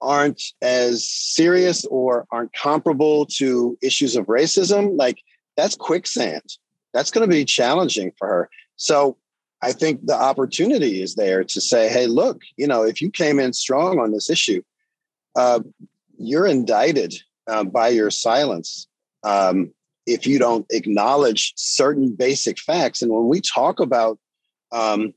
aren't 0.00 0.42
as 0.62 1.08
serious 1.08 1.84
or 1.86 2.26
aren't 2.30 2.52
comparable 2.52 3.26
to 3.26 3.76
issues 3.82 4.16
of 4.16 4.26
racism, 4.26 4.96
like 4.96 5.18
that's 5.56 5.74
quicksand. 5.74 6.42
That's 6.94 7.10
going 7.10 7.28
to 7.28 7.34
be 7.34 7.44
challenging 7.44 8.12
for 8.18 8.28
her. 8.28 8.50
So 8.76 9.16
I 9.60 9.72
think 9.72 10.06
the 10.06 10.14
opportunity 10.14 11.02
is 11.02 11.16
there 11.16 11.42
to 11.44 11.60
say, 11.60 11.88
hey, 11.88 12.06
look, 12.06 12.42
you 12.56 12.66
know, 12.66 12.84
if 12.84 13.02
you 13.02 13.10
came 13.10 13.40
in 13.40 13.52
strong 13.52 13.98
on 13.98 14.12
this 14.12 14.30
issue, 14.30 14.62
uh, 15.36 15.60
you're 16.16 16.46
indicted 16.46 17.14
uh, 17.48 17.64
by 17.64 17.88
your 17.88 18.10
silence 18.10 18.86
um, 19.24 19.72
if 20.06 20.26
you 20.26 20.38
don't 20.38 20.66
acknowledge 20.70 21.52
certain 21.56 22.14
basic 22.14 22.58
facts. 22.58 23.02
And 23.02 23.12
when 23.12 23.28
we 23.28 23.40
talk 23.40 23.80
about, 23.80 24.18
um, 24.72 25.12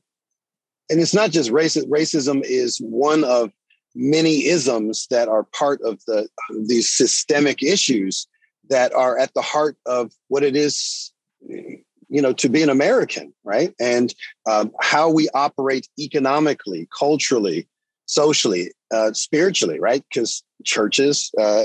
and 0.90 1.00
it's 1.00 1.14
not 1.14 1.30
just 1.30 1.50
racism, 1.50 1.88
racism 1.88 2.42
is 2.44 2.78
one 2.78 3.24
of 3.24 3.50
many 3.94 4.46
isms 4.46 5.06
that 5.10 5.28
are 5.28 5.44
part 5.44 5.80
of 5.82 6.02
the 6.06 6.28
these 6.66 6.92
systemic 6.92 7.62
issues 7.62 8.26
that 8.70 8.92
are 8.94 9.18
at 9.18 9.34
the 9.34 9.42
heart 9.42 9.76
of 9.86 10.12
what 10.28 10.42
it 10.42 10.56
is 10.56 11.12
you 11.40 12.22
know 12.22 12.32
to 12.32 12.48
be 12.48 12.62
an 12.62 12.70
american 12.70 13.32
right 13.44 13.74
and 13.78 14.14
um, 14.46 14.70
how 14.80 15.10
we 15.10 15.28
operate 15.34 15.88
economically 15.98 16.88
culturally 16.98 17.68
socially 18.06 18.72
uh, 18.92 19.12
spiritually 19.12 19.78
right 19.78 20.04
because 20.08 20.42
churches 20.64 21.30
uh, 21.38 21.64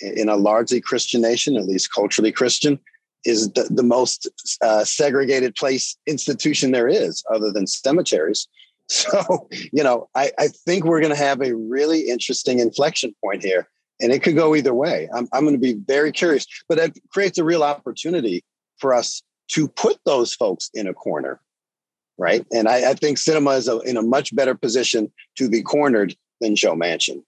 in 0.00 0.28
a 0.28 0.36
largely 0.36 0.80
christian 0.80 1.20
nation 1.22 1.56
at 1.56 1.66
least 1.66 1.92
culturally 1.92 2.32
christian 2.32 2.78
is 3.24 3.50
the, 3.52 3.64
the 3.64 3.82
most 3.82 4.28
uh, 4.62 4.84
segregated 4.84 5.54
place 5.56 5.96
institution 6.06 6.70
there 6.70 6.86
is 6.86 7.24
other 7.32 7.50
than 7.50 7.66
cemeteries 7.66 8.46
So, 8.88 9.48
you 9.50 9.82
know, 9.82 10.08
I, 10.14 10.30
I 10.38 10.46
think 10.48 10.84
we're 10.84 11.00
going 11.00 11.12
to 11.12 11.18
have 11.18 11.40
a 11.40 11.56
really 11.56 12.02
interesting 12.02 12.60
inflection 12.60 13.14
point 13.22 13.42
here, 13.42 13.68
and 14.00 14.12
it 14.12 14.22
could 14.22 14.36
go 14.36 14.54
either 14.54 14.72
way. 14.72 15.08
I'm, 15.12 15.26
I'm 15.32 15.42
going 15.42 15.54
to 15.54 15.60
be 15.60 15.74
very 15.74 16.12
curious, 16.12 16.46
but 16.68 16.78
it 16.78 16.96
creates 17.10 17.36
a 17.36 17.44
real 17.44 17.64
opportunity 17.64 18.44
for 18.78 18.94
us 18.94 19.22
to 19.48 19.66
put 19.66 19.98
those 20.04 20.34
folks 20.34 20.70
in 20.72 20.86
a 20.86 20.94
corner, 20.94 21.40
right? 22.16 22.46
And 22.52 22.68
I, 22.68 22.90
I 22.90 22.94
think 22.94 23.18
Sinema 23.18 23.58
is 23.58 23.66
a, 23.66 23.80
in 23.80 23.96
a 23.96 24.02
much 24.02 24.34
better 24.36 24.54
position 24.54 25.12
to 25.36 25.50
be 25.50 25.62
cornered 25.62 26.14
than 26.40 26.54
Joe 26.54 26.76
Manchin. 26.76 27.24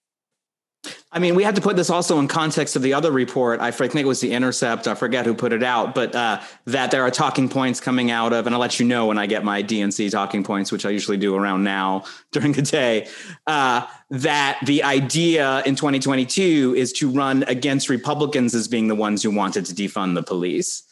I 1.10 1.18
mean, 1.20 1.34
we 1.34 1.42
have 1.42 1.54
to 1.54 1.60
put 1.60 1.74
this 1.74 1.88
also 1.88 2.18
in 2.18 2.28
context 2.28 2.76
of 2.76 2.82
the 2.82 2.92
other 2.92 3.10
report. 3.10 3.60
I 3.60 3.70
think 3.70 3.94
it 3.94 4.06
was 4.06 4.20
the 4.20 4.32
Intercept. 4.32 4.86
I 4.86 4.94
forget 4.94 5.24
who 5.24 5.34
put 5.34 5.52
it 5.52 5.62
out, 5.62 5.94
but 5.94 6.14
uh, 6.14 6.40
that 6.66 6.90
there 6.90 7.02
are 7.02 7.10
talking 7.10 7.48
points 7.48 7.80
coming 7.80 8.10
out 8.10 8.34
of, 8.34 8.46
and 8.46 8.54
I'll 8.54 8.60
let 8.60 8.78
you 8.78 8.86
know 8.86 9.06
when 9.06 9.16
I 9.16 9.26
get 9.26 9.42
my 9.42 9.62
DNC 9.62 10.10
talking 10.10 10.44
points, 10.44 10.70
which 10.70 10.84
I 10.84 10.90
usually 10.90 11.16
do 11.16 11.34
around 11.34 11.64
now 11.64 12.04
during 12.32 12.52
the 12.52 12.62
day. 12.62 13.08
Uh, 13.46 13.86
that 14.10 14.60
the 14.66 14.82
idea 14.82 15.62
in 15.64 15.76
2022 15.76 16.74
is 16.76 16.92
to 16.94 17.10
run 17.10 17.42
against 17.44 17.88
Republicans 17.88 18.54
as 18.54 18.68
being 18.68 18.88
the 18.88 18.94
ones 18.94 19.22
who 19.22 19.30
wanted 19.30 19.64
to 19.66 19.74
defund 19.74 20.14
the 20.14 20.22
police. 20.22 20.82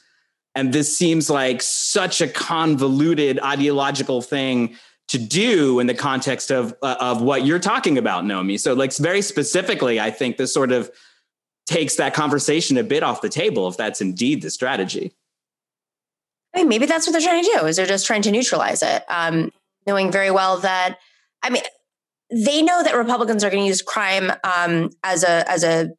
And 0.55 0.73
this 0.73 0.97
seems 0.97 1.29
like 1.29 1.61
such 1.61 2.23
a 2.23 2.29
convoluted 2.29 3.39
ideological 3.41 4.23
thing 4.23 4.77
to 5.09 5.19
do 5.19 5.79
in 5.79 5.87
the 5.87 5.95
context 5.95 6.51
of 6.51 6.75
uh, 6.83 6.97
of 7.01 7.23
what 7.23 7.47
you're 7.47 7.59
talking 7.59 7.99
about, 7.99 8.25
Nomi. 8.25 8.59
So, 8.59 8.75
like 8.75 8.95
very 8.97 9.23
specifically, 9.23 10.01
I 10.01 10.11
think 10.11 10.37
this 10.37 10.53
sort 10.53 10.73
of 10.73 10.91
takes 11.67 11.97
that 11.97 12.15
conversation 12.15 12.77
a 12.77 12.83
bit 12.83 13.03
off 13.03 13.21
the 13.21 13.29
table 13.29 13.69
if 13.69 13.77
that's 13.77 14.01
indeed 14.01 14.43
the 14.43 14.51
strategy. 14.51 15.13
I 16.55 16.61
mean, 16.61 16.69
maybe 16.69 16.87
that's 16.87 17.07
what 17.07 17.13
they're 17.13 17.21
trying 17.21 17.45
to 17.45 17.59
do. 17.59 17.67
Is 17.67 17.77
they're 17.77 17.87
just 17.87 18.07
trying 18.07 18.23
to 18.23 18.31
neutralize 18.31 18.83
it, 18.83 19.05
um, 19.09 19.53
knowing 19.87 20.11
very 20.11 20.31
well 20.31 20.59
that 20.59 20.99
I 21.43 21.51
mean 21.51 21.63
they 22.31 22.63
know 22.63 22.83
that 22.83 22.97
Republicans 22.97 23.45
are 23.45 23.51
going 23.51 23.63
to 23.63 23.69
use 23.69 23.83
crime 23.83 24.33
um, 24.43 24.91
as 25.05 25.23
a 25.23 25.49
as 25.51 25.63
a 25.63 25.91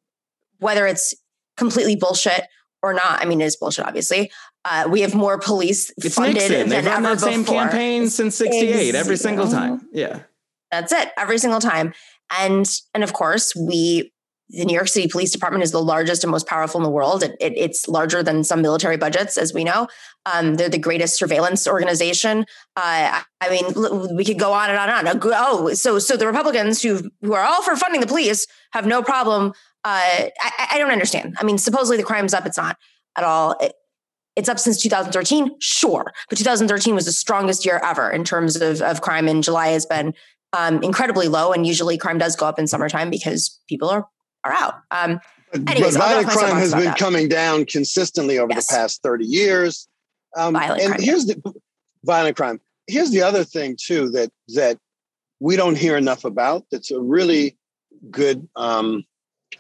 whether 0.60 0.86
it's 0.86 1.14
completely 1.56 1.96
bullshit 1.96 2.44
or 2.84 2.94
not. 2.94 3.22
I 3.22 3.26
mean, 3.26 3.42
it 3.42 3.46
is 3.46 3.56
bullshit, 3.56 3.86
obviously, 3.86 4.32
uh, 4.70 4.88
we 4.90 5.02
have 5.02 5.16
more 5.16 5.38
police 5.38 5.92
it's 5.98 6.16
funded 6.16 6.36
Nixon. 6.36 6.70
They've 6.70 6.86
run 6.86 7.04
that 7.04 7.20
same 7.20 7.42
before. 7.42 7.56
campaign 7.56 8.10
since 8.10 8.36
'68, 8.36 8.96
every 8.96 9.18
single 9.18 9.48
time. 9.48 9.88
Yeah, 9.92 10.22
that's 10.72 10.92
it, 10.92 11.12
every 11.18 11.38
single 11.38 11.60
time. 11.60 11.94
And 12.38 12.68
and 12.94 13.04
of 13.04 13.14
course, 13.14 13.56
we 13.56 14.12
the 14.50 14.66
New 14.66 14.74
York 14.74 14.88
City 14.88 15.08
Police 15.08 15.32
Department 15.32 15.64
is 15.64 15.72
the 15.72 15.82
largest 15.82 16.24
and 16.24 16.32
most 16.32 16.48
powerful 16.48 16.80
in 16.80 16.84
the 16.84 16.90
world. 16.90 17.22
It, 17.22 17.36
it, 17.40 17.54
it's 17.58 17.88
larger 17.88 18.24
than 18.24 18.46
some 18.46 18.62
military 18.62 18.96
budgets, 18.96 19.38
as 19.38 19.54
we 19.54 19.66
know. 19.66 19.88
Um, 20.26 20.56
they're 20.56 20.70
the 20.70 20.78
greatest 20.78 21.18
surveillance 21.18 21.68
organization. 21.68 22.46
Uh, 22.76 23.22
I 23.42 23.50
mean, 23.50 24.16
we 24.16 24.24
could 24.24 24.40
go 24.40 24.54
on 24.54 24.70
and 24.70 24.80
on 24.80 24.90
and 24.90 25.08
on. 25.08 25.20
Oh, 25.24 25.74
so 25.74 26.00
so 26.00 26.16
the 26.18 26.28
Republicans 26.28 26.82
who 26.82 27.10
who 27.22 27.34
are 27.34 27.44
all 27.44 27.62
for 27.62 27.76
funding 27.76 28.02
the 28.02 28.08
police 28.08 28.48
have 28.72 28.86
no 28.86 29.02
problem. 29.02 29.54
Uh, 29.84 30.30
I, 30.42 30.68
I 30.72 30.78
don't 30.78 30.92
understand. 30.92 31.36
I 31.40 31.44
mean, 31.44 31.58
supposedly 31.58 31.98
the 31.98 32.04
crime's 32.04 32.34
up. 32.34 32.46
It's 32.46 32.58
not 32.58 32.78
at 33.16 33.24
all. 33.24 33.56
It, 33.60 33.74
it's 34.38 34.48
up 34.48 34.60
since 34.60 34.80
2013, 34.82 35.50
sure, 35.60 36.14
but 36.30 36.38
2013 36.38 36.94
was 36.94 37.06
the 37.06 37.12
strongest 37.12 37.66
year 37.66 37.82
ever 37.84 38.10
in 38.10 38.24
terms 38.24 38.56
of, 38.56 38.84
of 38.84 39.02
crime, 39.02 39.28
and 39.28 39.44
July 39.44 39.70
has 39.70 39.86
been 39.88 40.14
um, 40.54 40.82
incredibly 40.84 41.28
low. 41.28 41.52
And 41.52 41.66
usually, 41.66 41.98
crime 41.98 42.20
does 42.20 42.36
go 42.36 42.46
up 42.46 42.60
in 42.60 42.68
summertime 42.68 43.10
because 43.10 43.60
people 43.68 43.90
are 43.90 44.08
are 44.44 44.54
out. 44.54 44.76
Um, 44.92 45.20
anyways, 45.68 45.98
but 45.98 46.04
violent 46.04 46.28
crime 46.30 46.56
has 46.56 46.72
been 46.72 46.84
that. 46.84 47.00
coming 47.00 47.28
down 47.28 47.66
consistently 47.66 48.38
over 48.38 48.54
yes. 48.54 48.68
the 48.68 48.76
past 48.76 49.02
30 49.02 49.26
years. 49.26 49.88
Um, 50.38 50.54
violent 50.54 50.82
and 50.82 50.94
crime, 50.94 51.04
here's 51.04 51.26
the 51.26 51.54
violent 52.06 52.38
crime. 52.38 52.62
Here's 52.86 53.10
the 53.10 53.24
other 53.24 53.44
thing 53.44 53.76
too 53.84 54.12
that 54.12 54.30
that 54.50 54.78
we 55.40 55.56
don't 55.56 55.78
hear 55.78 55.98
enough 55.98 56.26
about. 56.26 56.64
That's 56.72 56.92
a 56.92 57.02
really 57.02 57.58
good 58.12 58.48
um, 58.56 59.04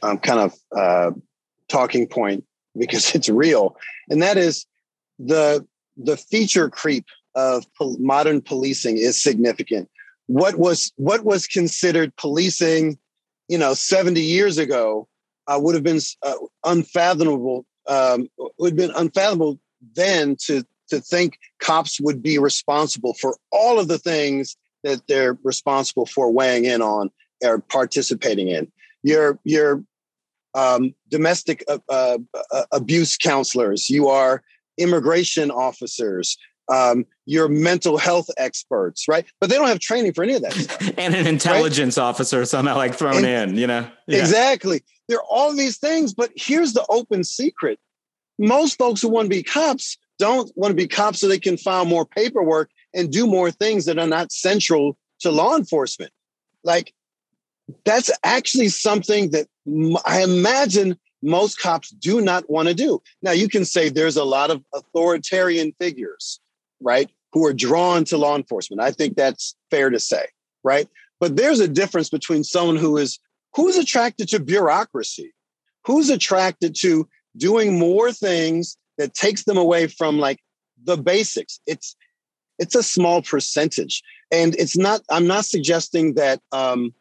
um 0.04 0.20
kind 0.20 0.40
of 0.40 0.54
uh, 0.76 1.12
talking 1.68 2.08
point 2.08 2.44
because 2.78 3.16
it's 3.16 3.30
real, 3.30 3.78
and 4.10 4.22
that 4.22 4.38
is 4.38 4.66
the 5.20 5.66
the 5.98 6.18
feature 6.18 6.70
creep 6.70 7.06
of 7.36 7.66
modern 7.80 8.42
policing 8.42 8.98
is 8.98 9.22
significant. 9.22 9.90
What 10.28 10.58
was 10.58 10.92
what 10.96 11.24
was 11.24 11.48
considered 11.48 12.16
policing, 12.18 12.98
you 13.48 13.58
know, 13.58 13.74
seventy 13.74 14.22
years 14.22 14.58
ago, 14.58 15.08
uh, 15.48 15.60
would 15.62 15.76
have 15.76 15.84
been 15.84 16.02
uh, 16.24 16.36
unfathomable. 16.66 17.66
Um, 17.88 18.28
would 18.60 18.72
have 18.72 18.76
been 18.76 18.96
unfathomable 18.96 19.60
then 19.96 20.36
to 20.46 20.66
to 20.90 21.00
think 21.00 21.38
cops 21.60 22.00
would 22.00 22.22
be 22.22 22.38
responsible 22.38 23.14
for 23.14 23.38
all 23.52 23.80
of 23.80 23.88
the 23.88 23.98
things 23.98 24.58
that 24.84 25.02
they're 25.08 25.38
responsible 25.44 26.06
for 26.06 26.32
weighing 26.32 26.66
in 26.66 26.82
on 26.82 27.10
or 27.44 27.60
participating 27.60 28.48
in. 28.48 28.72
Your 29.04 29.40
your 29.44 29.84
um, 30.58 30.96
domestic 31.10 31.64
uh, 31.70 31.78
uh, 31.88 32.18
uh, 32.52 32.64
abuse 32.72 33.16
counselors, 33.16 33.90
you 33.90 34.10
are 34.10 34.42
immigration 34.80 35.52
officers, 35.52 36.36
um, 36.70 37.06
your 37.26 37.48
mental 37.48 37.98
health 37.98 38.28
experts, 38.38 39.08
right? 39.08 39.26
But 39.40 39.50
they 39.50 39.56
don't 39.56 39.68
have 39.68 39.80
training 39.80 40.14
for 40.14 40.24
any 40.24 40.34
of 40.34 40.42
that. 40.42 40.94
and 40.98 41.16
an 41.16 41.28
intelligence 41.28 41.98
right? 41.98 42.04
officer 42.04 42.44
somehow 42.44 42.76
like 42.76 42.96
thrown 42.96 43.24
and, 43.24 43.52
in, 43.52 43.58
you 43.58 43.68
know? 43.68 43.88
Yeah. 44.08 44.20
Exactly. 44.20 44.84
There 45.08 45.20
are 45.20 45.26
all 45.30 45.56
these 45.56 45.78
things, 45.78 46.14
but 46.14 46.32
here's 46.36 46.74
the 46.74 46.86
open 46.90 47.24
secret. 47.24 47.80
Most 48.40 48.80
folks 48.80 49.02
who 49.02 49.10
want 49.10 49.28
to 49.28 49.30
be 49.30 49.44
cops 49.44 49.96
don't 50.18 50.52
want 50.56 50.72
to 50.72 50.76
be 50.76 50.88
cops 50.88 51.20
so 51.20 51.28
they 51.28 51.40
can 51.40 51.58
file 51.58 51.86
more 51.86 52.06
paperwork 52.06 52.72
and 52.96 53.12
do 53.12 53.28
more 53.28 53.52
things 53.52 53.86
that 53.86 54.00
are 54.00 54.08
not 54.08 54.32
central 54.32 54.98
to 55.20 55.30
law 55.30 55.56
enforcement. 55.56 56.12
Like 56.64 56.94
that's 57.86 58.10
actually 58.24 58.70
something 58.70 59.32
that 59.32 59.48
I 60.06 60.24
imagine 60.24 60.98
most 61.22 61.60
cops 61.60 61.90
do 61.90 62.22
not 62.22 62.50
want 62.50 62.68
to 62.68 62.74
do. 62.74 63.02
Now, 63.22 63.32
you 63.32 63.50
can 63.50 63.66
say 63.66 63.90
there's 63.90 64.18
a 64.18 64.24
lot 64.24 64.52
of 64.52 64.64
authoritarian 64.74 65.74
figures, 65.80 66.40
right, 66.82 67.10
who 67.34 67.46
are 67.46 67.54
drawn 67.54 68.06
to 68.06 68.18
law 68.18 68.36
enforcement. 68.36 68.82
I 68.82 68.92
think 68.92 69.16
that's 69.16 69.56
fair 69.70 69.90
to 69.90 70.00
say, 70.00 70.28
right? 70.64 70.88
But 71.20 71.36
there's 71.36 71.60
a 71.60 71.68
difference 71.68 72.10
between 72.10 72.44
someone 72.44 72.78
who 72.78 72.98
is 72.98 73.20
who's 73.56 73.78
attracted 73.78 74.28
to 74.30 74.40
bureaucracy, 74.40 75.34
who's 75.86 76.10
attracted 76.10 76.76
to 76.82 77.08
doing 77.36 77.78
more 77.78 78.12
things 78.12 78.78
that 78.98 79.14
takes 79.14 79.44
them 79.44 79.58
away 79.58 79.88
from 79.88 80.20
like 80.20 80.40
the 80.84 80.98
basics. 80.98 81.60
It's 81.66 81.96
it's 82.60 82.76
a 82.76 82.84
small 82.84 83.22
percentage, 83.22 84.02
and 84.32 84.56
it's 84.56 84.78
not. 84.78 85.02
I'm 85.10 85.28
not 85.28 85.46
suggesting 85.46 86.14
that 86.16 86.40
um, 86.52 86.94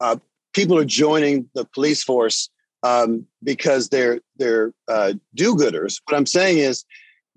uh, 0.00 0.16
people 0.56 0.78
are 0.78 0.86
joining 0.86 1.48
the 1.54 1.66
police 1.66 2.02
force 2.02 2.48
um, 2.82 3.26
because 3.44 3.90
they're 3.90 4.20
they're 4.38 4.72
uh, 4.88 5.12
do-gooders. 5.34 6.00
What 6.06 6.16
I'm 6.16 6.26
saying 6.26 6.58
is 6.58 6.84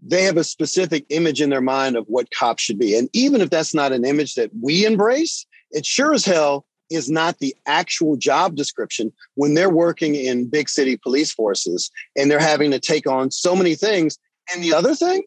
they 0.02 0.24
have 0.24 0.38
a 0.38 0.44
specific 0.44 1.06
image 1.10 1.42
in 1.42 1.50
their 1.50 1.62
mind 1.62 1.98
of 1.98 2.06
what 2.08 2.32
cops 2.32 2.64
should 2.64 2.80
be, 2.80 2.98
and 2.98 3.10
even 3.14 3.42
if 3.42 3.50
that's 3.50 3.76
not 3.76 3.92
an 3.92 4.06
image 4.06 4.36
that 4.36 4.50
we 4.60 4.86
embrace, 4.86 5.46
it 5.72 5.86
sure 5.86 6.14
as 6.14 6.26
hell 6.26 6.66
is 6.90 7.10
not 7.10 7.38
the 7.38 7.56
actual 7.68 8.16
job 8.16 8.56
description 8.56 9.14
when 9.36 9.54
they're 9.54 9.70
working 9.70 10.16
in 10.16 10.50
big 10.50 10.68
city 10.68 10.98
police 10.98 11.32
forces 11.32 11.92
and 12.16 12.32
they're 12.32 12.40
having 12.40 12.72
to 12.72 12.80
take 12.80 13.06
on 13.06 13.30
so 13.30 13.56
many 13.56 13.76
things. 13.76 14.18
And 14.52 14.64
the 14.64 14.74
other 14.74 14.96
thing, 14.96 15.22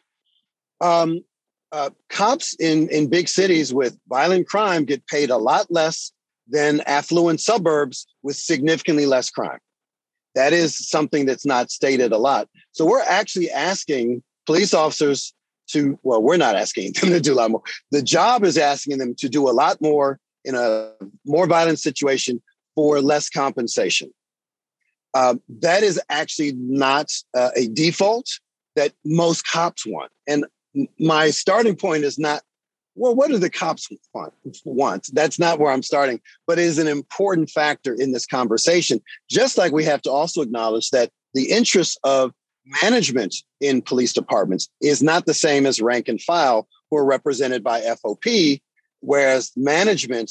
um, 0.81 1.21
uh, 1.71 1.91
cops 2.09 2.55
in, 2.55 2.89
in 2.89 3.09
big 3.09 3.29
cities 3.29 3.73
with 3.73 3.97
violent 4.09 4.49
crime 4.49 4.85
get 4.85 5.07
paid 5.07 5.31
a 5.31 5.37
lot 5.37 5.67
less 5.71 6.11
than 6.49 6.81
affluent 6.83 7.41
suburbs 7.41 8.07
with 8.23 8.37
significantly 8.37 9.07
less 9.07 9.31
crime. 9.31 9.59
That 10.35 10.53
is 10.53 10.89
something 10.89 11.27
that's 11.27 11.47
not 11.47 11.71
stated 11.71 12.13
a 12.13 12.19
lot. 12.19 12.49
So 12.73 12.87
we're 12.87 13.03
actually 13.03 13.51
asking 13.51 14.23
police 14.47 14.75
officers 14.75 15.35
to, 15.71 15.99
well, 16.03 16.23
we're 16.23 16.37
not 16.37 16.57
asking 16.57 16.93
them 16.95 17.11
to 17.13 17.21
do 17.21 17.35
a 17.35 17.37
lot 17.37 17.51
more. 17.51 17.63
The 17.91 18.03
job 18.03 18.45
is 18.45 18.59
asking 18.59 18.99
them 18.99 19.15
to 19.17 19.29
do 19.29 19.49
a 19.49 19.53
lot 19.53 19.81
more 19.81 20.19
in 20.45 20.55
a 20.55 20.93
more 21.25 21.47
violent 21.47 21.79
situation 21.79 22.43
for 22.75 23.01
less 23.01 23.29
compensation. 23.29 24.11
Uh, 25.15 25.35
that 25.61 25.83
is 25.83 26.01
actually 26.09 26.53
not 26.57 27.13
uh, 27.35 27.51
a 27.55 27.69
default 27.69 28.29
that 28.75 28.93
most 29.05 29.47
cops 29.47 29.87
want. 29.87 30.11
And 30.27 30.47
my 30.99 31.31
starting 31.31 31.77
point 31.77 32.05
is 32.05 32.19
not, 32.19 32.43
well, 32.95 33.15
what 33.15 33.31
do 33.31 33.39
the 33.39 33.51
cops 33.51 33.89
want? 34.13 34.35
want? 34.65 35.09
That's 35.13 35.39
not 35.39 35.59
where 35.59 35.73
I'm 35.73 35.83
starting, 35.83 36.21
but 36.47 36.59
is 36.59 36.79
an 36.79 36.89
important 36.89 37.51
factor 37.51 37.95
in 37.95 38.13
this 38.13 38.27
conversation. 38.27 39.01
Just 39.31 39.57
like 39.57 39.73
we 39.73 39.85
have 39.85 40.03
to 40.03 40.11
also 40.11 40.43
acknowledge 40.43 40.91
that 40.91 41.11
the 41.35 41.51
interests 41.51 41.99
of 42.05 42.33
management 42.83 43.35
in 43.61 43.83
police 43.83 44.13
departments 44.13 44.69
is 44.81 45.03
not 45.03 45.27
the 45.27 45.35
same 45.35 45.67
as 45.67 45.81
rank 45.81 46.09
and 46.09 46.21
file 46.21 46.69
who 46.91 46.97
are 46.97 47.05
represented 47.05 47.65
by 47.65 47.81
FOP, 47.81 48.61
whereas 49.01 49.51
management 49.57 50.31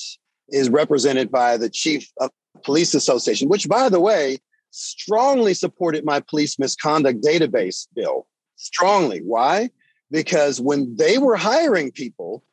is 0.49 0.69
represented 0.69 1.31
by 1.31 1.57
the 1.57 1.69
chief 1.69 2.11
of 2.19 2.29
police 2.63 2.93
association, 2.93 3.49
which 3.49 3.67
by 3.67 3.89
the 3.89 3.99
way, 3.99 4.37
strongly 4.69 5.53
supported 5.53 6.05
my 6.05 6.19
police 6.19 6.57
misconduct 6.57 7.21
database 7.23 7.87
bill. 7.93 8.27
Strongly. 8.55 9.19
Why? 9.19 9.69
Because 10.11 10.61
when 10.61 10.95
they 10.95 11.17
were 11.17 11.35
hiring 11.35 11.91
people, 11.91 12.43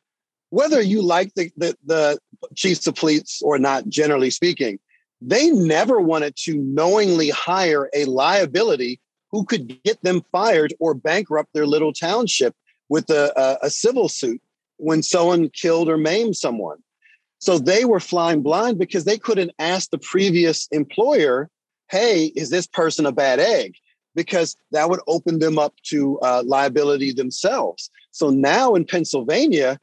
whether 0.49 0.81
you 0.81 1.01
like 1.01 1.33
the, 1.35 1.51
the, 1.57 1.77
the 1.85 2.19
chiefs 2.55 2.87
of 2.87 2.95
police 2.95 3.41
or 3.43 3.59
not, 3.59 3.87
generally 3.87 4.29
speaking, 4.29 4.79
they 5.21 5.49
never 5.49 5.99
wanted 5.99 6.35
to 6.37 6.57
knowingly 6.57 7.29
hire 7.29 7.89
a 7.93 8.05
liability 8.05 8.99
who 9.31 9.45
could 9.45 9.81
get 9.83 10.01
them 10.01 10.21
fired 10.31 10.73
or 10.79 10.93
bankrupt 10.93 11.53
their 11.53 11.67
little 11.67 11.93
township 11.93 12.55
with 12.87 13.09
a, 13.09 13.31
a, 13.39 13.67
a 13.67 13.69
civil 13.69 14.09
suit 14.09 14.41
when 14.77 15.03
someone 15.03 15.49
killed 15.49 15.89
or 15.89 15.97
maimed 15.97 16.35
someone. 16.35 16.77
So 17.37 17.57
they 17.57 17.85
were 17.85 17.99
flying 17.99 18.41
blind 18.41 18.79
because 18.79 19.05
they 19.05 19.17
couldn't 19.17 19.51
ask 19.59 19.91
the 19.91 19.97
previous 19.97 20.67
employer, 20.71 21.49
hey, 21.89 22.31
is 22.35 22.49
this 22.49 22.67
person 22.67 23.05
a 23.05 23.11
bad 23.11 23.39
egg? 23.39 23.75
Because 24.15 24.55
that 24.71 24.89
would 24.89 24.99
open 25.07 25.39
them 25.39 25.59
up 25.59 25.73
to 25.85 26.19
uh, 26.19 26.43
liability 26.45 27.13
themselves. 27.13 27.89
So 28.11 28.29
now 28.29 28.73
in 28.73 28.85
Pennsylvania, 28.85 29.79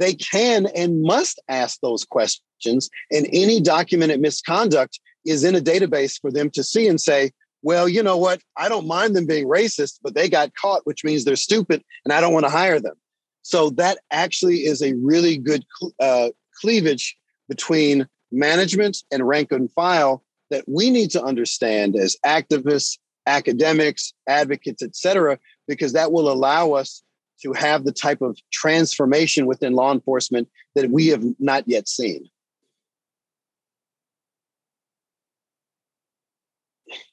they 0.00 0.14
can 0.14 0.66
and 0.74 1.02
must 1.02 1.40
ask 1.48 1.78
those 1.80 2.04
questions. 2.04 2.90
And 3.12 3.28
any 3.32 3.60
documented 3.60 4.20
misconduct 4.20 4.98
is 5.24 5.44
in 5.44 5.54
a 5.54 5.60
database 5.60 6.18
for 6.20 6.32
them 6.32 6.50
to 6.50 6.64
see 6.64 6.88
and 6.88 7.00
say, 7.00 7.30
well, 7.62 7.86
you 7.88 8.02
know 8.02 8.16
what? 8.16 8.40
I 8.56 8.68
don't 8.70 8.86
mind 8.86 9.14
them 9.14 9.26
being 9.26 9.46
racist, 9.46 10.00
but 10.02 10.14
they 10.14 10.28
got 10.28 10.54
caught, 10.54 10.86
which 10.86 11.04
means 11.04 11.24
they're 11.24 11.36
stupid 11.36 11.84
and 12.04 12.12
I 12.12 12.20
don't 12.20 12.32
want 12.32 12.46
to 12.46 12.50
hire 12.50 12.80
them. 12.80 12.94
So 13.42 13.70
that 13.70 13.98
actually 14.10 14.60
is 14.60 14.82
a 14.82 14.94
really 14.94 15.36
good 15.36 15.64
uh, 16.00 16.30
cleavage 16.60 17.16
between 17.48 18.08
management 18.32 18.98
and 19.12 19.28
rank 19.28 19.52
and 19.52 19.70
file 19.72 20.24
that 20.50 20.64
we 20.66 20.90
need 20.90 21.10
to 21.10 21.22
understand 21.22 21.96
as 21.96 22.16
activists, 22.24 22.98
academics, 23.26 24.14
advocates, 24.26 24.82
et 24.82 24.96
cetera, 24.96 25.38
because 25.68 25.92
that 25.92 26.12
will 26.12 26.30
allow 26.30 26.72
us 26.72 27.02
to 27.42 27.52
have 27.52 27.84
the 27.84 27.92
type 27.92 28.20
of 28.22 28.38
transformation 28.52 29.46
within 29.46 29.72
law 29.72 29.92
enforcement 29.92 30.48
that 30.74 30.90
we 30.90 31.08
have 31.08 31.24
not 31.38 31.64
yet 31.66 31.88
seen. 31.88 32.28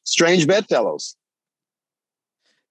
Strange 0.04 0.48
bedfellows. 0.48 1.16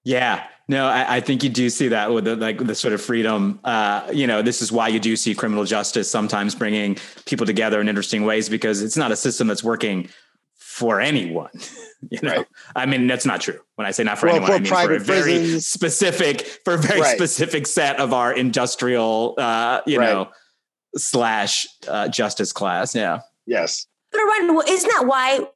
Yeah, 0.03 0.43
no, 0.69 0.85
I, 0.85 1.17
I, 1.17 1.19
think 1.19 1.43
you 1.43 1.49
do 1.49 1.69
see 1.69 1.89
that 1.89 2.11
with 2.11 2.25
the, 2.25 2.35
like 2.35 2.65
the 2.65 2.75
sort 2.75 2.93
of 2.93 3.01
freedom. 3.01 3.59
Uh, 3.63 4.09
you 4.13 4.27
know, 4.27 4.41
this 4.41 4.61
is 4.61 4.71
why 4.71 4.87
you 4.87 4.99
do 4.99 5.15
see 5.15 5.35
criminal 5.35 5.65
justice 5.65 6.09
sometimes 6.09 6.55
bringing 6.55 6.97
people 7.25 7.45
together 7.45 7.79
in 7.79 7.87
interesting 7.87 8.25
ways 8.25 8.49
because 8.49 8.81
it's 8.81 8.97
not 8.97 9.11
a 9.11 9.15
system 9.15 9.47
that's 9.47 9.63
working 9.63 10.09
for 10.77 11.01
anyone. 11.01 11.49
you 12.11 12.19
know, 12.21 12.37
right. 12.37 12.47
I 12.75 12.85
mean 12.85 13.07
that's 13.07 13.25
not 13.25 13.41
true. 13.41 13.59
When 13.75 13.87
I 13.87 13.91
say 13.91 14.03
not 14.03 14.19
for 14.19 14.27
well, 14.27 14.35
anyone, 14.35 14.63
for 14.65 14.75
I 14.75 14.81
mean 14.81 14.87
for 14.87 14.95
a 14.95 14.99
very 14.99 15.37
prisons. 15.39 15.67
specific, 15.67 16.41
for 16.63 16.75
a 16.75 16.77
very 16.77 17.01
right. 17.01 17.15
specific 17.15 17.65
set 17.65 17.99
of 17.99 18.13
our 18.13 18.31
industrial, 18.31 19.33
uh, 19.39 19.81
you 19.87 19.97
right. 19.97 20.05
know, 20.05 20.29
slash 20.95 21.67
uh, 21.87 22.07
justice 22.09 22.53
class. 22.53 22.93
Yeah. 22.93 23.21
Yes. 23.47 23.87
But 24.11 24.19
Ryan, 24.19 24.61
isn't 24.67 24.89
that 24.89 25.07
why 25.07 25.47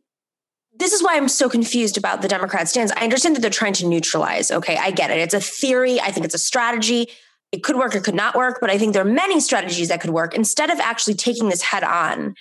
this 0.74 0.94
is 0.94 1.04
why 1.04 1.18
I'm 1.18 1.28
so 1.28 1.50
confused 1.50 1.98
about 1.98 2.24
the 2.24 2.28
Democrat 2.28 2.68
stance. 2.68 2.92
I 2.94 3.04
understand 3.04 3.36
that 3.36 3.42
they're 3.42 3.52
trying 3.52 3.74
to 3.74 3.88
neutralize. 3.88 4.50
Okay, 4.50 4.78
I 4.78 4.90
get 4.90 5.12
it. 5.12 5.20
It's 5.20 5.34
a 5.34 5.42
theory. 5.42 6.00
I 6.00 6.12
think 6.12 6.26
it's 6.26 6.34
a 6.34 6.40
strategy. 6.40 7.10
It 7.52 7.64
could 7.64 7.76
work, 7.76 7.94
it 7.94 8.04
could 8.04 8.16
not 8.16 8.34
work, 8.36 8.60
but 8.62 8.70
I 8.70 8.78
think 8.78 8.94
there 8.94 9.02
are 9.02 9.14
many 9.14 9.42
strategies 9.42 9.90
that 9.90 10.00
could 10.00 10.12
work 10.12 10.34
instead 10.34 10.70
of 10.70 10.80
actually 10.80 11.16
taking 11.16 11.50
this 11.50 11.62
head 11.62 11.84
on. 11.84 12.36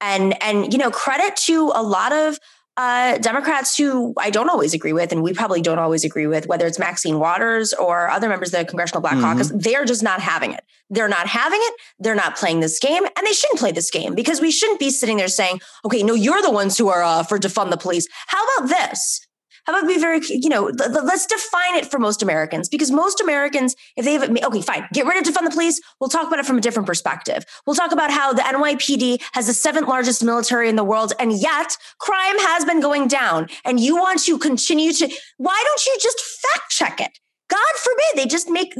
And 0.00 0.40
and 0.42 0.72
you 0.72 0.78
know, 0.78 0.90
credit 0.90 1.36
to 1.46 1.72
a 1.74 1.82
lot 1.82 2.12
of 2.12 2.38
uh, 2.76 3.18
Democrats 3.18 3.76
who 3.76 4.12
I 4.18 4.30
don't 4.30 4.50
always 4.50 4.74
agree 4.74 4.92
with, 4.92 5.12
and 5.12 5.22
we 5.22 5.32
probably 5.32 5.62
don't 5.62 5.78
always 5.78 6.04
agree 6.04 6.26
with, 6.26 6.46
whether 6.46 6.66
it's 6.66 6.78
Maxine 6.78 7.20
Waters 7.20 7.72
or 7.72 8.08
other 8.10 8.28
members 8.28 8.52
of 8.52 8.58
the 8.58 8.64
Congressional 8.64 9.00
Black 9.00 9.14
mm-hmm. 9.14 9.22
Caucus, 9.22 9.52
they're 9.54 9.84
just 9.84 10.02
not 10.02 10.20
having 10.20 10.52
it. 10.52 10.64
They're 10.90 11.08
not 11.08 11.28
having 11.28 11.60
it. 11.62 11.74
They're 12.00 12.16
not 12.16 12.36
playing 12.36 12.60
this 12.60 12.78
game, 12.80 13.04
and 13.04 13.26
they 13.26 13.32
shouldn't 13.32 13.60
play 13.60 13.70
this 13.70 13.90
game 13.90 14.14
because 14.14 14.40
we 14.40 14.50
shouldn't 14.50 14.80
be 14.80 14.90
sitting 14.90 15.18
there 15.18 15.28
saying, 15.28 15.60
"Okay, 15.84 16.02
no, 16.02 16.14
you're 16.14 16.42
the 16.42 16.50
ones 16.50 16.76
who 16.76 16.88
are 16.88 17.02
uh, 17.02 17.22
for 17.22 17.38
defund 17.38 17.70
the 17.70 17.76
police." 17.76 18.08
How 18.26 18.44
about 18.44 18.68
this? 18.68 19.24
How 19.66 19.78
about 19.78 19.88
be 19.88 19.98
very, 19.98 20.20
you 20.28 20.48
know, 20.48 20.70
let's 20.76 21.26
define 21.26 21.76
it 21.76 21.86
for 21.86 21.98
most 21.98 22.22
Americans 22.22 22.68
because 22.68 22.90
most 22.90 23.20
Americans, 23.20 23.74
if 23.96 24.04
they 24.04 24.12
have, 24.12 24.30
okay, 24.30 24.60
fine, 24.60 24.86
get 24.92 25.06
rid 25.06 25.16
of 25.16 25.24
defund 25.24 25.44
the 25.44 25.50
police. 25.50 25.80
We'll 26.00 26.10
talk 26.10 26.26
about 26.26 26.38
it 26.38 26.46
from 26.46 26.58
a 26.58 26.60
different 26.60 26.86
perspective. 26.86 27.44
We'll 27.66 27.76
talk 27.76 27.92
about 27.92 28.10
how 28.10 28.32
the 28.32 28.42
NYPD 28.42 29.22
has 29.32 29.46
the 29.46 29.54
seventh 29.54 29.88
largest 29.88 30.22
military 30.22 30.68
in 30.68 30.76
the 30.76 30.84
world, 30.84 31.12
and 31.18 31.32
yet 31.32 31.76
crime 31.98 32.38
has 32.40 32.64
been 32.64 32.80
going 32.80 33.08
down. 33.08 33.48
And 33.64 33.80
you 33.80 33.96
want 33.96 34.22
to 34.24 34.38
continue 34.38 34.92
to, 34.92 35.08
why 35.38 35.62
don't 35.64 35.86
you 35.86 35.96
just 36.00 36.20
fact 36.20 36.70
check 36.70 37.00
it? 37.00 37.18
God 37.48 37.74
forbid 37.76 38.24
they 38.24 38.26
just 38.26 38.48
make 38.48 38.74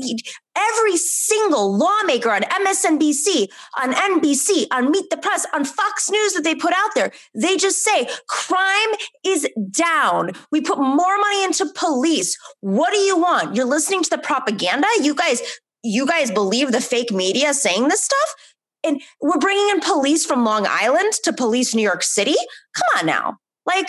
every 0.57 0.97
single 0.97 1.77
lawmaker 1.77 2.31
on 2.31 2.43
MSNBC, 2.43 3.49
on 3.78 3.93
NBC, 3.93 4.66
on 4.70 4.91
Meet 4.91 5.11
the 5.11 5.16
Press, 5.16 5.47
on 5.53 5.65
Fox 5.65 6.11
News 6.11 6.32
that 6.35 6.45
they 6.45 6.55
put 6.55 6.73
out 6.73 6.95
there. 6.95 7.12
They 7.35 7.57
just 7.57 7.82
say 7.82 8.09
crime 8.28 8.89
is 9.24 9.49
down. 9.70 10.32
We 10.51 10.61
put 10.61 10.78
more 10.78 11.19
money 11.19 11.45
into 11.45 11.66
police. 11.74 12.39
What 12.61 12.93
do 12.93 12.99
you 12.99 13.19
want? 13.19 13.55
You're 13.55 13.66
listening 13.66 14.03
to 14.05 14.11
the 14.11 14.19
propaganda? 14.19 14.89
You 15.01 15.15
guys, 15.15 15.43
you 15.82 16.07
guys 16.07 16.31
believe 16.31 16.73
the 16.73 16.81
fake 16.81 17.12
media 17.12 17.53
saying 17.53 17.89
this 17.89 18.03
stuff? 18.03 18.35
And 18.82 19.01
we're 19.20 19.39
bringing 19.39 19.70
in 19.70 19.81
police 19.81 20.27
from 20.27 20.45
Long 20.45 20.66
Island 20.69 21.12
to 21.24 21.32
police 21.32 21.74
New 21.74 21.82
York 21.82 22.03
City? 22.03 22.36
Come 22.74 23.01
on 23.01 23.07
now. 23.07 23.39
Like, 23.66 23.89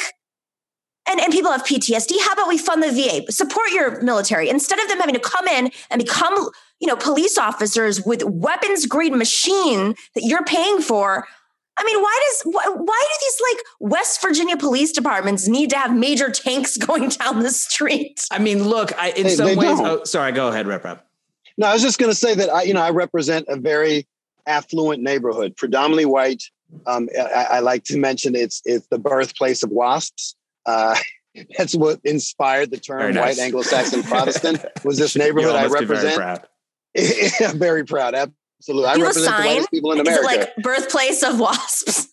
and, 1.08 1.20
and 1.20 1.32
people 1.32 1.52
have 1.52 1.64
PTSD. 1.64 2.14
How 2.24 2.34
about 2.34 2.48
we 2.48 2.58
fund 2.58 2.82
the 2.82 2.92
VA? 2.92 3.32
Support 3.32 3.72
your 3.72 4.02
military 4.02 4.50
instead 4.50 4.80
of 4.80 4.88
them 4.88 5.00
having 5.00 5.16
to 5.16 5.22
come 5.22 5.48
in 5.48 5.72
and 5.90 6.04
become, 6.04 6.34
you 6.80 6.88
know, 6.88 6.96
police 6.96 7.38
officers 7.38 8.04
with 8.06 8.24
weapons 8.24 8.86
grade 8.86 9.14
machine 9.14 9.96
that 10.16 10.24
you're 10.24 10.44
paying 10.44 10.82
for. 10.82 11.28
I 11.78 11.84
mean, 11.84 12.02
why 12.02 12.20
does 12.30 12.54
why, 12.54 12.64
why 12.74 13.08
do 13.10 13.26
these 13.26 13.42
like 13.52 13.92
West 13.92 14.22
Virginia 14.22 14.56
police 14.58 14.92
departments 14.92 15.48
need 15.48 15.70
to 15.72 15.78
have 15.78 15.96
major 15.96 16.30
tanks 16.30 16.78
going 16.86 17.10
down 17.10 17.40
the 17.40 17.52
street? 17.52 18.22
I 18.32 18.40
mean, 18.40 18.64
look, 18.64 18.98
I, 18.98 19.12
in 19.12 19.24
they, 19.24 19.36
some 19.36 19.48
they 19.48 19.56
ways. 19.56 19.80
Oh, 19.80 20.04
sorry, 20.06 20.32
go 20.32 20.48
ahead, 20.48 20.68
Rep 20.68 20.84
Rep. 20.84 21.06
No, 21.58 21.68
I 21.68 21.74
was 21.74 21.82
just 21.82 22.00
going 22.00 22.12
to 22.12 22.18
say 22.18 22.36
that 22.36 22.50
I, 22.50 22.64
you 22.64 22.74
know, 22.74 22.82
I 22.82 22.90
represent 22.90 23.46
a 23.48 23.56
very 23.56 24.08
affluent 24.46 25.02
neighborhood, 25.02 25.56
predominantly 25.56 26.06
white. 26.06 26.44
Um, 26.86 27.08
I, 27.18 27.48
I, 27.52 27.60
like 27.60 27.84
to 27.86 27.98
mention 27.98 28.36
it's 28.36 28.62
it's 28.66 28.88
the 28.88 28.98
birthplace 28.98 29.64
of 29.64 29.70
WASPs. 29.70 30.36
Uh, 30.66 30.96
that's 31.58 31.76
what 31.76 32.00
inspired 32.04 32.72
the 32.72 32.78
term 32.78 33.14
nice. 33.14 33.38
white 33.38 33.44
Anglo-Saxon 33.44 34.04
Protestant. 34.04 34.64
Was 34.84 34.98
this 34.98 35.16
neighborhood 35.18 35.56
I 35.56 35.68
represent? 35.68 36.02
Very 36.02 36.16
proud. 36.16 36.48
yeah, 37.40 37.52
very 37.54 37.86
proud. 37.86 38.16
Absolutely, 38.16 38.90
I 38.90 38.96
represent 38.96 39.38
the 39.38 39.44
whitest 39.44 39.72
people 39.72 39.92
in 39.92 40.00
America. 40.00 40.22
Is 40.22 40.34
it 40.34 40.40
like 40.40 40.56
birthplace 40.58 41.24
of 41.24 41.40
wasps? 41.40 42.08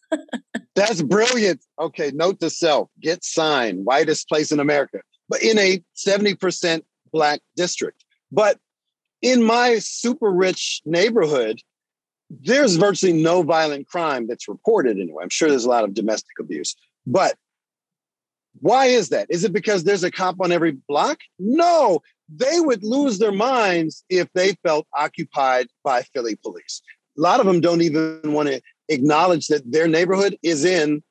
that's 0.75 1.03
brilliant. 1.03 1.65
Okay, 1.79 2.11
note 2.13 2.41
to 2.41 2.51
self: 2.51 2.89
get 3.01 3.25
sign, 3.25 3.85
whitest 3.85 4.29
place 4.29 4.51
in 4.51 4.59
America, 4.59 5.01
but 5.29 5.43
in 5.43 5.59
a 5.59 5.83
seventy 5.93 6.35
percent 6.35 6.85
black 7.13 7.41
district. 7.55 8.05
But 8.33 8.59
in 9.21 9.45
my 9.45 9.79
super 9.79 10.33
rich 10.33 10.83
neighborhood, 10.85 11.61
there's 12.29 12.75
virtually 12.75 13.13
no 13.13 13.43
violent 13.43 13.87
crime 13.89 14.27
that's 14.27 14.49
reported 14.49 14.99
anyway. 14.99 15.23
I'm 15.23 15.31
sure 15.31 15.49
there's 15.49 15.65
a 15.65 15.71
lot 15.71 15.85
of 15.85 15.95
domestic 15.95 16.41
abuse, 16.41 16.75
but 17.07 17.37
why 18.63 18.87
is 18.87 19.09
that? 19.09 19.27
Is 19.29 19.43
it 19.43 19.53
because 19.53 19.83
there's 19.83 20.05
a 20.05 20.11
cop 20.11 20.37
on 20.41 20.53
every 20.53 20.71
block? 20.71 21.19
No, 21.41 22.01
they 22.29 22.61
would 22.61 22.85
lose 22.85 23.19
their 23.19 23.33
minds 23.33 24.05
if 24.09 24.33
they 24.35 24.55
felt 24.63 24.87
occupied 24.97 25.67
by 25.83 26.03
Philly 26.03 26.37
police. 26.37 26.81
A 27.19 27.21
lot 27.21 27.41
of 27.41 27.47
them 27.47 27.61
don't 27.61 27.83
even 27.83 28.21
want 28.33 28.49
to 28.49 28.63
acknowledge 28.89 29.49
that 29.49 29.71
their 29.71 29.89
neighborhood 29.89 30.39
is 30.45 30.65
in 30.65 31.03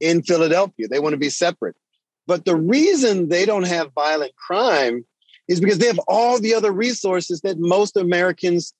in 0.00 0.22
Philadelphia. 0.24 0.88
They 0.88 0.98
want 0.98 1.12
to 1.12 1.18
be 1.18 1.30
separate. 1.30 1.76
But 2.26 2.44
the 2.44 2.56
reason 2.56 3.28
they 3.28 3.46
don't 3.46 3.66
have 3.66 3.94
violent 3.94 4.34
crime 4.34 5.04
is 5.46 5.60
because 5.60 5.78
they 5.78 5.86
have 5.86 6.00
all 6.08 6.40
the 6.40 6.54
other 6.54 6.72
resources 6.72 7.42
that 7.42 7.60
most 7.60 7.96
Americans 7.96 8.74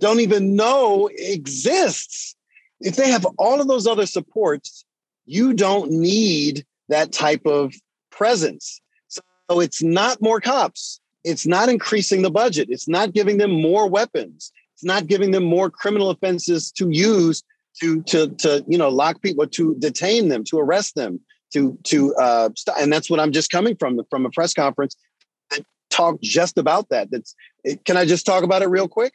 don't 0.00 0.18
even 0.18 0.56
know 0.56 1.08
exists. 1.12 2.34
If 2.80 2.96
they 2.96 3.10
have 3.10 3.24
all 3.38 3.60
of 3.60 3.68
those 3.68 3.86
other 3.86 4.06
supports, 4.06 4.84
you 5.26 5.54
don't 5.54 5.92
need 5.92 6.66
that 6.88 7.12
type 7.12 7.46
of 7.46 7.74
presence. 8.10 8.80
So 9.08 9.60
it's 9.60 9.82
not 9.82 10.20
more 10.20 10.40
cops. 10.40 11.00
It's 11.24 11.46
not 11.46 11.68
increasing 11.68 12.22
the 12.22 12.30
budget. 12.30 12.68
It's 12.70 12.88
not 12.88 13.12
giving 13.12 13.38
them 13.38 13.50
more 13.50 13.88
weapons. 13.88 14.52
It's 14.74 14.84
not 14.84 15.06
giving 15.06 15.30
them 15.30 15.44
more 15.44 15.70
criminal 15.70 16.10
offenses 16.10 16.70
to 16.72 16.90
use 16.90 17.42
to 17.80 18.02
to 18.02 18.28
to 18.28 18.64
you 18.68 18.78
know 18.78 18.88
lock 18.88 19.22
people, 19.22 19.46
to 19.46 19.74
detain 19.78 20.28
them, 20.28 20.44
to 20.44 20.58
arrest 20.58 20.94
them, 20.94 21.20
to 21.52 21.78
to 21.84 22.14
uh, 22.16 22.50
st- 22.56 22.76
and 22.78 22.92
that's 22.92 23.08
what 23.08 23.20
I'm 23.20 23.32
just 23.32 23.50
coming 23.50 23.76
from 23.76 24.00
from 24.10 24.26
a 24.26 24.30
press 24.30 24.54
conference 24.54 24.96
that 25.50 25.64
talked 25.90 26.22
just 26.22 26.58
about 26.58 26.88
that. 26.90 27.10
That's 27.10 27.34
can 27.84 27.96
I 27.96 28.04
just 28.04 28.26
talk 28.26 28.44
about 28.44 28.62
it 28.62 28.68
real 28.68 28.88
quick? 28.88 29.14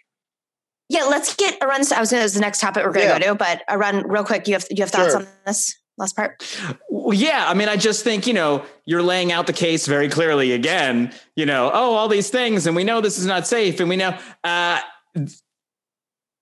Yeah, 0.90 1.04
let's 1.04 1.36
get 1.36 1.62
Arun. 1.62 1.84
I 1.96 2.00
was 2.00 2.10
going 2.10 2.28
to 2.28 2.34
the 2.34 2.40
next 2.40 2.60
topic 2.60 2.84
we're 2.84 2.91
going 2.91 3.08
to 3.08 3.14
yeah. 3.14 3.20
go 3.20 3.28
to, 3.28 3.36
but 3.36 3.62
Arun 3.70 4.08
real 4.08 4.24
quick. 4.24 4.48
You 4.48 4.56
have 4.56 4.66
you 4.72 4.82
have 4.82 4.90
thoughts 4.90 5.12
sure. 5.12 5.22
on 5.22 5.28
this? 5.46 5.79
Last 6.00 6.16
part? 6.16 6.58
Well, 6.90 7.14
yeah. 7.14 7.46
I 7.48 7.54
mean, 7.54 7.70
I 7.70 7.76
just 7.76 8.04
think, 8.04 8.26
you 8.26 8.34
know, 8.34 8.66
you're 8.86 9.04
laying 9.04 9.32
out 9.32 9.46
the 9.48 9.54
case 9.54 9.86
very 9.86 10.10
clearly 10.10 10.54
again, 10.54 11.14
you 11.36 11.46
know, 11.46 11.70
oh, 11.72 11.94
all 11.96 12.08
these 12.08 12.30
things, 12.30 12.66
and 12.66 12.76
we 12.76 12.84
know 12.84 13.02
this 13.02 13.20
is 13.20 13.26
not 13.26 13.46
safe. 13.46 13.80
And 13.80 13.90
we 13.90 13.96
know, 13.96 14.18
uh, 14.44 14.80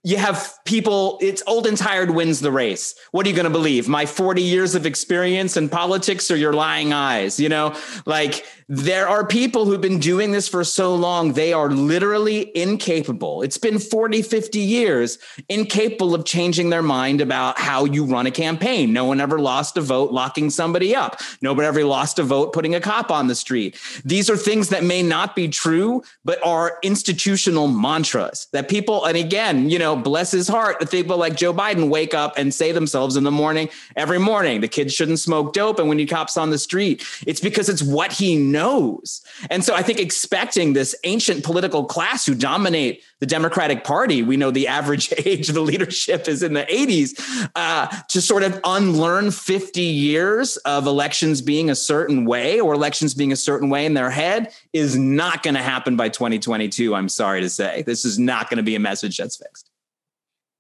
you 0.04 0.16
have 0.18 0.54
people, 0.64 1.18
it's 1.22 1.44
old 1.48 1.68
and 1.68 1.76
tired 1.76 2.12
wins 2.12 2.40
the 2.40 2.52
race. 2.52 2.96
What 3.12 3.26
are 3.26 3.30
you 3.30 3.36
going 3.36 3.46
to 3.46 3.50
believe? 3.50 3.90
My 3.90 4.06
40 4.06 4.42
years 4.42 4.74
of 4.76 4.86
experience 4.86 5.58
in 5.58 5.68
politics 5.68 6.32
or 6.32 6.38
your 6.38 6.54
lying 6.54 6.94
eyes? 6.94 7.40
You 7.40 7.50
know, 7.50 7.76
like 8.06 8.46
there 8.70 9.08
are 9.08 9.26
people 9.26 9.66
who've 9.66 9.80
been 9.80 10.00
doing 10.00 10.32
this 10.32 10.50
for 10.50 10.62
so 10.66 10.94
long, 10.94 11.34
they 11.34 11.54
are 11.54 11.70
literally 11.70 12.52
incapable. 12.56 13.42
It's 13.42 13.58
been 13.58 13.80
40, 13.80 14.22
50 14.22 14.60
years, 14.60 15.18
incapable 15.48 16.14
of 16.14 16.26
changing 16.26 16.70
their 16.70 16.82
mind 16.82 17.22
about 17.22 17.58
how 17.58 17.86
you 17.86 18.04
run 18.04 18.26
a 18.26 18.32
campaign. 18.32 18.92
No 18.92 19.06
one 19.06 19.22
ever 19.22 19.40
lost 19.40 19.78
a 19.78 19.82
vote 19.82 20.12
locking 20.12 20.50
somebody 20.50 20.94
up. 20.94 21.22
Nobody 21.42 21.66
ever 21.66 21.86
lost 21.86 22.20
a 22.20 22.24
vote 22.24 22.52
putting 22.52 22.76
a 22.76 22.82
cop 22.82 23.10
on 23.10 23.28
the 23.28 23.36
street. 23.36 23.80
These 24.04 24.30
are 24.30 24.36
things 24.36 24.68
that 24.70 24.84
may 24.84 25.02
not 25.02 25.34
be 25.34 25.48
true, 25.48 26.04
but 26.26 26.46
are 26.46 26.78
institutional 26.84 27.70
mantras 27.70 28.48
that 28.52 28.68
people, 28.68 29.06
and 29.06 29.16
again, 29.16 29.70
you 29.70 29.80
know, 29.80 29.96
bless 29.96 30.32
his 30.32 30.50
heart, 30.50 30.82
that 30.82 30.92
people 30.92 31.16
like 31.16 31.38
Joe 31.38 31.54
Biden 31.54 31.88
wake 31.88 32.14
up 32.14 32.34
and 32.38 32.54
say 32.54 32.74
themselves 32.74 33.16
in 33.16 33.24
the 33.24 33.32
morning, 33.32 33.70
every 33.96 34.20
morning, 34.20 34.60
the 34.60 34.68
kids 34.68 34.94
shouldn't 34.94 35.20
smoke 35.20 35.54
dope. 35.54 35.80
And 35.80 35.88
when 35.88 36.00
you 36.00 36.08
cops 36.08 36.36
on 36.36 36.50
the 36.50 36.58
street, 36.58 37.06
it's 37.26 37.40
because 37.40 37.70
it's 37.70 37.82
what 37.82 38.12
he 38.12 38.36
knows 38.36 38.57
knows. 38.58 39.22
And 39.52 39.64
so 39.64 39.76
I 39.76 39.84
think 39.84 40.00
expecting 40.00 40.74
this 40.74 40.96
ancient 41.04 41.44
political 41.44 41.86
class 41.86 42.26
who 42.26 42.34
dominate 42.34 43.04
the 43.20 43.28
Democratic 43.28 43.84
Party, 43.84 44.24
we 44.24 44.36
know 44.36 44.50
the 44.50 44.68
average 44.68 45.14
age 45.26 45.48
of 45.50 45.56
the 45.56 45.62
leadership 45.62 46.28
is 46.28 46.42
in 46.42 46.54
the 46.54 46.64
80s, 46.64 47.50
uh, 47.56 47.88
to 48.10 48.22
sort 48.22 48.44
of 48.44 48.60
unlearn 48.64 49.30
50 49.30 49.82
years 49.82 50.58
of 50.58 50.88
elections 50.88 51.42
being 51.42 51.70
a 51.70 51.76
certain 51.76 52.26
way 52.26 52.60
or 52.60 52.74
elections 52.74 53.14
being 53.14 53.32
a 53.32 53.36
certain 53.36 53.70
way 53.70 53.86
in 53.86 53.94
their 53.94 54.10
head 54.10 54.52
is 54.74 54.98
not 54.98 55.44
going 55.44 55.56
to 55.56 55.62
happen 55.62 55.96
by 55.96 56.10
2022. 56.10 56.96
I'm 56.96 57.10
sorry 57.10 57.42
to 57.42 57.50
say. 57.50 57.84
This 57.84 58.06
is 58.06 58.18
not 58.18 58.50
going 58.50 58.58
to 58.58 58.64
be 58.64 58.76
a 58.76 58.80
message 58.80 59.18
that's 59.18 59.38
fixed. 59.38 59.70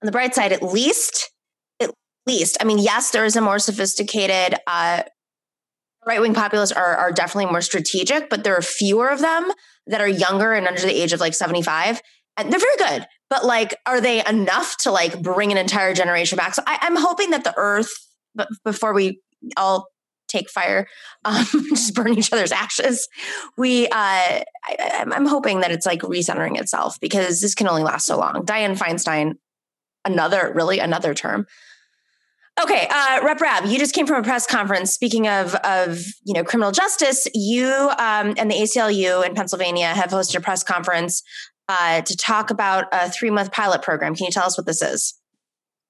On 0.03 0.05
the 0.05 0.11
bright 0.11 0.35
side, 0.35 0.51
at 0.51 0.61
least, 0.61 1.31
at 1.79 1.91
least, 2.27 2.57
I 2.61 2.63
mean, 2.65 2.77
yes, 2.77 3.09
there 3.09 3.25
is 3.25 3.35
a 3.35 3.41
more 3.41 3.57
sophisticated 3.57 4.59
uh, 4.67 5.03
right 6.07 6.21
wing 6.21 6.33
populists 6.33 6.71
are, 6.71 6.95
are 6.95 7.11
definitely 7.11 7.51
more 7.51 7.61
strategic, 7.61 8.29
but 8.29 8.43
there 8.43 8.55
are 8.55 8.61
fewer 8.61 9.09
of 9.09 9.19
them 9.19 9.51
that 9.87 9.99
are 9.99 10.07
younger 10.07 10.53
and 10.53 10.65
under 10.65 10.81
the 10.81 10.95
age 10.95 11.11
of 11.11 11.19
like 11.19 11.33
75. 11.33 12.01
And 12.37 12.51
they're 12.51 12.59
very 12.59 12.77
good. 12.77 13.05
But 13.29 13.45
like, 13.45 13.75
are 13.85 13.99
they 13.99 14.25
enough 14.25 14.77
to 14.83 14.91
like 14.91 15.21
bring 15.21 15.51
an 15.51 15.57
entire 15.57 15.93
generation 15.93 16.37
back? 16.37 16.53
So 16.53 16.63
I, 16.65 16.79
am 16.83 16.95
hoping 16.95 17.31
that 17.31 17.43
the 17.43 17.53
earth, 17.57 17.91
but 18.33 18.47
before 18.63 18.93
we 18.93 19.19
all 19.57 19.87
take 20.29 20.49
fire, 20.49 20.87
um, 21.25 21.45
just 21.69 21.93
burn 21.93 22.17
each 22.17 22.31
other's 22.31 22.53
ashes, 22.53 23.07
we, 23.57 23.87
uh, 23.87 23.91
I, 23.91 24.43
I'm 25.11 25.25
hoping 25.25 25.59
that 25.59 25.71
it's 25.71 25.85
like 25.85 26.01
recentering 26.01 26.57
itself 26.57 26.97
because 27.01 27.41
this 27.41 27.53
can 27.53 27.67
only 27.67 27.83
last 27.83 28.05
so 28.05 28.17
long. 28.17 28.45
Dianne 28.45 28.77
Feinstein, 28.77 29.33
another, 30.05 30.53
really 30.55 30.79
another 30.79 31.13
term, 31.13 31.47
Okay, 32.59 32.87
uh, 32.89 33.19
Rep 33.23 33.39
Rabb, 33.39 33.65
you 33.65 33.77
just 33.77 33.93
came 33.93 34.07
from 34.07 34.19
a 34.19 34.23
press 34.23 34.47
conference. 34.47 34.91
Speaking 34.91 35.27
of 35.27 35.53
of 35.55 35.99
you 36.23 36.33
know 36.33 36.43
criminal 36.43 36.71
justice, 36.71 37.27
you 37.35 37.67
um, 37.71 38.33
and 38.37 38.49
the 38.49 38.55
ACLU 38.55 39.23
in 39.25 39.35
Pennsylvania 39.35 39.87
have 39.87 40.09
hosted 40.09 40.37
a 40.37 40.41
press 40.41 40.63
conference 40.63 41.21
uh, 41.67 42.01
to 42.01 42.17
talk 42.17 42.49
about 42.49 42.85
a 42.91 43.11
three 43.11 43.29
month 43.29 43.51
pilot 43.51 43.83
program. 43.83 44.15
Can 44.15 44.25
you 44.25 44.31
tell 44.31 44.45
us 44.45 44.57
what 44.57 44.65
this 44.65 44.81
is? 44.81 45.13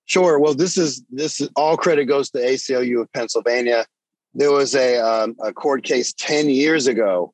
Sure. 0.07 0.39
Well, 0.39 0.53
this 0.53 0.77
is 0.77 1.03
this 1.10 1.39
is, 1.39 1.49
all 1.56 1.77
credit 1.77 2.06
goes 2.06 2.30
to 2.31 2.39
ACLU 2.39 3.02
of 3.02 3.11
Pennsylvania. 3.14 3.85
There 4.34 4.52
was 4.52 4.76
a 4.76 4.98
um, 4.98 5.38
a 5.41 5.53
court 5.53 5.84
case 5.84 6.14
ten 6.14 6.49
years 6.49 6.85
ago. 6.85 7.34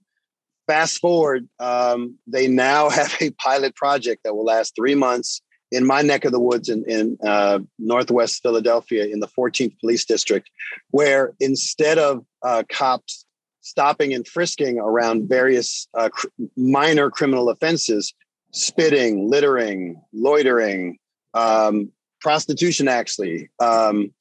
Fast 0.67 0.99
forward, 0.99 1.49
um, 1.59 2.19
they 2.27 2.47
now 2.47 2.89
have 2.91 3.15
a 3.19 3.31
pilot 3.31 3.75
project 3.75 4.21
that 4.25 4.35
will 4.35 4.45
last 4.45 4.75
three 4.75 4.95
months 4.95 5.41
in 5.73 5.87
my 5.87 6.03
neck 6.03 6.23
of 6.23 6.31
the 6.31 6.39
woods 6.39 6.69
in, 6.69 6.85
in 6.87 7.17
uh, 7.25 7.59
Northwest 7.79 8.43
Philadelphia 8.43 9.05
in 9.05 9.19
the 9.19 9.27
14th 9.27 9.77
Police 9.79 10.05
District, 10.05 10.49
where 10.91 11.33
instead 11.39 11.97
of 11.97 12.23
uh, 12.43 12.63
cops 12.69 13.25
stopping 13.61 14.13
and 14.13 14.27
frisking 14.27 14.77
around 14.77 15.27
various 15.27 15.87
uh, 15.97 16.09
cr- 16.09 16.27
minor 16.55 17.09
criminal 17.09 17.49
offenses, 17.49 18.13
spitting, 18.51 19.27
littering, 19.27 19.99
loitering, 20.13 20.99
um, 21.33 21.91
prostitution, 22.21 22.87
actually, 22.87 23.49
um, 23.59 24.13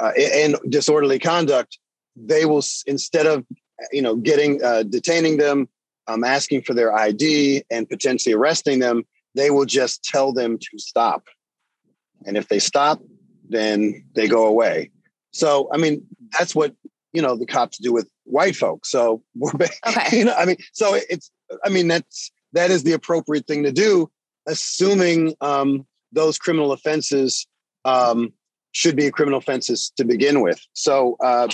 uh, 0.00 0.10
and 0.18 0.56
disorderly 0.68 1.20
conduct, 1.20 1.78
they 2.16 2.44
will 2.44 2.62
instead 2.86 3.26
of 3.26 3.46
you 3.92 4.02
know 4.02 4.16
getting 4.16 4.62
uh, 4.64 4.82
detaining 4.82 5.36
them, 5.36 5.68
um, 6.08 6.24
asking 6.24 6.62
for 6.62 6.74
their 6.74 6.92
ID, 6.92 7.62
and 7.70 7.88
potentially 7.88 8.34
arresting 8.34 8.80
them 8.80 9.04
they 9.34 9.50
will 9.50 9.64
just 9.64 10.04
tell 10.04 10.32
them 10.32 10.58
to 10.58 10.78
stop. 10.78 11.24
And 12.26 12.36
if 12.36 12.48
they 12.48 12.58
stop, 12.58 13.00
then 13.48 14.04
they 14.14 14.28
go 14.28 14.46
away. 14.46 14.90
So, 15.32 15.68
I 15.72 15.76
mean, 15.76 16.06
that's 16.38 16.54
what, 16.54 16.74
you 17.12 17.22
know, 17.22 17.36
the 17.36 17.46
cops 17.46 17.78
do 17.78 17.92
with 17.92 18.08
white 18.24 18.56
folks. 18.56 18.90
So 18.90 19.22
we're, 19.34 19.52
okay. 19.86 20.18
you 20.18 20.24
know, 20.24 20.34
I 20.34 20.44
mean, 20.44 20.56
so 20.72 20.94
it's, 20.94 21.30
I 21.64 21.68
mean, 21.68 21.88
that's, 21.88 22.30
that 22.52 22.70
is 22.70 22.82
the 22.82 22.92
appropriate 22.92 23.46
thing 23.46 23.62
to 23.62 23.72
do, 23.72 24.10
assuming 24.48 25.34
um, 25.40 25.86
those 26.12 26.38
criminal 26.38 26.72
offenses 26.72 27.46
um, 27.84 28.32
should 28.72 28.96
be 28.96 29.10
criminal 29.10 29.38
offenses 29.38 29.92
to 29.96 30.04
begin 30.04 30.40
with. 30.40 30.60
So, 30.72 31.16
uh, 31.22 31.48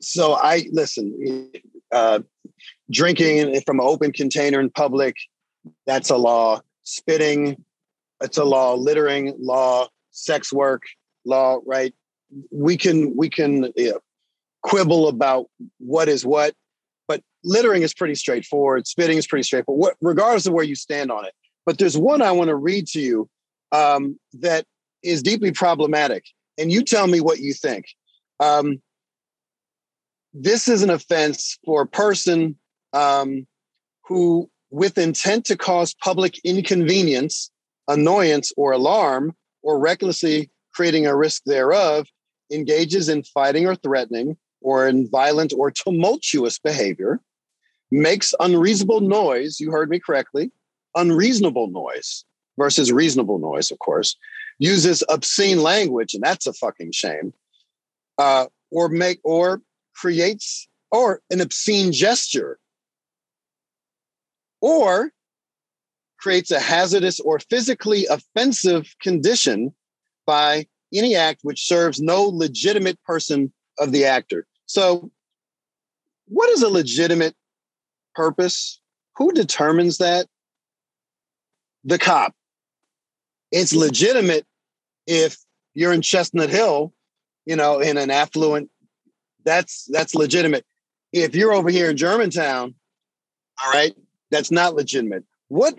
so 0.00 0.34
I 0.34 0.66
listen. 0.72 1.50
Uh, 1.92 2.20
drinking 2.90 3.60
from 3.62 3.80
an 3.80 3.86
open 3.86 4.12
container 4.12 4.60
in 4.60 4.70
public 4.70 5.16
that's 5.86 6.10
a 6.10 6.16
law. 6.16 6.60
Spitting, 6.84 7.62
it's 8.20 8.38
a 8.38 8.44
law. 8.44 8.74
Littering, 8.74 9.34
law. 9.38 9.88
Sex 10.10 10.52
work, 10.52 10.82
law. 11.24 11.60
Right? 11.64 11.94
We 12.50 12.76
can 12.76 13.16
we 13.16 13.28
can 13.28 13.72
know, 13.76 14.00
quibble 14.62 15.08
about 15.08 15.46
what 15.78 16.08
is 16.08 16.24
what, 16.24 16.54
but 17.08 17.22
littering 17.44 17.82
is 17.82 17.94
pretty 17.94 18.14
straightforward. 18.14 18.86
Spitting 18.86 19.18
is 19.18 19.26
pretty 19.26 19.42
straightforward, 19.42 19.80
what, 19.80 19.96
regardless 20.00 20.46
of 20.46 20.52
where 20.52 20.64
you 20.64 20.74
stand 20.74 21.10
on 21.10 21.24
it. 21.24 21.34
But 21.66 21.78
there's 21.78 21.96
one 21.96 22.22
I 22.22 22.32
want 22.32 22.48
to 22.48 22.56
read 22.56 22.86
to 22.88 23.00
you 23.00 23.28
um, 23.70 24.18
that 24.34 24.64
is 25.02 25.22
deeply 25.22 25.52
problematic, 25.52 26.24
and 26.58 26.72
you 26.72 26.82
tell 26.82 27.06
me 27.06 27.20
what 27.20 27.40
you 27.40 27.52
think. 27.54 27.86
Um, 28.40 28.80
this 30.34 30.68
is 30.68 30.82
an 30.82 30.90
offense 30.90 31.58
for 31.64 31.82
a 31.82 31.86
person 31.86 32.56
um, 32.92 33.46
who 34.04 34.50
with 34.72 34.96
intent 34.96 35.44
to 35.44 35.56
cause 35.56 35.94
public 35.94 36.40
inconvenience, 36.44 37.50
annoyance, 37.88 38.52
or 38.56 38.72
alarm, 38.72 39.36
or 39.62 39.78
recklessly 39.78 40.50
creating 40.74 41.06
a 41.06 41.14
risk 41.14 41.42
thereof, 41.44 42.08
engages 42.50 43.08
in 43.08 43.22
fighting 43.22 43.66
or 43.66 43.76
threatening, 43.76 44.36
or 44.62 44.88
in 44.88 45.08
violent 45.10 45.52
or 45.56 45.70
tumultuous 45.70 46.58
behavior, 46.58 47.20
makes 47.90 48.34
unreasonable 48.40 49.00
noise, 49.00 49.60
you 49.60 49.70
heard 49.70 49.90
me 49.90 50.00
correctly, 50.00 50.50
unreasonable 50.96 51.68
noise, 51.68 52.24
versus 52.58 52.90
reasonable 52.90 53.38
noise, 53.38 53.70
of 53.70 53.78
course, 53.78 54.16
uses 54.58 55.04
obscene 55.10 55.62
language, 55.62 56.14
and 56.14 56.22
that's 56.22 56.46
a 56.46 56.52
fucking 56.54 56.92
shame, 56.92 57.34
uh, 58.16 58.46
or 58.70 58.88
make 58.88 59.20
or 59.22 59.60
creates 59.94 60.66
or 60.90 61.20
an 61.30 61.40
obscene 61.42 61.92
gesture, 61.92 62.58
or 64.62 65.12
creates 66.18 66.50
a 66.50 66.60
hazardous 66.60 67.20
or 67.20 67.38
physically 67.38 68.06
offensive 68.06 68.94
condition 69.02 69.74
by 70.24 70.66
any 70.94 71.16
act 71.16 71.40
which 71.42 71.66
serves 71.66 72.00
no 72.00 72.22
legitimate 72.22 73.02
person 73.02 73.52
of 73.78 73.92
the 73.92 74.04
actor. 74.04 74.46
So, 74.66 75.10
what 76.28 76.48
is 76.50 76.62
a 76.62 76.68
legitimate 76.68 77.34
purpose? 78.14 78.80
Who 79.16 79.32
determines 79.32 79.98
that? 79.98 80.26
The 81.84 81.98
cop. 81.98 82.34
It's 83.50 83.74
legitimate 83.74 84.46
if 85.06 85.36
you're 85.74 85.92
in 85.92 86.02
Chestnut 86.02 86.48
Hill, 86.48 86.92
you 87.44 87.56
know, 87.56 87.80
in 87.80 87.96
an 87.96 88.10
affluent, 88.10 88.70
that's 89.44 89.88
that's 89.90 90.14
legitimate. 90.14 90.64
If 91.12 91.34
you're 91.34 91.52
over 91.52 91.68
here 91.68 91.90
in 91.90 91.96
Germantown, 91.96 92.74
all 93.62 93.72
right, 93.72 93.94
that's 94.32 94.50
not 94.50 94.74
legitimate. 94.74 95.24
What 95.48 95.78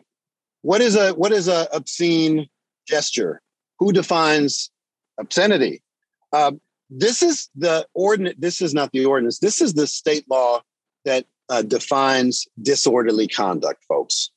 what 0.62 0.80
is 0.80 0.96
a 0.96 1.14
what 1.14 1.34
is 1.34 1.50
a 1.50 1.68
obscene 1.74 2.48
gesture? 2.88 3.42
Who 3.80 3.92
defines 3.92 4.72
obscenity? 5.20 5.84
Uh, 6.32 6.54
this 6.90 7.22
is 7.22 7.50
the 7.56 7.86
ordinance. 7.94 8.38
This 8.40 8.62
is 8.62 8.74
not 8.74 8.92
the 8.94 9.06
ordinance. 9.06 9.40
This 9.40 9.60
is 9.62 9.74
the 9.74 9.88
state 9.88 10.26
law 10.30 10.62
that 11.04 11.26
uh, 11.50 11.64
defines 11.64 12.48
disorderly 12.62 13.28
conduct, 13.28 13.84
folks. 13.90 14.30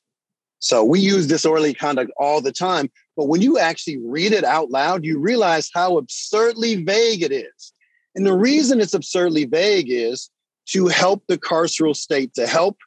So 0.59 0.83
we 0.83 0.99
use 0.99 1.27
disorderly 1.27 1.73
conduct 1.73 2.11
all 2.17 2.41
the 2.41 2.51
time, 2.51 2.89
but 3.15 3.25
when 3.25 3.41
you 3.41 3.59
actually 3.59 3.97
read 3.97 4.31
it 4.31 4.43
out 4.43 4.71
loud, 4.71 5.05
you 5.05 5.19
realize 5.19 5.69
how 5.73 5.97
absurdly 5.97 6.83
vague 6.83 7.21
it 7.21 7.31
is. 7.31 7.73
And 8.15 8.25
the 8.25 8.35
reason 8.35 8.81
it's 8.81 8.95
absurdly 8.95 9.45
vague 9.45 9.87
is 9.89 10.31
to 10.69 10.87
help 10.87 11.23
the 11.27 11.37
carceral 11.37 11.95
state, 11.95 12.33
to 12.33 12.47
help 12.47 12.77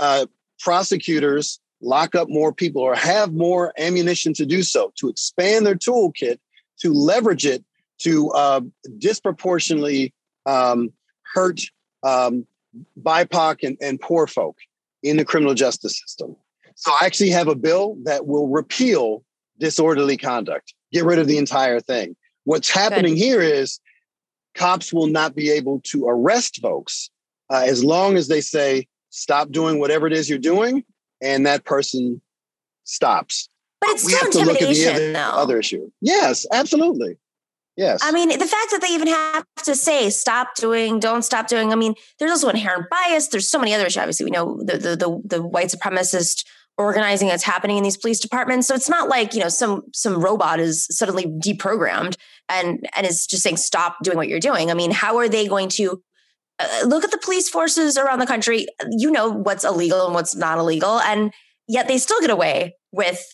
uh, 0.00 0.26
prosecutors 0.62 1.60
lock 1.80 2.14
up 2.14 2.28
more 2.30 2.52
people 2.52 2.80
or 2.80 2.94
have 2.94 3.32
more 3.32 3.72
ammunition 3.78 4.32
to 4.34 4.46
do 4.46 4.62
so, 4.62 4.92
to 4.96 5.08
expand 5.08 5.66
their 5.66 5.74
toolkit, 5.74 6.38
to 6.78 6.92
leverage 6.92 7.44
it 7.44 7.64
to 7.98 8.30
uh, 8.30 8.60
disproportionately 8.98 10.14
um, 10.46 10.92
hurt 11.34 11.60
um, 12.04 12.46
BIPOC 13.00 13.58
and, 13.62 13.76
and 13.80 14.00
poor 14.00 14.26
folk 14.26 14.56
in 15.02 15.16
the 15.16 15.24
criminal 15.24 15.54
justice 15.54 16.00
system. 16.00 16.36
So 16.76 16.92
I 16.92 17.06
actually 17.06 17.30
have 17.30 17.48
a 17.48 17.54
bill 17.54 17.96
that 18.04 18.26
will 18.26 18.48
repeal 18.48 19.24
disorderly 19.58 20.16
conduct, 20.16 20.74
get 20.92 21.04
rid 21.04 21.18
of 21.18 21.26
the 21.26 21.38
entire 21.38 21.80
thing. 21.80 22.16
What's 22.44 22.70
happening 22.70 23.14
Good. 23.14 23.20
here 23.20 23.40
is 23.40 23.78
cops 24.54 24.92
will 24.92 25.06
not 25.06 25.34
be 25.34 25.50
able 25.50 25.80
to 25.84 26.06
arrest 26.06 26.60
folks 26.60 27.10
uh, 27.50 27.64
as 27.66 27.84
long 27.84 28.16
as 28.16 28.28
they 28.28 28.40
say, 28.40 28.86
stop 29.12 29.50
doing 29.50 29.78
whatever 29.78 30.06
it 30.06 30.12
is 30.12 30.28
you're 30.28 30.38
doing, 30.38 30.84
and 31.22 31.46
that 31.46 31.64
person 31.64 32.20
stops. 32.84 33.48
But 33.80 33.90
it's 33.90 34.02
still 34.02 34.26
intimidation, 34.26 34.94
other, 34.94 35.12
though. 35.12 35.20
Other 35.20 35.58
issue. 35.58 35.90
Yes, 36.00 36.46
absolutely. 36.50 37.18
Yes. 37.76 38.00
I 38.02 38.12
mean, 38.12 38.28
the 38.28 38.38
fact 38.38 38.70
that 38.70 38.80
they 38.80 38.94
even 38.94 39.08
have 39.08 39.44
to 39.64 39.74
say 39.74 40.10
stop 40.10 40.54
doing, 40.56 40.98
don't 41.00 41.22
stop 41.22 41.46
doing. 41.46 41.72
I 41.72 41.76
mean, 41.76 41.94
there's 42.18 42.30
also 42.30 42.48
inherent 42.48 42.90
bias. 42.90 43.28
There's 43.28 43.48
so 43.48 43.58
many 43.58 43.72
other 43.72 43.86
issues. 43.86 43.98
Obviously, 43.98 44.24
we 44.24 44.30
know 44.30 44.60
the 44.62 44.76
the 44.78 44.96
the, 44.96 45.22
the 45.24 45.42
white 45.42 45.68
supremacist 45.68 46.44
organizing 46.78 47.28
that's 47.28 47.44
happening 47.44 47.76
in 47.76 47.82
these 47.82 47.96
police 47.96 48.20
departments. 48.20 48.66
So 48.66 48.74
it's 48.74 48.88
not 48.88 49.08
like, 49.08 49.34
you 49.34 49.40
know, 49.40 49.48
some 49.48 49.82
some 49.92 50.22
robot 50.22 50.60
is 50.60 50.86
suddenly 50.90 51.26
deprogrammed 51.26 52.16
and 52.48 52.86
and 52.94 53.06
is 53.06 53.26
just 53.26 53.42
saying 53.42 53.56
stop 53.56 53.96
doing 54.02 54.16
what 54.16 54.28
you're 54.28 54.40
doing. 54.40 54.70
I 54.70 54.74
mean, 54.74 54.90
how 54.90 55.18
are 55.18 55.28
they 55.28 55.46
going 55.48 55.68
to 55.70 56.02
look 56.84 57.04
at 57.04 57.10
the 57.10 57.18
police 57.18 57.48
forces 57.48 57.96
around 57.96 58.18
the 58.18 58.26
country? 58.26 58.66
You 58.90 59.10
know 59.10 59.30
what's 59.30 59.64
illegal 59.64 60.06
and 60.06 60.14
what's 60.14 60.34
not 60.34 60.58
illegal 60.58 61.00
and 61.00 61.32
yet 61.68 61.88
they 61.88 61.98
still 61.98 62.20
get 62.20 62.30
away 62.30 62.76
with 62.92 63.24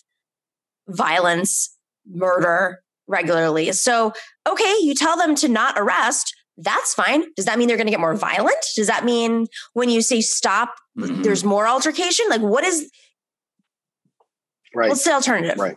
violence, 0.89 1.77
murder, 2.11 2.82
regularly. 3.07 3.73
So, 3.73 4.12
okay, 4.49 4.74
you 4.81 4.95
tell 4.95 5.16
them 5.16 5.35
to 5.36 5.49
not 5.49 5.78
arrest. 5.78 6.35
That's 6.57 6.95
fine. 6.95 7.24
Does 7.35 7.47
that 7.47 7.59
mean 7.59 7.69
they're 7.69 7.77
going 7.77 7.86
to 7.86 7.93
get 7.93 8.01
more 8.01 8.15
violent? 8.15 8.65
Does 8.77 8.86
that 8.89 9.05
mean 9.05 9.47
when 9.74 9.90
you 9.90 10.03
say 10.03 10.20
stop, 10.20 10.74
mm-hmm. 10.99 11.23
there's 11.23 11.45
more 11.45 11.66
altercation? 11.66 12.27
Like, 12.28 12.40
what 12.40 12.65
is 12.65 12.90
right? 14.74 14.89
What's 14.89 15.05
the 15.05 15.12
alternative? 15.12 15.59
Right. 15.59 15.77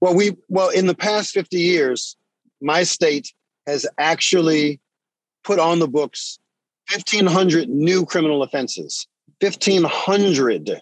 Well, 0.00 0.14
we 0.14 0.36
well 0.48 0.68
in 0.68 0.86
the 0.86 0.94
past 0.94 1.32
fifty 1.32 1.60
years, 1.60 2.16
my 2.60 2.82
state 2.82 3.32
has 3.66 3.86
actually 3.98 4.80
put 5.44 5.58
on 5.58 5.78
the 5.78 5.88
books 5.88 6.38
1,500 6.92 7.68
new 7.68 8.04
criminal 8.04 8.42
offenses. 8.42 9.06
1,500 9.40 10.80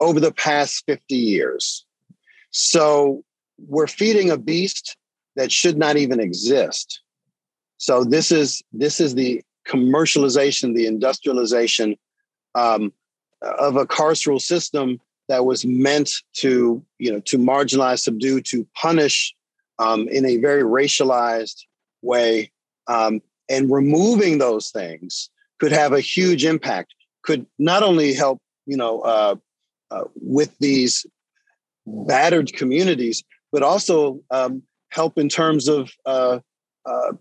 over 0.00 0.20
the 0.20 0.32
past 0.32 0.84
50 0.86 1.14
years. 1.14 1.84
So 2.50 3.24
we're 3.58 3.86
feeding 3.86 4.30
a 4.30 4.36
beast 4.36 4.96
that 5.36 5.50
should 5.50 5.78
not 5.78 5.96
even 5.96 6.20
exist. 6.20 7.00
So 7.78 8.04
this 8.04 8.30
is 8.30 8.62
this 8.72 9.00
is 9.00 9.14
the 9.14 9.42
commercialization, 9.66 10.74
the 10.74 10.86
industrialization 10.86 11.96
um, 12.54 12.92
of 13.40 13.76
a 13.76 13.86
carceral 13.86 14.40
system 14.40 15.00
that 15.28 15.44
was 15.44 15.64
meant 15.64 16.12
to 16.34 16.84
you 16.98 17.12
know 17.12 17.20
to 17.20 17.38
marginalize, 17.38 18.00
subdue, 18.00 18.40
to 18.42 18.66
punish 18.74 19.34
um, 19.78 20.06
in 20.08 20.26
a 20.26 20.36
very 20.36 20.62
racialized 20.62 21.64
way. 22.02 22.52
Um, 22.86 23.20
and 23.52 23.70
removing 23.70 24.38
those 24.38 24.70
things 24.70 25.30
could 25.60 25.72
have 25.72 25.92
a 25.92 26.00
huge 26.00 26.44
impact. 26.44 26.94
Could 27.22 27.46
not 27.58 27.82
only 27.84 28.14
help 28.14 28.38
you 28.66 28.76
know 28.76 29.00
uh, 29.02 29.36
uh, 29.90 30.04
with 30.16 30.56
these 30.58 31.06
battered 31.86 32.52
communities, 32.54 33.22
but 33.52 33.62
also 33.62 34.20
um, 34.30 34.62
help 34.90 35.18
in 35.18 35.28
terms 35.28 35.68
of 35.68 35.90
uh, 36.06 36.38
uh, 36.86 37.12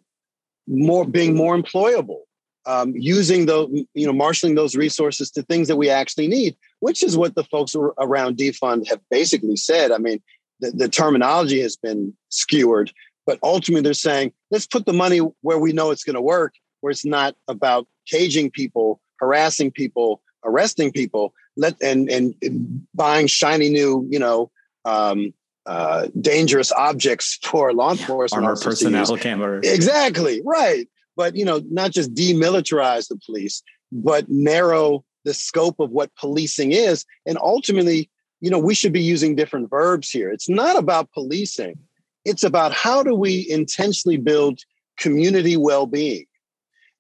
more 0.68 1.06
being 1.06 1.36
more 1.36 1.58
employable, 1.58 2.22
um, 2.66 2.94
using 2.96 3.46
those, 3.46 3.70
you 3.94 4.06
know, 4.06 4.14
marshaling 4.14 4.56
those 4.56 4.76
resources 4.76 5.32
to 5.32 5.44
things 5.44 5.68
that 5.68 5.78
we 5.78 5.90
actually 5.90 6.28
need, 6.28 6.56
which 6.80 7.04
is 7.04 7.18
what 7.18 7.36
the 7.36 7.44
folks 7.44 7.76
around 8.00 8.38
defund 8.38 8.88
have 8.88 9.02
basically 9.10 9.56
said. 9.56 9.92
I 9.92 9.98
mean, 9.98 10.22
the, 10.60 10.72
the 10.72 10.90
terminology 10.90 11.62
has 11.62 11.76
been 11.76 12.14
skewered, 12.30 12.92
but 13.32 13.40
ultimately 13.44 13.82
they're 13.82 13.94
saying 13.94 14.34
let's 14.50 14.68
put 14.68 14.86
the 14.86 14.92
money 14.92 15.20
where 15.40 15.58
we 15.58 15.72
know 15.72 15.90
it's 15.90 16.04
going 16.04 16.16
to 16.16 16.22
work, 16.22 16.54
where 16.82 16.92
it's 16.92 17.06
not 17.06 17.34
about 17.48 17.88
caging 18.06 18.52
people, 18.52 19.00
harassing 19.22 19.72
people, 19.72 20.22
arresting 20.44 20.92
people, 20.92 21.34
let 21.56 21.82
and 21.82 22.10
and 22.10 22.86
buying 22.94 23.28
shiny 23.28 23.70
new, 23.70 24.06
you 24.12 24.20
know, 24.20 24.52
um, 24.84 25.34
uh, 25.66 26.08
dangerous 26.20 26.74
objects 26.74 27.40
for 27.42 27.72
law 27.72 27.92
enforcement. 27.92 28.44
Armor 28.44 28.60
personnel 28.60 29.16
cameras. 29.16 29.66
Exactly 29.66 30.42
right, 30.44 30.90
but 31.16 31.34
you 31.34 31.46
know, 31.46 31.62
not 31.72 31.92
just 31.92 32.14
demilitarize 32.14 33.08
the 33.08 33.18
police, 33.26 33.64
but 33.94 34.28
narrow 34.28 35.06
the 35.24 35.34
scope 35.34 35.80
of 35.80 35.92
what 35.92 36.14
policing 36.16 36.74
is, 36.74 37.06
and 37.26 37.38
ultimately, 37.38 38.10
you 38.42 38.50
know, 38.50 38.60
we 38.60 38.76
should 38.76 38.92
be 38.92 39.02
using 39.02 39.38
different 39.38 39.70
verbs 39.70 40.10
here. 40.10 40.30
It's 40.32 40.50
not 40.50 40.78
about 40.78 41.14
policing; 41.14 41.80
it's 42.26 42.44
about 42.44 42.72
how 42.72 43.04
do 43.04 43.16
we 43.16 43.48
intentionally 43.50 44.18
build 44.18 44.60
community 44.98 45.58
well-being, 45.58 46.26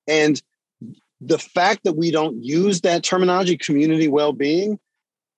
and 0.07 0.41
the 1.21 1.37
fact 1.37 1.83
that 1.83 1.93
we 1.93 2.09
don't 2.09 2.43
use 2.43 2.81
that 2.81 3.03
terminology, 3.03 3.55
community 3.55 4.07
well-being, 4.07 4.79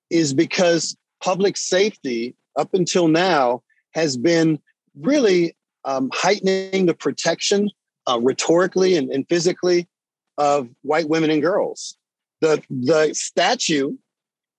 is 0.10 0.34
because 0.34 0.95
public 1.22 1.57
safety 1.57 2.35
up 2.57 2.73
until 2.73 3.07
now 3.10 3.61
has 3.91 4.15
been 4.15 4.60
really 4.99 5.55
um, 5.85 6.10
heightening 6.14 6.85
the 6.85 6.93
protection 6.93 7.69
uh, 8.07 8.19
rhetorically 8.22 8.95
and, 8.95 9.11
and, 9.11 9.27
physically 9.27 9.88
of 10.38 10.69
white 10.81 11.10
women 11.10 11.30
and 11.30 11.41
girls. 11.41 11.97
The, 12.41 12.61
the 12.69 13.14
statue 13.14 13.95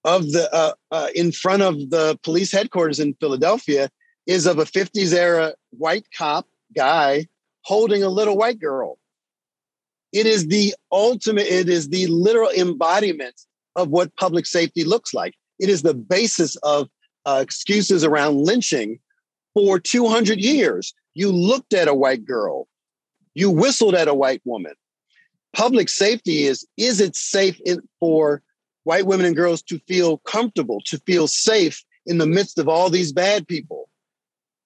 of 0.04 0.32
the 0.32 0.52
uh, 0.54 0.72
uh, 0.90 1.08
in 1.14 1.32
front 1.32 1.62
of 1.62 1.90
the 1.90 2.18
police 2.22 2.52
headquarters 2.52 3.00
in 3.00 3.14
Philadelphia 3.14 3.90
is 4.26 4.46
of 4.46 4.58
a 4.58 4.64
50s 4.64 5.12
era 5.12 5.54
white 5.70 6.06
cop 6.16 6.46
guy 6.74 7.26
holding 7.62 8.02
a 8.02 8.08
little 8.08 8.36
white 8.36 8.58
girl. 8.58 8.98
It 10.12 10.26
is 10.26 10.46
the 10.46 10.74
ultimate, 10.92 11.46
it 11.46 11.68
is 11.68 11.88
the 11.88 12.06
literal 12.06 12.50
embodiment 12.50 13.40
of 13.76 13.88
what 13.88 14.14
public 14.16 14.46
safety 14.46 14.84
looks 14.84 15.12
like. 15.12 15.34
It 15.58 15.68
is 15.68 15.82
the 15.82 15.94
basis 15.94 16.56
of 16.56 16.88
uh, 17.26 17.40
excuses 17.42 18.04
around 18.04 18.36
lynching 18.36 18.98
for 19.54 19.78
200 19.78 20.38
years. 20.38 20.94
You 21.14 21.32
looked 21.32 21.74
at 21.74 21.88
a 21.88 21.94
white 21.94 22.24
girl, 22.24 22.68
you 23.34 23.50
whistled 23.50 23.94
at 23.94 24.08
a 24.08 24.14
white 24.14 24.42
woman. 24.44 24.74
Public 25.54 25.88
safety 25.88 26.44
is 26.44 26.66
is 26.76 27.00
it 27.00 27.14
safe 27.14 27.60
in, 27.64 27.80
for 28.00 28.42
white 28.82 29.06
women 29.06 29.26
and 29.26 29.36
girls 29.36 29.62
to 29.62 29.78
feel 29.80 30.18
comfortable, 30.18 30.80
to 30.86 30.98
feel 31.00 31.26
safe 31.26 31.82
in 32.06 32.18
the 32.18 32.26
midst 32.26 32.58
of 32.58 32.68
all 32.68 32.90
these 32.90 33.12
bad 33.12 33.46
people. 33.48 33.88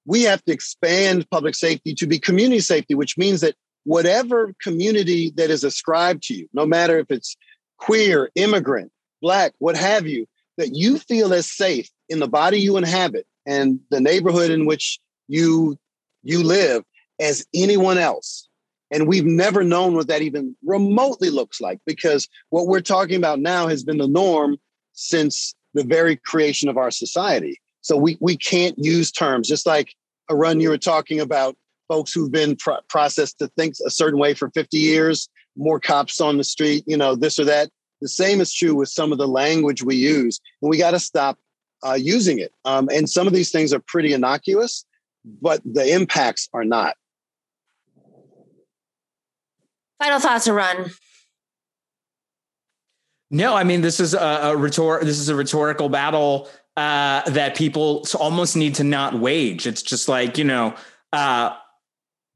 We 0.09 0.23
have 0.23 0.43
to 0.47 0.53
expand 0.53 1.29
public 1.31 1.55
safety 1.55 1.95
to 1.95 2.07
be 2.07 2.19
community 2.19 2.61
safety, 2.61 2.95
which 2.95 3.19
means 3.19 3.43
that 3.43 3.57
whatever 3.85 4.55
community 4.63 5.33
that 5.37 5.51
is 5.51 5.65
ascribed 5.65 6.23
to 6.25 6.35
you, 6.35 6.49
no 6.55 6.65
matter 6.65 6.99
if 6.99 7.11
it's 7.11 7.37
queer, 7.77 8.31
immigrant, 8.35 8.91
black, 9.21 9.53
what 9.59 9.77
have 9.77 10.07
you, 10.07 10.27
that 10.57 10.75
you 10.75 10.99
feel 10.99 11.35
as 11.35 11.47
safe 11.51 11.91
in 12.09 12.21
the 12.21 12.27
body 12.27 12.59
you 12.59 12.79
inhabit 12.79 13.27
and 13.47 13.81
the 13.91 14.01
neighborhood 14.01 14.51
in 14.51 14.65
which 14.65 14.99
you 15.29 15.77
you 16.23 16.43
live 16.43 16.85
as 17.21 17.47
anyone 17.55 17.99
else. 17.99 18.49
And 18.91 19.07
we've 19.07 19.27
never 19.27 19.63
known 19.63 19.95
what 19.95 20.09
that 20.09 20.23
even 20.23 20.57
remotely 20.65 21.29
looks 21.29 21.61
like 21.61 21.81
because 21.85 22.27
what 22.49 22.67
we're 22.67 22.81
talking 22.81 23.17
about 23.17 23.41
now 23.41 23.67
has 23.67 23.85
been 23.85 23.99
the 23.99 24.09
norm 24.09 24.57
since 24.95 25.55
the 25.75 25.85
very 25.85 26.17
creation 26.17 26.71
of 26.71 26.79
our 26.79 26.91
society. 26.91 27.61
So 27.83 27.97
we, 27.97 28.19
we 28.21 28.37
can't 28.37 28.77
use 28.79 29.11
terms, 29.11 29.49
just 29.49 29.67
like 29.67 29.95
Arun 30.31 30.61
you 30.61 30.69
were 30.69 30.79
talking 30.79 31.21
about 31.21 31.57
folks 31.89 32.13
who've 32.13 32.31
been 32.31 32.57
pro- 32.57 32.81
processed 32.89 33.39
to 33.39 33.49
think 33.57 33.75
a 33.87 33.91
certain 33.91 34.19
way 34.19 34.35
for 34.35 34.51
50 34.51 34.77
years, 34.77 35.29
more 35.57 35.81
cops 35.81 36.21
on 36.21 36.37
the 36.37 36.45
street, 36.45 36.85
you 36.87 36.97
know, 36.97 37.15
this 37.15 37.39
or 37.39 37.45
that. 37.45 37.71
The 38.01 38.09
same 38.09 38.41
is 38.41 38.55
true 38.55 38.75
with 38.75 38.89
some 38.89 39.11
of 39.11 39.19
the 39.19 39.27
language 39.27 39.83
we 39.83 39.97
use, 39.97 40.41
and 40.63 40.71
we 40.71 40.79
got 40.79 40.93
to 40.93 41.01
stop 41.01 41.39
uh, 41.85 41.95
using 41.95 42.39
it. 42.39 42.53
Um, 42.65 42.89
and 42.93 43.09
some 43.09 43.27
of 43.27 43.33
these 43.33 43.51
things 43.51 43.73
are 43.73 43.81
pretty 43.81 44.13
innocuous, 44.13 44.85
but 45.25 45.61
the 45.65 45.93
impacts 45.93 46.49
are 46.53 46.65
not. 46.65 46.95
Final 50.01 50.21
thoughts 50.21 50.49
Run. 50.49 50.91
No, 53.31 53.55
I 53.55 53.65
mean 53.65 53.83
this 53.83 54.01
is 54.01 54.15
a, 54.15 54.19
a 54.19 54.57
rhetor- 54.57 55.05
This 55.05 55.19
is 55.19 55.29
a 55.29 55.35
rhetorical 55.35 55.89
battle 55.89 56.49
uh, 56.79 57.29
that 57.31 57.57
people 57.57 58.07
almost 58.21 58.57
need 58.57 58.77
to 58.77 58.85
not 58.85 59.19
wage. 59.19 59.67
It's 59.67 59.83
just 59.83 60.09
like 60.09 60.39
you 60.39 60.45
know, 60.45 60.77
uh, 61.13 61.57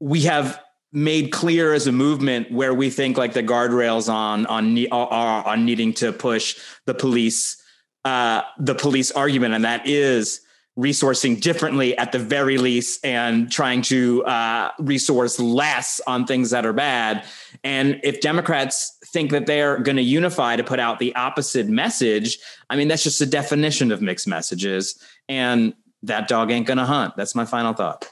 we 0.01 0.21
have 0.23 0.61
made 0.91 1.31
clear 1.31 1.73
as 1.73 1.87
a 1.87 1.93
movement 1.93 2.51
where 2.51 2.73
we 2.73 2.89
think 2.89 3.17
like 3.17 3.31
the 3.31 3.41
guardrails 3.41 4.11
on 4.11 4.45
on 4.47 4.77
are 4.91 5.47
on 5.47 5.63
needing 5.63 5.93
to 5.93 6.11
push 6.11 6.59
the 6.85 6.93
police 6.93 7.55
uh, 8.03 8.41
the 8.59 8.75
police 8.75 9.11
argument, 9.11 9.53
and 9.53 9.63
that 9.63 9.87
is 9.87 10.41
resourcing 10.77 11.39
differently 11.39 11.97
at 11.97 12.11
the 12.11 12.19
very 12.19 12.57
least 12.57 13.05
and 13.05 13.49
trying 13.49 13.81
to 13.81 14.25
uh, 14.25 14.71
resource 14.79 15.39
less 15.39 16.01
on 16.05 16.25
things 16.25 16.49
that 16.49 16.65
are 16.65 16.73
bad. 16.73 17.23
And 17.63 18.01
if 18.03 18.19
Democrats 18.19 18.97
think 19.13 19.31
that 19.31 19.45
they're 19.45 19.77
going 19.79 19.95
to 19.95 20.03
unify 20.03 20.55
to 20.55 20.63
put 20.63 20.79
out 20.79 20.99
the 20.99 21.15
opposite 21.15 21.67
message, 21.67 22.39
I 22.69 22.75
mean, 22.75 22.87
that's 22.87 23.03
just 23.03 23.21
a 23.21 23.25
definition 23.25 23.91
of 23.91 24.01
mixed 24.01 24.27
messages. 24.27 24.99
And 25.29 25.73
that 26.01 26.27
dog 26.27 26.51
ain't 26.51 26.67
going 26.67 26.79
to 26.79 26.85
hunt. 26.85 27.15
That's 27.15 27.35
my 27.35 27.45
final 27.45 27.73
thought. 27.73 28.09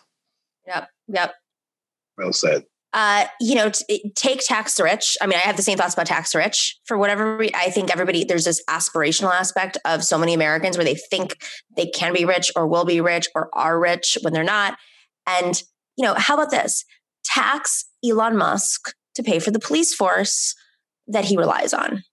Yep. 0.67 0.89
Yep. 1.09 1.33
Well 2.17 2.33
said 2.33 2.65
uh, 2.93 3.25
you 3.39 3.55
know, 3.55 3.69
t- 3.69 4.11
take 4.15 4.41
tax 4.45 4.79
rich. 4.79 5.17
I 5.21 5.27
mean, 5.27 5.37
I 5.37 5.47
have 5.47 5.55
the 5.55 5.63
same 5.63 5.77
thoughts 5.77 5.93
about 5.93 6.07
tax 6.07 6.35
rich 6.35 6.77
for 6.85 6.97
whatever 6.97 7.37
re- 7.37 7.51
I 7.55 7.69
think 7.69 7.89
everybody, 7.89 8.25
there's 8.25 8.43
this 8.43 8.61
aspirational 8.69 9.31
aspect 9.31 9.77
of 9.85 10.03
so 10.03 10.17
many 10.17 10.33
Americans 10.33 10.77
where 10.77 10.83
they 10.83 10.95
think 10.95 11.37
they 11.75 11.85
can 11.85 12.13
be 12.13 12.25
rich 12.25 12.51
or 12.55 12.67
will 12.67 12.85
be 12.85 12.99
rich 12.99 13.27
or 13.33 13.49
are 13.53 13.79
rich 13.79 14.17
when 14.23 14.33
they're 14.33 14.43
not. 14.43 14.77
And, 15.25 15.61
you 15.95 16.05
know, 16.05 16.15
how 16.15 16.33
about 16.33 16.51
this? 16.51 16.83
Tax 17.23 17.85
Elon 18.03 18.35
Musk 18.35 18.93
to 19.15 19.23
pay 19.23 19.39
for 19.39 19.51
the 19.51 19.59
police 19.59 19.93
force 19.93 20.53
that 21.11 21.25
he 21.25 21.37
relies 21.37 21.73
on. 21.73 22.03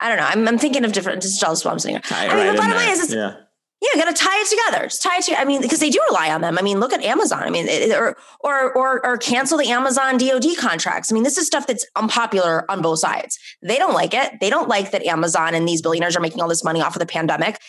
I 0.00 0.08
don't 0.08 0.18
know. 0.18 0.26
I'm, 0.26 0.46
I'm 0.46 0.58
thinking 0.58 0.84
of 0.84 0.92
different. 0.92 1.22
Just 1.22 1.42
what 1.42 1.66
I'm 1.66 1.78
saying. 1.78 2.00
I 2.10 2.28
mean, 2.28 2.36
right 2.36 2.52
the 2.52 2.58
bottom 2.58 2.76
line 2.76 2.90
is, 2.90 3.12
yeah. 3.12 3.36
Yeah, 3.80 4.02
got 4.02 4.16
to 4.16 4.24
tie 4.24 4.40
it 4.40 4.48
together. 4.48 4.86
Just 4.86 5.02
tie 5.02 5.18
it 5.18 5.24
together. 5.24 5.42
I 5.42 5.44
mean, 5.44 5.60
because 5.60 5.80
they 5.80 5.90
do 5.90 6.00
rely 6.08 6.32
on 6.32 6.40
them. 6.40 6.58
I 6.58 6.62
mean, 6.62 6.80
look 6.80 6.92
at 6.92 7.02
Amazon. 7.02 7.42
I 7.42 7.50
mean, 7.50 7.66
it, 7.68 7.90
or 7.90 8.16
or 8.40 8.72
or 8.72 9.04
or 9.04 9.18
cancel 9.18 9.58
the 9.58 9.68
Amazon 9.68 10.16
DoD 10.16 10.56
contracts. 10.58 11.12
I 11.12 11.14
mean, 11.14 11.22
this 11.22 11.36
is 11.36 11.46
stuff 11.46 11.66
that's 11.66 11.84
unpopular 11.94 12.70
on 12.70 12.80
both 12.80 13.00
sides. 13.00 13.38
They 13.62 13.76
don't 13.76 13.92
like 13.92 14.14
it. 14.14 14.40
They 14.40 14.48
don't 14.48 14.68
like 14.68 14.92
that 14.92 15.04
Amazon 15.04 15.54
and 15.54 15.68
these 15.68 15.82
billionaires 15.82 16.16
are 16.16 16.20
making 16.20 16.40
all 16.40 16.48
this 16.48 16.64
money 16.64 16.80
off 16.80 16.96
of 16.96 17.00
the 17.00 17.06
pandemic. 17.06 17.60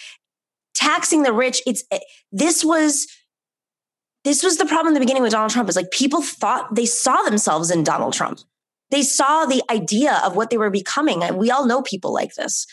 Taxing 0.73 1.23
the 1.23 1.33
rich. 1.33 1.61
It's 1.65 1.83
eh, 1.91 1.99
this 2.31 2.63
was 2.63 3.07
this 4.23 4.41
was 4.41 4.57
the 4.57 4.65
problem 4.65 4.89
in 4.89 4.93
the 4.93 5.01
beginning 5.01 5.23
with 5.23 5.33
Donald 5.33 5.51
Trump. 5.51 5.67
Is 5.67 5.75
like 5.75 5.91
people 5.91 6.21
thought 6.21 6.75
they 6.75 6.85
saw 6.85 7.23
themselves 7.23 7.71
in 7.71 7.83
Donald 7.83 8.13
Trump. 8.13 8.39
They 8.95 9.01
saw 9.01 9.45
the 9.45 9.61
idea 9.69 10.21
of 10.23 10.37
what 10.37 10.49
they 10.49 10.57
were 10.57 10.69
becoming, 10.69 11.21
and 11.21 11.37
we 11.37 11.51
all 11.51 11.65
know 11.65 11.81
people 11.81 12.13
like 12.13 12.35
this 12.35 12.65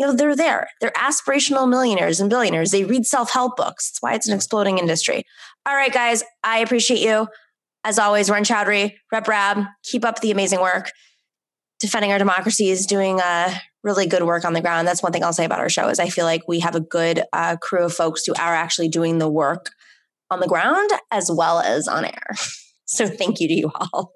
you 0.00 0.06
know, 0.06 0.14
they're 0.14 0.34
there. 0.34 0.66
They're 0.80 0.92
aspirational 0.92 1.68
millionaires 1.68 2.20
and 2.20 2.30
billionaires. 2.30 2.70
They 2.70 2.84
read 2.84 3.04
self 3.04 3.30
help 3.30 3.58
books. 3.58 3.90
That's 3.90 4.00
why 4.00 4.14
it's 4.14 4.26
an 4.26 4.34
exploding 4.34 4.78
industry. 4.78 5.24
All 5.66 5.74
right, 5.74 5.92
guys, 5.92 6.24
I 6.42 6.60
appreciate 6.60 7.00
you. 7.00 7.28
As 7.84 7.98
always, 7.98 8.30
Arun 8.30 8.44
Chaudhary, 8.44 8.94
Rep 9.12 9.28
Rabb, 9.28 9.66
keep 9.84 10.06
up 10.06 10.20
the 10.20 10.30
amazing 10.30 10.62
work. 10.62 10.90
Defending 11.80 12.12
our 12.12 12.18
democracy 12.18 12.70
is 12.70 12.86
doing 12.86 13.20
uh, 13.20 13.54
really 13.84 14.06
good 14.06 14.22
work 14.22 14.46
on 14.46 14.54
the 14.54 14.62
ground. 14.62 14.88
That's 14.88 15.02
one 15.02 15.12
thing 15.12 15.22
I'll 15.22 15.34
say 15.34 15.44
about 15.44 15.60
our 15.60 15.68
show 15.68 15.88
is 15.90 15.98
I 15.98 16.08
feel 16.08 16.24
like 16.24 16.48
we 16.48 16.60
have 16.60 16.74
a 16.74 16.80
good 16.80 17.22
uh, 17.34 17.58
crew 17.60 17.84
of 17.84 17.92
folks 17.92 18.24
who 18.24 18.32
are 18.32 18.54
actually 18.54 18.88
doing 18.88 19.18
the 19.18 19.28
work 19.28 19.70
on 20.30 20.40
the 20.40 20.48
ground 20.48 20.90
as 21.10 21.30
well 21.30 21.60
as 21.60 21.86
on 21.86 22.06
air. 22.06 22.30
So 22.92 23.06
thank 23.06 23.38
you 23.38 23.46
to 23.46 23.54
you 23.54 23.70
all. 23.72 24.12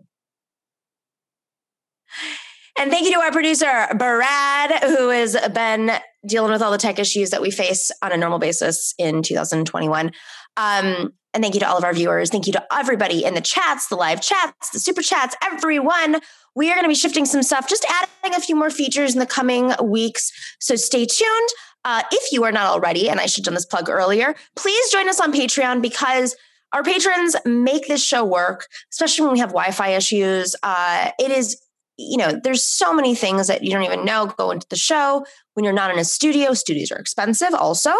And 2.76 2.90
thank 2.90 3.06
you 3.06 3.12
to 3.12 3.20
our 3.20 3.30
producer, 3.30 3.86
Brad, 3.96 4.82
who 4.82 5.10
has 5.10 5.36
been 5.54 5.92
dealing 6.26 6.50
with 6.50 6.60
all 6.60 6.72
the 6.72 6.78
tech 6.78 6.98
issues 6.98 7.30
that 7.30 7.40
we 7.40 7.50
face 7.50 7.90
on 8.02 8.10
a 8.10 8.16
normal 8.16 8.38
basis 8.38 8.94
in 8.98 9.22
2021. 9.22 10.10
Um, 10.56 11.12
and 11.32 11.42
thank 11.42 11.54
you 11.54 11.60
to 11.60 11.68
all 11.68 11.78
of 11.78 11.84
our 11.84 11.92
viewers. 11.92 12.30
Thank 12.30 12.46
you 12.46 12.52
to 12.52 12.64
everybody 12.72 13.24
in 13.24 13.34
the 13.34 13.40
chats, 13.40 13.88
the 13.88 13.96
live 13.96 14.20
chats, 14.20 14.70
the 14.70 14.78
super 14.78 15.02
chats, 15.02 15.36
everyone. 15.42 16.20
We 16.56 16.70
are 16.70 16.74
going 16.74 16.84
to 16.84 16.88
be 16.88 16.94
shifting 16.94 17.26
some 17.26 17.42
stuff, 17.42 17.68
just 17.68 17.84
adding 17.88 18.36
a 18.36 18.40
few 18.40 18.56
more 18.56 18.70
features 18.70 19.14
in 19.14 19.20
the 19.20 19.26
coming 19.26 19.72
weeks. 19.82 20.32
So 20.60 20.76
stay 20.76 21.06
tuned. 21.06 21.48
Uh, 21.84 22.02
if 22.12 22.32
you 22.32 22.44
are 22.44 22.52
not 22.52 22.66
already, 22.66 23.10
and 23.10 23.20
I 23.20 23.26
should 23.26 23.44
have 23.44 23.46
done 23.46 23.54
this 23.54 23.66
plug 23.66 23.90
earlier, 23.90 24.34
please 24.56 24.90
join 24.90 25.08
us 25.08 25.20
on 25.20 25.32
Patreon 25.32 25.82
because 25.82 26.34
our 26.72 26.82
patrons 26.82 27.36
make 27.44 27.86
this 27.88 28.02
show 28.02 28.24
work, 28.24 28.66
especially 28.90 29.24
when 29.24 29.34
we 29.34 29.38
have 29.40 29.50
Wi 29.50 29.70
Fi 29.70 29.90
issues. 29.90 30.56
Uh, 30.62 31.10
it 31.18 31.30
is 31.30 31.60
you 31.96 32.16
know, 32.16 32.38
there's 32.42 32.64
so 32.64 32.92
many 32.92 33.14
things 33.14 33.46
that 33.46 33.62
you 33.62 33.70
don't 33.70 33.84
even 33.84 34.04
know 34.04 34.26
go 34.36 34.50
into 34.50 34.66
the 34.68 34.76
show. 34.76 35.24
When 35.54 35.64
you're 35.64 35.72
not 35.72 35.90
in 35.90 35.98
a 35.98 36.04
studio, 36.04 36.52
studios 36.54 36.90
are 36.90 36.98
expensive 36.98 37.54
also. 37.54 37.92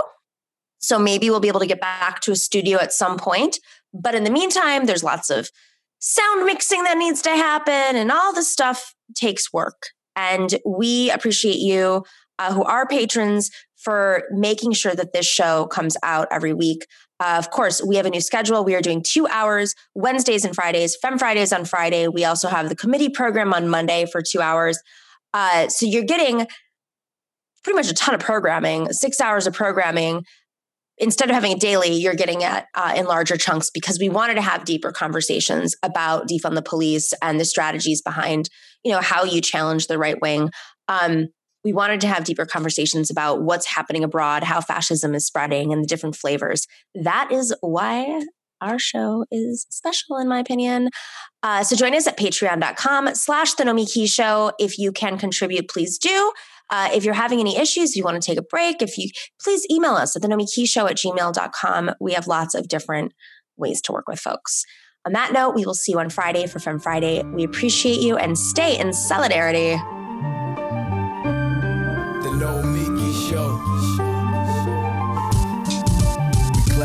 So 0.78 0.98
maybe 0.98 1.30
we'll 1.30 1.40
be 1.40 1.48
able 1.48 1.60
to 1.60 1.66
get 1.66 1.80
back 1.80 2.20
to 2.22 2.32
a 2.32 2.36
studio 2.36 2.78
at 2.78 2.92
some 2.92 3.18
point. 3.18 3.58
But 3.92 4.14
in 4.14 4.24
the 4.24 4.30
meantime, 4.30 4.86
there's 4.86 5.04
lots 5.04 5.30
of 5.30 5.48
sound 6.00 6.44
mixing 6.44 6.82
that 6.84 6.98
needs 6.98 7.22
to 7.22 7.30
happen, 7.30 7.96
and 7.96 8.12
all 8.12 8.34
this 8.34 8.50
stuff 8.50 8.94
takes 9.14 9.52
work. 9.52 9.86
And 10.16 10.58
we 10.66 11.10
appreciate 11.10 11.58
you 11.58 12.04
uh, 12.38 12.52
who 12.52 12.62
are 12.64 12.86
patrons 12.86 13.50
for 13.76 14.24
making 14.30 14.72
sure 14.72 14.94
that 14.94 15.12
this 15.12 15.26
show 15.26 15.66
comes 15.66 15.96
out 16.02 16.28
every 16.30 16.52
week. 16.52 16.86
Uh, 17.20 17.36
of 17.38 17.50
course, 17.50 17.82
we 17.82 17.96
have 17.96 18.06
a 18.06 18.10
new 18.10 18.20
schedule. 18.20 18.64
We 18.64 18.74
are 18.74 18.80
doing 18.80 19.02
two 19.02 19.26
hours 19.28 19.74
Wednesdays 19.94 20.44
and 20.44 20.54
Fridays, 20.54 20.96
Fem 20.96 21.18
Fridays 21.18 21.52
on 21.52 21.64
Friday. 21.64 22.08
We 22.08 22.24
also 22.24 22.48
have 22.48 22.68
the 22.68 22.76
committee 22.76 23.08
program 23.08 23.54
on 23.54 23.68
Monday 23.68 24.06
for 24.10 24.20
two 24.20 24.40
hours. 24.40 24.78
Uh, 25.32 25.68
so 25.68 25.86
you're 25.86 26.04
getting 26.04 26.46
pretty 27.62 27.76
much 27.76 27.90
a 27.90 27.94
ton 27.94 28.14
of 28.14 28.20
programming, 28.20 28.92
six 28.92 29.20
hours 29.20 29.46
of 29.46 29.54
programming. 29.54 30.24
Instead 30.98 31.28
of 31.28 31.34
having 31.34 31.52
it 31.52 31.60
daily, 31.60 31.92
you're 31.94 32.14
getting 32.14 32.42
it 32.42 32.64
uh, 32.74 32.94
in 32.96 33.06
larger 33.06 33.36
chunks 33.36 33.68
because 33.70 33.98
we 33.98 34.08
wanted 34.08 34.34
to 34.34 34.42
have 34.42 34.64
deeper 34.64 34.92
conversations 34.92 35.74
about 35.82 36.28
defund 36.28 36.54
the 36.54 36.62
police 36.62 37.12
and 37.20 37.40
the 37.40 37.44
strategies 37.44 38.00
behind, 38.00 38.48
you 38.84 38.92
know, 38.92 39.00
how 39.00 39.24
you 39.24 39.40
challenge 39.40 39.88
the 39.88 39.98
right 39.98 40.20
wing. 40.20 40.50
Um, 40.86 41.28
we 41.64 41.72
wanted 41.72 42.00
to 42.02 42.06
have 42.06 42.24
deeper 42.24 42.44
conversations 42.44 43.10
about 43.10 43.42
what's 43.42 43.66
happening 43.66 44.04
abroad, 44.04 44.44
how 44.44 44.60
fascism 44.60 45.14
is 45.14 45.26
spreading, 45.26 45.72
and 45.72 45.82
the 45.82 45.86
different 45.86 46.16
flavors. 46.16 46.66
That 46.94 47.32
is 47.32 47.54
why 47.60 48.22
our 48.60 48.78
show 48.78 49.24
is 49.30 49.66
special, 49.70 50.16
in 50.16 50.28
my 50.28 50.38
opinion. 50.38 50.90
Uh, 51.42 51.62
so 51.62 51.76
join 51.76 51.94
us 51.94 52.06
at 52.06 52.16
patreon.com 52.16 53.14
slash 53.14 53.54
the 53.54 53.64
Nomiki 53.64 54.10
Show. 54.10 54.52
If 54.58 54.78
you 54.78 54.92
can 54.92 55.18
contribute, 55.18 55.68
please 55.68 55.98
do. 55.98 56.32
Uh, 56.70 56.88
if 56.94 57.04
you're 57.04 57.14
having 57.14 57.40
any 57.40 57.58
issues, 57.58 57.90
if 57.90 57.96
you 57.96 58.04
want 58.04 58.20
to 58.20 58.26
take 58.26 58.38
a 58.38 58.42
break, 58.42 58.80
if 58.80 58.96
you 58.96 59.10
please 59.42 59.66
email 59.70 59.92
us 59.92 60.16
at 60.16 60.22
the 60.22 60.28
Nomiki 60.28 60.66
Show 60.68 60.86
at 60.86 60.96
gmail.com. 60.96 61.90
We 62.00 62.12
have 62.14 62.26
lots 62.26 62.54
of 62.54 62.68
different 62.68 63.12
ways 63.56 63.80
to 63.82 63.92
work 63.92 64.08
with 64.08 64.18
folks. 64.18 64.64
On 65.06 65.12
that 65.12 65.32
note, 65.32 65.54
we 65.54 65.66
will 65.66 65.74
see 65.74 65.92
you 65.92 65.98
on 65.98 66.08
Friday 66.08 66.46
for 66.46 66.58
Fem 66.58 66.78
Friday. 66.78 67.22
We 67.22 67.44
appreciate 67.44 68.00
you 68.00 68.16
and 68.16 68.38
stay 68.38 68.78
in 68.78 68.94
solidarity. 68.94 69.78